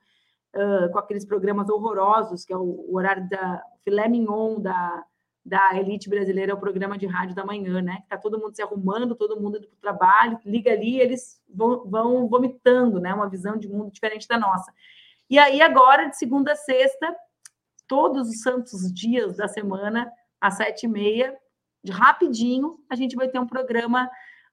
uh, 0.55 0.91
com 0.93 0.99
aqueles 0.99 1.24
programas 1.24 1.68
horrorosos, 1.68 2.45
que 2.45 2.53
é 2.53 2.57
o, 2.57 2.87
o 2.89 2.97
horário 2.97 3.29
da 3.29 3.62
filé 3.83 4.09
mignon 4.09 4.61
da, 4.61 5.05
da 5.49 5.74
elite 5.78 6.11
brasileira, 6.11 6.53
é 6.53 6.55
o 6.55 6.61
programa 6.61 6.99
de 6.99 7.07
rádio 7.07 7.34
da 7.34 7.45
manhã, 7.45 7.80
né? 7.80 8.00
Que 8.03 8.08
tá 8.08 8.18
todo 8.18 8.38
mundo 8.38 8.54
se 8.54 8.62
arrumando, 8.62 9.14
todo 9.14 9.41
mundo 9.41 9.57
indo 9.57 9.66
para 9.66 9.76
o 9.76 9.80
trabalho, 9.80 10.38
liga 10.45 10.70
ali, 10.70 11.00
eles 11.00 11.41
vão, 11.49 11.88
vão 11.88 12.29
vomitando, 12.29 13.00
né? 13.00 13.14
Uma 13.14 13.30
visão 13.30 13.57
de 13.57 13.66
mundo 13.66 13.91
diferente 13.91 14.29
da 14.29 14.38
nossa. 14.38 14.70
E 15.30 15.38
aí 15.38 15.62
agora, 15.62 16.04
de 16.04 16.18
segunda 16.18 16.53
a 16.53 16.57
sexta, 16.57 17.16
todos 17.87 18.29
os 18.29 18.42
santos 18.42 18.92
dias 18.92 19.38
da 19.38 19.49
semana, 19.49 20.12
às 20.38 20.58
sete 20.58 20.84
e 20.84 20.88
meia, 20.88 21.34
rapidinho, 21.88 22.79
a 22.91 22.95
gente 22.95 23.16
vai 23.16 23.29
ter 23.29 23.38
um 23.38 23.46
programa 23.46 24.11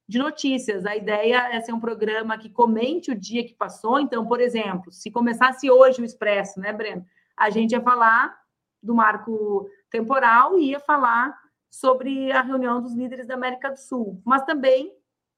de 0.07 0.17
notícias. 0.17 0.85
A 0.85 0.95
ideia 0.95 1.49
é 1.51 1.59
ser 1.59 1.73
um 1.73 1.79
programa 1.79 2.37
que 2.37 2.49
comente 2.49 3.11
o 3.11 3.19
dia 3.19 3.45
que 3.45 3.53
passou. 3.53 3.99
Então, 3.99 4.25
por 4.25 4.39
exemplo, 4.39 4.93
se 4.93 5.11
começasse 5.11 5.69
hoje 5.69 6.01
o 6.01 6.05
Expresso, 6.05 6.57
né, 6.59 6.71
Breno? 6.71 7.05
A 7.35 7.49
gente 7.49 7.73
ia 7.73 7.81
falar 7.81 8.33
do 8.81 8.95
marco 8.95 9.67
temporal 9.89 10.57
e 10.57 10.71
ia 10.71 10.79
falar 10.79 11.35
sobre 11.69 12.31
a 12.31 12.41
reunião 12.41 12.81
dos 12.81 12.93
líderes 12.93 13.27
da 13.27 13.33
América 13.33 13.69
do 13.69 13.77
Sul, 13.77 14.21
mas 14.25 14.43
também 14.43 14.93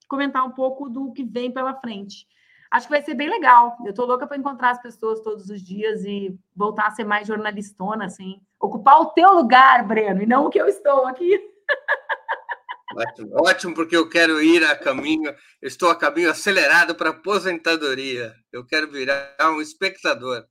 comentar 0.08 0.46
um 0.46 0.52
pouco 0.52 0.90
do 0.90 1.12
que 1.12 1.24
vem 1.24 1.52
pela 1.52 1.74
frente. 1.74 2.28
Acho 2.70 2.88
que 2.88 2.94
vai 2.94 3.02
ser 3.02 3.14
bem 3.14 3.30
legal. 3.30 3.78
Eu 3.86 3.92
estou 3.92 4.06
louca 4.06 4.28
para 4.28 4.38
encontrar 4.38 4.72
as 4.72 4.82
pessoas 4.82 5.22
todos 5.22 5.50
os 5.50 5.62
dias 5.62 6.04
e 6.04 6.38
voltar 6.56 6.88
a 6.88 6.92
ser 6.92 7.06
mais 7.06 7.28
jornalistona, 7.28 8.06
assim. 8.06 8.42
Ocupar 8.60 9.00
o 9.00 9.08
teu 9.08 9.34
lugar, 9.34 9.88
Breno, 9.88 10.22
e 10.22 10.26
não 10.26 10.46
o 10.46 10.50
que 10.50 10.60
eu 10.60 10.68
estou 10.68 11.06
aqui. 11.06 11.40
Ótimo, 12.96 13.36
ótimo, 13.42 13.76
porque 13.76 13.96
eu 13.96 14.10
quero 14.10 14.42
ir 14.42 14.64
a 14.64 14.76
caminho, 14.76 15.36
estou 15.62 15.90
a 15.90 15.96
caminho 15.96 16.32
acelerado 16.32 16.96
para 16.96 17.12
aposentadoria. 17.12 18.34
Eu 18.52 18.66
quero 18.66 18.90
virar 18.90 19.36
um 19.52 19.62
espectador. 19.62 20.48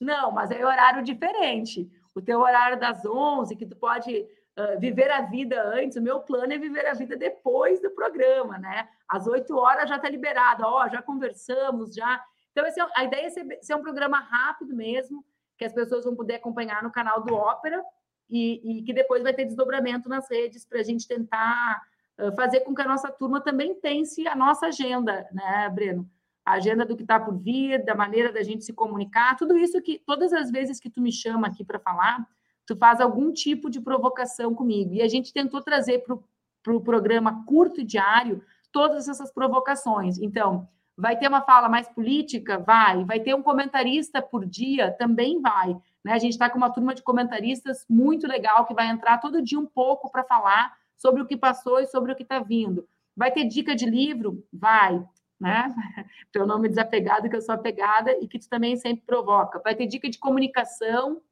Não, 0.00 0.32
mas 0.32 0.50
é 0.50 0.64
horário 0.64 1.04
diferente. 1.04 1.88
O 2.18 2.20
teu 2.20 2.40
horário 2.40 2.80
das 2.80 3.06
11, 3.06 3.54
que 3.54 3.64
tu 3.64 3.76
pode 3.76 4.26
uh, 4.58 4.80
viver 4.80 5.08
a 5.08 5.20
vida 5.20 5.62
antes, 5.62 5.96
o 5.96 6.02
meu 6.02 6.18
plano 6.18 6.52
é 6.52 6.58
viver 6.58 6.84
a 6.84 6.92
vida 6.92 7.16
depois 7.16 7.80
do 7.80 7.90
programa, 7.90 8.58
né? 8.58 8.88
Às 9.08 9.28
8 9.28 9.56
horas 9.56 9.88
já 9.88 9.94
está 9.94 10.08
liberado, 10.08 10.64
ó, 10.66 10.88
já 10.88 11.00
conversamos, 11.00 11.94
já. 11.94 12.20
Então, 12.50 12.66
é, 12.66 12.72
a 12.96 13.04
ideia 13.04 13.26
é 13.26 13.30
ser, 13.30 13.58
ser 13.62 13.76
um 13.76 13.82
programa 13.82 14.18
rápido 14.18 14.74
mesmo, 14.74 15.24
que 15.56 15.64
as 15.64 15.72
pessoas 15.72 16.04
vão 16.04 16.16
poder 16.16 16.34
acompanhar 16.34 16.82
no 16.82 16.90
canal 16.90 17.22
do 17.22 17.32
Ópera, 17.36 17.84
e, 18.28 18.80
e 18.80 18.82
que 18.82 18.92
depois 18.92 19.22
vai 19.22 19.32
ter 19.32 19.44
desdobramento 19.44 20.08
nas 20.08 20.28
redes 20.28 20.66
para 20.66 20.80
a 20.80 20.82
gente 20.82 21.06
tentar 21.06 21.80
uh, 22.18 22.34
fazer 22.34 22.62
com 22.62 22.74
que 22.74 22.82
a 22.82 22.88
nossa 22.88 23.12
turma 23.12 23.40
também 23.40 23.76
pense 23.76 24.26
a 24.26 24.34
nossa 24.34 24.66
agenda, 24.66 25.28
né, 25.30 25.70
Breno? 25.72 26.10
A 26.48 26.52
agenda 26.52 26.84
do 26.84 26.96
que 26.96 27.02
está 27.02 27.18
por 27.20 27.36
vir, 27.36 27.84
da 27.84 27.94
maneira 27.94 28.32
da 28.32 28.42
gente 28.42 28.64
se 28.64 28.72
comunicar, 28.72 29.36
tudo 29.36 29.56
isso 29.56 29.80
que 29.80 29.98
todas 30.04 30.32
as 30.32 30.50
vezes 30.50 30.80
que 30.80 30.90
tu 30.90 31.00
me 31.00 31.12
chama 31.12 31.46
aqui 31.46 31.64
para 31.64 31.78
falar, 31.78 32.26
tu 32.66 32.76
faz 32.76 33.00
algum 33.00 33.32
tipo 33.32 33.70
de 33.70 33.80
provocação 33.80 34.54
comigo. 34.54 34.94
E 34.94 35.02
a 35.02 35.08
gente 35.08 35.32
tentou 35.32 35.60
trazer 35.62 36.00
para 36.00 36.14
o 36.14 36.24
pro 36.62 36.80
programa 36.80 37.44
curto 37.46 37.80
e 37.80 37.84
diário 37.84 38.42
todas 38.70 39.08
essas 39.08 39.32
provocações. 39.32 40.18
Então, 40.18 40.68
Vai 41.00 41.16
ter 41.16 41.28
uma 41.28 41.42
fala 41.42 41.68
mais 41.68 41.88
política? 41.88 42.58
Vai. 42.58 43.04
Vai 43.04 43.20
ter 43.20 43.32
um 43.32 43.40
comentarista 43.40 44.20
por 44.20 44.44
dia? 44.44 44.90
Também 44.90 45.40
vai. 45.40 45.76
Né? 46.04 46.12
A 46.12 46.18
gente 46.18 46.32
está 46.32 46.50
com 46.50 46.58
uma 46.58 46.72
turma 46.72 46.92
de 46.92 47.04
comentaristas 47.04 47.86
muito 47.88 48.26
legal 48.26 48.66
que 48.66 48.74
vai 48.74 48.88
entrar 48.88 49.18
todo 49.18 49.40
dia 49.40 49.60
um 49.60 49.64
pouco 49.64 50.10
para 50.10 50.24
falar 50.24 50.76
sobre 50.96 51.22
o 51.22 51.26
que 51.26 51.36
passou 51.36 51.78
e 51.78 51.86
sobre 51.86 52.10
o 52.10 52.16
que 52.16 52.24
está 52.24 52.40
vindo. 52.40 52.84
Vai 53.16 53.30
ter 53.30 53.44
dica 53.44 53.76
de 53.76 53.88
livro? 53.88 54.44
Vai. 54.52 55.00
Né? 55.40 55.74
Teu 56.32 56.46
nome 56.46 56.68
desapegado, 56.68 57.28
que 57.28 57.36
eu 57.36 57.42
sou 57.42 57.54
apegada 57.54 58.12
e 58.20 58.26
que 58.26 58.38
tu 58.38 58.48
também 58.48 58.76
sempre 58.76 59.04
provoca. 59.06 59.60
Vai 59.60 59.74
ter 59.74 59.86
dica 59.86 60.08
de 60.08 60.18
comunicação? 60.18 61.22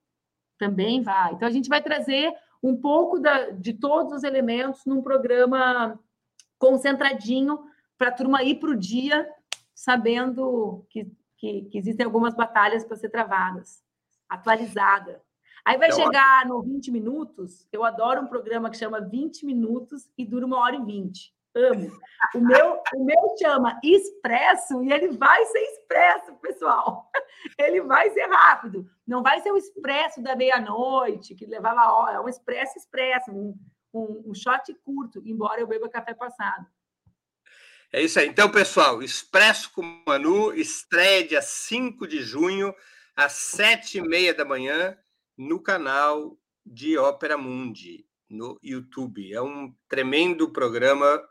Também 0.59 1.03
vai. 1.03 1.35
Então, 1.35 1.47
a 1.47 1.51
gente 1.51 1.69
vai 1.69 1.83
trazer 1.83 2.33
um 2.63 2.77
pouco 2.77 3.19
da, 3.19 3.51
de 3.51 3.75
todos 3.75 4.13
os 4.13 4.25
elementos 4.25 4.85
num 4.87 5.03
programa 5.03 5.99
concentradinho 6.59 7.59
para 7.99 8.09
a 8.09 8.13
turma 8.13 8.43
ir 8.43 8.57
para 8.57 8.71
o 8.71 8.77
dia 8.77 9.29
sabendo 9.75 10.87
que, 10.89 11.07
que, 11.37 11.63
que, 11.65 11.79
existem 11.79 12.05
algumas 12.05 12.35
batalhas 12.35 12.83
para 12.83 12.97
ser 12.97 13.11
travadas, 13.11 13.85
atualizada. 14.29 15.23
Aí 15.65 15.77
vai 15.77 15.89
é 15.89 15.93
chegar 15.93 16.47
ótimo. 16.47 16.55
no 16.55 16.63
20 16.63 16.91
minutos. 16.91 17.69
Eu 17.71 17.85
adoro 17.85 18.23
um 18.23 18.27
programa 18.27 18.71
que 18.71 18.79
chama 18.79 19.01
20 19.01 19.45
minutos 19.45 20.09
e 20.17 20.25
dura 20.25 20.47
uma 20.47 20.59
hora 20.59 20.77
e 20.77 20.83
20. 20.83 21.36
Amo. 21.57 21.91
O 22.35 22.41
meu, 22.41 22.83
o 22.95 23.05
meu 23.05 23.35
chama 23.41 23.81
expresso 23.83 24.83
e 24.83 24.93
ele 24.93 25.17
vai 25.17 25.45
ser 25.47 25.61
expresso, 25.61 26.35
pessoal. 26.37 27.11
Ele 27.59 27.81
vai 27.83 28.11
ser 28.11 28.27
rápido. 28.27 28.91
Não 29.07 29.23
vai 29.23 29.41
ser 29.41 29.53
o 29.53 29.57
expresso 29.57 30.21
da 30.21 30.35
meia-noite, 30.35 31.35
que 31.35 31.47
levava 31.47 31.93
hora. 31.93 32.17
É 32.17 32.21
um 32.21 32.29
expresso 32.29 32.77
expresso, 32.77 33.31
um, 33.31 33.55
um, 33.95 34.31
um 34.31 34.35
shot 34.35 34.75
curto, 34.85 35.23
embora 35.25 35.61
eu 35.61 35.67
beba 35.67 35.89
café 35.89 36.13
passado. 36.13 36.67
É 37.93 38.03
isso 38.03 38.19
aí. 38.19 38.29
Então, 38.29 38.51
pessoal, 38.51 39.03
Expresso 39.03 39.73
com 39.73 40.03
Manu 40.07 40.53
estreia 40.53 41.27
dia 41.27 41.43
5 41.43 42.07
de 42.07 42.21
junho, 42.21 42.75
às 43.15 43.33
sete 43.33 43.99
e 43.99 44.03
meia 44.03 44.35
da 44.35 44.45
manhã, 44.45 44.99
no 45.37 45.61
canal 45.61 46.37
de 46.65 46.99
Ópera 46.99 47.39
Mundi, 47.39 48.05
no 48.29 48.59
YouTube. 48.63 49.33
É 49.33 49.41
um 49.41 49.75
tremendo 49.89 50.51
programa. 50.51 51.23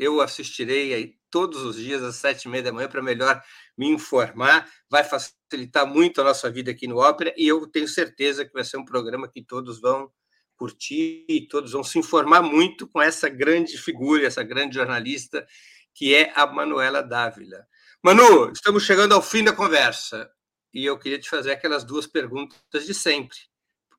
Eu 0.00 0.22
assistirei 0.22 0.94
aí 0.94 1.14
todos 1.30 1.62
os 1.62 1.76
dias 1.76 2.02
às 2.02 2.16
sete 2.16 2.44
e 2.44 2.48
meia 2.48 2.62
da 2.62 2.72
manhã 2.72 2.88
para 2.88 3.02
melhor 3.02 3.38
me 3.76 3.86
informar. 3.86 4.66
Vai 4.88 5.04
facilitar 5.04 5.86
muito 5.86 6.22
a 6.22 6.24
nossa 6.24 6.50
vida 6.50 6.70
aqui 6.70 6.86
no 6.86 6.96
Ópera 6.96 7.34
e 7.36 7.46
eu 7.46 7.66
tenho 7.66 7.86
certeza 7.86 8.46
que 8.46 8.52
vai 8.54 8.64
ser 8.64 8.78
um 8.78 8.84
programa 8.84 9.28
que 9.28 9.42
todos 9.42 9.78
vão 9.78 10.10
curtir 10.56 11.26
e 11.28 11.46
todos 11.46 11.72
vão 11.72 11.84
se 11.84 11.98
informar 11.98 12.40
muito 12.40 12.88
com 12.88 13.00
essa 13.00 13.28
grande 13.28 13.76
figura, 13.76 14.26
essa 14.26 14.42
grande 14.42 14.76
jornalista 14.76 15.46
que 15.94 16.14
é 16.14 16.32
a 16.34 16.46
Manuela 16.46 17.02
Dávila. 17.02 17.66
Manu, 18.02 18.50
estamos 18.52 18.84
chegando 18.84 19.14
ao 19.14 19.20
fim 19.20 19.44
da 19.44 19.52
conversa 19.52 20.30
e 20.72 20.86
eu 20.86 20.98
queria 20.98 21.18
te 21.18 21.28
fazer 21.28 21.52
aquelas 21.52 21.84
duas 21.84 22.06
perguntas 22.06 22.86
de 22.86 22.94
sempre, 22.94 23.36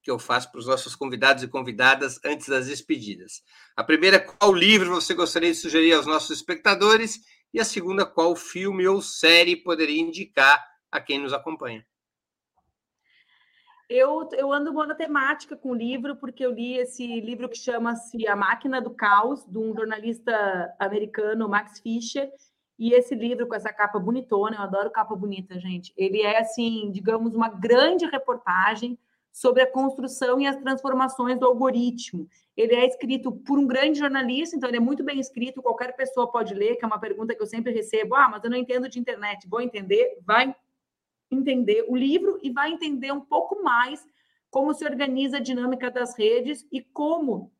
que 0.01 0.09
eu 0.09 0.17
faço 0.17 0.51
para 0.51 0.59
os 0.59 0.67
nossos 0.67 0.95
convidados 0.95 1.43
e 1.43 1.47
convidadas 1.47 2.19
antes 2.25 2.47
das 2.47 2.67
despedidas. 2.67 3.43
A 3.75 3.83
primeira, 3.83 4.19
qual 4.19 4.53
livro 4.53 4.89
você 4.89 5.13
gostaria 5.13 5.51
de 5.51 5.57
sugerir 5.57 5.93
aos 5.93 6.05
nossos 6.05 6.31
espectadores? 6.31 7.19
E 7.53 7.59
a 7.59 7.65
segunda, 7.65 8.05
qual 8.05 8.35
filme 8.35 8.87
ou 8.87 9.01
série 9.01 9.55
poderia 9.55 10.01
indicar 10.01 10.63
a 10.91 10.99
quem 10.99 11.19
nos 11.19 11.33
acompanha? 11.33 11.85
Eu, 13.89 14.29
eu 14.31 14.53
ando 14.53 14.71
na 14.71 14.95
temática 14.95 15.53
com 15.55 15.71
o 15.71 15.75
livro, 15.75 16.15
porque 16.15 16.45
eu 16.45 16.53
li 16.53 16.77
esse 16.77 17.05
livro 17.19 17.49
que 17.49 17.57
chama-se 17.57 18.25
A 18.25 18.37
Máquina 18.37 18.81
do 18.81 18.91
Caos, 18.91 19.45
de 19.45 19.57
um 19.57 19.75
jornalista 19.75 20.73
americano, 20.79 21.49
Max 21.49 21.79
Fischer. 21.81 22.31
E 22.79 22.93
esse 22.93 23.13
livro, 23.13 23.45
com 23.47 23.53
essa 23.53 23.71
capa 23.73 23.99
bonitona, 23.99 24.55
eu 24.55 24.61
adoro 24.61 24.89
capa 24.89 25.13
bonita, 25.13 25.59
gente. 25.59 25.93
Ele 25.97 26.21
é, 26.21 26.39
assim, 26.39 26.89
digamos, 26.91 27.35
uma 27.35 27.49
grande 27.49 28.05
reportagem 28.05 28.97
sobre 29.31 29.61
a 29.61 29.71
construção 29.71 30.39
e 30.39 30.47
as 30.47 30.57
transformações 30.57 31.39
do 31.39 31.45
algoritmo. 31.45 32.27
Ele 32.55 32.75
é 32.75 32.85
escrito 32.85 33.31
por 33.31 33.57
um 33.57 33.65
grande 33.65 33.99
jornalista, 33.99 34.55
então 34.55 34.69
ele 34.69 34.77
é 34.77 34.81
muito 34.81 35.03
bem 35.03 35.19
escrito, 35.19 35.61
qualquer 35.61 35.95
pessoa 35.95 36.29
pode 36.29 36.53
ler, 36.53 36.75
que 36.75 36.83
é 36.83 36.87
uma 36.87 36.99
pergunta 36.99 37.33
que 37.33 37.41
eu 37.41 37.47
sempre 37.47 37.71
recebo. 37.71 38.15
Ah, 38.15 38.29
mas 38.29 38.43
eu 38.43 38.49
não 38.49 38.57
entendo 38.57 38.89
de 38.89 38.99
internet. 38.99 39.47
Vou 39.47 39.61
entender? 39.61 40.19
Vai 40.25 40.53
entender 41.31 41.85
o 41.87 41.95
livro 41.95 42.37
e 42.43 42.51
vai 42.51 42.71
entender 42.71 43.11
um 43.11 43.21
pouco 43.21 43.63
mais 43.63 44.05
como 44.49 44.73
se 44.73 44.83
organiza 44.83 45.37
a 45.37 45.41
dinâmica 45.41 45.89
das 45.89 46.17
redes 46.17 46.67
e 46.69 46.81
como, 46.81 47.53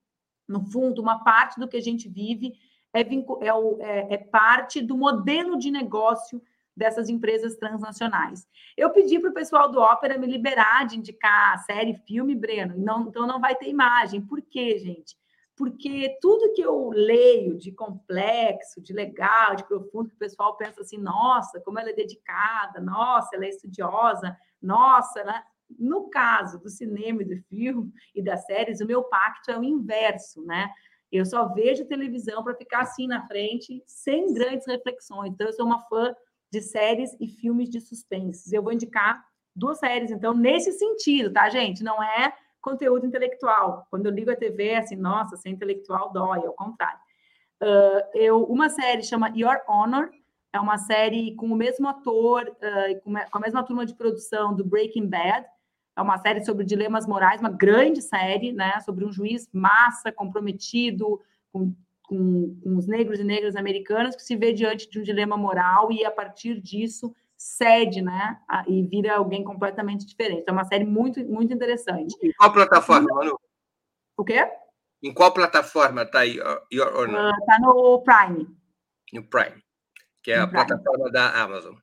no 0.46 0.62
fundo, 0.62 1.02
uma 1.02 1.24
parte 1.24 1.58
do 1.58 1.68
que 1.68 1.78
a 1.78 1.82
gente 1.82 2.10
vive 2.10 2.54
é, 2.94 3.02
é, 3.02 4.14
é, 4.14 4.18
parte 4.18 4.82
do 4.82 4.98
modelo 4.98 5.58
de 5.58 5.72
negócio 5.72 6.42
dessas 6.76 7.10
empresas 7.10 7.56
transnacionais. 7.58 8.48
Eu 8.78 8.90
pedi 8.90 9.20
para 9.20 9.30
o 9.30 9.34
pessoal 9.34 9.70
do 9.70 9.80
Ópera 9.80 10.18
me 10.18 10.28
liberar 10.28 10.88
de 10.88 10.98
indicar 10.98 11.60
série, 11.66 12.02
filme, 12.08 12.36
Breno, 12.36 12.76
não, 12.78 13.08
então 13.08 13.28
não 13.28 13.40
vai 13.40 13.56
ter 13.56 13.68
imagem. 13.68 14.22
Por 14.22 14.42
quê, 14.42 14.78
gente? 14.78 15.16
porque 15.62 16.18
tudo 16.20 16.54
que 16.54 16.62
eu 16.62 16.90
leio 16.90 17.56
de 17.56 17.72
complexo, 17.72 18.82
de 18.82 18.94
legal, 18.94 19.56
de 19.56 19.64
profundo, 19.64 20.10
que 20.10 20.16
o 20.16 20.18
pessoal 20.18 20.58
pensa 20.58 20.82
assim, 20.82 20.98
nossa, 20.98 21.60
como 21.62 21.78
ela 21.78 21.92
é 21.92 21.94
dedicada, 21.94 22.82
nossa, 22.82 23.36
ela 23.36 23.46
é 23.46 23.50
estudiosa, 23.50 24.36
nossa, 24.60 25.24
né? 25.24 25.44
no 25.78 26.10
caso 26.10 26.60
do 26.60 26.68
cinema 26.68 27.22
e 27.22 27.26
do 27.26 27.38
filme 27.44 27.94
e 28.16 28.24
das 28.24 28.46
séries, 28.46 28.82
o 28.82 28.88
meu 28.88 29.04
pacto 29.04 29.52
é 29.52 29.58
o 29.58 29.64
inverso, 29.64 30.44
né? 30.44 30.72
Eu 31.12 31.26
só 31.26 31.48
vejo 31.54 31.86
televisão 31.86 32.44
para 32.44 32.56
ficar 32.56 32.82
assim 32.82 33.06
na 33.06 33.28
frente, 33.28 33.84
sem 33.86 34.34
grandes 34.34 34.66
reflexões. 34.66 35.32
Então, 35.32 35.48
eu 35.48 35.54
sou 35.54 35.66
uma 35.66 35.82
fã 35.88 36.16
de 36.52 36.62
séries 36.62 37.16
e 37.20 37.28
filmes 37.28 37.70
de 37.70 37.80
suspense. 37.80 38.54
Eu 38.54 38.62
vou 38.62 38.74
indicar 38.74 39.26
duas 39.56 39.80
séries, 39.80 40.12
então, 40.12 40.34
nesse 40.34 40.72
sentido, 40.74 41.32
tá, 41.32 41.50
gente? 41.50 41.84
Não 41.84 42.02
é 42.02 42.34
conteúdo 42.62 43.06
intelectual. 43.06 43.88
Quando 43.90 44.06
eu 44.06 44.12
ligo 44.12 44.32
a 44.32 44.36
TV, 44.36 44.70
é 44.70 44.78
assim, 44.78 44.96
nossa, 44.96 45.38
ser 45.38 45.50
intelectual 45.50 46.12
dói, 46.12 46.46
ao 46.46 46.54
contrário. 46.54 47.00
Uh, 47.62 48.18
eu, 48.18 48.44
uma 48.44 48.70
série 48.70 49.04
chama 49.04 49.32
Your 49.36 49.62
Honor, 49.68 50.10
é 50.54 50.60
uma 50.60 50.78
série 50.78 51.36
com 51.36 51.48
o 51.48 51.56
mesmo 51.56 51.88
ator, 51.88 52.44
uh, 52.44 53.02
com, 53.02 53.38
a 53.38 53.40
mesma 53.40 53.64
turma 53.64 53.86
de 53.86 53.96
produção 53.96 54.54
do 54.54 54.66
Breaking 54.66 55.08
Bad. 55.08 55.46
É 55.96 56.02
uma 56.02 56.18
série 56.18 56.44
sobre 56.44 56.66
dilemas 56.66 57.06
morais, 57.06 57.40
uma 57.40 57.50
grande 57.50 58.02
série, 58.02 58.52
né? 58.52 58.80
Sobre 58.82 59.06
um 59.06 59.12
juiz 59.12 59.50
massa, 59.54 60.12
comprometido 60.12 61.20
com, 61.52 61.74
com, 62.12 62.60
com 62.62 62.76
os 62.76 62.88
negros 62.88 63.22
e 63.22 63.24
negras 63.24 63.56
americanas, 63.56 64.18
que 64.18 64.22
se 64.22 64.36
vê 64.36 64.52
diante 64.52 64.90
de 64.90 65.00
um 65.00 65.02
dilema 65.02 65.38
moral 65.38 65.90
e, 65.94 66.04
a 66.04 66.12
partir 66.12 66.60
disso, 66.60 67.16
cede, 67.38 68.02
né? 68.02 68.38
E 68.68 68.84
vira 68.84 69.16
alguém 69.16 69.46
completamente 69.46 70.06
diferente. 70.06 70.44
É 70.46 70.52
uma 70.52 70.66
série 70.66 70.84
muito, 70.84 71.24
muito 71.24 71.54
interessante. 71.54 72.14
Em 72.22 72.34
qual 72.34 72.52
plataforma, 72.52 73.08
Manu? 73.16 73.40
O 74.18 74.26
quê? 74.26 74.46
Em 75.02 75.14
qual 75.14 75.34
plataforma 75.34 76.02
está 76.02 76.20
aí? 76.20 76.38
Está 76.70 77.60
no 77.62 78.04
Prime. 78.04 78.46
No 79.14 79.24
Prime, 79.24 79.64
que 80.22 80.34
é 80.34 80.38
no 80.38 80.44
a 80.44 80.48
Prime. 80.48 80.66
plataforma 80.66 81.10
da 81.10 81.42
Amazon. 81.42 81.76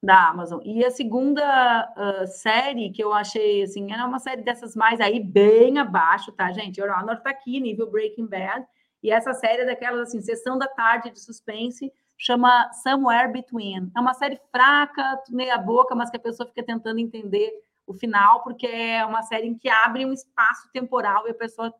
Da 0.00 0.28
Amazon. 0.28 0.60
E 0.64 0.84
a 0.84 0.92
segunda 0.92 1.92
uh, 1.96 2.26
série 2.28 2.90
que 2.90 3.02
eu 3.02 3.12
achei, 3.12 3.64
assim, 3.64 3.92
é 3.92 4.04
uma 4.04 4.20
série 4.20 4.42
dessas 4.42 4.76
mais 4.76 5.00
aí, 5.00 5.18
bem 5.18 5.78
abaixo, 5.78 6.30
tá, 6.30 6.52
gente? 6.52 6.80
Your 6.80 6.96
Honor 6.96 7.20
tá 7.20 7.30
aqui, 7.30 7.58
nível 7.58 7.90
Breaking 7.90 8.26
Bad. 8.26 8.64
E 9.02 9.10
essa 9.10 9.34
série 9.34 9.62
é 9.62 9.66
daquelas, 9.66 10.08
assim, 10.08 10.20
sessão 10.20 10.56
da 10.56 10.68
tarde 10.68 11.10
de 11.10 11.20
suspense, 11.20 11.92
chama 12.16 12.70
Somewhere 12.82 13.32
Between. 13.32 13.90
É 13.96 14.00
uma 14.00 14.14
série 14.14 14.40
fraca, 14.50 15.20
meia 15.28 15.58
boca, 15.58 15.94
mas 15.94 16.10
que 16.10 16.16
a 16.16 16.20
pessoa 16.20 16.46
fica 16.46 16.62
tentando 16.62 17.00
entender 17.00 17.52
o 17.86 17.94
final, 17.94 18.42
porque 18.42 18.66
é 18.66 19.04
uma 19.04 19.22
série 19.22 19.48
em 19.48 19.58
que 19.58 19.68
abre 19.68 20.06
um 20.06 20.12
espaço 20.12 20.70
temporal 20.72 21.26
e 21.26 21.30
a 21.30 21.34
pessoa 21.34 21.74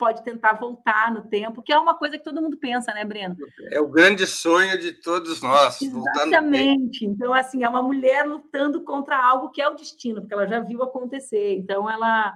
pode 0.00 0.24
tentar 0.24 0.54
voltar 0.54 1.12
no 1.12 1.28
tempo, 1.28 1.62
que 1.62 1.70
é 1.70 1.78
uma 1.78 1.94
coisa 1.94 2.16
que 2.16 2.24
todo 2.24 2.40
mundo 2.40 2.56
pensa, 2.56 2.94
né, 2.94 3.04
Breno? 3.04 3.36
É 3.70 3.78
o 3.78 3.86
grande 3.86 4.26
sonho 4.26 4.78
de 4.78 4.92
todos 4.92 5.42
nós. 5.42 5.82
Exatamente. 5.82 7.04
Então, 7.04 7.34
assim, 7.34 7.62
é 7.62 7.68
uma 7.68 7.82
mulher 7.82 8.26
lutando 8.26 8.82
contra 8.82 9.22
algo 9.22 9.50
que 9.50 9.60
é 9.60 9.68
o 9.68 9.74
destino, 9.74 10.22
porque 10.22 10.32
ela 10.32 10.46
já 10.46 10.60
viu 10.60 10.82
acontecer. 10.82 11.54
Então, 11.58 11.88
ela. 11.88 12.34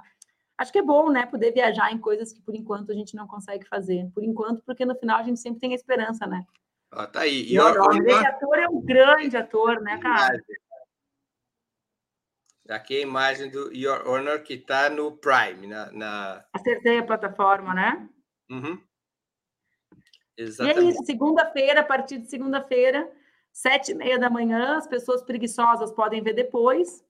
Acho 0.57 0.73
que 0.73 0.79
é 0.79 0.83
bom, 0.83 1.11
né, 1.11 1.27
poder 1.27 1.53
viajar 1.53 1.93
em 1.93 1.99
coisas 1.99 2.33
que 2.33 2.41
por 2.41 2.55
enquanto 2.55 2.93
a 2.93 2.95
gente 2.95 3.17
não 3.17 3.27
consegue 3.27 3.67
fazer. 3.67 4.09
Por 4.15 4.23
enquanto, 4.23 4.63
porque 4.65 4.87
no 4.87 4.95
final 4.95 5.19
a 5.19 5.23
gente 5.23 5.41
sempre 5.41 5.61
tem 5.61 5.73
a 5.73 5.77
esperança, 5.77 6.27
né? 6.27 6.45
Ah, 6.91 7.07
tá 7.07 7.21
aí. 7.21 7.43
E. 7.43 7.57
Esse 7.57 8.27
ator 8.27 8.59
é 8.59 8.69
um 8.69 8.81
grande 8.81 9.37
ator, 9.37 9.81
né, 9.81 9.99
cara? 9.99 10.41
Aqui 12.71 12.99
a 12.99 13.03
imagem 13.03 13.51
do 13.51 13.73
Your 13.75 14.09
Honor 14.09 14.43
que 14.43 14.55
está 14.55 14.89
no 14.89 15.13
Prime. 15.19 15.67
Na, 15.67 15.91
na... 15.93 16.45
Acertei 16.53 16.99
a 16.99 17.05
plataforma, 17.05 17.75
né? 17.75 18.09
Uhum. 18.49 18.81
Exatamente. 20.37 20.81
E 20.81 20.87
é 20.87 20.91
isso, 20.91 21.05
segunda-feira, 21.05 21.81
a 21.81 21.85
partir 21.85 22.19
de 22.19 22.31
segunda-feira, 22.31 23.11
sete 23.53 23.93
e 23.93 23.95
meia 23.95 24.19
da 24.19 24.31
manhã, 24.31 24.77
as 24.77 24.87
pessoas 24.87 25.23
preguiçosas 25.23 25.93
podem 25.93 26.23
ver 26.23 26.33
depois. 26.33 27.05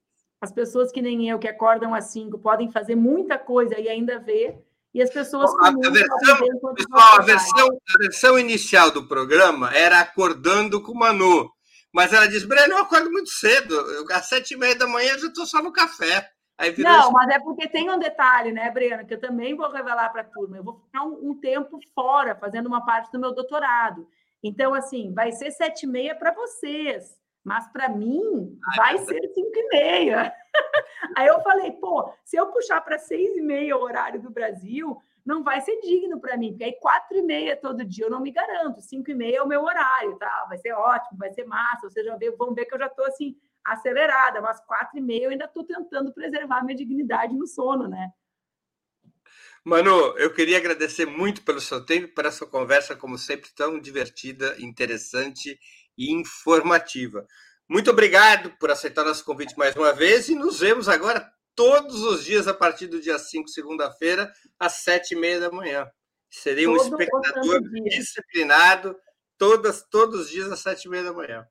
As 0.44 0.52
pessoas 0.52 0.92
que 0.92 1.00
nem 1.00 1.26
eu, 1.26 1.38
que 1.38 1.48
acordam 1.48 1.94
às 1.94 2.12
cinco, 2.12 2.38
podem 2.38 2.70
fazer 2.70 2.94
muita 2.94 3.38
coisa 3.38 3.80
e 3.80 3.88
ainda 3.88 4.18
ver. 4.18 4.62
E 4.92 5.00
as 5.00 5.08
pessoas. 5.08 5.50
A, 5.54 5.68
a, 5.68 5.90
versão, 5.90 6.74
pessoal, 6.74 7.18
a, 7.18 7.22
versão, 7.22 7.68
a 7.68 7.98
versão 7.98 8.38
inicial 8.38 8.90
do 8.90 9.08
programa 9.08 9.74
era 9.74 10.00
Acordando 10.00 10.82
com 10.82 10.92
o 10.92 10.98
Manu. 10.98 11.50
Mas 11.90 12.12
ela 12.12 12.26
diz, 12.26 12.44
Breno, 12.44 12.74
eu 12.74 12.82
acordo 12.82 13.10
muito 13.10 13.30
cedo. 13.30 13.74
Eu, 13.74 14.04
às 14.10 14.28
sete 14.28 14.52
e 14.52 14.56
meia 14.58 14.76
da 14.76 14.86
manhã 14.86 15.12
eu 15.12 15.18
já 15.20 15.28
estou 15.28 15.46
só 15.46 15.62
no 15.62 15.72
café. 15.72 16.28
não, 16.76 17.10
mas 17.10 17.28
é 17.30 17.38
porque 17.38 17.66
tem 17.66 17.90
um 17.90 17.98
detalhe, 17.98 18.52
né, 18.52 18.70
Breno, 18.70 19.06
que 19.06 19.14
eu 19.14 19.20
também 19.20 19.56
vou 19.56 19.70
revelar 19.70 20.10
para 20.10 20.20
a 20.20 20.24
turma. 20.24 20.58
Eu 20.58 20.64
vou 20.64 20.74
ficar 20.74 21.04
um, 21.04 21.30
um, 21.30 21.40
tempo 21.40 21.80
fora, 21.94 22.34
fazendo 22.34 22.66
uma 22.66 22.84
parte 22.84 23.10
do 23.10 23.18
meu 23.18 23.34
doutorado. 23.34 24.06
Então, 24.42 24.74
assim, 24.74 25.10
vai 25.14 25.32
ser 25.32 25.50
sete 25.52 25.84
e 25.84 25.88
meia 25.88 26.14
para 26.14 26.34
vocês, 26.34 27.16
mas 27.44 27.68
para 27.68 27.88
mim 27.88 28.58
Ai, 28.70 28.96
vai 28.96 28.98
ser 29.04 29.20
cinco 29.34 29.52
e 29.54 29.68
meia. 29.68 30.34
Aí 31.16 31.26
eu 31.26 31.40
falei, 31.42 31.72
pô, 31.72 32.10
se 32.24 32.36
eu 32.36 32.46
puxar 32.46 32.80
para 32.80 32.98
seis 32.98 33.36
e 33.36 33.40
meia 33.40 33.76
o 33.76 33.82
horário 33.82 34.20
do 34.20 34.30
Brasil, 34.30 34.96
não 35.24 35.42
vai 35.42 35.60
ser 35.60 35.80
digno 35.80 36.20
para 36.20 36.36
mim, 36.36 36.50
porque 36.50 36.64
aí 36.64 36.72
quatro 36.80 37.16
e 37.16 37.22
meia 37.22 37.56
todo 37.56 37.84
dia 37.84 38.04
eu 38.04 38.10
não 38.10 38.20
me 38.20 38.30
garanto, 38.30 38.82
cinco 38.82 39.10
e 39.10 39.14
meia 39.14 39.38
é 39.38 39.42
o 39.42 39.48
meu 39.48 39.62
horário, 39.62 40.16
tá? 40.18 40.44
Vai 40.48 40.58
ser 40.58 40.72
ótimo, 40.72 41.18
vai 41.18 41.32
ser 41.32 41.44
massa, 41.44 41.88
vocês 41.88 42.04
já 42.04 42.16
vão 42.36 42.54
ver 42.54 42.66
que 42.66 42.74
eu 42.74 42.78
já 42.78 42.86
estou 42.86 43.06
assim 43.06 43.34
acelerada, 43.64 44.42
mas 44.42 44.60
quatro 44.60 44.98
e 44.98 45.00
meia 45.00 45.24
eu 45.24 45.30
ainda 45.30 45.46
estou 45.46 45.64
tentando 45.64 46.12
preservar 46.12 46.62
minha 46.62 46.76
dignidade 46.76 47.34
no 47.34 47.46
sono, 47.46 47.88
né? 47.88 48.10
Manu, 49.64 50.14
eu 50.18 50.30
queria 50.34 50.58
agradecer 50.58 51.06
muito 51.06 51.42
pelo 51.42 51.58
seu 51.58 51.82
tempo, 51.82 52.14
por 52.14 52.26
essa 52.26 52.44
conversa, 52.44 52.94
como 52.94 53.16
sempre, 53.16 53.48
tão 53.56 53.80
divertida, 53.80 54.54
interessante 54.60 55.58
e 55.96 56.12
informativa. 56.12 57.26
Muito 57.68 57.90
obrigado 57.90 58.50
por 58.58 58.70
aceitar 58.70 59.04
nosso 59.04 59.24
convite 59.24 59.56
mais 59.56 59.74
uma 59.74 59.92
vez 59.92 60.28
e 60.28 60.34
nos 60.34 60.60
vemos 60.60 60.88
agora 60.88 61.26
todos 61.54 62.02
os 62.02 62.24
dias 62.24 62.46
a 62.46 62.54
partir 62.54 62.86
do 62.86 63.00
dia 63.00 63.18
5, 63.18 63.48
segunda-feira, 63.48 64.30
às 64.58 64.82
sete 64.82 65.12
e 65.12 65.16
meia 65.16 65.40
da 65.40 65.50
manhã. 65.50 65.86
Serei 66.28 66.66
um 66.66 66.76
espectador 66.76 67.60
disciplinado 67.84 68.96
todas, 69.38 69.82
todos 69.88 70.20
os 70.20 70.30
dias 70.30 70.50
às 70.50 70.60
sete 70.60 70.84
e 70.84 70.88
meia 70.88 71.04
da 71.04 71.12
manhã. 71.12 71.46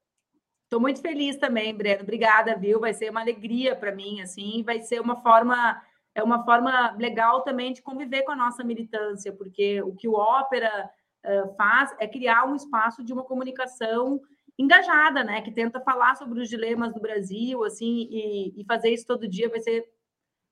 Estou 0.64 0.82
muito 0.82 1.02
feliz 1.02 1.38
também, 1.38 1.76
Breno. 1.76 2.04
Obrigada, 2.04 2.56
viu? 2.58 2.80
Vai 2.80 2.94
ser 2.94 3.10
uma 3.10 3.22
alegria 3.22 3.76
para 3.76 3.94
mim, 3.94 4.22
assim, 4.22 4.64
vai 4.64 4.82
ser 4.82 5.00
uma 5.00 5.22
forma 5.22 5.82
é 6.16 6.22
uma 6.22 6.44
forma 6.46 6.92
legal 7.00 7.42
também 7.42 7.74
de 7.74 7.82
conviver 7.82 8.22
com 8.22 8.32
a 8.32 8.36
nossa 8.36 8.64
militância, 8.64 9.34
porque 9.34 9.82
o 9.82 9.96
que 9.96 10.08
o 10.08 10.14
Ópera 10.14 10.90
uh, 11.26 11.56
faz 11.56 11.92
é 12.00 12.08
criar 12.08 12.46
um 12.46 12.56
espaço 12.56 13.04
de 13.04 13.12
uma 13.12 13.24
comunicação 13.24 14.22
engajada, 14.58 15.24
né? 15.24 15.42
Que 15.42 15.52
tenta 15.52 15.80
falar 15.82 16.16
sobre 16.16 16.42
os 16.42 16.50
dilemas 16.50 16.94
do 16.94 17.02
Brasil, 17.02 17.64
assim, 17.64 18.08
e, 18.10 18.62
e 18.62 18.66
fazer 18.66 18.90
isso 18.90 19.06
todo 19.06 19.28
dia 19.28 19.50
vai 19.50 19.60
ser, 19.60 19.84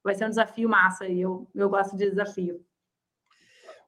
vai 0.03 0.15
ser 0.15 0.25
um 0.25 0.29
desafio 0.29 0.69
massa. 0.69 1.07
E 1.07 1.21
eu, 1.21 1.49
eu 1.55 1.69
gosto 1.69 1.95
de 1.95 2.09
desafio. 2.09 2.65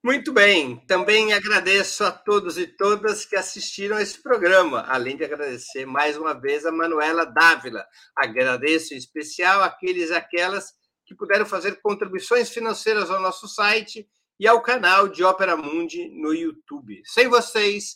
Muito 0.06 0.34
bem, 0.34 0.86
também 0.86 1.32
agradeço 1.32 2.04
a 2.04 2.12
todos 2.12 2.58
e 2.58 2.68
todas 2.68 3.26
que 3.26 3.38
assistiram 3.38 3.96
a 3.96 4.02
esse 4.02 4.22
programa, 4.22 4.82
além 4.82 5.16
de 5.16 5.24
agradecer 5.24 5.86
mais 5.86 6.18
uma 6.18 6.34
vez 6.34 6.66
a 6.66 6.74
Manuela 6.74 7.26
Dávila. 7.26 7.86
Agradeço 8.14 8.94
em 8.94 8.98
especial 8.98 9.64
aqueles 9.64 10.10
e 10.10 10.14
aquelas 10.14 10.74
que 11.06 11.16
puderam 11.16 11.46
fazer 11.46 11.80
contribuições 11.82 12.50
financeiras 12.50 13.10
ao 13.10 13.22
nosso 13.22 13.48
site 13.48 14.06
e 14.38 14.46
ao 14.46 14.62
canal 14.62 15.08
de 15.08 15.24
Ópera 15.24 15.56
Mundi 15.56 16.10
no 16.10 16.34
YouTube. 16.34 17.02
Sem 17.06 17.30
vocês, 17.30 17.96